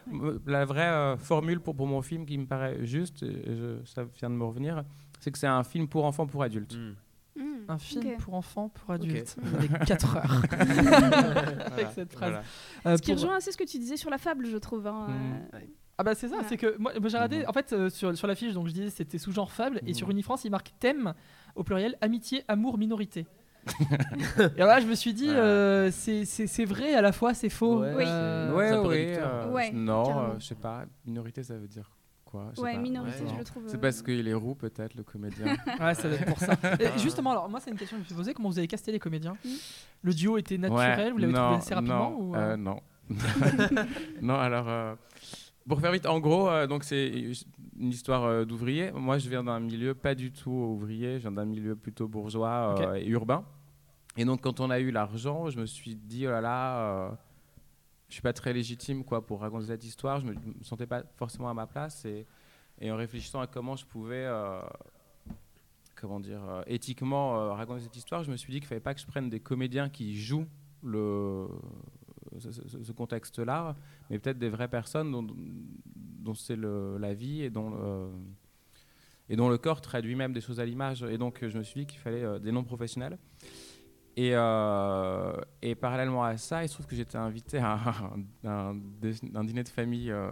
la 0.47 0.65
vraie 0.67 0.83
euh, 0.89 1.17
formule 1.17 1.61
pour, 1.61 1.75
pour 1.75 1.87
mon 1.87 2.03
film 2.03 2.27
qui 2.27 2.37
me 2.37 2.45
paraît 2.47 2.79
juste, 2.85 3.23
et 3.23 3.33
je- 3.47 3.85
ça 3.87 4.03
vient 4.19 4.29
de 4.29 4.35
me 4.35 4.45
revenir, 4.45 4.83
c'est 5.23 5.31
que 5.31 5.39
c'est 5.39 5.47
un 5.47 5.63
film 5.65 5.89
pour 5.89 6.05
enfants, 6.05 6.27
pour 6.27 6.43
adultes. 6.43 6.77
Mm. 6.77 6.95
Hmm, 7.35 7.65
Un 7.69 7.79
film 7.79 8.17
pour 8.19 8.35
enfants, 8.35 8.69
pour 8.69 8.91
adultes. 8.93 9.37
Avec 9.57 9.85
4 9.87 10.17
heures. 10.17 10.43
Voilà, 10.51 11.91
cette 11.95 12.13
phrase. 12.13 12.31
voilà. 12.31 12.43
Euh, 12.87 12.97
Ce 12.99 13.03
qui 13.03 13.13
pour- 13.13 13.21
rejoint 13.23 13.37
assez 13.37 13.53
ce 13.53 13.57
que 13.57 13.65
tu 13.65 13.79
disais 13.79 13.97
sur 13.97 14.11
la 14.11 14.19
fable, 14.19 14.47
je 14.47 14.57
trouve. 14.59 14.87
hein, 14.87 15.07
Mm. 15.09 15.57
euh, 15.57 15.61
Ah 15.99 16.05
bah 16.05 16.15
c'est 16.15 16.29
ça, 16.29 16.39
Ouais. 16.39 16.43
c'est 16.49 16.57
que 16.57 16.77
moi, 16.79 16.93
moi, 16.99 17.09
j'ai 17.09 17.17
regardé, 17.17 17.47
en 17.47 17.53
fait 17.53 17.73
euh, 17.73 17.89
sur, 17.91 18.17
sur 18.17 18.27
l'affiche, 18.27 18.55
donc 18.55 18.67
je 18.67 18.73
disais 18.73 18.91
c'était 18.91 19.19
sous-genre 19.19 19.53
fable, 19.53 19.81
et 19.87 19.95
sur 19.95 20.11
Unifrance 20.11 20.45
il 20.45 20.51
marque 20.51 20.73
thème 20.81 21.15
au 21.55 21.63
pluriel 21.65 21.97
amitié, 22.01 22.45
amour, 22.49 22.77
minorité. 22.79 23.27
et 24.57 24.59
là 24.59 24.81
je 24.81 24.87
me 24.87 24.95
suis 24.95 25.15
dit 25.15 25.29
Ouais. 25.29 25.37
euh, 25.37 25.91
c'est- 25.93 26.65
vrai 26.65 26.95
à 26.95 27.03
la 27.03 27.13
fois 27.13 27.35
c'est 27.35 27.51
faux. 27.51 27.81
Ouais, 27.83 27.91
Oui. 27.91 28.05
Ouais, 28.05 28.79
ouais, 28.79 29.19
euh, 29.21 29.71
non, 29.73 30.19
euh, 30.19 30.29
je 30.41 30.47
sais 30.47 30.55
pas, 30.57 30.85
minorité, 31.07 31.43
ça 31.45 31.55
veut 31.57 31.69
dire 31.69 31.89
quoi 31.89 32.02
Ouais, 32.35 32.75
pas. 32.75 32.79
minorité, 32.79 33.23
Ouais, 33.25 33.31
je 33.33 33.39
le 33.39 33.45
trouve. 33.45 33.63
C'est 33.67 33.77
euh, 33.77 33.81
parce 33.81 34.03
qu'il 34.03 34.27
est 34.27 34.35
roux, 34.35 34.55
peut-être, 34.55 34.95
le 34.95 35.03
comédien. 35.03 35.47
ouais, 35.81 35.95
ça 35.95 36.09
doit 36.09 36.19
être 36.19 36.27
pour 36.27 36.39
ça. 36.39 36.55
Et 36.81 36.99
justement, 36.99 37.31
alors 37.33 37.49
moi 37.49 37.61
c'est 37.61 37.71
une 37.71 37.77
question 37.77 37.97
que 37.97 38.03
je 38.03 38.05
me 38.05 38.07
suis 38.09 38.15
posée, 38.17 38.35
comment 38.35 38.49
vous 38.49 38.59
avez 38.59 38.69
casté 38.69 38.93
les 38.93 38.99
comédiens 38.99 39.37
Mhm. 39.45 39.51
Le 40.05 40.15
duo 40.15 40.37
était 40.39 40.59
naturel, 40.59 40.99
Ouais, 40.99 41.11
vous 41.13 41.19
l'avez 41.19 41.33
trouvé 41.33 41.57
assez 41.57 41.75
rapidement 41.75 42.11
non, 42.11 42.17
ou, 42.21 42.35
euh, 42.35 42.39
euh, 42.53 42.57
non. 42.57 42.81
non, 44.21 44.35
alors, 44.35 44.69
euh, 44.69 44.95
pour 45.69 45.81
faire 45.81 45.93
vite, 45.93 46.07
en 46.07 46.19
gros, 46.21 46.49
euh, 46.49 46.67
donc 46.67 46.85
c'est 46.85 47.09
une 47.79 47.89
histoire 47.91 48.25
euh, 48.25 48.45
d'ouvrier. 48.45 48.91
Moi, 48.93 49.19
je 49.19 49.29
viens 49.29 49.45
d'un 49.45 49.61
milieu 49.61 49.95
pas 49.95 50.15
du 50.15 50.33
tout 50.33 50.51
ouvrier, 50.51 51.15
je 51.15 51.23
viens 51.23 51.33
d'un 51.33 51.45
milieu 51.45 51.77
plutôt 51.77 52.09
bourgeois 52.09 52.77
euh, 52.81 52.95
et 52.95 53.07
urbain. 53.09 53.45
Et 54.17 54.25
donc, 54.25 54.41
quand 54.43 54.61
on 54.61 54.71
a 54.71 54.79
eu 54.81 54.91
l'argent, 54.91 55.49
je 55.51 55.59
me 55.59 55.67
suis 55.67 55.95
dit, 55.95 56.27
oh 56.27 56.31
là 56.31 56.41
là, 56.41 56.79
euh, 56.79 57.11
je 58.13 58.17
suis 58.17 58.23
pas 58.23 58.35
très 58.35 58.53
légitime 58.53 59.05
quoi, 59.05 59.25
pour 59.25 59.41
raconter 59.41 59.69
cette 59.69 59.85
histoire. 59.85 60.21
Je 60.21 60.27
me, 60.27 60.35
me 60.35 60.63
sentais 60.63 60.87
pas 60.87 61.03
forcément 61.17 61.49
à 61.49 61.55
ma 61.55 61.67
place. 61.67 62.05
Et, 62.05 62.27
en 62.91 62.97
réfléchissant 62.97 63.41
à 63.41 63.47
comment 63.47 63.75
je 63.75 63.87
pouvais. 63.87 64.27
euh, 64.27 64.61
comment 65.97 66.21
dire, 66.21 66.43
euh, 66.47 66.63
éthiquement 66.67 67.39
euh, 67.39 67.53
raconter 67.53 67.85
cette 67.85 67.97
histoire, 67.97 68.23
je 68.23 68.31
me 68.31 68.37
suis 68.37 68.53
dit 68.53 68.61
qu'il 68.61 68.69
fallait 68.69 68.83
pas 68.83 68.93
que 68.93 69.01
je 69.01 69.07
prenne 69.07 69.31
des 69.31 69.41
comédiens 69.41 69.89
qui 69.89 70.15
jouent 70.21 70.47
le, 70.83 71.47
ce, 72.39 72.93
contexte-là, 72.93 73.77
mais 74.11 74.19
peut-être 74.19 74.39
des 74.39 74.51
vraies 74.51 74.69
personnes 74.69 75.11
dont, 75.11 76.35
c'est 76.35 76.57
la 76.57 77.15
vie 77.15 77.41
et 77.41 77.49
dont, 77.49 78.13
et 79.31 79.37
dont 79.37 79.49
le 79.49 79.57
corps 79.57 79.81
traduit 79.81 80.17
même 80.17 80.35
des 80.35 80.43
choses 80.43 80.61
à 80.61 80.67
l'image. 80.67 81.03
Et 81.05 81.17
donc, 81.17 81.39
je 81.49 81.57
me 81.57 81.63
suis 81.63 81.81
dit 81.81 81.87
qu'il 81.87 82.01
fallait 82.01 82.41
des 82.41 82.53
noms 82.53 82.65
professionnels. 82.65 83.17
Et, 84.17 84.33
euh, 84.35 85.33
et 85.63 85.75
parallèlement 85.75 86.23
à 86.23 86.37
ça, 86.37 86.63
il 86.63 86.69
se 86.69 86.75
trouve 86.75 86.87
que 86.87 86.95
j'étais 86.97 87.17
invité 87.17 87.59
à 87.59 87.79
un, 88.45 88.49
un 88.49 88.75
dé- 88.75 89.15
un 89.35 89.43
dîner 89.45 89.63
de 89.63 89.69
famille 89.71 90.11
euh, 90.11 90.29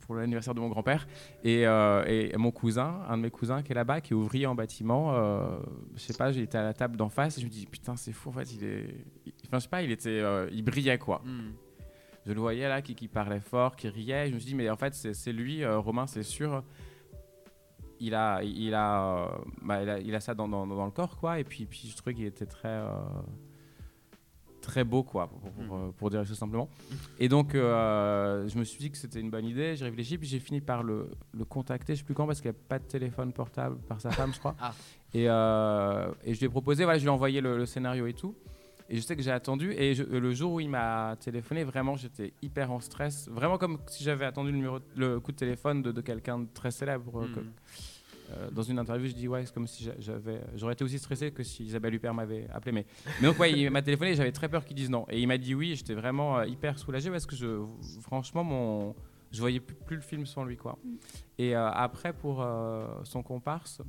pour 0.00 0.16
l'anniversaire 0.16 0.54
de 0.54 0.60
mon 0.60 0.68
grand-père. 0.68 1.08
Et, 1.42 1.66
euh, 1.66 2.04
et 2.06 2.36
mon 2.36 2.50
cousin, 2.50 3.00
un 3.08 3.16
de 3.16 3.22
mes 3.22 3.30
cousins 3.30 3.62
qui 3.62 3.72
est 3.72 3.74
là-bas, 3.74 4.02
qui 4.02 4.12
est 4.12 4.16
ouvrier 4.16 4.46
en 4.46 4.54
bâtiment, 4.54 5.14
euh, 5.14 5.58
je 5.94 6.00
sais 6.00 6.12
pas, 6.14 6.30
j'étais 6.30 6.58
à 6.58 6.62
la 6.62 6.74
table 6.74 6.96
d'en 6.96 7.08
face 7.08 7.38
et 7.38 7.40
je 7.40 7.46
me 7.46 7.50
dis 7.50 7.64
putain 7.66 7.96
c'est 7.96 8.12
fou 8.12 8.28
en 8.28 8.32
fait, 8.32 8.52
il 8.52 8.64
est, 8.64 9.04
enfin 9.46 9.58
je 9.58 9.62
sais 9.62 9.68
pas, 9.68 9.82
il 9.82 9.90
était, 9.90 10.22
il 10.52 10.62
brillait 10.62 10.98
quoi. 10.98 11.22
Hmm. 11.24 11.52
Je 12.26 12.32
le 12.32 12.40
voyais 12.40 12.68
là, 12.68 12.82
qui, 12.82 12.96
qui 12.96 13.06
parlait 13.06 13.38
fort, 13.38 13.76
qui 13.76 13.88
riait. 13.88 14.28
Je 14.28 14.34
me 14.34 14.40
suis 14.40 14.48
dit, 14.48 14.54
mais 14.56 14.68
en 14.68 14.74
fait, 14.76 14.92
c'est 14.94 15.32
lui, 15.32 15.64
Romain, 15.64 16.08
c'est 16.08 16.24
sûr. 16.24 16.64
Il 17.98 18.14
a, 18.14 18.42
il, 18.42 18.74
a, 18.74 19.24
euh, 19.24 19.28
bah, 19.62 19.82
il, 19.82 19.88
a, 19.88 19.98
il 20.00 20.14
a 20.14 20.20
ça 20.20 20.34
dans, 20.34 20.46
dans, 20.48 20.66
dans 20.66 20.84
le 20.84 20.90
corps, 20.90 21.16
quoi. 21.18 21.38
Et 21.40 21.44
puis, 21.44 21.64
puis 21.64 21.88
je 21.90 21.96
trouvais 21.96 22.14
qu'il 22.14 22.26
était 22.26 22.44
très, 22.44 22.68
euh, 22.68 22.90
très 24.60 24.84
beau, 24.84 25.02
quoi, 25.02 25.28
pour, 25.28 25.50
pour, 25.50 25.76
euh, 25.76 25.92
pour 25.96 26.10
dire 26.10 26.24
choses 26.24 26.36
simplement. 26.36 26.68
Et 27.18 27.28
donc, 27.28 27.54
euh, 27.54 28.46
je 28.48 28.58
me 28.58 28.64
suis 28.64 28.78
dit 28.78 28.90
que 28.90 28.98
c'était 28.98 29.20
une 29.20 29.30
bonne 29.30 29.46
idée. 29.46 29.76
J'ai 29.76 29.86
réfléchi, 29.86 30.18
puis 30.18 30.28
j'ai 30.28 30.40
fini 30.40 30.60
par 30.60 30.82
le, 30.82 31.10
le 31.32 31.44
contacter. 31.44 31.94
Je 31.94 32.00
sais 32.00 32.04
plus 32.04 32.14
quand, 32.14 32.26
parce 32.26 32.40
qu'il 32.40 32.50
n'y 32.50 32.56
a 32.56 32.60
pas 32.68 32.78
de 32.78 32.84
téléphone 32.84 33.32
portable 33.32 33.78
par 33.88 34.00
sa 34.00 34.10
femme, 34.10 34.34
je 34.34 34.38
crois. 34.38 34.56
Ah. 34.60 34.74
Et, 35.14 35.24
et 35.24 36.34
je 36.34 36.38
lui 36.38 36.46
ai 36.46 36.48
proposé, 36.50 36.84
voilà, 36.84 36.98
je 36.98 37.04
lui 37.04 37.08
ai 37.08 37.12
envoyé 37.12 37.40
le, 37.40 37.56
le 37.56 37.64
scénario 37.66 38.06
et 38.06 38.12
tout. 38.12 38.34
Et 38.88 38.96
je 38.96 39.00
sais 39.00 39.16
que 39.16 39.22
j'ai 39.22 39.30
attendu. 39.32 39.72
Et 39.72 39.94
je- 39.94 40.04
le 40.04 40.32
jour 40.32 40.52
où 40.54 40.60
il 40.60 40.68
m'a 40.68 41.16
téléphoné, 41.20 41.64
vraiment, 41.64 41.96
j'étais 41.96 42.32
hyper 42.42 42.70
en 42.70 42.80
stress. 42.80 43.28
Vraiment 43.28 43.58
comme 43.58 43.78
si 43.88 44.04
j'avais 44.04 44.24
attendu 44.24 44.50
le, 44.50 44.56
numéro, 44.56 44.78
le 44.96 45.18
coup 45.20 45.32
de 45.32 45.36
téléphone 45.36 45.82
de, 45.82 45.90
de 45.92 46.00
quelqu'un 46.00 46.38
de 46.40 46.48
très 46.54 46.70
célèbre. 46.70 47.20
euh, 47.22 47.26
Hmm. 47.26 47.34
que- 47.34 47.40
euh, 48.32 48.50
dans 48.50 48.62
une 48.62 48.78
interview, 48.80 49.06
je 49.08 49.14
dis 49.14 49.28
ouais, 49.28 49.46
c'est 49.46 49.54
comme 49.54 49.68
si 49.68 49.84
j'a- 49.84 49.94
j'avais, 50.00 50.40
j'aurais 50.56 50.72
été 50.72 50.82
aussi 50.82 50.98
stressé 50.98 51.30
que 51.30 51.42
si 51.44 51.64
Isabelle 51.64 51.94
Huppert 51.94 52.12
m'avait 52.14 52.48
appelé. 52.52 52.72
Mais, 52.72 52.86
mais 53.20 53.28
donc 53.28 53.38
ouais, 53.38 53.52
il 53.52 53.70
m'a 53.70 53.82
téléphoné, 53.82 54.10
et 54.12 54.14
j'avais 54.16 54.32
très 54.32 54.48
peur 54.48 54.64
qu'il 54.64 54.74
dise 54.76 54.90
non. 54.90 55.06
Et 55.10 55.20
il 55.20 55.28
m'a 55.28 55.38
dit 55.38 55.54
oui, 55.54 55.72
et 55.72 55.76
j'étais 55.76 55.94
vraiment 55.94 56.38
euh, 56.38 56.46
hyper 56.46 56.76
soulagé 56.78 57.08
parce 57.10 57.24
que 57.26 57.36
je, 57.36 57.62
franchement, 58.00 58.42
mon, 58.42 58.96
je 59.30 59.40
voyais 59.40 59.60
plus, 59.60 59.76
plus 59.76 59.96
le 59.96 60.02
film 60.02 60.26
sans 60.26 60.44
lui 60.44 60.56
quoi. 60.56 60.76
Et 61.38 61.54
euh, 61.56 61.68
après 61.70 62.12
pour 62.12 62.42
euh, 62.42 62.86
son 63.04 63.22
comparse. 63.22 63.80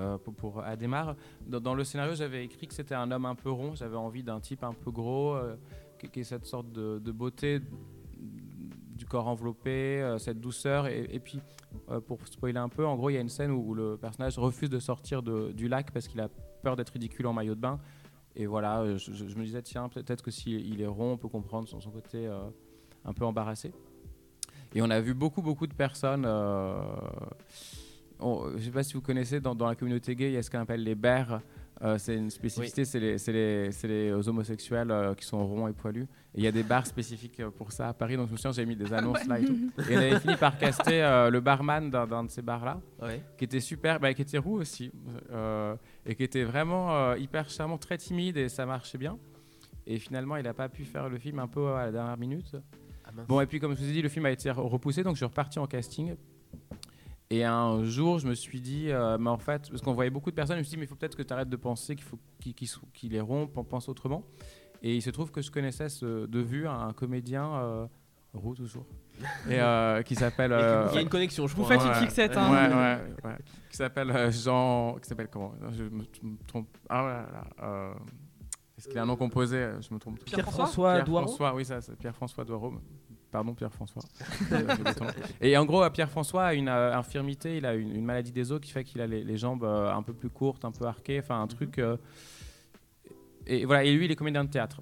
Euh, 0.00 0.18
pour, 0.18 0.34
pour 0.34 0.60
Adhémar, 0.60 1.14
dans, 1.46 1.74
le 1.74 1.84
scénario, 1.84 2.14
j'avais 2.14 2.44
écrit 2.44 2.66
que 2.66 2.74
c'était 2.74 2.94
un 2.94 3.10
homme 3.10 3.26
un 3.26 3.34
peu 3.34 3.50
rond. 3.50 3.74
J'avais 3.74 3.96
envie 3.96 4.22
d'un 4.22 4.40
type 4.40 4.64
un 4.64 4.72
peu 4.72 4.90
gros, 4.90 5.34
euh, 5.34 5.56
qui, 5.98 6.08
qui 6.08 6.20
ait 6.20 6.24
cette 6.24 6.46
sorte 6.46 6.72
de, 6.72 7.12
beauté 7.12 7.60
du 8.16 9.06
corps 9.06 9.28
enveloppé, 9.28 10.00
euh, 10.00 10.18
cette 10.18 10.40
douceur. 10.40 10.86
Et, 10.86 11.20
puis, 11.20 11.40
pour 12.06 12.26
spoiler 12.26 12.58
un 12.58 12.68
peu, 12.68 12.86
en 12.86 12.96
gros, 12.96 13.10
il 13.10 13.14
y 13.14 13.18
a 13.18 13.20
une 13.20 13.28
scène 13.28 13.50
où, 13.50 13.74
le 13.74 13.96
personnage 13.96 14.38
refuse 14.38 14.70
de 14.70 14.78
sortir 14.78 15.22
du 15.22 15.68
lac 15.68 15.90
parce 15.92 16.08
qu'il 16.08 16.20
a 16.20 16.28
peur 16.62 16.76
d'être 16.76 16.90
ridicule 16.90 17.26
en 17.26 17.32
maillot 17.32 17.54
de 17.54 17.60
bain. 17.60 17.78
Et 18.36 18.46
voilà, 18.46 18.96
je, 18.96 19.10
me 19.36 19.44
disais, 19.44 19.62
tiens, 19.62 19.88
peut-être 19.88 20.22
que 20.22 20.30
s'il 20.30 20.66
il 20.66 20.80
est 20.80 20.86
rond, 20.86 21.12
on 21.12 21.16
peut 21.18 21.28
comprendre 21.28 21.68
son, 21.68 21.80
son 21.80 21.90
côté 21.90 22.26
un 23.04 23.12
peu 23.12 23.24
embarrassé. 23.24 23.72
Et 24.74 24.82
on 24.82 24.90
a 24.90 25.00
vu 25.00 25.14
beaucoup, 25.14 25.42
beaucoup 25.42 25.66
de 25.66 25.74
personnes. 25.74 26.24
Euh, 28.20 28.26
on- 28.26 28.50
je 28.52 28.56
ne 28.56 28.60
sais 28.60 28.70
pas 28.70 28.82
si 28.82 28.94
vous 28.94 29.00
connaissez, 29.00 29.40
dans, 29.40 29.54
dans 29.54 29.66
la 29.66 29.74
communauté 29.74 30.14
gay, 30.14 30.28
il 30.28 30.34
y 30.34 30.36
a 30.36 30.42
ce 30.42 30.50
qu'on 30.50 30.58
appelle 30.60 30.82
les 30.82 30.94
bears. 30.94 31.40
Euh, 31.82 31.96
c'est 31.96 32.14
une 32.14 32.28
spécificité, 32.28 32.84
c'est 32.84 33.00
les, 33.32 33.70
les 33.84 34.28
homosexuels 34.28 34.90
euh, 34.90 35.14
qui 35.14 35.24
sont 35.24 35.46
ronds 35.46 35.66
et 35.66 35.72
poilus. 35.72 36.02
Et 36.34 36.38
il 36.40 36.42
y 36.42 36.46
a 36.46 36.52
des 36.52 36.62
bars 36.62 36.86
spécifiques 36.86 37.40
euh, 37.40 37.48
pour 37.50 37.72
ça 37.72 37.88
à 37.88 37.94
Paris. 37.94 38.16
Donc 38.18 38.26
je 38.26 38.32
me 38.32 38.36
souviens, 38.36 38.52
j'ai 38.52 38.66
mis 38.66 38.76
des 38.76 38.92
annonces 38.92 39.26
là 39.26 39.40
et 39.40 39.44
tout. 39.46 39.56
Et 39.88 39.96
on 39.96 39.98
avait 39.98 40.20
fini 40.20 40.36
par 40.36 40.58
caster 40.58 41.02
euh, 41.02 41.30
le 41.30 41.40
barman 41.40 41.88
d'un 41.90 42.24
de 42.24 42.30
ces 42.30 42.42
bars-là, 42.42 42.78
Ouais. 43.00 43.22
qui 43.38 43.44
était 43.44 43.60
super, 43.60 43.98
bah, 43.98 44.12
qui 44.12 44.20
était 44.20 44.36
roux 44.36 44.58
aussi, 44.60 44.92
euh, 45.32 45.74
et 46.04 46.14
qui 46.14 46.22
était 46.22 46.44
vraiment 46.44 46.94
euh, 46.94 47.16
hyper 47.16 47.48
charmant, 47.48 47.78
très 47.78 47.96
timide, 47.96 48.36
et 48.36 48.50
ça 48.50 48.66
marchait 48.66 48.98
bien. 48.98 49.16
Et 49.86 49.98
finalement, 49.98 50.36
il 50.36 50.42
n'a 50.44 50.52
pas 50.52 50.68
pu 50.68 50.84
faire 50.84 51.08
le 51.08 51.18
film 51.18 51.38
un 51.38 51.48
peu 51.48 51.66
à 51.72 51.86
la 51.86 51.92
dernière 51.92 52.18
minute. 52.18 52.56
Ah. 53.06 53.10
Bon, 53.26 53.40
et 53.40 53.46
puis 53.46 53.58
comme 53.58 53.74
je 53.74 53.80
vous 53.82 53.88
ai 53.88 53.92
dit, 53.92 54.02
le 54.02 54.10
film 54.10 54.26
a 54.26 54.30
été 54.30 54.50
re- 54.50 54.68
repoussé, 54.68 55.02
donc 55.02 55.14
je 55.14 55.20
suis 55.20 55.24
reparti 55.26 55.58
en 55.58 55.66
casting. 55.66 56.14
Et 57.32 57.44
un 57.44 57.84
jour, 57.84 58.18
je 58.18 58.26
me 58.26 58.34
suis 58.34 58.60
dit, 58.60 58.90
euh, 58.90 59.16
mais 59.18 59.30
en 59.30 59.38
fait, 59.38 59.68
parce 59.70 59.80
qu'on 59.82 59.94
voyait 59.94 60.10
beaucoup 60.10 60.30
de 60.30 60.34
personnes, 60.34 60.56
je 60.56 60.60
me 60.60 60.64
suis 60.64 60.70
dit, 60.72 60.78
mais 60.78 60.84
il 60.84 60.88
faut 60.88 60.96
peut-être 60.96 61.16
que 61.16 61.22
tu 61.22 61.32
arrêtes 61.32 61.48
de 61.48 61.56
penser 61.56 61.94
qu'il 61.94 62.04
faut 62.04 62.18
qu'il 62.40 62.54
qu'il 62.54 62.66
sou- 62.66 62.86
qu'il 62.92 63.14
est 63.14 63.20
rond, 63.20 63.46
pen- 63.46 63.64
pense 63.64 63.88
autrement. 63.88 64.24
Et 64.82 64.96
il 64.96 65.02
se 65.02 65.10
trouve 65.10 65.30
que 65.30 65.40
je 65.40 65.50
connaissais 65.50 65.88
ce- 65.88 66.26
de 66.26 66.40
vue 66.40 66.66
un 66.66 66.92
comédien 66.92 67.48
euh, 67.54 67.86
roux 68.34 68.56
toujours, 68.56 68.84
et 69.48 69.60
euh, 69.60 70.02
qui 70.02 70.16
s'appelle. 70.16 70.50
euh, 70.54 70.88
Il 70.90 70.94
y 70.96 70.98
a 70.98 71.02
une 71.02 71.08
connexion, 71.08 71.46
je 71.46 71.54
Vous 71.54 71.62
crois. 71.62 71.76
faites 71.78 71.86
une 71.86 71.92
Ouais. 71.92 72.00
fixette, 72.00 72.32
Ouais, 72.32 72.38
hein. 72.38 72.98
ouais, 72.98 73.30
ouais. 73.30 73.36
Qui 73.70 73.76
s'appelle 73.76 74.10
euh, 74.10 74.30
Jean. 74.32 74.96
Qui 75.00 75.08
s'appelle 75.08 75.28
comment? 75.30 75.54
Je 75.70 75.84
me, 75.84 76.02
trompe. 76.48 76.66
Ah 76.88 77.04
ouais, 77.04 77.10
là. 77.32 77.44
euh, 77.62 77.92
Est-ce 78.76 78.88
qu'il 78.88 78.98
a 78.98 79.02
un 79.02 79.06
nom 79.06 79.14
composé? 79.16 79.68
Je 79.88 79.94
me 79.94 80.00
trompe. 80.00 80.18
Pierre-François 80.24 80.94
Pierre 80.94 81.06
François, 81.06 81.54
oui, 81.54 81.64
ça, 81.64 81.80
c'est 81.80 81.94
Pierre-François 81.96 82.44
Doireau. 82.44 82.74
Pardon, 83.30 83.54
Pierre-François. 83.54 84.02
Nom. 84.50 85.06
Et 85.40 85.56
en 85.56 85.64
gros, 85.64 85.82
euh, 85.84 85.90
Pierre-François 85.90 86.46
a 86.46 86.54
une 86.54 86.68
euh, 86.68 86.96
infirmité, 86.96 87.58
il 87.58 87.66
a 87.66 87.74
une, 87.74 87.94
une 87.94 88.04
maladie 88.04 88.32
des 88.32 88.50
os 88.50 88.60
qui 88.60 88.72
fait 88.72 88.82
qu'il 88.82 89.00
a 89.00 89.06
les, 89.06 89.22
les 89.22 89.36
jambes 89.36 89.62
euh, 89.64 89.92
un 89.92 90.02
peu 90.02 90.12
plus 90.12 90.30
courtes, 90.30 90.64
un 90.64 90.72
peu 90.72 90.84
arquées, 90.86 91.20
enfin 91.22 91.40
un 91.40 91.46
truc. 91.46 91.78
euh, 91.78 91.96
et 93.46 93.64
voilà, 93.64 93.84
et 93.84 93.92
lui, 93.94 94.04
il 94.04 94.10
est 94.10 94.16
comédien 94.16 94.44
de 94.44 94.50
théâtre. 94.50 94.80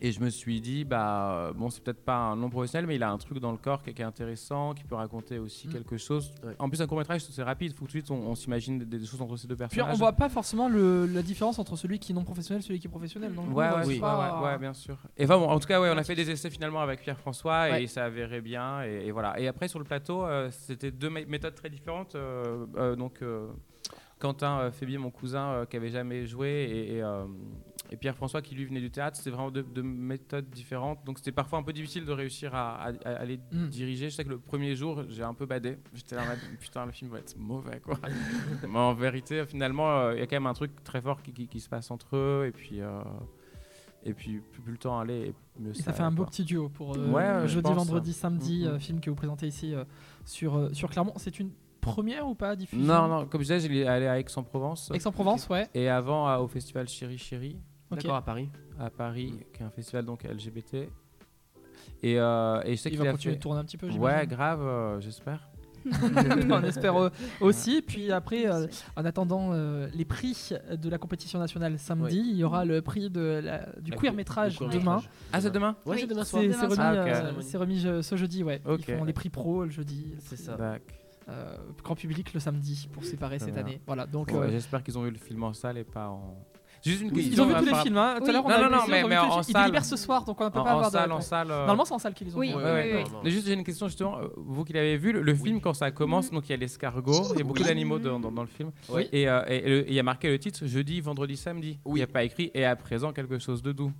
Et 0.00 0.12
je 0.12 0.20
me 0.20 0.28
suis 0.28 0.60
dit, 0.60 0.84
bah, 0.84 1.34
euh, 1.48 1.52
bon, 1.52 1.70
c'est 1.70 1.82
peut-être 1.82 2.04
pas 2.04 2.16
un 2.16 2.36
non 2.36 2.50
professionnel, 2.50 2.86
mais 2.86 2.96
il 2.96 3.02
a 3.02 3.10
un 3.10 3.16
truc 3.16 3.38
dans 3.38 3.52
le 3.52 3.56
corps 3.58 3.82
qui, 3.82 3.90
est- 3.90 4.02
intéressant, 4.02 4.74
qui 4.74 4.84
peut 4.84 4.96
raconter 4.96 5.38
aussi 5.38 5.68
Mm. 5.68 5.72
quelque 5.72 5.96
chose. 5.96 6.32
Ouais. 6.44 6.54
En 6.58 6.68
plus, 6.68 6.82
un 6.82 6.86
court-métrage, 6.86 7.22
c'est 7.22 7.42
rapide, 7.42 7.70
il 7.70 7.74
faut 7.74 7.80
tout 7.80 7.84
de 7.86 7.90
suite, 7.90 8.10
on, 8.10 8.16
on 8.16 8.34
s'imagine 8.34 8.78
des, 8.80 8.98
des 8.98 9.06
choses 9.06 9.22
entre 9.22 9.36
ces 9.36 9.46
deux 9.46 9.54
Puis 9.56 9.66
personnages. 9.68 9.94
on 9.94 9.98
voit 9.98 10.12
pas 10.12 10.28
forcément 10.28 10.68
le- 10.68 11.06
la 11.06 11.22
différence 11.22 11.58
entre 11.58 11.76
celui 11.76 11.98
qui 11.98 12.12
est 12.12 12.14
non 12.14 12.24
professionnel 12.24 12.60
et 12.62 12.66
celui 12.66 12.80
qui 12.80 12.86
est 12.86 12.90
professionnel. 12.90 13.34
Donc, 13.34 13.56
Ouais, 13.56 13.68
oui. 13.86 13.98
pas- 14.00 14.40
ouais, 14.42 14.46
ouais, 14.48 14.58
bien 14.58 14.74
sûr. 14.74 14.96
Et 15.16 15.24
enfin, 15.24 15.38
bon, 15.38 15.48
en 15.48 15.58
tout 15.60 15.68
cas, 15.68 15.80
ouais, 15.80 15.90
on 15.94 15.96
a 15.98 16.04
fait 16.04 16.14
des 16.16 16.28
essais 16.30 16.50
finalement 16.50 16.80
avec 16.80 17.00
Pierre-François 17.00 17.62
Ouais. 17.70 17.84
et 17.84 17.86
ça 17.86 18.04
avérait 18.04 18.40
bien. 18.42 18.82
Et, 18.84 19.06
et 19.06 19.10
voilà. 19.12 19.38
Et 19.40 19.48
après, 19.48 19.68
sur 19.68 19.78
le 19.78 19.84
plateau, 19.84 20.24
euh, 20.26 20.50
c'était 20.50 20.90
deux 20.90 21.08
mé- 21.10 21.26
méthodes 21.26 21.54
très 21.54 21.70
différentes. 21.70 22.14
euh, 22.16 22.66
euh, 22.76 22.96
donc, 22.96 23.22
euh, 23.22 23.46
Quentin 24.24 24.58
euh, 24.60 24.70
Fébier, 24.72 24.96
mon 24.96 25.10
cousin, 25.10 25.48
euh, 25.50 25.64
qui 25.66 25.76
avait 25.76 25.90
jamais 25.90 26.26
joué, 26.26 26.48
et, 26.48 26.96
et, 26.96 27.02
euh, 27.02 27.26
et 27.90 27.96
Pierre-François, 27.98 28.40
qui 28.40 28.54
lui 28.54 28.64
venait 28.64 28.80
du 28.80 28.90
théâtre, 28.90 29.18
c'était 29.18 29.28
vraiment 29.28 29.50
deux, 29.50 29.62
deux 29.62 29.82
méthodes 29.82 30.48
différentes. 30.48 31.04
Donc, 31.04 31.18
c'était 31.18 31.30
parfois 31.32 31.58
un 31.58 31.62
peu 31.62 31.74
difficile 31.74 32.06
de 32.06 32.12
réussir 32.12 32.54
à, 32.54 32.84
à- 33.04 33.08
à 33.10 33.24
les 33.26 33.36
Mm. 33.52 33.68
diriger. 33.68 34.08
Je 34.08 34.14
sais 34.16 34.24
que 34.24 34.30
le 34.30 34.38
premier 34.38 34.74
jour, 34.76 35.02
j'ai 35.10 35.22
un 35.22 35.34
peu 35.34 35.44
badé. 35.44 35.76
J'étais 35.92 36.16
là, 36.16 36.22
putain, 36.60 36.86
le 36.86 36.92
film 36.92 37.10
va 37.10 37.18
être 37.18 37.36
mauvais, 37.36 37.80
quoi. 37.80 37.98
Mais 38.66 38.78
en 38.78 38.94
vérité, 38.94 39.44
finalement, 39.46 40.10
il 40.12 40.18
y 40.18 40.22
a 40.22 40.26
quand 40.26 40.36
même 40.36 40.46
un 40.46 40.54
truc 40.54 40.72
très 40.84 41.02
fort 41.02 41.20
qui, 41.22 41.32
qui- 41.34 41.46
qui 41.46 41.60
se 41.60 41.68
passe 41.68 41.90
entre 41.90 42.16
eux. 42.16 42.46
Et 42.48 42.52
puis, 42.52 42.80
et 44.06 44.12
puis 44.14 44.40
plus, 44.52 44.60
plus 44.62 44.72
le 44.72 44.78
temps 44.78 44.98
allait, 44.98 45.32
mieux 45.58 45.72
ça 45.74 45.92
fait 45.92 46.02
un 46.02 46.10
beau 46.10 46.24
quoi. 46.24 46.30
petit 46.30 46.44
duo 46.44 46.68
pour 46.70 46.94
euh, 46.96 47.10
Ouais, 47.10 47.46
jeudi, 47.48 47.72
vendredi, 47.72 48.10
hein. 48.10 48.14
samedi, 48.14 48.60
Mhm. 48.64 48.68
euh, 48.74 48.78
film 48.78 49.00
que 49.00 49.08
vous 49.10 49.16
présentez 49.16 49.46
ici 49.46 49.74
euh, 49.74 49.84
sur, 50.24 50.68
sur 50.74 50.90
Clermont. 50.90 51.14
C'est 51.16 51.38
une 51.40 51.50
première 51.84 52.26
ou 52.28 52.34
pas 52.34 52.56
diffusion 52.56 52.84
Non, 52.86 53.08
non, 53.08 53.26
comme 53.26 53.40
je 53.42 53.52
disais, 53.54 53.60
j'allais 53.60 53.86
aller 53.86 54.06
à 54.06 54.18
Aix-en-Provence. 54.18 54.90
Aix-en-Provence, 54.94 55.48
ouais. 55.48 55.68
Et 55.74 55.88
avant, 55.88 56.26
à- 56.26 56.38
au 56.38 56.48
festival 56.48 56.88
Chéri 56.88 57.18
Chéri. 57.18 57.56
D'accord, 57.90 58.16
à 58.16 58.22
Paris. 58.22 58.48
à 58.80 58.90
Paris, 58.90 59.34
qui 59.52 59.62
est 59.62 59.66
un 59.66 59.70
festival 59.70 60.04
donc 60.04 60.24
LGBT. 60.24 60.88
Et, 62.02 62.18
euh, 62.18 62.60
et 62.64 62.76
je 62.76 62.80
sais 62.82 62.88
Il 62.88 62.92
qu'il 62.92 63.02
va 63.02 63.08
a 63.10 63.12
continuer 63.12 63.34
fait... 63.34 63.38
de 63.38 63.42
tourner 63.42 63.60
un 63.60 63.64
petit 63.64 63.76
peu, 63.76 63.86
Ouais, 63.86 63.92
j'imagine. 63.92 64.28
grave, 64.30 64.62
euh, 64.62 65.00
j'espère. 65.00 65.48
on 66.50 66.62
espère 66.64 66.96
euh, 66.96 67.10
aussi. 67.42 67.82
Puis 67.82 68.10
après, 68.10 68.46
euh, 68.50 68.66
en 68.96 69.04
attendant 69.04 69.50
euh, 69.52 69.86
les 69.94 70.06
prix 70.06 70.50
de 70.72 70.88
la 70.88 70.96
compétition 70.96 71.38
nationale 71.38 71.78
samedi, 71.78 72.16
il 72.26 72.36
y 72.36 72.42
aura 72.44 72.64
le 72.64 72.80
prix 72.80 73.10
de 73.10 73.40
la- 73.44 73.68
du 73.80 73.90
La- 73.90 73.96
queer 73.98 74.12
métrage 74.14 74.58
demain. 74.58 75.02
Ah, 75.32 75.42
c'est 75.42 75.50
demain 75.50 75.76
Ouais, 75.84 75.92
Oui. 75.96 75.98
c'est 76.00 76.06
demain 76.06 76.24
soir. 76.24 76.42
C'est 76.42 76.48
Demain 76.48 76.62
remis, 76.62 76.74
soir. 76.74 76.94
Ah, 76.96 77.02
ok. 77.02 77.08
euh, 77.38 77.40
c'est 77.42 77.58
remis 77.58 77.86
euh, 77.86 78.00
ce 78.02 78.16
jeudi, 78.16 78.42
ouais. 78.42 78.62
Ok. 78.66 78.84
Ils 78.88 78.96
font 78.96 79.04
les 79.04 79.12
prix 79.12 79.28
pro 79.28 79.64
le 79.64 79.70
jeudi. 79.70 80.14
C'est 80.20 80.36
ça. 80.36 80.56
Euh, 81.28 81.56
grand 81.82 81.94
public 81.94 82.34
le 82.34 82.40
samedi 82.40 82.88
pour 82.92 83.04
séparer 83.04 83.38
cette 83.38 83.56
année. 83.56 83.80
Voilà, 83.86 84.06
donc 84.06 84.28
Ouais, 84.28 84.34
euh, 84.36 84.50
J'espère 84.50 84.82
qu'ils 84.82 84.98
ont 84.98 85.02
vu 85.04 85.10
le 85.10 85.18
film 85.18 85.42
en 85.42 85.54
salle 85.54 85.78
et 85.78 85.84
pas 85.84 86.08
en. 86.08 86.34
Juste 86.84 87.00
une 87.00 87.12
question. 87.12 87.32
ils 87.32 87.40
ont 87.40 87.46
vu 87.46 87.54
tous 87.54 87.64
les 87.74 87.80
films. 87.80 87.96
Hein. 87.96 88.16
Tout 88.18 88.28
à 88.28 88.32
l'heure, 88.32 88.44
on 88.44 88.48
Non, 88.50 88.54
a 88.56 88.58
non, 88.64 88.70
non, 88.70 88.82
mais- 88.90 89.02
mais 89.04 89.14
ils 89.14 89.18
en 89.18 89.42
salle. 89.42 89.64
libère 89.66 89.84
ce 89.86 89.96
soir, 89.96 90.22
donc 90.26 90.38
on 90.38 90.44
ne 90.44 90.48
peut 90.50 90.54
pas 90.56 90.60
en 90.60 90.66
avoir 90.66 90.90
de- 90.90 90.92
salle, 90.92 91.12
en 91.12 91.20
salle. 91.22 91.50
euh, 91.50 91.56
Normalement, 91.60 91.86
c'est 91.86 91.94
en 91.94 91.98
salle 91.98 92.12
qu'ils 92.12 92.26
les 92.26 92.34
ont 92.36 92.38
Oui, 92.40 92.52
oui, 92.54 93.30
juste 93.30 93.46
j'ai 93.46 93.54
une 93.54 93.64
question 93.64 93.88
justement, 93.88 94.18
vous 94.36 94.64
qui 94.64 94.74
l'avez 94.74 94.98
vu, 94.98 95.12
le, 95.12 95.22
le 95.22 95.34
film 95.34 95.62
quand 95.62 95.72
ça 95.72 95.90
commence, 95.92 96.30
donc 96.30 96.46
il 96.46 96.50
y 96.50 96.52
a 96.52 96.58
l'escargot, 96.58 97.32
il 97.32 97.38
y 97.38 97.40
a 97.40 97.44
beaucoup 97.44 97.60
Oui. 97.60 97.64
d'animaux 97.68 97.98
dans, 97.98 98.20
dans- 98.20 98.30
dans 98.32 98.42
le 98.42 98.48
film, 98.48 98.70
Oui. 98.90 99.08
et 99.12 99.26
euh, 99.30 99.84
il 99.88 99.94
y 99.94 99.98
a 99.98 100.02
marqué 100.02 100.28
le 100.28 100.38
titre 100.38 100.66
jeudi, 100.66 101.00
vendredi, 101.00 101.38
samedi. 101.38 101.78
Oui. 101.86 101.92
Il 101.92 101.94
n'y 101.94 102.02
a 102.02 102.06
pas 102.06 102.22
écrit 102.22 102.50
et 102.52 102.66
à 102.66 102.76
présent 102.76 103.14
quelque 103.14 103.38
chose 103.38 103.62
de 103.62 103.72
doux. 103.72 103.90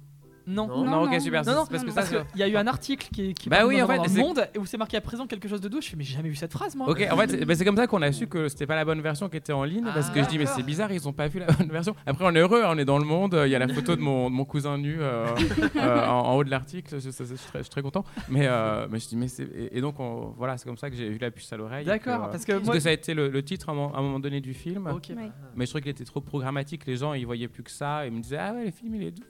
Non. 0.47 0.69
Non. 0.69 0.85
Non, 0.85 1.03
ok 1.05 1.13
non, 1.13 1.21
super. 1.21 1.45
Non, 1.47 1.65
parce 1.71 1.85
que 1.85 1.91
ça. 1.91 2.03
Qu'il 2.03 2.41
y 2.41 2.43
a 2.43 2.49
eu 2.49 2.57
un 2.57 2.67
article 2.67 3.09
qui, 3.13 3.33
qui 3.35 3.49
Bah 3.49 3.67
oui, 3.67 3.79
dans, 3.79 3.85
en 3.85 3.87
fait, 3.89 3.97
dans 3.97 4.05
le 4.05 4.11
monde 4.21 4.49
et 4.55 4.59
où 4.59 4.67
c'est 4.67 4.77
marqué 4.77 4.97
à 4.97 5.01
présent 5.01 5.27
quelque 5.27 5.49
chose 5.49 5.61
de 5.61 5.69
doux. 5.69 5.81
Je 5.81 5.89
fais, 5.89 5.97
mais 5.97 6.05
j'ai 6.05 6.17
jamais 6.17 6.29
vu 6.29 6.35
cette 6.37 6.53
phrase, 6.53 6.77
moi. 6.77 6.89
Ok, 6.89 7.07
en 7.11 7.17
fait, 7.17 7.31
c'est 7.31 7.45
bah, 7.45 7.55
c'est 7.55 7.65
comme 7.65 7.77
ça 7.77 7.87
qu'on 7.87 8.03
a 8.03 8.13
su 8.13 8.27
que 8.27 8.49
c'était 8.49 8.67
pas 8.67 8.77
la 8.77 8.85
bonne 8.85 9.01
version 9.01 9.29
qui 9.29 9.37
était 9.37 9.53
en 9.53 9.65
ligne, 9.65 9.85
parce 9.85 10.11
que 10.11 10.23
je 10.23 10.29
dis 10.29 10.39
mais 10.39 10.47
c'est 10.47 10.63
bizarre, 10.63 10.93
ils 10.93 11.07
ont 11.09 11.13
pas 11.13 11.29
vu 11.29 11.41
la 11.41 11.47
bonne 11.47 11.69
version. 11.71 11.95
Après, 12.07 12.25
on 12.27 12.35
est 12.35 12.41
heureux, 12.41 12.63
on 12.67 12.77
est 12.79 12.85
dans 12.85 12.99
le 12.99 13.05
monde. 13.05 13.39
Il 13.45 13.51
y 13.51 13.55
a 13.55 13.59
la 13.59 13.69
photo 13.69 13.97
de 13.97 14.01
mon, 14.01 14.29
de 14.31 14.35
mon 14.35 14.45
cousin 14.45 14.79
nu 14.79 14.97
euh, 15.01 15.27
euh, 15.77 16.07
en, 16.09 16.27
en 16.31 16.35
haut 16.37 16.45
de 16.45 16.51
l'article. 16.51 16.95
Je, 17.01 17.11
je- 17.11 17.25
je 17.25 17.35
suis 17.35 17.47
très, 17.49 17.59
je 17.59 17.63
suis 17.65 17.71
très 17.71 17.83
content. 17.83 18.05
Mais, 18.29 18.47
euh, 18.47 18.87
mais 18.91 18.99
je 18.99 19.09
dis 19.09 19.17
mais 19.17 19.29
c'est 19.29 19.45
et, 19.45 19.79
et 19.79 19.81
donc 19.81 19.99
on- 20.01 20.35
voilà, 20.37 20.57
c'est 20.59 20.67
comme 20.67 20.77
ça 20.79 20.91
que 20.91 20.97
j'ai 20.97 21.07
eu 21.07 21.19
la 21.19 21.31
puce 21.31 21.53
à 21.53 21.57
l'oreille. 21.57 21.85
D'accord, 21.87 22.25
euh, 22.25 22.29
parce 22.31 22.45
que 22.45 22.53
Parce 22.53 22.65
moi. 22.65 22.75
que 22.75 22.81
ça 22.81 22.91
a 22.91 22.93
été 22.93 23.15
le, 23.15 23.29
le 23.29 23.43
titre 23.43 23.69
à 23.69 23.73
un, 23.73 23.75
moment- 23.75 23.95
à 23.95 23.99
un 23.99 24.03
moment 24.03 24.21
donné 24.21 24.41
du 24.41 24.55
film. 24.55 24.87
Ok. 24.89 25.09
Ouais. 25.17 25.31
Mais 25.57 25.65
je 25.67 25.71
trouvais 25.71 25.83
qu'il 25.83 25.91
était 25.91 26.05
trop 26.05 26.21
programmatique. 26.21 26.87
Les 26.87 26.97
gens, 26.97 27.15
ils 27.15 27.25
voyaient 27.27 27.49
plus 27.49 27.63
que 27.63 27.71
ça. 27.71 28.07
Ils 28.07 28.13
me 28.13 28.21
disaient, 28.21 28.39
ah 28.39 28.53
ouais, 28.53 28.67
le 28.67 28.71
film, 28.71 28.95
il 28.97 29.03
est 29.05 29.11
doux. 29.11 29.23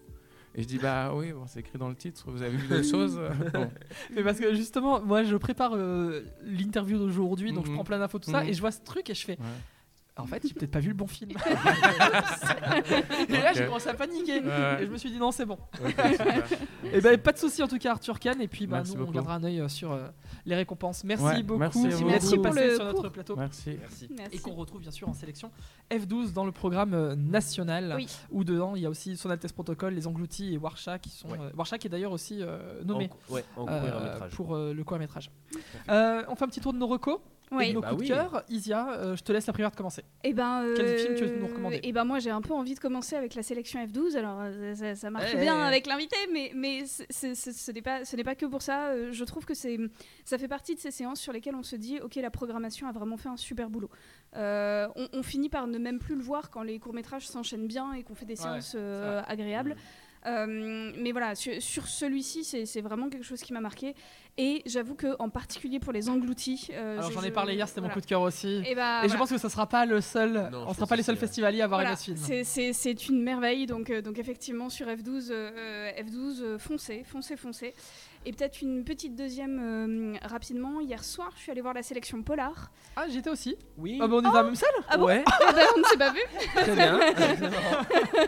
Et 0.57 0.63
je 0.63 0.69
dis 0.69 0.79
bah 0.79 1.13
oui, 1.15 1.33
bon, 1.33 1.45
c'est 1.47 1.61
écrit 1.61 1.79
dans 1.79 1.89
le 1.89 1.97
titre, 1.97 2.31
vous 2.31 2.41
avez 2.43 2.57
vu 2.57 2.69
d'autres 2.69 2.89
choses 2.89 3.19
Bon. 3.55 3.69
Mais 4.15 4.23
parce 4.23 4.39
que 4.39 4.55
justement, 4.55 5.01
moi 5.01 5.25
je 5.25 5.37
prépare 5.37 5.73
euh, 5.75 6.23
l'interview 6.45 6.97
d'aujourd'hui, 6.99 7.53
donc 7.53 7.65
je 7.67 7.71
Mhm. 7.71 7.77
prends 7.77 7.85
plein 7.85 7.99
d'infos, 7.99 8.19
tout 8.21 8.31
ça, 8.31 8.43
Mhm. 8.43 8.49
et 8.51 8.53
je 8.53 8.61
vois 8.61 8.71
ce 8.71 8.81
truc 8.83 9.11
et 9.11 9.15
je 9.15 9.25
fais. 9.25 9.33
Ouais. 9.39 9.47
En 10.17 10.27
fait, 10.27 10.47
j'ai 10.47 10.55
peut-être 10.55 10.71
pas 10.71 10.79
vu 10.79 10.89
le 10.91 10.95
bon 10.95 11.09
film. 11.09 11.33
et 13.29 13.33
là, 13.33 13.53
j'ai 13.53 13.65
commencé 13.67 13.89
à 13.89 13.95
paniquer. 13.95 14.41
Ouais. 14.41 14.83
Et 14.83 14.87
je 14.87 14.91
me 14.91 14.97
suis 14.97 15.11
dit 15.11 15.19
non, 15.19 15.33
c'est 15.33 15.45
bon. 15.45 15.59
Ok, 15.85 15.91
super. 16.13 16.45
Et 16.93 17.01
ben 17.01 17.19
pas 17.19 17.33
de 17.33 17.39
souci 17.39 17.63
en 17.65 17.69
tout 17.69 17.79
cas, 17.79 17.93
Arthur 17.93 18.21
Kahn. 18.21 18.41
Et 18.41 18.47
puis 18.47 18.67
bah, 18.69 18.77
Merci 18.77 18.93
nous, 18.93 18.99
on 18.99 19.01
beaucoup. 19.07 19.15
gardera 19.15 19.35
un 19.35 19.45
œil 19.45 19.61
euh, 19.61 19.69
sur 19.69 19.91
euh, 19.93 20.07
les 20.47 20.55
récompenses. 20.55 21.03
Merci 21.03 21.25
Ouais, 21.25 21.43
beaucoup 21.43 21.59
merci 21.59 21.81
vous. 22.03 22.07
Merci 22.09 22.35
pour 22.37 22.43
passé 22.45 22.65
le 22.69 22.75
sur 22.77 22.85
notre 22.85 23.01
cours. 23.03 23.11
plateau. 23.13 23.37
Merci. 23.37 23.77
Merci. 23.81 24.09
Merci. 24.17 24.37
Et 24.37 24.39
qu'on 24.39 24.55
retrouve 24.55 24.81
bien 24.83 24.93
sûr 24.93 25.09
en 25.09 25.15
sélection 25.15 25.51
F12 25.91 26.33
dans 26.33 26.45
le 26.45 26.53
programme 26.53 26.95
euh, 26.95 27.17
national. 27.17 27.95
Oui. 27.97 28.07
Où 28.31 28.45
dedans 28.45 28.77
il 28.77 28.83
y 28.83 28.87
a 28.87 28.91
aussi 28.91 29.17
Son 29.17 29.31
Altesse 29.31 29.53
Protocol, 29.53 29.95
Les 29.95 30.07
Engloutis 30.07 30.55
et 30.55 30.59
Warsha 30.59 30.99
qui 31.01 31.11
sont. 31.11 31.29
Ouais. 31.31 31.39
euh, 31.41 31.51
Warsha 31.57 31.77
qui 31.79 31.89
est 31.89 31.91
d'ailleurs 31.91 32.13
aussi 32.13 32.39
euh, 32.41 32.83
nommé. 32.85 33.11
En, 33.31 33.35
ouais, 33.35 33.45
en 33.57 33.67
euh, 33.69 34.29
pour 34.31 34.55
euh, 34.55 34.73
le 34.73 34.85
court 34.85 34.99
métrage. 34.99 35.31
on 35.89 36.35
fait 36.37 36.45
un 36.45 36.49
petit 36.49 36.61
tour 36.61 36.73
de 36.73 36.79
nos 36.79 36.87
recos 36.87 37.19
Oui. 37.57 37.69
de 37.71 37.75
nos 37.75 37.81
Bah 37.81 37.89
coups 37.91 38.03
oui. 38.03 38.09
de 38.09 38.15
cœur. 38.15 38.43
Isia, 38.49 38.91
euh, 38.93 39.17
je 39.17 39.23
te 39.23 39.33
laisse 39.33 39.47
la 39.47 39.53
prière 39.53 39.71
de 39.71 39.77
commencer. 39.77 40.03
Et 40.23 40.33
ben, 40.33 40.65
Quel 40.77 40.99
film 40.99 41.15
tu 41.17 41.25
veux 41.25 41.37
nous 41.41 41.47
recommander 41.47 41.81
Et 41.83 41.93
ben 41.93 42.05
moi 42.05 42.19
j'ai 42.19 42.31
un 42.31 42.41
peu 42.41 42.53
envie 42.55 42.75
de 42.75 42.81
commencer 42.81 43.17
avec 43.17 43.35
la 43.35 43.43
sélection 43.43 43.85
F12. 43.85 44.17
Alors 44.17 44.39
euh, 44.43 44.75
ça, 44.75 44.95
ça 44.95 45.11
marche 45.11 45.31
Eh. 45.35 45.41
bien 45.41 45.59
avec 45.61 45.87
l'invité, 45.87 46.17
mais 46.33 46.53
mais 46.55 46.85
ce 46.87 47.73
n'est 47.73 47.83
pas 47.83 48.05
ce 48.05 48.17
n'est 48.17 48.25
pas 48.25 48.35
que 48.35 48.47
pour 48.47 48.63
ça. 48.63 48.89
Euh, 48.89 49.13
Je 49.13 49.25
trouve 49.25 49.45
que 49.45 49.55
c'est 49.55 49.79
ça 50.25 50.39
fait 50.39 50.49
partie 50.49 50.75
de 50.75 50.81
ces 50.81 50.91
séances 50.91 51.21
sur 51.21 51.33
lesquelles 51.33 51.55
on 51.57 51.63
se 51.63 51.77
dit 51.77 52.01
ok 52.01 52.17
la 52.17 52.31
programmation 52.31 52.87
a 52.89 52.93
vraiment 52.93 53.17
fait 53.17 53.29
un 53.29 53.37
super 53.37 53.71
boulot. 53.71 53.91
Euh, 54.37 54.89
on, 54.97 55.09
on 55.13 55.23
finit 55.23 55.49
par 55.49 55.67
ne 55.67 55.79
même 55.79 55.99
plus 55.99 56.17
le 56.17 56.23
voir 56.23 56.51
quand 56.51 56.63
les 56.63 56.79
courts 56.79 56.95
métrages 56.95 57.27
s'enchaînent 57.29 57.69
bien 57.69 57.93
et 57.93 58.03
qu'on 58.03 58.15
fait 58.15 58.25
des 58.25 58.35
Ouais, 58.35 58.61
séances 58.61 58.75
euh, 58.77 59.23
agréables. 59.29 59.73
Euh, 59.73 59.75
mais 60.27 61.13
voilà, 61.13 61.35
sur, 61.35 61.61
sur 61.63 61.87
celui-ci, 61.87 62.45
c'est 62.67 62.81
vraiment 62.81 63.09
quelque 63.09 63.25
chose 63.25 63.41
qui 63.41 63.53
m'a 63.53 63.61
marqué. 63.61 63.95
Et 64.37 64.63
j'avoue 64.67 64.95
que 64.97 65.15
en 65.21 65.29
particulier 65.29 65.79
pour 65.79 65.93
les 65.93 66.09
engloutis. 66.09 66.69
euh, 66.73 66.99
Alors 66.99 67.09
je- 67.11 67.15
j'en 67.15 67.23
ai 67.23 67.31
parlé 67.31 67.55
hier, 67.55 67.69
c'était 67.69 67.81
mon 67.81 67.89
coup 67.89 68.01
de 68.01 68.07
cœur 68.07 68.21
aussi. 68.23 68.63
Et, 68.67 68.75
bah, 68.75 69.03
Et 69.05 69.09
je 69.09 69.17
pense 69.17 69.31
que 69.31 69.39
ce 69.39 69.49
sera 69.49 69.69
pas 69.69 69.87
le 69.87 70.01
seul, 70.01 70.49
Non, 70.51 70.65
on 70.67 70.75
sera 70.75 70.87
pas 70.89 70.97
les 70.97 71.05
seuls 71.05 71.17
festivaliers 71.17 71.61
à 71.61 71.65
avoir 71.65 71.81
Voilà, 71.81 71.95
ce 71.97 72.05
film. 72.05 72.17
c'est- 72.17 72.43
une 73.09 73.23
merveille, 73.23 73.67
donc, 73.67 73.91
euh, 73.91 74.03
donc 74.03 74.19
effectivement 74.19 74.69
sur 74.71 74.89
F12, 74.89 75.29
euh, 75.31 75.91
F12 75.99 76.41
euh, 76.43 76.59
foncez, 76.59 77.05
foncez, 77.05 77.37
foncez. 77.37 77.75
Et 78.27 78.33
peut-être 78.33 78.63
une 78.63 78.85
petite 78.85 79.15
deuxième 79.17 80.15
euh, 80.15 80.19
rapidement. 80.27 80.81
Hier 80.81 81.05
soir, 81.05 81.31
je 81.37 81.43
suis 81.43 81.51
allée 81.53 81.61
voir 81.61 81.75
la 81.75 81.83
sélection 81.83 82.23
Polar. 82.23 82.71
Ah, 82.97 83.05
j'étais 83.09 83.29
aussi. 83.29 83.55
Oui. 83.77 83.99
Ah, 84.01 84.09
bah, 84.09 84.17
on 84.17 84.21
est 84.21 84.23
dans 84.23 84.33
la 84.33 84.43
même 84.45 84.55
salle 84.55 84.71
Ah 84.89 84.97
bon 84.97 85.05
ouais, 85.07 85.23
Eh 85.27 85.53
ben, 85.53 85.67
on 85.77 85.79
ne 85.81 85.85
s'est 85.85 85.97
pas 85.99 86.11
vu. 86.13 86.21
très 86.55 86.75
bien. 86.75 87.01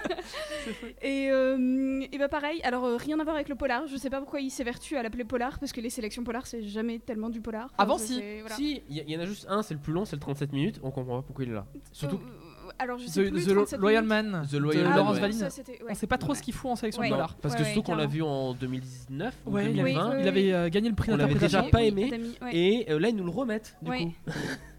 Et, 1.03 1.31
euh, 1.31 2.05
et 2.11 2.19
bah 2.19 2.29
pareil, 2.29 2.61
alors 2.63 2.85
euh, 2.85 2.97
rien 2.97 3.19
à 3.21 3.25
voir 3.25 3.37
avec 3.37 3.49
le 3.49 3.55
Polar. 3.55 3.87
Je 3.87 3.97
sais 3.97 4.11
pas 4.11 4.19
pourquoi 4.21 4.41
il 4.41 4.51
s'évertue 4.51 4.97
à 4.97 5.03
l'appeler 5.03 5.25
Polar, 5.25 5.59
parce 5.61 5.73
que 5.73 5.81
les 5.81 5.91
sélections 5.91 6.25
Polar, 6.25 6.47
c'est 6.47 6.63
jamais 6.63 6.99
tellement 6.99 7.29
du 7.31 7.41
Polar. 7.41 7.67
Enfin, 7.67 7.75
Avant, 7.79 7.99
c'est- 7.99 8.07
si. 8.15 8.41
voilà. 8.41 8.57
Si, 8.57 8.83
il 8.89 8.97
y, 9.09 9.13
y 9.13 9.17
en 9.17 9.21
a 9.21 9.27
juste 9.27 9.47
un, 9.49 9.63
c'est 9.63 9.75
le 9.75 9.81
plus 9.81 9.93
long, 9.93 10.05
c'est 10.05 10.17
le 10.17 10.21
37 10.21 10.53
minutes. 10.53 10.81
On 10.83 10.91
comprend 10.91 11.17
pas 11.19 11.23
pourquoi 11.23 11.45
il 11.45 11.51
est 11.51 11.55
là. 11.55 11.67
Surtout 11.93 12.17
Euh, 12.17 12.46
alors 12.79 12.99
je 12.99 13.07
sais 13.07 13.25
The, 13.25 13.31
plus. 13.31 13.47
The 13.47 13.55
37 13.55 13.81
Loyal 13.81 14.05
minutes. 14.05 14.31
Man 14.33 14.47
The 14.49 14.53
de 14.53 14.59
Loyal 14.59 14.85
Man, 14.85 14.97
Laurence. 14.97 15.19
Valine. 15.19 15.49
On 15.89 15.95
sait 15.95 16.07
pas 16.07 16.19
trop 16.19 16.31
Ouais. 16.33 16.39
ce 16.39 16.43
qu'il 16.43 16.55
fout 16.55 16.71
en 16.71 16.77
sélection 16.77 17.01
Ouais. 17.03 17.09
de 17.09 17.12
Polar. 17.14 17.35
parce 17.37 17.55
Ouais, 17.55 17.61
que 17.61 17.64
ouais, 17.67 17.73
surtout 17.73 17.91
qu'on 17.91 17.97
l'a 17.97 18.07
vu 18.07 18.23
en 18.23 18.55
2019 18.55 19.35
ou 19.47 19.51
Ouais, 19.53 19.62
il 19.73 19.81
avait, 19.81 19.93
2020. 19.93 20.11
Oui, 20.11 20.17
il 20.23 20.29
avait 20.29 20.53
euh, 20.53 20.69
gagné 20.69 20.89
le 20.89 20.95
prix 20.95 21.12
On 21.12 21.17
l'avait 21.17 21.35
déjà 21.35 21.62
pas 21.64 21.83
aimé. 21.83 22.11
Et 22.53 22.87
euh, 22.91 22.99
là, 22.99 23.09
ils 23.09 23.17
nous 23.17 23.25
le 23.25 23.31
remettent. 23.31 23.77
Du 23.83 23.91
Ouais. 23.91 24.05
coup. 24.05 24.12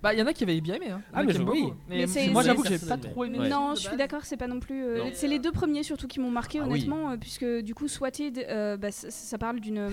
Bah, 0.03 0.13
il 0.13 0.19
y 0.19 0.21
en 0.21 0.27
a 0.27 0.33
qui 0.33 0.43
avaient 0.43 0.61
bien 0.61 0.75
aimé. 0.75 0.91
Hein. 0.91 1.01
Ah, 1.11 1.23
mais 1.23 1.33
je- 1.33 1.41
oui. 1.41 1.73
Mais, 1.89 2.05
Mais 2.13 2.27
moi, 2.27 2.43
j'avoue 2.43 2.61
que 2.61 2.69
j'ai 2.69 2.77
pas 2.77 2.97
trop 2.97 3.25
aimé. 3.25 3.39
Non, 3.49 3.73
je 3.73 3.81
suis 3.87 3.97
d'accord, 3.97 4.21
c'est 4.25 4.37
pas 4.37 4.45
non 4.47 4.59
plus. 4.59 4.83
euh, 4.85 5.05
c'est 5.13 5.27
les 5.27 5.39
deux 5.39 5.51
premiers 5.51 5.81
surtout 5.81 6.07
qui 6.07 6.19
m'ont 6.19 6.29
marqué, 6.29 6.59
Ah 6.61 6.65
oui. 6.67 6.73
honnêtement, 6.85 7.09
euh, 7.09 7.17
puisque 7.19 7.43
du 7.63 7.73
coup, 7.73 7.87
Swatted, 7.87 8.37
euh, 8.47 8.77
bah, 8.77 8.91
ça, 8.91 9.09
ça 9.09 9.37
parle 9.39 9.59
d'une. 9.59 9.89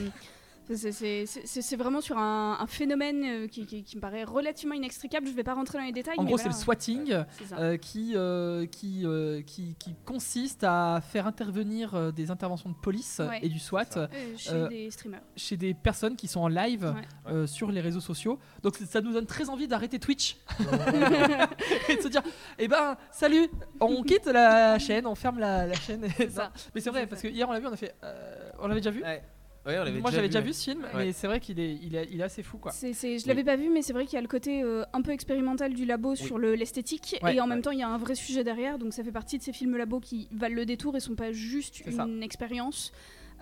C'est- 0.72 1.76
vraiment 1.76 2.00
sur 2.00 2.16
un, 2.18 2.56
un 2.60 2.66
phénomène 2.66 3.24
euh, 3.24 3.46
qui, 3.48 3.66
qui- 3.66 3.82
qui 3.84 3.96
me 3.96 4.00
paraît 4.00 4.24
relativement 4.24 4.74
inextricable. 4.74 5.26
Je 5.26 5.32
vais 5.32 5.42
pas 5.44 5.54
rentrer 5.54 5.78
dans 5.78 5.84
les 5.84 5.92
détails. 5.92 6.14
En 6.18 6.22
mais 6.22 6.28
gros, 6.30 6.38
c'est 6.38 6.48
le 6.48 6.54
swatting. 6.54 7.12
euh, 7.58 7.76
qui, 7.76 8.12
euh, 8.14 8.66
qui, 8.66 9.02
euh, 9.04 9.42
qui, 9.42 9.74
qui 9.78 9.94
consiste 10.04 10.64
à 10.64 11.00
faire 11.02 11.26
intervenir 11.26 12.12
des 12.12 12.30
interventions 12.30 12.70
de 12.70 12.74
police 12.74 13.20
Ouais. 13.20 13.40
et 13.42 13.48
du 13.48 13.58
SWAT. 13.58 13.84
Euh, 13.96 14.06
chez 14.36 14.50
euh, 14.52 14.68
des 14.68 14.90
streamers. 14.90 15.20
chez 15.36 15.56
des 15.56 15.74
personnes 15.74 16.16
qui 16.16 16.28
sont 16.28 16.40
en 16.40 16.48
live 16.48 16.94
Ouais. 16.94 17.32
euh, 17.32 17.46
sur 17.46 17.70
les 17.70 17.80
réseaux 17.80 18.00
sociaux. 18.00 18.38
Donc 18.62 18.76
ça 18.76 19.00
nous 19.00 19.12
donne 19.12 19.26
très 19.26 19.48
envie 19.50 19.68
d'arrêter 19.68 19.98
Twitch 19.98 20.36
et 21.88 21.96
de 21.96 22.00
se 22.02 22.08
dire 22.08 22.22
eh 22.58 22.68
ben 22.68 22.96
salut, 23.10 23.48
on 23.80 24.02
quitte 24.02 24.26
la 24.26 24.78
chaîne, 24.78 25.06
on 25.06 25.14
ferme 25.14 25.38
la, 25.38 25.66
la 25.66 25.74
chaîne. 25.74 26.04
et- 26.18 26.28
ça. 26.28 26.44
Non. 26.44 26.50
Mais 26.74 26.80
c'est 26.80 26.90
vrai 26.90 27.06
parce 27.06 27.22
que 27.22 27.28
hier 27.28 27.48
on 27.48 27.52
l'a 27.52 27.60
vu, 27.60 27.66
on 27.66 27.72
a 27.72 27.76
fait, 27.76 27.94
euh, 28.02 28.50
on 28.60 28.66
l'avait 28.68 28.80
déjà 28.80 28.90
vu. 28.90 29.02
Ouais. 29.02 29.22
Ouais, 29.66 29.78
on 29.78 29.84
l'avait 29.84 29.98
Moi 30.00 30.10
j'avais 30.10 30.26
déjà 30.28 30.40
vu 30.42 30.52
ce 30.52 30.64
film, 30.64 30.82
Ouais. 30.82 31.06
mais 31.06 31.12
c'est 31.12 31.26
vrai 31.26 31.40
qu'il 31.40 31.58
est, 31.58 31.78
il 31.82 31.96
est, 31.96 32.06
il 32.12 32.20
est 32.20 32.24
assez 32.24 32.42
fou 32.42 32.58
quoi. 32.58 32.70
C'est- 32.70 32.92
c'est- 32.92 33.18
je 33.18 33.24
Oui. 33.24 33.28
l'avais 33.28 33.44
pas 33.44 33.56
vu, 33.56 33.70
mais 33.70 33.80
c'est 33.82 33.92
vrai 33.94 34.04
qu'il 34.04 34.14
y 34.14 34.18
a 34.18 34.22
le 34.22 34.28
côté 34.28 34.62
euh, 34.62 34.84
un 34.92 35.00
peu 35.00 35.10
expérimental 35.12 35.72
du 35.72 35.86
labo 35.86 36.14
sur 36.16 36.36
le- 36.38 36.54
l'esthétique, 36.54 37.18
Ouais. 37.22 37.36
et 37.36 37.40
en 37.40 37.46
même 37.46 37.62
temps 37.62 37.70
il 37.70 37.78
y 37.78 37.82
a 37.82 37.88
un 37.88 37.96
vrai 37.98 38.14
sujet 38.14 38.44
derrière, 38.44 38.78
donc 38.78 38.92
ça 38.92 39.02
fait 39.02 39.12
partie 39.12 39.38
de 39.38 39.42
ces 39.42 39.52
films 39.54 39.76
labo 39.76 40.00
qui 40.00 40.28
valent 40.32 40.54
le 40.54 40.66
détour 40.66 40.96
et 40.96 41.00
sont 41.00 41.14
pas 41.14 41.32
juste 41.32 41.80
C'est 41.84 41.92
ça. 41.92 42.04
une 42.04 42.22
expérience. 42.22 42.92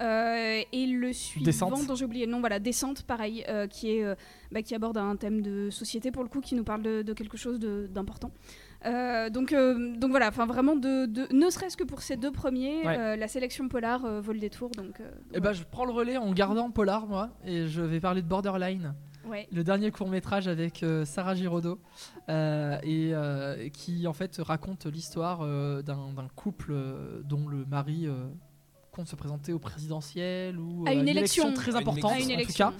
Euh, 0.00 0.62
et 0.72 0.86
le 0.86 1.12
suivant 1.12 1.44
Descente. 1.44 1.86
dont 1.86 1.94
j'ai 1.94 2.06
oublié 2.06 2.24
le 2.24 2.32
nom, 2.32 2.40
voilà, 2.40 2.58
Descente, 2.58 3.02
pareil, 3.02 3.44
euh, 3.48 3.66
qui 3.66 3.90
est 3.90 4.02
euh, 4.02 4.14
bah, 4.50 4.62
qui 4.62 4.74
aborde 4.74 4.96
un 4.96 5.16
thème 5.16 5.42
de 5.42 5.68
société 5.70 6.10
pour 6.10 6.22
le 6.22 6.28
coup, 6.30 6.40
qui 6.40 6.54
nous 6.54 6.64
parle 6.64 6.82
de, 6.82 7.02
de 7.02 7.12
quelque 7.12 7.36
chose 7.36 7.58
de- 7.60 7.88
d'important. 7.92 8.30
Euh, 8.84 9.30
donc, 9.30 9.52
euh, 9.52 9.96
donc 9.96 10.10
voilà, 10.10 10.28
enfin 10.28 10.46
vraiment 10.46 10.74
de, 10.76 11.06
de- 11.06 11.28
ne 11.32 11.50
serait-ce 11.50 11.76
que 11.76 11.84
pour 11.84 12.02
ces 12.02 12.16
deux 12.16 12.32
premiers, 12.32 12.84
Ouais. 12.86 12.98
euh, 12.98 13.16
la 13.16 13.28
sélection 13.28 13.68
polar 13.68 14.00
vaut 14.20 14.32
le 14.32 14.40
détour. 14.40 14.70
Donc, 14.70 15.00
Et 15.34 15.40
ben 15.40 15.52
je 15.52 15.62
prends 15.70 15.84
le 15.84 15.92
relais 15.92 16.16
en 16.16 16.32
gardant 16.32 16.70
Polar 16.70 17.06
moi 17.06 17.30
et 17.44 17.68
je 17.68 17.80
vais 17.82 18.00
parler 18.00 18.22
de 18.22 18.26
Borderline. 18.28 18.94
ouais. 19.30 19.46
le 19.52 19.62
dernier 19.62 19.90
court 19.92 20.08
métrage 20.08 20.48
avec 20.48 20.84
Sarah 21.04 21.34
Giraudot 21.36 21.78
et 22.28 23.12
qui 23.72 24.06
en 24.06 24.12
fait 24.12 24.36
raconte 24.38 24.86
l'histoire 24.86 25.46
d'un 25.82 26.28
couple 26.34 26.74
dont 27.24 27.46
le 27.48 27.64
mari 27.66 28.08
compte 28.92 29.08
se 29.08 29.16
présenter 29.16 29.52
au 29.52 29.58
présidentiel 29.58 30.58
ou 30.58 30.84
À 30.86 30.90
euh, 30.90 31.00
une 31.00 31.08
élection. 31.08 31.52
très 31.54 31.74
importante 31.74 32.12
À 32.12 32.18
une 32.20 32.30
en 32.32 32.44
tout 32.44 32.52
cas. 32.52 32.72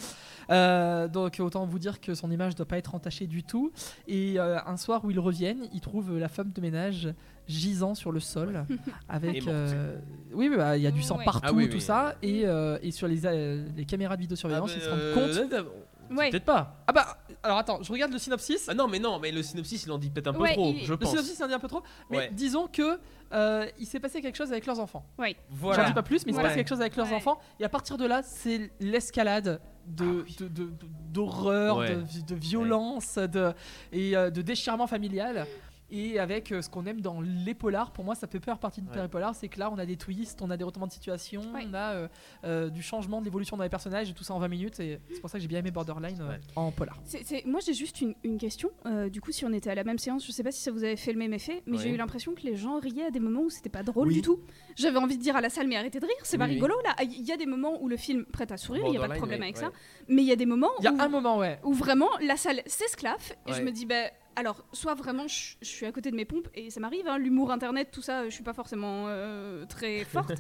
Euh, 0.51 1.09
donc 1.09 1.39
autant 1.41 1.65
vous 1.65 1.79
dire 1.79 2.01
que 2.01 2.15
son 2.15 2.31
image 2.31 2.55
doit 2.55 2.67
pas 2.67 2.77
être 2.77 2.95
entachée 2.95 3.27
du 3.27 3.43
tout. 3.43 3.73
Et 4.07 4.39
euh, 4.39 4.59
un 4.67 4.77
soir 4.77 5.05
où 5.05 5.11
ils 5.11 5.19
reviennent, 5.19 5.67
ils 5.73 5.81
trouvent 5.81 6.19
la 6.19 6.29
femme 6.29 6.51
de 6.55 6.61
ménage 6.61 7.09
gisant 7.49 7.95
sur 7.95 8.13
le 8.13 8.21
sol 8.21 8.65
avec 9.09 9.47
euh, 9.49 9.97
oui 10.33 10.49
bah, 10.55 10.77
il 10.77 10.83
y 10.83 10.87
a 10.87 10.91
du 10.93 11.03
sang 11.03 11.17
Ouais. 11.19 11.25
partout 11.25 11.41
Ah 11.49 11.53
oui, 11.53 11.69
tout 11.69 11.75
oui. 11.77 11.81
ça 11.81 12.15
et, 12.23 12.43
euh, 12.45 12.79
et 12.83 12.91
sur 12.93 13.09
les, 13.09 13.27
euh, 13.27 13.67
les 13.77 13.85
caméras 13.85 14.17
de 14.17 14.21
vidéosurveillance 14.23 14.71
Ah, 14.75 14.79
ils 14.79 14.83
se 14.83 14.89
bah, 14.89 14.95
rendent 14.95 15.15
compte 15.29 15.67
Ouais. 16.11 16.31
Peut-être 16.31 16.45
pas. 16.45 16.83
ah 16.87 16.93
bah 16.93 17.19
alors 17.43 17.59
attends 17.59 17.83
je 17.83 17.91
regarde 17.93 18.13
le 18.13 18.19
synopsis 18.19 18.69
Ah 18.69 18.75
non, 18.75 18.87
mais 18.89 18.99
non, 18.99 19.19
mais 19.19 19.31
le 19.33 19.43
synopsis, 19.43 19.85
il 19.85 19.93
en 19.93 19.99
dit 19.99 20.11
peut-être 20.11 20.29
un 20.29 20.33
peu 20.33 20.41
Ouais, 20.41 20.53
trop, 20.55 20.73
il- 20.73 20.85
je 20.85 20.91
Le 20.93 20.97
pense. 20.99 21.11
synopsis 21.11 21.35
c'est 21.37 21.43
un 21.45 21.49
dit 21.49 21.55
un 21.55 21.59
peu 21.59 21.69
trop, 21.69 21.83
mais 22.11 22.17
Ouais. 22.19 22.31
disons 22.33 22.67
que 22.67 22.99
euh, 23.33 23.67
il 23.79 23.87
s'est 23.87 24.01
passé 24.01 24.21
quelque 24.21 24.37
chose 24.37 24.53
avec 24.53 24.67
leurs 24.67 24.79
enfants. 24.79 25.07
J'en 25.19 25.25
Voilà. 25.51 25.85
dis 25.85 25.95
pas 25.95 26.03
plus, 26.03 26.27
mais 26.27 26.33
il 26.33 26.35
s'est 26.35 26.39
Ouais. 26.43 26.45
passé 26.49 26.57
quelque 26.57 26.69
chose 26.69 26.81
avec 26.83 26.97
leurs 26.97 27.09
Ouais. 27.09 27.15
enfants. 27.15 27.39
Et 27.61 27.65
à 27.65 27.69
partir 27.71 27.97
de 27.97 28.05
là, 28.05 28.23
c'est 28.23 28.71
l'escalade 28.81 29.61
de, 29.87 30.25
de- 30.39 30.49
de- 30.49 30.49
de- 30.49 30.73
d'horreur, 31.11 31.79
Ouais. 31.79 31.95
de, 31.97 32.21
de 32.27 32.35
violence, 32.35 33.17
de, 33.17 33.53
et 33.93 34.17
euh, 34.17 34.31
de 34.31 34.43
déchirement 34.43 34.87
familial. 34.87 35.47
Et 35.95 36.18
avec 36.18 36.51
euh, 36.53 36.62
ce 36.62 36.70
qu'on 36.70 36.86
aime 36.86 37.01
dans 37.03 37.20
les 37.20 37.55
polars, 37.55 37.93
pour 37.93 38.03
moi 38.05 38.14
ça 38.14 38.26
peut 38.26 38.38
faire 38.40 38.59
partie 38.59 38.80
de 38.80 38.88
Ouais. 38.88 39.03
les 39.03 39.09
polars, 39.09 39.34
c'est 39.34 39.49
que 39.49 39.59
là 39.59 39.70
on 39.70 39.78
a 39.78 39.84
des 39.86 39.97
twists, 39.97 40.40
on 40.43 40.51
a 40.51 40.57
des 40.57 40.64
retournements 40.64 40.86
de 40.86 40.93
situation, 40.93 41.43
Ouais. 41.55 41.64
on 41.68 41.74
a 41.74 41.93
euh, 41.93 42.09
euh, 42.45 42.70
du 42.70 42.82
changement, 42.82 43.20
de 43.20 43.26
l'évolution 43.26 43.57
dans 43.59 43.62
les 43.62 43.68
personnages 43.68 44.09
et 44.11 44.14
tout 44.14 44.24
ça 44.24 44.32
en 44.34 44.38
20 44.38 44.49
minutes. 44.49 44.80
Et 44.80 44.99
c'est 45.12 45.20
pour 45.20 45.28
ça 45.28 45.36
que 45.38 45.43
j'ai 45.43 45.49
bien 45.49 45.59
aimé 45.59 45.70
Borderline 45.70 46.18
euh, 46.22 46.36
en 46.57 46.70
polar. 46.72 46.99
C'est- 47.05 47.24
c'est- 47.24 47.45
Moi, 47.45 47.61
j'ai 47.64 47.74
juste 47.74 48.01
une, 48.01 48.14
une 48.24 48.38
question. 48.38 48.70
Euh, 48.86 49.11
du 49.11 49.20
coup, 49.20 49.32
si 49.32 49.45
on 49.45 49.53
était 49.53 49.68
à 49.70 49.74
la 49.74 49.84
même 49.84 49.99
séance, 49.99 50.26
je 50.26 50.32
sais 50.32 50.43
pas 50.43 50.51
si 50.51 50.62
ça 50.62 50.70
vous 50.70 50.82
avait 50.82 50.97
fait 50.97 51.12
le 51.12 51.18
même 51.18 51.34
effet, 51.34 51.62
mais 51.66 51.76
Ouais. 51.76 51.82
j'ai 51.82 51.90
eu 51.90 51.97
l'impression 51.99 52.34
que 52.34 52.43
les 52.43 52.57
gens 52.57 52.78
riaient 52.78 53.07
à 53.07 53.11
des 53.11 53.20
moments 53.20 53.43
où 53.43 53.51
c'était 53.51 53.68
pas 53.68 53.82
drôle 53.82 54.09
Oui. 54.09 54.14
du 54.14 54.22
tout. 54.22 54.40
J'avais 54.76 54.99
envie 54.99 55.18
de 55.18 55.22
dire 55.22 55.36
à 55.36 55.40
la 55.43 55.51
salle, 55.51 55.66
mais 55.68 55.76
arrêtez 55.76 56.01
de 56.01 56.07
rire, 56.07 56.14
c'est 56.22 56.38
pas 56.38 56.47
rigolo 56.47 56.74
là. 56.84 56.95
Il 57.03 57.22
y 57.26 57.32
a 57.32 57.36
des 57.36 57.47
moments 57.47 57.82
où 57.82 57.88
le 57.88 57.97
film 57.99 58.24
prête 58.24 58.51
à 58.53 58.57
sourire, 58.57 58.84
il 58.86 58.95
y 58.95 58.97
a 58.97 59.01
pas 59.01 59.09
de 59.09 59.18
problème 59.18 59.43
avec 59.43 59.57
ouais. 59.57 59.61
ça, 59.62 59.70
mais 60.09 60.22
il 60.22 60.28
y 60.28 60.32
a 60.32 60.36
des 60.36 60.47
moments 60.47 60.70
Il 60.78 60.84
y 60.84 60.88
a 60.88 60.93
où, 60.93 61.01
un 61.01 61.09
moment, 61.09 61.36
ouais. 61.38 61.59
où 61.64 61.72
vraiment 61.74 62.09
la 62.22 62.36
salle 62.36 62.62
s'esclaffe 62.66 63.32
et 63.47 63.53
je 63.53 63.62
me 63.62 63.70
dis, 63.70 63.84
bah. 63.84 64.05
Alors, 64.37 64.64
soit 64.72 64.95
vraiment 64.95 65.28
je, 65.28 65.55
je 65.61 65.66
suis 65.68 65.85
à 65.87 65.93
côté 65.93 66.11
de 66.11 66.16
mes 66.16 66.24
pompes 66.24 66.49
et 66.55 66.70
ça 66.70 66.80
m'arrive, 66.80 67.07
hein, 67.07 67.18
l'humour 67.18 67.51
internet, 67.53 67.89
tout 67.93 68.01
ça, 68.03 68.24
je 68.28 68.30
suis 68.35 68.43
pas 68.43 68.55
forcément 68.55 69.05
euh, 69.09 69.64
très 69.66 70.05
forte. 70.05 70.33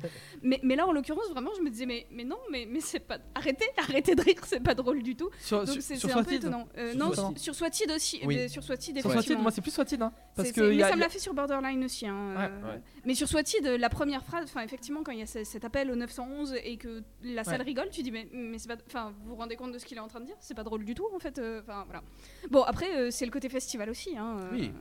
mais, 0.42 0.58
mais 0.62 0.76
là, 0.76 0.86
en 0.86 0.92
l'occurrence, 0.92 1.28
vraiment, 1.30 1.50
je 1.56 1.62
me 1.62 1.70
disais, 1.70 1.86
mais, 1.86 2.06
mais 2.10 2.24
non, 2.24 2.38
mais, 2.50 2.66
mais 2.68 2.80
c'est 2.80 3.00
pas. 3.00 3.18
Arrêtez, 3.34 3.66
arrêtez 3.76 4.14
de 4.14 4.22
rire, 4.22 4.40
c'est 4.46 4.60
pas 4.62 4.74
drôle 4.74 5.02
du 5.02 5.14
tout. 5.16 5.28
Sur, 5.40 5.64
Donc 5.64 5.76
c'est 5.80 6.10
un 6.12 6.22
peu 6.24 6.32
étonnant. 6.34 6.68
Euh, 6.78 6.92
Sur 6.92 6.98
non, 6.98 7.12
sur, 7.12 7.32
sur 7.38 7.54
Swatted 7.54 7.90
aussi. 7.90 8.20
Oui. 8.24 8.36
mais 8.36 8.48
sur 8.48 8.62
Swatted, 8.62 8.98
Sur 9.00 9.10
effectivement. 9.10 9.42
moi 9.42 9.50
c'est 9.50 9.60
plus 9.60 9.70
Swatted, 9.72 10.00
hein, 10.02 10.12
parce 10.36 10.52
que 10.52 10.72
y 10.72 10.76
mais 10.78 10.82
a- 10.84 10.88
ça 10.88 10.96
me 10.96 11.00
l'a 11.00 11.08
fait 11.08 11.18
sur 11.18 11.34
Borderline 11.34 11.84
aussi. 11.84 12.06
hein, 12.06 12.34
Ouais, 12.36 12.44
euh, 12.50 12.74
ouais. 12.74 12.80
Mais 13.04 13.14
sur 13.14 13.28
Swatted, 13.28 13.66
la 13.66 13.88
première 13.90 14.24
phrase, 14.24 14.44
enfin 14.44 14.62
effectivement, 14.62 15.02
quand 15.02 15.12
il 15.12 15.18
y 15.18 15.22
a 15.22 15.26
ce- 15.26 15.44
cet 15.44 15.64
appel 15.64 15.90
au 15.90 15.96
911 15.96 16.54
et 16.64 16.76
que 16.76 17.02
la 17.22 17.44
salle 17.44 17.58
Ouais. 17.60 17.64
rigole, 17.66 17.90
tu 17.90 18.02
dis 18.02 18.10
mais, 18.10 18.26
mais 18.32 18.58
c'est 18.58 18.68
pas, 18.68 18.76
enfin 18.86 19.12
vous 19.22 19.30
vous 19.30 19.36
rendez 19.36 19.56
compte 19.56 19.72
de 19.72 19.78
ce 19.78 19.84
qu'il 19.84 19.96
est 19.98 20.00
en 20.00 20.08
train 20.08 20.20
de 20.20 20.26
dire? 20.26 20.36
C'est 20.40 20.54
pas 20.54 20.62
drôle 20.64 20.84
du 20.84 20.94
tout 20.94 21.06
en 21.14 21.18
fait. 21.18 21.38
euh, 21.38 21.60
Enfin 21.62 21.84
voilà. 21.84 22.02
Bon 22.50 22.62
après 22.62 22.90
euh, 22.96 23.10
c'est 23.10 23.24
le 23.26 23.30
côté 23.30 23.48
festival 23.48 23.81
aussi. 23.90 24.16
Hein, 24.16 24.36
euh, 24.40 24.48
Oui. 24.52 24.72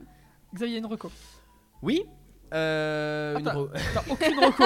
Xavier, 0.54 0.78
une 0.78 0.86
reco. 0.86 1.10
Oui. 1.82 2.04
Euh, 2.54 3.38
une 3.38 3.48
Attends. 3.48 3.62
re- 3.64 3.70
T'as 3.94 4.12
aucune 4.12 4.38
reco. 4.38 4.64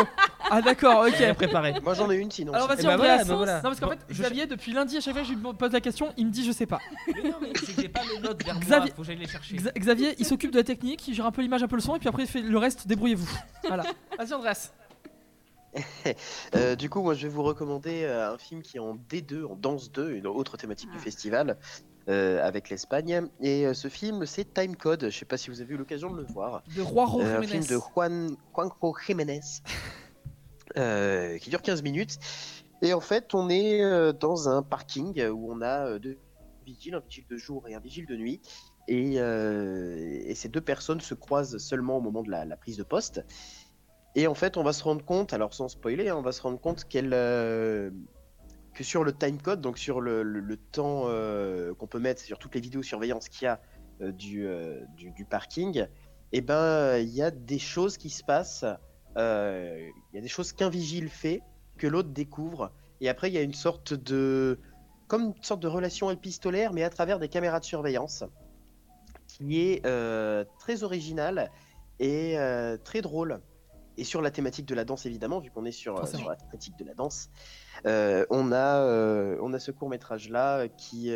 Ah 0.50 0.60
d'accord, 0.60 1.06
ok. 1.06 1.34
Préparé. 1.34 1.74
Moi 1.84 1.94
j'en 1.94 2.10
ai 2.10 2.16
une 2.16 2.30
sinon. 2.32 2.52
Alors 2.52 2.66
vas-y 2.66 2.78
Eh 2.82 2.88
Andreas. 2.88 2.96
voilà, 3.22 3.24
voilà. 3.36 3.56
Non 3.58 3.62
parce 3.62 3.78
qu'en 3.78 3.86
Bon, 3.86 3.92
fait 3.92 3.98
je- 4.08 4.22
Xavier 4.22 4.46
depuis 4.46 4.72
lundi 4.72 4.96
à 4.96 5.00
chaque 5.00 5.12
fois 5.14 5.22
que 5.22 5.28
je 5.28 5.34
lui 5.34 5.40
pose 5.40 5.70
la 5.72 5.80
question, 5.80 6.12
il 6.16 6.26
me 6.26 6.32
dit 6.32 6.44
je 6.44 6.50
sais 6.50 6.66
pas. 6.66 6.80
Mais 7.06 7.30
non, 7.30 7.36
mais 7.40 7.52
c'est 7.54 7.74
que 7.76 7.82
j'ai 7.82 7.88
pas 7.88 8.00
mes 8.12 8.18
notes 8.18 8.44
vers 8.44 8.56
Xavier- 8.60 8.78
moi, 8.88 8.96
faut 8.96 9.02
que 9.02 9.06
j'aille 9.06 9.18
les 9.18 9.28
chercher. 9.28 9.56
Xa- 9.56 9.72
Xavier 9.78 10.16
il 10.18 10.26
s'occupe 10.26 10.50
de 10.50 10.58
la 10.58 10.64
technique, 10.64 11.06
il 11.06 11.14
gère 11.14 11.26
un 11.26 11.30
peu 11.30 11.42
l'image, 11.42 11.62
un 11.62 11.68
peu 11.68 11.76
le 11.76 11.82
son 11.82 11.94
et 11.94 12.00
puis 12.00 12.08
après 12.08 12.24
il 12.24 12.28
fait 12.28 12.42
le 12.42 12.58
reste, 12.58 12.88
débrouillez-vous. 12.88 13.30
Voilà. 13.68 13.84
Vas-y 14.18 14.32
Andreas. 14.34 14.72
Euh, 16.54 16.74
du 16.74 16.88
coup, 16.88 17.02
moi, 17.02 17.12
je 17.14 17.26
vais 17.26 17.32
vous 17.32 17.42
recommander 17.42 18.04
euh, 18.04 18.32
un 18.32 18.38
film 18.38 18.62
qui 18.62 18.78
est 18.78 18.80
en 18.80 18.94
D2, 18.96 19.44
en 19.44 19.56
danse 19.56 19.92
2, 19.92 20.12
une 20.12 20.26
autre 20.26 20.56
thématique 20.56 20.90
du 20.90 20.96
Ah. 20.98 21.02
festival 21.02 21.58
avec 22.08 22.70
l'Espagne. 22.70 23.28
Et 23.40 23.66
euh, 23.66 23.74
ce 23.74 23.88
film, 23.88 24.26
c'est 24.26 24.52
Time 24.54 24.76
Code. 24.76 25.08
Je 25.10 25.18
sais 25.18 25.24
pas 25.24 25.36
si 25.36 25.50
vous 25.50 25.60
avez 25.60 25.74
eu 25.74 25.76
l'occasion 25.76 26.10
de 26.10 26.16
le 26.18 26.26
voir. 26.26 26.62
De 26.76 26.82
Juanjo 26.82 27.20
Euh, 27.20 27.38
un 27.38 27.42
Jiménez. 27.42 27.62
film 27.66 27.78
de 27.78 27.82
Juan 27.94 28.36
Juanjo 28.54 28.94
Jiménez 29.06 29.40
euh, 30.76 31.38
qui 31.38 31.50
dure 31.50 31.62
15 31.62 31.82
minutes. 31.82 32.18
Et 32.82 32.92
en 32.92 33.00
fait, 33.00 33.34
on 33.34 33.48
est 33.48 33.82
euh, 33.82 34.12
dans 34.12 34.48
un 34.48 34.62
parking 34.62 35.26
où 35.28 35.52
on 35.52 35.60
a 35.62 35.86
euh, 35.86 35.98
deux 35.98 36.18
vigiles, 36.66 36.94
un 36.94 37.00
vigile 37.00 37.24
de 37.30 37.36
jour 37.36 37.66
et 37.68 37.74
un 37.74 37.80
vigile 37.80 38.06
de 38.06 38.16
nuit. 38.16 38.40
Et, 38.88 39.14
euh, 39.16 39.96
et 40.24 40.34
ces 40.34 40.48
deux 40.48 40.60
personnes 40.60 41.00
se 41.00 41.14
croisent 41.14 41.58
seulement 41.58 41.96
au 41.96 42.00
moment 42.00 42.22
de 42.22 42.30
la, 42.30 42.44
la 42.44 42.56
prise 42.56 42.76
de 42.76 42.82
poste. 42.84 43.24
Et 44.14 44.26
en 44.26 44.34
fait, 44.34 44.56
on 44.56 44.62
va 44.62 44.72
se 44.72 44.82
rendre 44.84 45.04
compte, 45.04 45.32
alors 45.34 45.52
sans 45.52 45.68
spoiler, 45.68 46.08
hein, 46.08 46.16
on 46.16 46.22
va 46.22 46.32
se 46.32 46.40
rendre 46.40 46.58
compte 46.60 46.84
qu'elle, 46.84 47.12
euh, 47.12 47.90
que 48.76 48.84
sur 48.84 49.04
le 49.04 49.12
time 49.12 49.40
code, 49.40 49.62
donc 49.62 49.78
sur 49.78 50.00
le, 50.02 50.56
temps 50.70 51.04
euh, 51.06 51.74
qu'on 51.74 51.86
peut 51.86 51.98
mettre 51.98 52.20
sur 52.20 52.38
toutes 52.38 52.54
les 52.54 52.60
vidéosurveillances 52.60 53.28
qu'il 53.30 53.46
y 53.46 53.48
a 53.48 53.58
euh, 54.02 54.12
du, 54.12 54.46
euh, 54.46 54.84
du, 54.96 55.24
parking, 55.24 55.86
et 56.32 56.42
ben 56.42 56.98
il 56.98 57.08
y 57.08 57.22
a 57.22 57.30
des 57.30 57.58
choses 57.58 57.96
qui 57.96 58.10
se 58.10 58.22
passent, 58.22 58.66
il 59.16 59.92
y 60.12 60.18
a 60.18 60.20
des 60.20 60.28
choses 60.28 60.52
qu'un 60.52 60.68
vigile 60.68 61.08
fait, 61.08 61.40
que 61.78 61.86
l'autre 61.86 62.10
découvre, 62.10 62.70
et 63.00 63.08
après 63.08 63.30
il 63.30 63.34
y 63.34 63.38
a 63.38 63.42
une 63.42 63.54
sorte 63.54 63.94
de, 63.94 64.60
comme 65.08 65.32
une 65.36 65.42
sorte 65.42 65.60
de 65.60 65.68
relation 65.68 66.10
épistolaire, 66.10 66.74
mais 66.74 66.82
à 66.82 66.90
travers 66.90 67.18
des 67.18 67.28
caméras 67.28 67.60
de 67.60 67.64
surveillance, 67.64 68.24
qui 69.26 69.58
est 69.58 69.82
très 70.58 70.82
originale 70.82 71.50
et 71.98 72.36
très 72.84 73.00
drôle. 73.00 73.40
Et 73.98 74.04
sur 74.04 74.20
la 74.22 74.30
thématique 74.30 74.66
de 74.66 74.74
la 74.74 74.84
danse, 74.84 75.06
évidemment, 75.06 75.40
vu 75.40 75.50
qu'on 75.50 75.64
est 75.64 75.72
sur, 75.72 75.98
euh, 75.98 76.06
sur 76.06 76.28
la 76.28 76.36
thématique 76.36 76.76
de 76.78 76.84
la 76.84 76.94
danse, 76.94 77.30
euh, 77.86 78.26
on, 78.30 78.52
a, 78.52 78.82
euh, 78.82 79.38
on 79.42 79.52
a 79.52 79.58
ce 79.58 79.70
court 79.70 79.88
métrage 79.88 80.28
là 80.28 80.68
qui, 80.68 81.10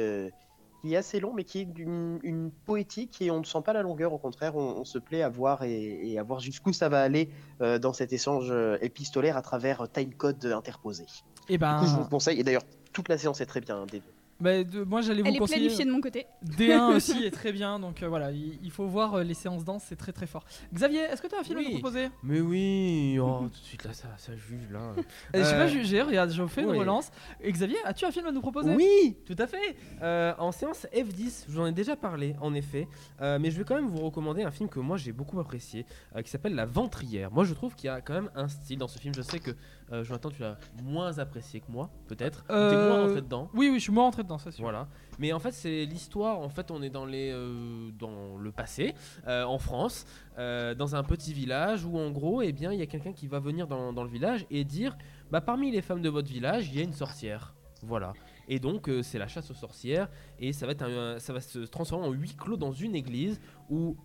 qui 0.83 0.95
est 0.95 0.97
assez 0.97 1.21
long, 1.21 1.33
mais 1.35 1.45
qui 1.45 1.61
est 1.61 1.65
d'une 1.67 2.19
une 2.23 2.51
poétique 2.51 3.21
et 3.21 3.31
on 3.31 3.41
ne 3.41 3.45
sent 3.45 3.61
pas 3.65 3.73
la 3.75 3.83
longueur. 3.83 4.13
Au 4.13 4.19
contraire, 4.19 4.57
on, 4.57 4.77
on 4.79 4.85
se 4.85 4.99
plaît 4.99 5.23
à 5.23 5.29
voir 5.29 5.63
et, 5.63 6.11
et 6.11 6.19
à 6.19 6.23
voir 6.23 6.41
jusqu'où 6.41 6.73
ça 6.73 6.89
va 6.89 7.03
aller 7.03 7.31
dans 7.59 7.93
cet 7.93 8.13
échange 8.13 8.53
épistolaire 8.81 9.37
à 9.37 9.43
travers 9.43 9.87
timecode 9.91 10.45
interposé. 10.47 11.05
Et 11.49 11.59
Du 11.59 11.65
coup, 11.65 11.67
je 11.85 11.91
vous 11.91 11.97
ben 11.97 12.03
le 12.05 12.09
conseille. 12.09 12.41
Et 12.41 12.45
d'ailleurs, 12.45 12.63
toute 12.93 13.09
la 13.09 13.19
séance 13.19 13.41
est 13.41 13.47
très 13.47 13.61
bien. 13.61 13.77
hein, 13.83 13.87
des 13.87 14.01
deux. 14.01 14.13
Bah, 14.41 14.65
de- 14.65 14.83
moi 14.85 15.01
j'allais 15.03 15.23
vous 15.23 15.29
Elle 15.29 15.37
est 15.37 15.39
conseiller. 15.39 15.61
planifiée 15.67 15.85
de 15.85 15.91
mon 15.93 16.01
côté. 16.01 16.27
D1 16.45 16.93
aussi 16.97 17.25
est 17.25 17.31
très 17.31 17.53
bien, 17.53 17.79
donc 17.79 18.03
euh, 18.03 18.09
voilà, 18.09 18.31
il, 18.33 18.59
il 18.63 18.71
faut 18.71 18.87
voir 18.87 19.15
euh, 19.15 19.23
les 19.23 19.35
séances 19.35 19.65
danse, 19.65 19.85
c'est 19.87 19.97
très 19.97 20.13
très 20.13 20.27
fort. 20.27 20.45
Xavier, 20.75 21.01
est-ce 21.01 21.21
que 21.23 21.27
tu 21.27 21.35
as 21.35 21.41
un 21.41 21.43
film 21.45 21.59
à 21.59 21.61
Oui. 21.61 21.67
nous 21.75 21.79
proposer? 21.81 22.09
Mais 22.23 22.41
oui, 22.41 23.19
oh, 23.21 23.41
tout 23.43 23.49
de 23.61 23.65
suite 23.67 23.85
là, 23.85 23.93
ça, 23.93 24.09
ça 24.17 24.35
juge 24.37 24.69
là. 24.71 24.81
Euh, 24.81 25.03
Je 25.35 25.43
suis 25.45 25.55
Euh, 25.55 25.59
pas 25.59 25.67
jugé, 25.69 26.03
regarde, 26.03 26.31
je 26.33 26.47
fais 26.47 26.63
une 26.63 26.71
oui. 26.71 26.79
relance. 26.79 27.11
Et 27.41 27.51
Xavier, 27.53 27.77
as-tu 27.85 28.05
un 28.05 28.11
film 28.11 28.27
à 28.27 28.33
nous 28.33 28.41
proposer? 28.41 28.75
Oui, 28.75 29.17
tout 29.27 29.37
à 29.39 29.47
fait. 29.47 29.77
Euh, 30.03 30.33
en 30.39 30.53
séance 30.53 30.87
F10, 30.95 31.47
j'en 31.49 31.67
ai 31.67 31.73
déjà 31.73 31.97
parlé, 31.97 32.35
en 32.41 32.55
effet. 32.55 32.89
Euh, 33.21 33.39
mais 33.41 33.51
je 33.51 33.59
vais 33.59 33.65
quand 33.65 33.75
même 33.75 33.89
vous 33.89 34.01
recommander 34.05 34.43
un 34.43 34.51
film 34.51 34.69
que 34.69 34.81
moi 34.81 34.97
j'ai 34.97 35.13
beaucoup 35.13 35.39
apprécié, 35.41 35.85
euh, 36.17 36.23
qui 36.23 36.31
s'appelle 36.31 36.55
La 36.55 36.67
Ventrière. 36.67 37.31
Moi 37.31 37.45
je 37.45 37.55
trouve 37.55 37.75
qu'il 37.75 37.87
y 37.87 37.91
a 37.91 38.01
quand 38.01 38.15
même 38.15 38.31
un 38.35 38.49
style 38.49 38.79
dans 38.79 38.89
ce 38.89 38.99
film. 38.99 39.15
Je 39.15 39.23
sais 39.23 39.39
que 39.39 39.51
euh, 39.93 40.05
Jonathan, 40.05 40.31
tu 40.31 40.43
l'as 40.43 40.57
moins 40.85 41.19
apprécié 41.19 41.61
que 41.61 41.71
moi, 41.71 41.91
peut-être. 42.09 42.41
Ou 42.45 42.47
T'es 42.49 42.55
Euh, 42.55 42.89
moins 42.89 43.03
rentré 43.07 43.23
dedans. 43.23 43.51
Oui, 43.55 43.69
oui, 43.71 43.75
je 43.79 43.83
suis 43.85 43.93
moins 43.93 44.05
rentré 44.05 44.23
dedans, 44.23 44.39
c'est 44.39 44.51
sûr. 44.53 44.63
Voilà. 44.63 44.89
Mais 45.19 45.33
en 45.33 45.39
fait, 45.39 45.53
c'est 45.53 45.85
l'histoire. 45.85 46.39
En 46.39 46.49
fait, 46.49 46.71
on 46.71 46.81
est 46.83 46.91
dans, 46.91 47.05
les, 47.07 47.31
euh, 47.33 47.91
dans 47.99 48.37
le 48.39 48.53
passé, 48.53 48.95
euh, 49.27 49.45
en 49.45 49.59
France, 49.59 50.07
euh, 50.39 50.75
dans 50.75 50.95
un 50.97 51.03
petit 51.03 51.33
village 51.35 51.85
où, 51.85 51.99
en 51.99 52.11
gros, 52.11 52.43
eh 52.43 52.53
bien, 52.53 52.73
il 52.73 52.79
y 52.79 52.83
a 52.83 52.87
quelqu'un 52.87 53.13
qui 53.13 53.27
va 53.27 53.41
venir 53.41 53.67
dans, 53.67 53.93
dans 53.93 54.05
le 54.05 54.11
village 54.11 54.47
et 54.51 54.65
dire 54.65 54.97
bah, 55.31 55.41
parmi 55.41 55.71
les 55.71 55.83
femmes 55.83 56.03
de 56.03 56.09
votre 56.09 56.29
village, 56.29 56.69
il 56.69 56.77
y 56.77 56.81
a 56.81 56.85
une 56.85 56.93
sorcière. 56.93 57.55
Voilà. 57.83 58.13
Et 58.47 58.59
donc, 58.59 58.89
euh, 58.89 59.03
c'est 59.03 59.19
la 59.19 59.27
chasse 59.29 59.51
aux 59.51 59.55
sorcières. 59.55 60.09
Et 60.39 60.53
ça 60.53 60.67
va, 60.67 60.73
être 60.73 60.83
un- 60.83 61.19
ça 61.19 61.33
va 61.33 61.41
se 61.41 61.61
transformer 61.61 62.07
en 62.07 62.11
huis 62.13 62.35
clos 62.37 62.57
dans 62.57 62.73
une 62.73 62.95
église 62.95 63.41
où 63.71 63.97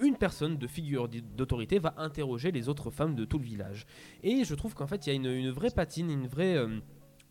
une 0.00 0.16
personne 0.16 0.56
de 0.58 0.66
figure 0.66 1.08
d'autorité 1.08 1.78
va 1.78 1.94
interroger 1.96 2.50
les 2.52 2.68
autres 2.68 2.90
femmes 2.90 3.14
de 3.14 3.24
tout 3.24 3.38
le 3.38 3.44
village. 3.44 3.86
Et 4.22 4.44
je 4.44 4.54
trouve 4.54 4.74
qu'en 4.74 4.86
fait, 4.86 5.06
il 5.06 5.10
y 5.10 5.12
a 5.12 5.16
une, 5.16 5.26
une 5.26 5.50
vraie 5.50 5.70
patine, 5.70 6.10
une 6.10 6.26
vraie. 6.26 6.56
euh, 6.56 6.78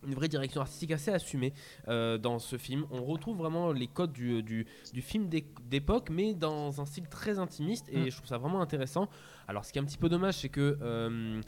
une 0.05 0.13
vraie 0.13 0.27
direction 0.27 0.61
artistique 0.61 0.91
assez 0.91 1.09
assumée 1.11 1.53
euh, 1.87 2.19
dans 2.19 2.37
ce 2.37 2.57
film. 2.57 2.85
On 2.91 3.03
retrouve 3.03 3.35
vraiment 3.37 3.71
les 3.71 3.87
codes 3.87 4.13
du, 4.13 4.43
du, 4.43 4.67
du 4.93 5.01
film 5.01 5.27
d'é- 5.27 5.47
d'époque, 5.65 6.09
mais 6.11 6.35
dans 6.35 6.79
un 6.79 6.85
style 6.85 7.09
très 7.09 7.39
intimiste, 7.39 7.89
et 7.91 7.97
Mm. 8.05 8.11
je 8.11 8.15
trouve 8.15 8.27
ça 8.27 8.37
vraiment 8.37 8.61
intéressant. 8.61 9.09
Alors, 9.47 9.65
ce 9.65 9.73
qui 9.73 9.79
est 9.79 9.81
un 9.81 9.85
petit 9.85 9.97
peu 9.97 10.07
dommage, 10.07 10.35
c'est 10.35 10.49
que 10.49 10.77
euh, 10.83 11.41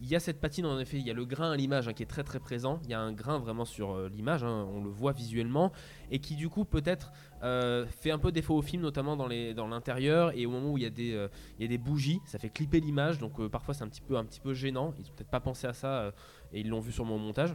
il 0.00 0.08
y 0.08 0.16
a 0.16 0.18
cette 0.20 0.40
patine, 0.40 0.64
en 0.64 0.80
effet, 0.80 0.96
il 0.96 1.06
y 1.06 1.10
a 1.10 1.14
le 1.14 1.26
grain 1.26 1.52
à 1.52 1.56
l'image 1.56 1.88
hein, 1.88 1.92
qui 1.92 2.02
est 2.02 2.06
très 2.06 2.24
très 2.24 2.40
présent. 2.40 2.80
Il 2.84 2.90
y 2.90 2.94
a 2.94 3.00
un 3.00 3.12
grain 3.12 3.38
vraiment 3.38 3.66
sur 3.66 3.92
euh, 3.92 4.08
l'image, 4.08 4.42
hein, 4.44 4.66
on 4.72 4.82
le 4.82 4.88
voit 4.88 5.12
visuellement, 5.12 5.70
et 6.10 6.20
qui 6.20 6.36
du 6.36 6.48
coup 6.48 6.64
peut-être 6.64 7.12
euh, 7.42 7.86
fait 7.86 8.10
un 8.10 8.18
peu 8.18 8.32
défaut 8.32 8.56
au 8.56 8.62
film, 8.62 8.82
notamment 8.82 9.16
dans 9.16 9.26
l'intérieur 9.66 10.36
et 10.36 10.46
au 10.46 10.50
moment 10.50 10.72
où 10.72 10.78
il 10.78 10.82
y 10.82 10.86
a 10.86 10.90
des 10.90 11.14
euh, 11.14 11.78
bougies, 11.78 12.20
ça 12.26 12.38
fait 12.38 12.50
clipper 12.50 12.80
l'image, 12.80 13.18
donc 13.18 13.40
euh, 13.40 13.48
parfois 13.48 13.74
c'est 13.74 13.84
un 13.84 13.88
petit 13.88 14.02
peu 14.02 14.16
un 14.16 14.24
petit 14.24 14.40
peu 14.40 14.54
gênant. 14.54 14.94
Ils 14.98 15.06
ont 15.06 15.14
peut-être 15.14 15.30
pas 15.30 15.40
pensé 15.40 15.66
à 15.66 15.72
ça 15.72 16.12
et 16.52 16.60
ils 16.60 16.68
l'ont 16.68 16.80
vu 16.80 16.92
sur 16.92 17.04
mon 17.04 17.18
montage. 17.18 17.54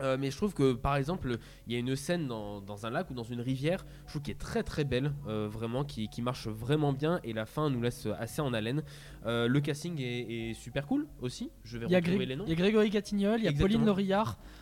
Euh, 0.00 0.16
mais 0.18 0.30
je 0.30 0.36
trouve 0.36 0.54
que 0.54 0.72
par 0.72 0.96
exemple, 0.96 1.36
il 1.66 1.72
y 1.72 1.76
a 1.76 1.78
une 1.78 1.94
scène 1.96 2.26
dans, 2.26 2.60
dans 2.60 2.86
un 2.86 2.90
lac 2.90 3.10
ou 3.10 3.14
dans 3.14 3.22
une 3.22 3.40
rivière, 3.40 3.84
je 4.06 4.10
trouve 4.12 4.22
qui 4.22 4.30
est 4.30 4.38
très 4.38 4.62
très 4.62 4.84
belle, 4.84 5.12
euh, 5.28 5.48
vraiment, 5.48 5.84
qui, 5.84 6.08
qui 6.08 6.20
marche 6.22 6.48
vraiment 6.48 6.92
bien 6.92 7.20
et 7.24 7.32
la 7.32 7.46
fin 7.46 7.70
nous 7.70 7.80
laisse 7.80 8.06
assez 8.18 8.40
en 8.42 8.52
haleine. 8.52 8.82
Euh, 9.26 9.46
le 9.48 9.60
casting 9.60 10.00
est, 10.00 10.50
est 10.50 10.54
super 10.54 10.86
cool 10.86 11.06
aussi. 11.20 11.50
Je 11.62 11.78
vais 11.78 11.86
retrouver 11.86 12.26
les 12.26 12.36
noms. 12.36 12.44
il 12.46 12.50
y 12.50 12.52
a 12.52 12.56
Grégory 12.56 12.90
Catignol, 12.90 13.38
il 13.38 13.44
y 13.44 13.48
a. 13.48 13.52
Pauline 13.52 13.84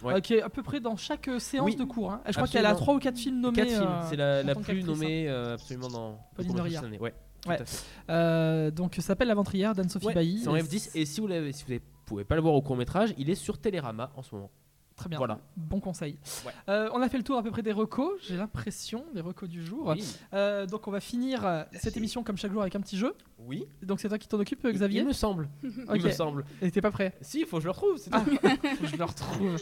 Ouais. 0.02 0.14
euh, 0.14 0.20
qui 0.20 0.34
est 0.34 0.42
à 0.42 0.48
peu 0.48 0.62
près 0.62 0.80
dans 0.80 0.96
chaque 0.96 1.28
séance 1.38 1.64
Oui. 1.66 1.76
de 1.76 1.84
cours. 1.84 2.10
hein. 2.12 2.20
Je 2.26 2.32
crois 2.32 2.46
qu'elle 2.46 2.66
a 2.66 2.70
Absolument. 2.70 2.84
3 2.84 2.94
ou 2.94 2.98
4 2.98 3.18
films 3.18 3.40
nommés. 3.40 3.68
C'est 4.08 4.16
la, 4.16 4.42
la 4.42 4.54
plus 4.54 4.80
hein. 4.82 4.86
nommée 4.86 5.28
euh, 5.28 5.54
absolument 5.54 5.88
dans 5.88 6.18
Pauline 6.34 6.58
année. 6.76 6.98
Ouais, 6.98 7.14
Ouais. 7.48 8.70
donc 8.70 8.94
ça 8.96 9.02
s'appelle 9.02 9.28
La 9.28 9.34
Ventrière 9.34 9.74
d'Anne-Sophie 9.74 10.06
Ouais, 10.06 10.14
Bailly. 10.14 10.40
c'est 10.42 10.48
en 10.48 10.56
Et 10.56 10.62
F10 10.62 10.90
et 10.94 11.04
si 11.06 11.20
vous 11.20 11.26
l'avez, 11.26 11.52
si 11.52 11.64
vous 11.66 11.78
pouvez 12.06 12.24
pas 12.24 12.34
le 12.36 12.40
voir 12.42 12.54
au 12.54 12.62
court 12.62 12.76
métrage, 12.76 13.14
il 13.18 13.30
est 13.30 13.34
sur 13.34 13.58
Télérama 13.58 14.10
en 14.16 14.22
ce 14.22 14.34
moment. 14.34 14.50
Très 15.02 15.08
bien. 15.08 15.18
Voilà. 15.18 15.40
Bon 15.56 15.80
conseil. 15.80 16.16
Ouais. 16.46 16.52
Euh, 16.68 16.88
on 16.92 17.02
a 17.02 17.08
fait 17.08 17.18
le 17.18 17.24
tour 17.24 17.36
à 17.36 17.42
peu 17.42 17.50
près 17.50 17.62
des 17.62 17.72
recos, 17.72 18.12
j'ai 18.22 18.36
l'impression, 18.36 19.04
des 19.14 19.20
recos 19.20 19.48
du 19.48 19.64
jour. 19.64 19.88
Oui. 19.88 20.04
Euh, 20.32 20.64
donc 20.66 20.86
on 20.86 20.92
va 20.92 21.00
finir 21.00 21.44
euh, 21.44 21.64
cette 21.72 21.96
émission 21.96 22.22
comme 22.22 22.36
chaque 22.36 22.52
jour 22.52 22.62
avec 22.62 22.76
un 22.76 22.80
petit 22.80 22.96
jeu. 22.96 23.14
Oui. 23.40 23.64
Donc 23.82 23.98
c'est 23.98 24.08
toi 24.08 24.18
qui 24.18 24.28
t'en 24.28 24.38
occupes, 24.38 24.60
Il- 24.64 24.70
Xavier 24.72 25.00
Il 25.00 25.06
me 25.08 25.12
semble. 25.12 25.48
Il 25.64 26.02
me 26.02 26.10
semble. 26.12 26.44
Et 26.60 26.70
t'es 26.70 26.80
pas 26.80 26.92
prêt 26.92 27.14
Si, 27.20 27.40
il 27.40 27.46
faut 27.46 27.56
que 27.56 27.62
je 27.62 27.66
le 27.66 27.72
retrouve. 27.72 27.96
Ah, 28.12 28.20
faut 28.20 28.36
que 28.84 28.86
je 28.86 28.96
le 28.96 29.04
retrouve. 29.04 29.56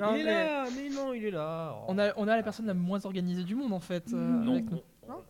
Non, 0.00 0.14
il 0.16 0.20
est 0.22 0.24
mais 0.24 0.24
là, 0.24 0.64
mais 0.74 0.88
non, 0.90 1.12
il 1.14 1.24
est 1.24 1.30
là. 1.30 1.76
On 1.86 1.96
a, 1.98 2.12
on 2.16 2.26
a 2.26 2.36
la 2.36 2.42
personne 2.42 2.66
la 2.66 2.74
moins 2.74 3.04
organisée 3.06 3.44
du 3.44 3.54
monde 3.54 3.72
en 3.72 3.78
fait. 3.80 4.12
euh, 4.12 4.16
Non, 4.42 4.54
avec 4.54 4.64
on, 4.72 4.82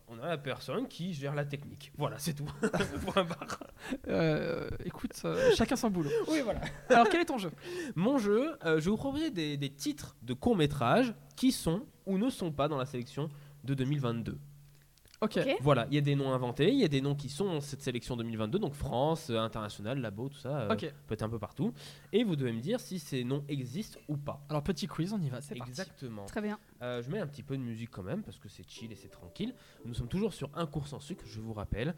on- 0.08 0.16
on 0.16 0.22
a 0.22 0.28
la 0.28 0.38
personne 0.38 0.86
qui 0.88 1.12
gère 1.14 1.34
la 1.34 1.44
technique. 1.44 1.92
Voilà, 1.96 2.18
c'est 2.18 2.34
tout. 2.34 2.44
Point 3.06 3.24
barre. 3.24 3.58
Euh, 4.08 4.68
écoute, 4.84 5.12
euh, 5.24 5.50
chacun 5.56 5.76
son 5.76 5.90
boulot. 5.90 6.10
Oui, 6.28 6.40
voilà. 6.44 6.60
Alors 6.90 7.08
quel 7.08 7.20
est 7.20 7.24
ton 7.26 7.38
jeu? 7.38 7.50
Mon 7.94 8.18
jeu, 8.18 8.56
euh, 8.64 8.78
je 8.80 8.84
vais 8.86 8.90
vous 8.90 8.96
proposer 8.96 9.30
des, 9.30 9.56
des 9.56 9.70
titres 9.70 10.16
de 10.22 10.34
courts 10.34 10.56
métrages 10.56 11.14
qui 11.36 11.52
sont 11.52 11.82
ou 12.06 12.18
ne 12.18 12.30
sont 12.30 12.52
pas 12.52 12.68
dans 12.68 12.76
la 12.78 12.86
sélection 12.86 13.28
de 13.64 13.74
2022. 13.74 14.38
Ok. 15.22 15.36
Ok. 15.36 15.56
Voilà, 15.60 15.86
il 15.90 15.94
y 15.94 15.98
a 15.98 16.00
des 16.00 16.14
noms 16.16 16.32
inventés, 16.32 16.70
il 16.70 16.78
y 16.78 16.84
a 16.84 16.88
des 16.88 17.02
noms 17.02 17.14
qui 17.14 17.28
sont 17.28 17.44
dans 17.44 17.60
cette 17.60 17.82
sélection 17.82 18.16
2022, 18.16 18.58
donc 18.58 18.72
France, 18.74 19.28
euh, 19.28 19.36
international, 19.38 20.00
labo, 20.00 20.30
tout 20.30 20.38
ça, 20.38 20.60
euh, 20.60 20.72
Ok. 20.72 20.90
peut 21.06 21.12
être 21.14 21.22
un 21.22 21.28
peu 21.28 21.38
partout. 21.38 21.74
Et 22.12 22.24
vous 22.24 22.36
devez 22.36 22.52
me 22.52 22.60
dire 22.60 22.80
si 22.80 22.98
ces 22.98 23.22
noms 23.22 23.44
existent 23.48 23.98
ou 24.08 24.16
pas. 24.16 24.42
Alors 24.48 24.62
petit 24.62 24.86
quiz, 24.86 25.12
on 25.12 25.20
y 25.20 25.28
va, 25.28 25.42
c'est 25.42 25.54
parti. 25.56 25.70
Exactement. 25.72 26.24
Très 26.24 26.40
bien. 26.40 26.58
Euh, 26.80 27.02
je 27.02 27.10
mets 27.10 27.18
un 27.18 27.26
petit 27.26 27.42
peu 27.42 27.56
de 27.58 27.62
musique 27.62 27.90
quand 27.90 28.02
même 28.02 28.22
parce 28.22 28.38
que 28.38 28.48
c'est 28.48 28.66
chill 28.66 28.90
et 28.92 28.96
c'est 28.96 29.10
tranquille. 29.10 29.54
Nous 29.84 29.92
sommes 29.92 30.08
toujours 30.08 30.32
sur 30.32 30.48
un 30.54 30.64
cours 30.64 30.88
sans 30.88 31.00
sucre, 31.00 31.24
je 31.26 31.40
vous 31.40 31.52
rappelle. 31.52 31.94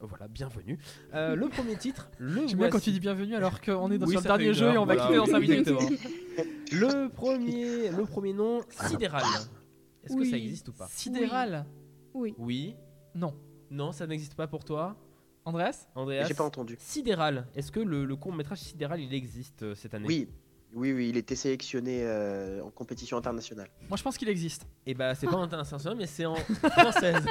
Voilà, 0.00 0.26
bienvenue. 0.28 0.78
Euh, 1.12 1.34
le 1.36 1.48
premier 1.50 1.76
titre, 1.76 2.08
le 2.18 2.46
J'aime 2.48 2.58
bien 2.58 2.70
quand 2.70 2.80
tu 2.80 2.90
dis 2.90 3.00
bienvenue 3.00 3.34
alors 3.34 3.60
qu'on 3.60 3.90
est 3.90 3.98
dans 3.98 4.06
Oui, 4.06 4.16
le 4.16 4.22
dernier 4.22 4.54
jeu 4.54 4.72
et 4.72 4.78
on 4.78 4.86
va 4.86 4.94
voilà, 4.94 5.02
quitter 5.08 5.16
dans 5.18 5.26
5 5.26 5.38
oui, 5.40 5.48
minutes. 5.48 5.68
Le 6.72 7.08
premier, 7.10 7.90
le 7.90 8.06
premier 8.06 8.32
nom, 8.32 8.62
Sidéral. 8.70 9.22
Est-ce 10.04 10.16
que 10.16 10.24
ça 10.24 10.36
Oui. 10.36 10.42
existe 10.42 10.68
ou 10.70 10.72
pas? 10.72 10.86
Sidéral 10.88 11.66
Oui. 11.68 11.81
Oui. 12.14 12.76
Non. 13.14 13.34
Non, 13.70 13.92
ça 13.92 14.06
n'existe 14.06 14.34
pas 14.34 14.46
pour 14.46 14.64
toi, 14.64 14.96
Andreas 15.44 15.88
Andreas. 15.94 16.24
J'ai 16.26 16.34
pas 16.34 16.44
entendu. 16.44 16.76
Sidéral. 16.78 17.46
Est-ce 17.54 17.72
que 17.72 17.80
le, 17.80 18.04
le 18.04 18.16
court 18.16 18.32
métrage 18.34 18.58
Sidéral 18.58 19.00
il 19.00 19.12
existe 19.14 19.62
euh, 19.62 19.74
cette 19.74 19.94
année? 19.94 20.06
Oui, 20.06 20.28
oui, 20.74 20.92
oui, 20.92 21.08
il 21.10 21.16
était 21.16 21.36
sélectionné 21.36 22.00
euh, 22.02 22.62
en 22.62 22.70
compétition 22.70 23.16
internationale. 23.16 23.68
Moi 23.88 23.96
je 23.96 24.02
pense 24.02 24.16
qu'il 24.18 24.28
existe. 24.28 24.66
Et 24.86 24.94
bah 24.94 25.14
c'est 25.14 25.26
pas 25.26 25.36
en 25.36 25.42
international 25.42 25.96
mais 25.96 26.06
c'est 26.06 26.26
en 26.26 26.34
française. 26.76 27.24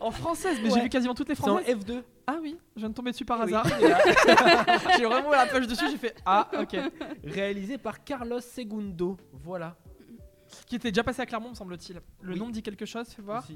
En 0.00 0.10
française, 0.10 0.58
mais 0.62 0.70
j'ai 0.70 0.80
vu 0.80 0.88
quasiment 0.88 1.14
toutes 1.14 1.28
les 1.28 1.34
C'est 1.34 1.42
en 1.48 1.58
françaises. 1.58 1.76
F2. 1.76 2.02
Ah 2.26 2.38
oui, 2.40 2.56
je 2.74 2.80
viens 2.80 2.88
de 2.88 2.94
tomber 2.94 3.10
dessus 3.12 3.24
par 3.24 3.40
Oui, 3.44 3.52
hasard. 3.54 3.66
j'ai 4.98 5.04
vraiment 5.04 5.30
la 5.30 5.46
page 5.46 5.66
dessus, 5.66 5.84
j'ai 5.90 5.98
fait 5.98 6.14
Ah, 6.24 6.48
ok. 6.60 6.76
Réalisé 7.24 7.78
par 7.78 8.02
Carlos 8.04 8.40
Segundo. 8.40 9.16
Voilà. 9.32 9.76
Qui 10.66 10.76
était 10.76 10.90
déjà 10.90 11.02
passé 11.04 11.20
à 11.22 11.26
Clermont, 11.26 11.50
me 11.50 11.54
semble-t-il. 11.54 12.00
Le 12.20 12.32
Oui. 12.32 12.38
nom 12.38 12.46
me 12.46 12.52
dit 12.52 12.62
quelque 12.62 12.84
chose, 12.86 13.08
fais 13.08 13.22
voir. 13.22 13.46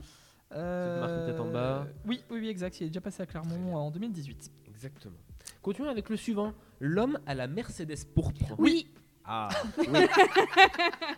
Euh, 0.55 1.27
marque 1.29 1.41
en 1.41 1.51
bas. 1.51 1.87
Oui, 2.05 2.23
oui, 2.31 2.39
oui, 2.41 2.49
exact. 2.49 2.81
Il 2.81 2.85
est 2.85 2.91
déjà 2.91 3.01
passé 3.01 3.23
à 3.23 3.27
Clermont 3.27 3.75
en 3.77 3.91
2018. 3.91 4.51
Exactement. 4.69 5.17
Continuons 5.63 5.91
avec 5.91 6.09
le 6.09 6.17
suivant. 6.17 6.53
L'homme 6.81 7.19
à 7.27 7.35
la 7.35 7.47
Mercedes 7.49 8.05
pourpre. 8.15 8.55
Oui, 8.59 8.89
Ah, 9.25 9.49
oui. 9.79 9.87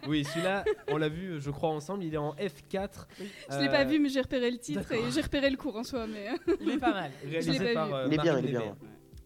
oui, 0.09 0.25
celui-là, 0.25 0.65
on 0.89 0.97
l'a 0.97 1.11
vu, 1.11 1.41
je 1.43 1.51
crois, 1.51 1.69
ensemble. 1.69 2.05
Il 2.05 2.15
est 2.15 2.17
en 2.19 2.33
F4. 2.37 3.07
je 3.51 3.59
l'ai 3.59 3.69
pas 3.69 3.85
vu, 3.85 3.99
mais 3.99 4.09
j'ai 4.09 4.23
repéré 4.23 4.51
le 4.51 4.57
titre 4.59 4.91
et 4.93 5.11
j'ai 5.11 5.21
repéré 5.21 5.51
le 5.51 5.59
cours 5.59 5.77
en 5.77 5.85
soi. 5.85 6.07
Mais 6.07 6.31
Il 6.61 6.71
est 6.71 6.79
pas 6.79 6.93
mal. 6.93 7.11
Réalisé 7.23 7.53
Je 7.53 7.63
l'ai 7.63 7.75
pas 7.75 7.87
par 7.87 7.87
vu. 7.89 7.95
euh, 7.95 8.07
Il 8.07 8.15
est 8.15 8.23
bien, 8.23 8.39
il 8.39 8.47
est 8.47 8.51
bien. 8.59 8.77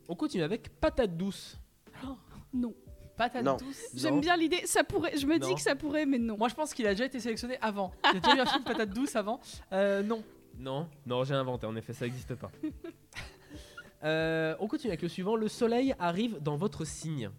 On 0.09 0.16
continue 0.16 0.43
avec 0.43 0.69
Patate 0.81 1.16
douce. 1.16 1.61
non. 2.53 2.74
Douce. 3.57 3.77
J'aime 3.94 4.20
bien 4.20 4.36
l'idée. 4.36 4.62
Ça 4.66 4.85
pourrait. 4.85 5.16
Je 5.16 5.27
me 5.27 5.39
Non. 5.39 5.47
dis 5.47 5.55
que 5.55 5.61
ça 5.61 5.74
pourrait, 5.77 6.07
mais 6.07 6.19
non. 6.19 6.36
Moi, 6.36 6.49
je 6.49 6.55
pense 6.55 6.73
qu'il 6.74 6.86
a 6.86 6.90
déjà 6.90 7.05
été 7.07 7.20
sélectionné 7.20 7.59
avant. 7.61 7.93
Il 8.12 8.15
y 8.15 8.16
a 8.16 8.20
déjà 8.20 8.36
eu 8.36 8.40
un 8.40 8.47
film 8.47 8.65
Patate 8.65 8.90
douce 8.90 9.15
avant. 9.16 9.40
Euh, 9.73 10.03
non. 10.03 10.23
Non, 10.59 10.86
non, 11.07 11.24
j'ai 11.24 11.35
inventé. 11.35 11.66
En 11.66 11.74
effet, 11.77 11.93
ça 11.93 12.05
n'existe 12.05 12.35
pas. 12.35 12.51
Euh, 14.05 14.57
on 14.59 14.66
continue 14.66 14.90
avec 14.90 15.03
le 15.03 15.09
suivant. 15.09 15.36
Le 15.36 15.47
soleil 15.47 15.94
arrive 16.01 16.39
dans 16.43 16.57
votre 16.57 16.85
signe. 16.85 17.31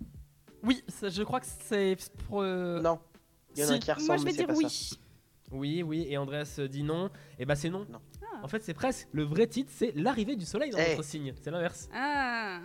Oui, 0.63 0.81
ça, 0.87 1.09
je 1.09 1.21
crois 1.23 1.41
que 1.41 1.45
c'est. 1.45 1.97
euh, 2.31 2.79
Non. 2.81 2.99
Il 3.55 3.61
y 3.61 3.65
en 3.65 3.67
a 3.67 3.71
un 3.71 3.73
si. 3.73 3.79
qui 3.81 3.91
ressemble, 3.91 4.07
Moi, 4.07 4.17
je 4.17 4.23
vais 4.23 4.31
c'est 4.31 4.37
dire 4.37 4.47
pas 4.47 4.53
oui. 4.53 4.69
ça. 4.69 4.95
Oui, 5.51 5.83
oui. 5.83 6.05
Et 6.09 6.17
Andreas 6.17 6.59
dit 6.69 6.83
non. 6.83 7.09
Et 7.37 7.45
bah, 7.45 7.55
c'est 7.55 7.69
non. 7.69 7.85
Non. 7.91 7.99
En 8.43 8.47
fait, 8.47 8.61
c'est 8.63 8.73
presque. 8.73 9.07
Le 9.13 9.23
vrai 9.23 9.47
titre, 9.47 9.71
c'est 9.73 9.93
l'arrivée 9.95 10.35
du 10.35 10.45
soleil 10.45 10.69
dans 10.69 10.77
Eh. 10.77 10.91
votre 10.95 11.03
signe. 11.03 11.33
C'est 11.41 11.49
l'inverse. 11.49 11.87
Ah. 11.93 12.59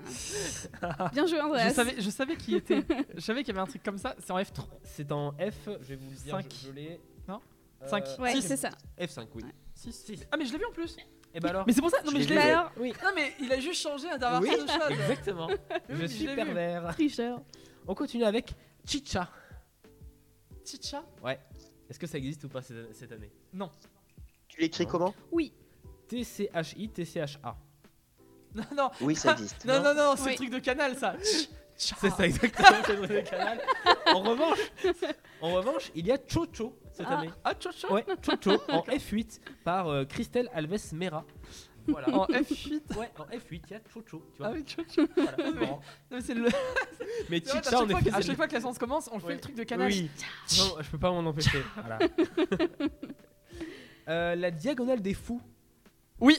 Bien 1.13 1.27
joué, 1.27 1.41
Andreas. 1.41 1.69
je 1.71 1.75
savais, 1.75 1.95
je 2.01 2.11
savais 2.11 2.37
qui 2.37 2.57
était. 2.57 2.83
je 3.15 3.21
savais 3.21 3.43
qu'il 3.45 3.55
y 3.55 3.57
avait 3.59 3.65
un 3.67 3.71
truc 3.71 3.83
comme 3.85 3.99
ça. 3.99 4.15
C'est 4.19 4.33
en 4.33 4.39
F3. 4.39 4.67
C'est 4.83 5.11
en 5.13 5.33
F. 5.33 5.69
Je 5.81 5.89
vais 5.89 5.97
vous 5.97 6.11
le 6.11 6.17
dire. 6.17 6.35
Cinq. 6.35 6.53
Je, 6.63 6.67
je 6.67 6.73
l'ai. 6.73 7.01
Non 7.29 7.41
Euh, 7.83 7.87
Cinq. 7.89 8.05
Ouais, 8.19 8.41
c'est 8.41 8.57
ça. 8.57 8.71
F5, 8.99 9.27
oui. 9.37 9.45
Ouais. 9.45 9.53
6. 9.75 10.27
Ah, 10.33 10.37
mais 10.37 10.45
je 10.47 10.53
l'ai 10.53 10.59
vu 10.59 10.65
en 10.67 10.73
plus. 10.73 10.97
Et 11.33 11.39
bah 11.41 11.51
alors 11.51 11.65
Mais 11.67 11.73
c'est 11.73 11.81
pour 11.81 11.91
ça. 11.91 12.03
Non, 12.03 12.11
mais 12.13 12.23
Je 12.23 12.29
l'ai 12.31 12.35
vu. 12.35 12.41
alors, 12.41 12.73
Oui, 12.79 12.93
Non, 13.05 13.11
mais 13.15 13.33
il 13.41 13.53
a 13.53 13.61
juste 13.61 13.81
changé 13.81 14.09
à 14.11 14.19
dernière 14.19 14.41
Oui, 14.43 14.51
de 14.51 14.57
chose. 14.69 14.91
exactement. 14.91 15.49
Je 15.89 16.07
suis 16.07 16.27
pervers. 16.27 16.93
tricheur. 16.95 17.41
On 17.87 17.95
continue 17.95 18.25
avec 18.25 18.51
Chicha. 18.85 19.31
Chicha 20.65 21.05
Est-ce 21.89 21.99
que 21.99 22.07
ça 22.09 22.19
existe 22.19 22.43
ou 22.45 22.49
pas 22.49 22.63
cette 22.63 23.13
année? 23.13 23.31
Tu 24.49 24.61
l'écris 24.61 24.85
Non. 24.85 24.91
comment? 24.91 25.15
Oui. 25.31 25.53
T-C-H-I, 26.09 26.89
T-C-H-A. 26.89 27.57
Non, 28.55 28.65
non. 28.77 28.91
Oui, 29.03 29.15
ça 29.15 29.33
existe. 29.33 29.65
Non, 29.67 29.83
non, 29.83 29.95
non, 29.95 30.15
c'est 30.17 30.25
Oui. 30.25 30.31
le 30.31 30.37
truc 30.37 30.51
de 30.51 30.59
canal, 30.59 30.97
ça. 30.97 31.15
C'est 31.81 32.11
ça 32.11 32.27
exactement, 32.27 32.69
c'est 32.85 32.97
le 32.97 33.07
vrai 33.07 33.23
canal. 33.23 33.61
En 34.13 34.21
revanche, 34.23 34.59
en 35.41 35.53
revanche, 35.53 35.93
il 35.95 36.09
y 36.09 36.11
a 36.11 36.19
Chocho 36.27 36.77
cette 36.93 37.07
Ah. 37.09 37.19
année. 37.19 37.31
Ah, 37.45 37.53
Chocho 37.57 37.95
Ouais, 37.95 38.05
Chocho 38.21 38.61
en 38.69 38.81
F8 38.83 39.39
par 39.63 39.87
euh, 39.87 40.05
Christelle 40.05 40.51
Alves 40.53 40.93
Mera. 40.95 41.25
Voilà. 41.87 42.09
En 42.13 42.27
F8. 42.27 42.97
Ouais, 42.99 43.09
en 43.17 43.27
F8, 43.27 43.63
il 43.67 43.71
y 43.71 43.75
a 43.75 43.81
Chocho, 43.95 44.25
tu 44.35 44.43
Ah 44.43 44.49
vois. 44.49 44.51
oui, 44.55 44.65
Chocho. 44.67 45.07
Voilà, 45.15 45.33
c'est 45.37 45.45
mais- 45.55 45.61
marrant. 45.61 45.81
Non, 46.11 46.17
mais 46.17 46.21
c'est 46.21 46.35
le. 46.35 46.49
Mais 47.31 47.39
vrai, 47.39 47.53
à 47.53 47.59
en 47.59 47.63
chaque, 47.63 47.73
fois, 47.73 48.01
effet, 48.01 48.11
que- 48.11 48.17
à 48.17 48.21
chaque 48.23 48.37
fois 48.37 48.49
que 48.49 48.55
la 48.55 48.61
séance 48.61 48.79
commence, 48.79 49.09
on 49.13 49.21
fait 49.21 49.35
le 49.35 49.41
truc 49.41 49.55
de 49.55 49.63
canal. 49.63 49.87
Oui, 49.89 50.11
non, 50.59 50.77
je 50.81 50.91
peux 50.91 50.99
pas 50.99 51.13
m'en 51.13 51.21
empêcher. 51.29 51.63
Voilà. 51.77 51.99
Euh, 54.09 54.35
la 54.35 54.51
diagonale 54.51 55.01
des 55.01 55.15
fous. 55.15 55.41
Oui. 56.21 56.39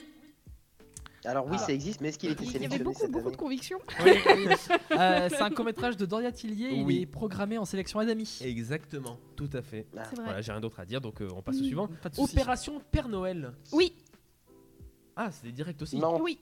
Alors 1.26 1.46
oui, 1.48 1.58
Ah. 1.60 1.66
ça 1.66 1.74
existe, 1.74 2.00
mais 2.00 2.10
est-ce 2.10 2.18
qu'il 2.18 2.32
était 2.32 2.44
Il 2.44 2.48
y 2.48 2.52
sélectionné 2.52 2.76
avait 2.76 2.84
beaucoup, 2.84 3.00
cette 3.00 3.12
beaucoup 3.12 3.32
de 3.32 3.36
conviction. 3.36 3.78
Oui, 4.06 4.12
oui. 4.26 4.46
Euh, 4.92 5.28
c'est 5.30 5.42
un 5.42 5.50
court-métrage 5.50 5.98
de 5.98 6.06
Doria 6.06 6.32
Tillier. 6.32 6.82
Oui. 6.84 6.96
Il 6.96 7.02
est 7.04 7.06
programmé 7.06 7.58
en 7.58 7.66
sélection 7.66 8.00
Adami. 8.00 8.40
Exactement, 8.42 9.18
tout 9.36 9.50
à 9.54 9.62
fait. 9.62 9.86
Ah. 9.98 10.04
C'est 10.10 10.16
vrai. 10.16 10.26
Voilà, 10.26 10.42
j'ai 10.42 10.52
rien 10.52 10.62
d'autre 10.62 10.80
à 10.80 10.86
dire, 10.86 11.02
donc 11.02 11.22
euh, 11.22 11.28
on 11.36 11.42
passe 11.42 11.58
au 11.58 11.62
Mm. 11.62 11.64
suivant. 11.66 11.88
Pas 12.02 12.10
de 12.10 12.16
soucis. 12.16 12.34
Opération 12.36 12.82
Père 12.92 13.08
Noël. 13.10 13.52
Oui, 13.74 13.94
Ah, 15.22 15.30
c'est 15.32 15.52
direct 15.52 15.82
aussi. 15.82 15.98
Non, 15.98 16.22
oui. 16.22 16.40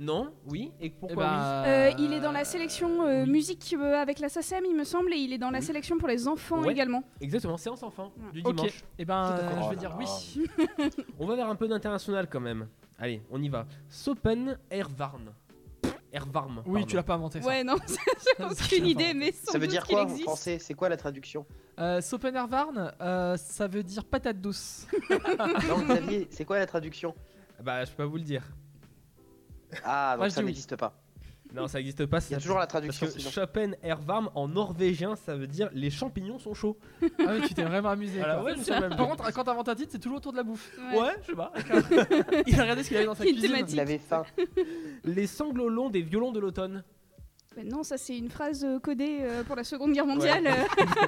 Non, 0.00 0.32
oui, 0.46 0.70
et 0.80 0.86
Eh 0.86 0.90
pourquoi 0.90 1.24
ben, 1.24 1.64
Euh, 1.66 1.90
il 1.98 2.12
est 2.12 2.20
dans 2.20 2.30
la 2.30 2.44
sélection 2.44 3.02
euh, 3.04 3.24
oui. 3.24 3.30
musique 3.30 3.74
euh, 3.76 3.94
avec 4.00 4.20
la 4.20 4.28
SACEM, 4.28 4.64
il 4.64 4.76
me 4.76 4.84
semble, 4.84 5.12
et 5.12 5.16
il 5.16 5.32
est 5.32 5.38
dans 5.38 5.50
la 5.50 5.58
Oui. 5.58 5.64
sélection 5.64 5.98
pour 5.98 6.06
les 6.06 6.28
enfants 6.28 6.60
Ouais. 6.62 6.70
également. 6.72 7.02
Exactement, 7.20 7.56
séance 7.56 7.82
enfant 7.82 8.12
Ouais. 8.16 8.32
du 8.32 8.42
dimanche. 8.42 8.84
Ben, 9.04 9.22
à 9.22 9.36
fait. 9.36 9.42
euh, 9.42 9.48
je 9.48 9.54
Oh 9.64 9.68
vais 9.70 9.74
là 9.74 9.80
dire 9.80 9.90
là. 9.90 9.96
oui. 9.98 10.46
On 11.18 11.26
va 11.26 11.34
vers 11.34 11.48
un 11.48 11.56
peu 11.56 11.66
d'international 11.66 12.28
quand 12.28 12.38
même. 12.40 12.68
Allez, 12.96 13.22
on 13.30 13.42
y 13.42 13.48
va. 13.48 13.66
Sopen 13.88 14.58
Ervarn. 14.70 15.32
Ervarm. 16.12 16.62
Oui, 16.66 16.86
tu 16.86 16.96
l'as 16.96 17.02
pas 17.02 17.14
inventé. 17.14 17.40
Ça. 17.42 17.46
Ouais, 17.48 17.62
non, 17.64 17.76
j'ai 18.38 18.44
aucune 18.44 18.86
idée, 18.86 19.14
mais 19.14 19.30
sans 19.32 19.52
ça 19.52 19.58
veut 19.58 19.66
doute 19.66 19.70
dire 19.70 19.84
qu'il 19.84 19.94
quoi 19.96 20.04
en 20.04 20.08
français? 20.08 20.58
C'est 20.58 20.74
quoi 20.74 20.88
la 20.88 20.96
traduction? 20.96 21.44
Euh, 21.78 22.00
Sopenervarn, 22.00 22.92
euh, 23.00 23.36
ça 23.36 23.66
veut 23.68 23.82
dire 23.82 24.04
patate 24.04 24.40
douce. 24.40 24.86
Non, 25.68 25.82
Xavier, 25.86 26.26
c'est 26.30 26.44
quoi 26.44 26.58
la 26.58 26.66
traduction? 26.66 27.14
Bah, 27.62 27.84
je 27.84 27.90
peux 27.90 28.04
pas 28.04 28.06
vous 28.06 28.16
le 28.16 28.22
dire. 28.22 28.42
Ah, 29.84 30.16
donc 30.18 30.30
ça 30.30 30.40
oui. 30.40 30.46
n'existe 30.46 30.76
pas. 30.76 30.94
Non, 31.54 31.66
ça 31.66 31.80
existe 31.80 32.04
pas. 32.04 32.18
Il 32.28 32.32
y 32.32 32.34
a 32.34 32.40
toujours 32.40 32.58
la 32.58 32.66
Parce 32.66 32.72
traduction. 32.72 33.06
que 33.06 33.12
sinon. 33.12 33.30
Schopen 33.30 33.76
Ervarm 33.82 34.30
en 34.34 34.48
norvégien, 34.48 35.16
ça 35.16 35.34
veut 35.34 35.46
dire 35.46 35.70
les 35.72 35.88
champignons 35.88 36.38
sont 36.38 36.52
chauds. 36.52 36.76
Ah 37.02 37.32
oui, 37.32 37.40
tu 37.48 37.54
t'es 37.54 37.64
vraiment 37.64 37.88
amusé. 37.88 38.18
Voilà, 38.18 38.42
ouais, 38.42 38.54
Par 38.90 39.08
contre, 39.08 39.32
quand 39.32 39.44
t'inventes 39.44 39.68
un 39.70 39.74
titre, 39.74 39.92
c'est 39.92 39.98
toujours 39.98 40.18
autour 40.18 40.32
de 40.32 40.36
la 40.36 40.42
bouffe. 40.42 40.70
Ouais. 40.94 41.14
je 41.22 41.28
sais 41.28 41.34
pas. 41.34 41.52
Il 42.46 42.58
a 42.58 42.62
regardé 42.62 42.82
ce 42.82 42.88
qu'il 42.88 42.96
avait 42.98 43.06
dans 43.06 43.14
sa 43.14 43.24
cuisine. 43.24 43.40
thématique. 43.40 43.72
Il 43.72 43.80
avait 43.80 43.98
faim. 43.98 44.24
Les 45.04 45.26
sanglots 45.26 45.70
longs 45.70 45.88
des 45.88 46.02
violons 46.02 46.32
de 46.32 46.38
l'automne. 46.40 46.84
Bah 47.56 47.62
non, 47.64 47.82
ça 47.82 47.96
c'est 47.96 48.16
une 48.16 48.28
phrase 48.28 48.62
euh, 48.64 48.78
codée 48.78 49.20
euh, 49.22 49.42
pour 49.42 49.56
la 49.56 49.64
Seconde 49.64 49.92
Guerre 49.92 50.06
mondiale. 50.06 50.48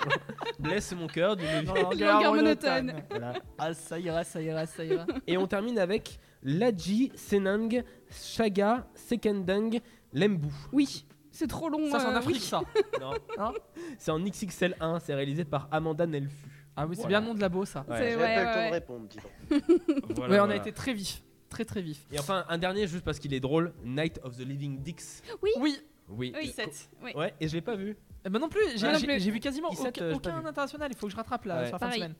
Blesse 0.58 0.92
mon 0.94 1.06
cœur 1.06 1.36
d'une 1.36 1.66
longueur 1.66 2.34
monotone. 2.34 2.94
Voilà. 3.10 3.34
Ah, 3.58 3.74
ça 3.74 3.98
ira, 3.98 4.24
ça 4.24 4.40
ira, 4.40 4.64
ça 4.66 4.84
ira. 4.84 5.06
Et 5.26 5.36
on 5.36 5.46
termine 5.46 5.78
avec 5.78 6.18
Laji 6.42 7.12
Senang 7.14 7.82
Shaga 8.10 8.86
Sekendang 8.94 9.78
Lembu. 10.12 10.48
Oui, 10.72 11.04
c'est 11.30 11.46
trop 11.46 11.68
long. 11.68 11.90
Ça, 11.90 12.00
c'est 12.00 12.06
en 12.06 12.14
euh, 12.14 12.16
Afrique, 12.18 12.36
oui. 12.36 12.40
ça. 12.40 12.60
Non. 13.00 13.12
Hein 13.38 13.52
c'est 13.98 14.10
en 14.10 14.18
XXL1, 14.20 15.00
c'est 15.00 15.14
réalisé 15.14 15.44
par 15.44 15.68
Amanda 15.70 16.06
Nelfu. 16.06 16.34
Ah 16.76 16.86
oui, 16.86 16.96
c'est 16.96 17.02
Voilà. 17.02 17.18
bien 17.18 17.20
le 17.20 17.26
nom 17.26 17.34
de 17.34 17.40
la 17.40 17.48
beau, 17.48 17.64
ça. 17.64 17.84
Ouais. 17.88 17.98
C'est- 17.98 18.16
ouais, 18.16 18.22
pas 18.22 18.42
eu 18.42 18.46
le 18.46 18.52
temps 18.52 18.58
ouais. 18.60 18.68
de 18.68 18.72
répondre, 18.72 19.08
dis 19.08 19.18
donc. 19.18 20.16
Voilà, 20.16 20.32
ouais, 20.32 20.40
on 20.40 20.42
a 20.42 20.46
voilà. 20.46 20.56
été 20.56 20.72
très 20.72 20.94
vif. 20.94 21.22
Très, 21.48 21.64
très 21.64 21.82
vif. 21.82 22.06
Et 22.12 22.18
enfin, 22.18 22.44
un 22.48 22.58
dernier, 22.58 22.86
juste 22.86 23.04
parce 23.04 23.18
qu'il 23.18 23.34
est 23.34 23.40
drôle 23.40 23.72
Night 23.84 24.20
of 24.22 24.36
the 24.36 24.40
Living 24.46 24.80
Dix. 24.80 25.22
Oui, 25.42 25.50
Oui. 25.58 25.78
Oui, 26.08 26.32
Et- 26.40 26.46
7. 26.48 26.88
Oui. 27.04 27.12
Ouais, 27.14 27.34
et 27.40 27.46
je 27.46 27.54
l'ai 27.54 27.60
pas 27.60 27.76
vu. 27.76 27.96
Eh 28.24 28.28
ben 28.28 28.40
non 28.40 28.48
plus, 28.48 28.60
j'ai 28.74 28.82
Moi 28.84 28.92
non 28.94 28.98
j'ai- 28.98 29.06
plus. 29.06 29.20
j'ai 29.20 29.30
vu 29.30 29.38
quasiment 29.40 29.70
sept, 29.70 29.96
aucun, 29.98 30.04
euh, 30.04 30.12
j'ai 30.14 30.20
pas 30.20 30.30
aucun 30.30 30.40
vu. 30.40 30.46
international, 30.48 30.90
il 30.92 30.96
faut 30.98 31.06
que 31.06 31.12
je 31.12 31.16
rattrape 31.16 31.44
là 31.44 31.58
Ouais. 31.60 31.66
sur 31.66 31.74
la 31.74 31.78
fin 31.78 31.86
de 31.86 31.90
Pareil. 31.92 32.00
semaine. 32.00 32.14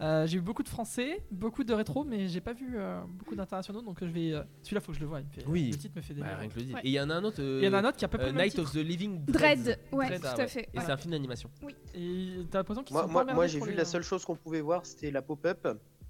Euh, 0.00 0.26
j'ai 0.26 0.38
vu 0.38 0.42
beaucoup 0.44 0.64
de 0.64 0.68
français, 0.68 1.22
beaucoup 1.30 1.62
de 1.62 1.72
rétro, 1.72 2.02
mais 2.02 2.26
j'ai 2.26 2.40
pas 2.40 2.52
vu 2.52 2.72
euh, 2.74 3.00
beaucoup 3.06 3.36
d'internationaux, 3.36 3.80
donc 3.80 4.02
euh, 4.02 4.06
je 4.08 4.12
vais. 4.12 4.32
euh, 4.32 4.42
Celui-là, 4.62 4.80
faut 4.80 4.90
que 4.90 4.96
je 4.98 5.00
le 5.02 5.06
voie. 5.06 5.20
Il 5.20 5.26
me 5.26 5.30
fait, 5.30 5.44
Oui. 5.46 5.70
Le 5.70 5.76
titre 5.78 5.94
me 5.96 6.02
fait 6.02 6.14
des. 6.14 6.20
Bah, 6.20 6.36
rien 6.36 6.48
que 6.48 6.58
le. 6.58 6.74
Ouais. 6.74 6.80
Et 6.82 6.88
il 6.88 6.92
y 6.92 7.00
en 7.00 7.10
a 7.10 7.14
un 7.14 7.22
autre. 7.22 7.40
euh, 7.40 7.60
Il 7.62 7.64
y 7.64 7.68
en 7.68 7.74
a 7.74 7.78
un 7.78 7.84
autre 7.84 7.96
qui 7.96 8.04
a 8.04 8.08
pas 8.08 8.18
euh, 8.18 8.32
même 8.32 8.36
Night 8.42 8.58
of 8.58 8.72
the 8.72 8.76
Living 8.76 9.24
Dread, 9.24 9.78
ouais, 9.92 10.06
Dread, 10.08 10.20
tout 10.20 10.26
ah 10.28 10.34
à 10.34 10.36
ouais. 10.38 10.48
fait. 10.48 10.68
Et 10.74 10.78
ouais. 10.78 10.84
c'est 10.84 10.90
un 10.92 10.96
film 10.96 11.12
d'animation. 11.12 11.48
Et 11.94 12.44
t'as 12.50 12.58
l'impression 12.58 12.82
qu'ils 12.82 12.94
Moi, 12.94 13.02
sont 13.02 13.08
pas 13.12 13.24
moi, 13.24 13.34
moi, 13.34 13.46
j'ai 13.46 13.60
vu 13.60 13.72
la 13.72 13.84
seule 13.84 14.02
chose 14.02 14.24
qu'on 14.24 14.34
pouvait 14.36 14.60
voir, 14.62 14.84
c'était 14.84 15.12
la 15.12 15.22
pop-up. 15.22 15.64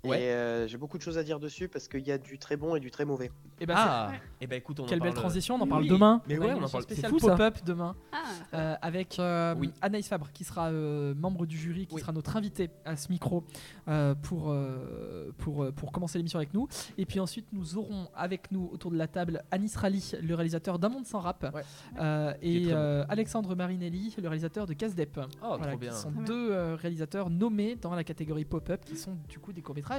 Ouais. 0.04 0.22
Et 0.22 0.30
euh, 0.30 0.66
j'ai 0.66 0.76
beaucoup 0.76 0.98
de 0.98 1.02
choses 1.02 1.18
à 1.18 1.22
dire 1.22 1.40
dessus 1.40 1.68
parce 1.68 1.88
qu'il 1.88 2.06
y 2.06 2.12
a 2.12 2.18
du 2.18 2.38
très 2.38 2.56
bon 2.56 2.76
et 2.76 2.80
du 2.80 2.90
très 2.90 3.04
mauvais. 3.04 3.30
Eh 3.60 3.66
ben, 3.66 3.74
Ah 3.76 4.12
Et 4.40 4.46
bah 4.46 4.56
écoute, 4.56 4.78
on 4.80 4.82
c'est- 4.82 4.86
en 4.86 4.88
Quelle 4.90 5.00
belle 5.00 5.12
parle- 5.12 5.24
transition, 5.24 5.54
on 5.56 5.60
en 5.60 5.66
parle 5.66 5.82
oui. 5.82 5.88
demain. 5.88 6.20
Mais 6.28 6.38
On 6.38 6.42
a 6.42 6.46
ouais, 6.46 6.52
on 6.54 6.62
en 6.64 6.68
parle- 6.68 6.84
ça. 6.90 7.08
pop-up 7.10 7.58
demain 7.64 7.96
Ah, 8.12 8.16
euh, 8.54 8.74
avec 8.82 9.18
euh, 9.18 9.54
Oui. 9.58 9.72
Anaïs 9.80 10.06
Fabre 10.08 10.30
qui 10.32 10.44
sera 10.44 10.68
euh, 10.70 11.14
membre 11.14 11.46
du 11.46 11.56
jury, 11.56 11.86
qui 11.86 11.94
Oui. 11.94 12.00
sera 12.00 12.12
notre 12.12 12.36
invitée 12.36 12.70
à 12.84 12.96
ce 12.96 13.10
micro 13.10 13.44
euh, 13.88 14.14
pour, 14.14 14.50
euh, 14.50 15.30
pour, 15.38 15.64
euh, 15.64 15.72
pour 15.72 15.92
commencer 15.92 16.18
l'émission 16.18 16.38
avec 16.38 16.52
nous. 16.54 16.68
Et 16.98 17.06
puis 17.06 17.20
ensuite, 17.20 17.46
nous 17.52 17.76
aurons 17.78 18.08
avec 18.14 18.50
nous 18.52 18.68
autour 18.72 18.90
de 18.90 18.96
la 18.96 19.06
table 19.08 19.42
Anis 19.50 19.74
Rally, 19.76 20.12
le 20.22 20.34
réalisateur 20.34 20.78
d'Un 20.78 20.88
monde 20.88 21.06
sans 21.06 21.20
rap, 21.20 21.50
Ouais. 21.54 21.62
euh, 22.00 22.34
et 22.42 22.66
bon. 22.66 22.70
euh, 22.72 23.04
Alexandre 23.08 23.54
Marinelli, 23.54 24.14
le 24.20 24.28
réalisateur 24.28 24.66
de 24.66 24.74
Casdep. 24.74 25.18
Oh, 25.42 25.54
Voilà, 25.56 25.66
trop 25.68 25.76
bien. 25.78 25.90
qui 25.90 25.96
sont 25.96 26.10
bien. 26.10 26.22
deux 26.24 26.50
euh, 26.52 26.74
réalisateurs 26.76 27.30
nommés 27.30 27.76
dans 27.76 27.94
la 27.94 28.04
catégorie 28.04 28.44
pop-up, 28.44 28.84
qui 28.84 28.96
sont 28.96 29.16
du 29.28 29.38
coup 29.38 29.52
des 29.52 29.62
courts-métrages 29.62 29.93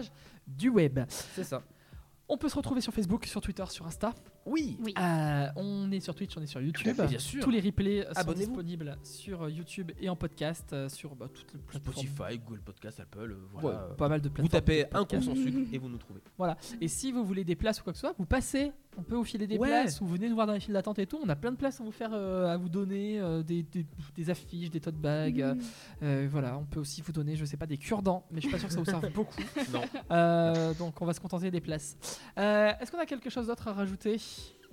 du 0.47 0.69
web. 0.69 0.99
C'est 1.07 1.43
ça. 1.43 1.61
On 2.27 2.37
peut 2.37 2.49
se 2.49 2.55
retrouver 2.55 2.81
sur 2.81 2.93
Facebook, 2.93 3.25
sur 3.25 3.41
Twitter, 3.41 3.65
sur 3.69 3.85
Insta. 3.85 4.13
Oui. 4.45 4.77
Oui. 4.83 4.93
Euh, 4.99 5.47
on 5.55 5.91
est 5.91 5.99
sur 5.99 6.13
Twitch, 6.13 6.37
on 6.37 6.41
est 6.41 6.45
sur 6.45 6.61
YouTube. 6.61 6.95
Bien 7.07 7.19
sûr. 7.19 7.43
Tous 7.43 7.49
les 7.49 7.59
replays 7.59 8.07
sont 8.23 8.31
disponibles 8.33 8.97
sur 9.03 9.49
YouTube 9.49 9.91
et 9.99 10.07
en 10.09 10.15
podcast 10.15 10.71
euh, 10.73 10.87
sur 10.89 11.15
bah, 11.15 11.27
toutes 11.33 11.51
les 11.53 11.59
plateformes. 11.59 12.05
Spotify, 12.07 12.37
Google 12.39 12.61
Podcast, 12.61 12.99
Apple, 12.99 13.31
euh, 13.31 13.55
Ouais, 13.55 13.61
voilà. 13.61 13.79
pas 13.97 14.07
mal 14.09 14.21
de 14.21 14.27
Vous 14.29 14.33
plateformes. 14.35 14.61
tapez 14.61 14.83
de 14.83 14.87
un 14.89 14.89
cours 14.89 14.99
podcast. 15.07 15.25
sans 15.25 15.35
sucre 15.35 15.57
et 15.73 15.77
vous 15.77 15.89
nous 15.89 15.97
trouvez. 15.97 16.21
Et 16.81 16.87
si 16.87 17.11
vous 17.11 17.23
voulez 17.25 17.43
des 17.43 17.55
places 17.55 17.81
ou 17.81 17.83
quoi 17.83 17.93
que 17.93 17.97
ce 17.97 18.01
soit, 18.01 18.15
vous 18.17 18.25
passez. 18.25 18.71
On 18.97 19.03
peut 19.03 19.15
vous 19.15 19.25
filer 19.25 19.45
des 19.45 19.57
Ouais. 19.57 19.67
places 19.67 19.99
ou 19.99 20.05
vous 20.05 20.13
venez 20.13 20.29
nous 20.29 20.35
voir 20.35 20.47
dans 20.47 20.53
les 20.53 20.59
files 20.61 20.73
d'attente 20.73 20.99
et 20.99 21.05
tout. 21.05 21.19
On 21.21 21.27
a 21.27 21.35
plein 21.35 21.51
de 21.51 21.57
places 21.57 21.81
à 21.81 21.83
vous 21.83 21.91
faire, 21.91 22.11
euh, 22.13 22.47
à 22.47 22.55
vous 22.55 22.69
donner, 22.69 23.19
euh, 23.19 23.43
des, 23.43 23.61
des- 23.63 23.85
des 24.15 24.29
affiches, 24.29 24.69
des 24.69 24.79
tote 24.79 24.95
bags. 24.95 25.41
euh, 25.41 25.53
Mm. 25.55 25.59
euh, 26.03 26.27
voilà, 26.31 26.57
on 26.57 26.63
peut 26.63 26.79
aussi 26.79 27.01
vous 27.01 27.11
donner, 27.11 27.35
je 27.35 27.43
sais 27.43 27.57
pas, 27.57 27.65
des 27.65 27.77
cure-dents, 27.77 28.25
mais 28.31 28.37
je 28.39 28.43
suis 28.47 28.51
pas 28.51 28.57
sûr 28.59 28.69
que 28.69 28.73
ça 28.73 28.79
vous 28.79 28.85
serve 28.85 29.11
beaucoup. 29.11 29.35
Non. 29.73 29.81
Euh, 30.11 30.73
donc 30.75 31.01
on 31.01 31.05
va 31.05 31.13
se 31.13 31.19
contenter 31.19 31.51
des 31.51 31.59
places. 31.59 31.97
Euh, 32.37 32.71
Est-ce 32.79 32.89
qu'on 32.89 32.99
a 32.99 33.05
quelque 33.05 33.29
chose 33.29 33.47
d'autre 33.47 33.67
à 33.67 33.73
rajouter? 33.73 34.17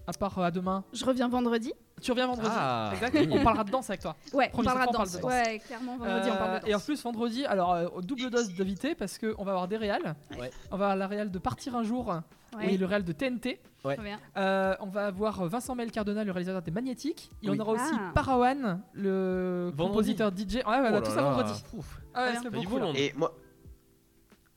À 0.07 0.13
part 0.13 0.39
euh, 0.39 0.43
à 0.45 0.51
demain 0.51 0.85
Je 0.93 1.05
reviens 1.05 1.29
vendredi. 1.29 1.73
Tu 2.01 2.11
reviens 2.11 2.27
vendredi. 2.27 2.49
Ah. 2.51 2.91
Exact. 2.95 3.17
On 3.31 3.43
parlera 3.45 3.63
de 3.65 3.71
danse 3.71 3.89
avec 3.91 4.01
toi. 4.03 4.17
Ouais, 4.33 4.49
Promis, 4.49 4.67
on 4.69 4.71
parlera 4.71 4.87
de 4.89 4.93
danse. 4.93 5.17
parle 5.17 5.23
de 5.33 5.39
danse. 5.39 5.47
Ouais, 5.49 5.59
clairement, 5.61 5.97
vendredi, 5.97 6.29
on 6.33 6.37
parle 6.37 6.51
de 6.51 6.57
Euh, 6.57 6.61
danse. 6.61 6.69
Et 6.71 6.75
en 6.75 6.81
plus, 6.81 7.03
vendredi, 7.03 7.45
alors 7.47 7.73
euh, 7.75 7.87
double 8.03 8.31
dose 8.31 8.53
d'invités 8.55 8.95
parce 8.97 9.19
qu'on 9.19 9.45
va 9.45 9.53
avoir 9.53 9.69
des 9.69 9.77
réals. 9.77 10.15
Ouais. 10.39 10.51
On 10.73 10.77
va 10.77 10.87
avoir 10.87 10.97
la 10.97 11.07
réal 11.07 11.31
de 11.31 11.39
Partir 11.39 11.77
un 11.77 11.83
jour 11.85 12.13
Ouais, 12.59 12.75
et 12.75 12.77
le 12.77 12.85
réal 12.85 13.03
de 13.05 13.13
TNT. 13.13 13.61
très 13.83 13.97
bien. 13.97 14.19
Euh, 14.37 14.75
on 14.81 14.87
va 14.87 15.07
avoir 15.07 15.47
Vincent 15.47 15.75
Mel 15.75 15.91
Cardona, 15.91 16.23
le 16.23 16.33
réalisateur 16.33 16.61
des 16.61 16.71
Magnétiques. 16.71 17.31
Et 17.43 17.49
Oui. 17.49 17.57
on 17.59 17.63
aura 17.63 17.73
aussi 17.73 17.95
Ah. 17.99 18.11
Parawan, 18.15 18.83
le 18.93 19.71
Vendredi. 19.75 19.89
compositeur 19.89 20.31
DJ. 20.37 20.57
Ouais, 20.57 20.63
voilà, 20.65 20.89
Oh 20.91 20.95
là 20.97 21.01
tout 21.01 21.11
ça 21.13 21.17
là. 21.17 21.31
vendredi. 21.31 21.65
Ouf. 21.75 22.01
Ah 22.13 22.25
ouais, 22.27 22.33
Très 22.35 22.43
c'est 22.43 22.51
bien. 22.51 22.63
beaucoup. 22.63 22.77
Là. 22.79 22.85
monde. 22.87 22.97
Et 22.97 23.15
moi, 23.17 23.33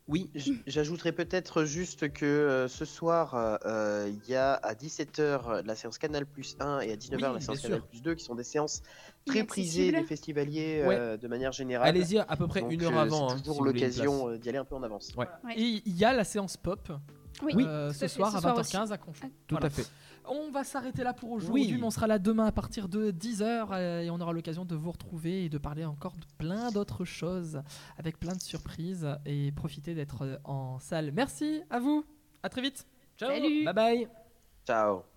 Oui. 0.07 0.29
j'ajouterais 0.67 1.11
peut-être 1.11 1.65
juste 1.65 2.11
que 2.11 2.25
euh, 2.25 2.67
ce 2.67 2.85
soir, 2.85 3.59
euh, 3.65 4.09
il 4.09 4.29
y 4.29 4.35
a 4.35 4.53
à 4.53 4.73
17h 4.73 5.65
la 5.65 5.75
séance 5.75 5.97
Canal 5.97 6.25
Plus 6.25 6.55
1 6.59 6.81
et 6.81 6.91
à 6.91 6.95
19h 6.95 7.15
Oui, 7.15 7.21
la 7.21 7.39
séance. 7.39 7.61
Canal 7.61 7.81
Plus 7.81 8.01
2 8.01 8.15
qui 8.15 8.23
sont 8.23 8.35
des 8.35 8.43
séances 8.43 8.81
très 9.25 9.43
prisées 9.43 9.91
des 9.91 10.03
festivaliers 10.03 10.81
euh, 10.85 11.17
de 11.17 11.27
manière 11.27 11.51
générale. 11.51 11.87
Allez-y 11.87 12.19
à 12.19 12.35
peu 12.35 12.47
près 12.47 12.61
Donc, 12.61 12.71
une 12.71 12.83
heure 12.83 12.97
euh, 12.97 13.01
avant. 13.01 13.29
C'est 13.29 13.33
hein, 13.35 13.37
si 13.37 13.43
toujours 13.43 13.63
l'occasion 13.63 14.29
euh, 14.29 14.37
d'y 14.37 14.49
aller 14.49 14.57
un 14.59 14.65
peu 14.65 14.75
en 14.75 14.83
avance. 14.83 15.13
Ouais. 15.17 15.27
Et 15.55 15.81
il 15.85 15.97
y 15.97 16.05
a 16.05 16.13
la 16.13 16.23
séance 16.23 16.57
pop 16.57 16.91
Oui, 17.41 17.65
euh, 17.65 17.91
ce 17.91 18.07
soir 18.07 18.35
à 18.35 18.41
soir 18.41 18.59
20h15 18.59 18.91
à 18.91 18.97
Conchon. 18.97 19.29
Tout 19.47 19.55
Voilà. 19.55 19.67
à 19.67 19.69
fait. 19.69 19.87
On 20.29 20.51
va 20.51 20.63
s'arrêter 20.63 21.03
là 21.03 21.13
pour 21.13 21.31
aujourd'hui, 21.31 21.65
Oui. 21.71 21.77
mais 21.79 21.83
on 21.85 21.91
sera 21.91 22.07
là 22.07 22.19
demain 22.19 22.45
à 22.45 22.51
partir 22.51 22.87
de 22.89 23.11
10h 23.11 24.03
et 24.03 24.09
on 24.09 24.19
aura 24.19 24.33
l'occasion 24.33 24.65
de 24.65 24.75
vous 24.75 24.91
retrouver 24.91 25.45
et 25.45 25.49
de 25.49 25.57
parler 25.57 25.85
encore 25.85 26.13
de 26.17 26.25
plein 26.37 26.71
d'autres 26.71 27.05
choses 27.05 27.61
avec 27.97 28.19
plein 28.19 28.35
de 28.35 28.41
surprises 28.41 29.07
et 29.25 29.51
profiter 29.51 29.93
d'être 29.93 30.23
euh, 30.23 30.37
en 30.43 30.79
salle. 30.79 31.11
Merci 31.11 31.61
à 31.69 31.79
vous, 31.79 32.05
à 32.43 32.49
très 32.49 32.61
vite. 32.61 32.85
Ciao. 33.17 33.29
Salut. 33.31 33.65
Bye 33.65 33.73
bye. 33.73 34.07
Ciao 34.67 35.14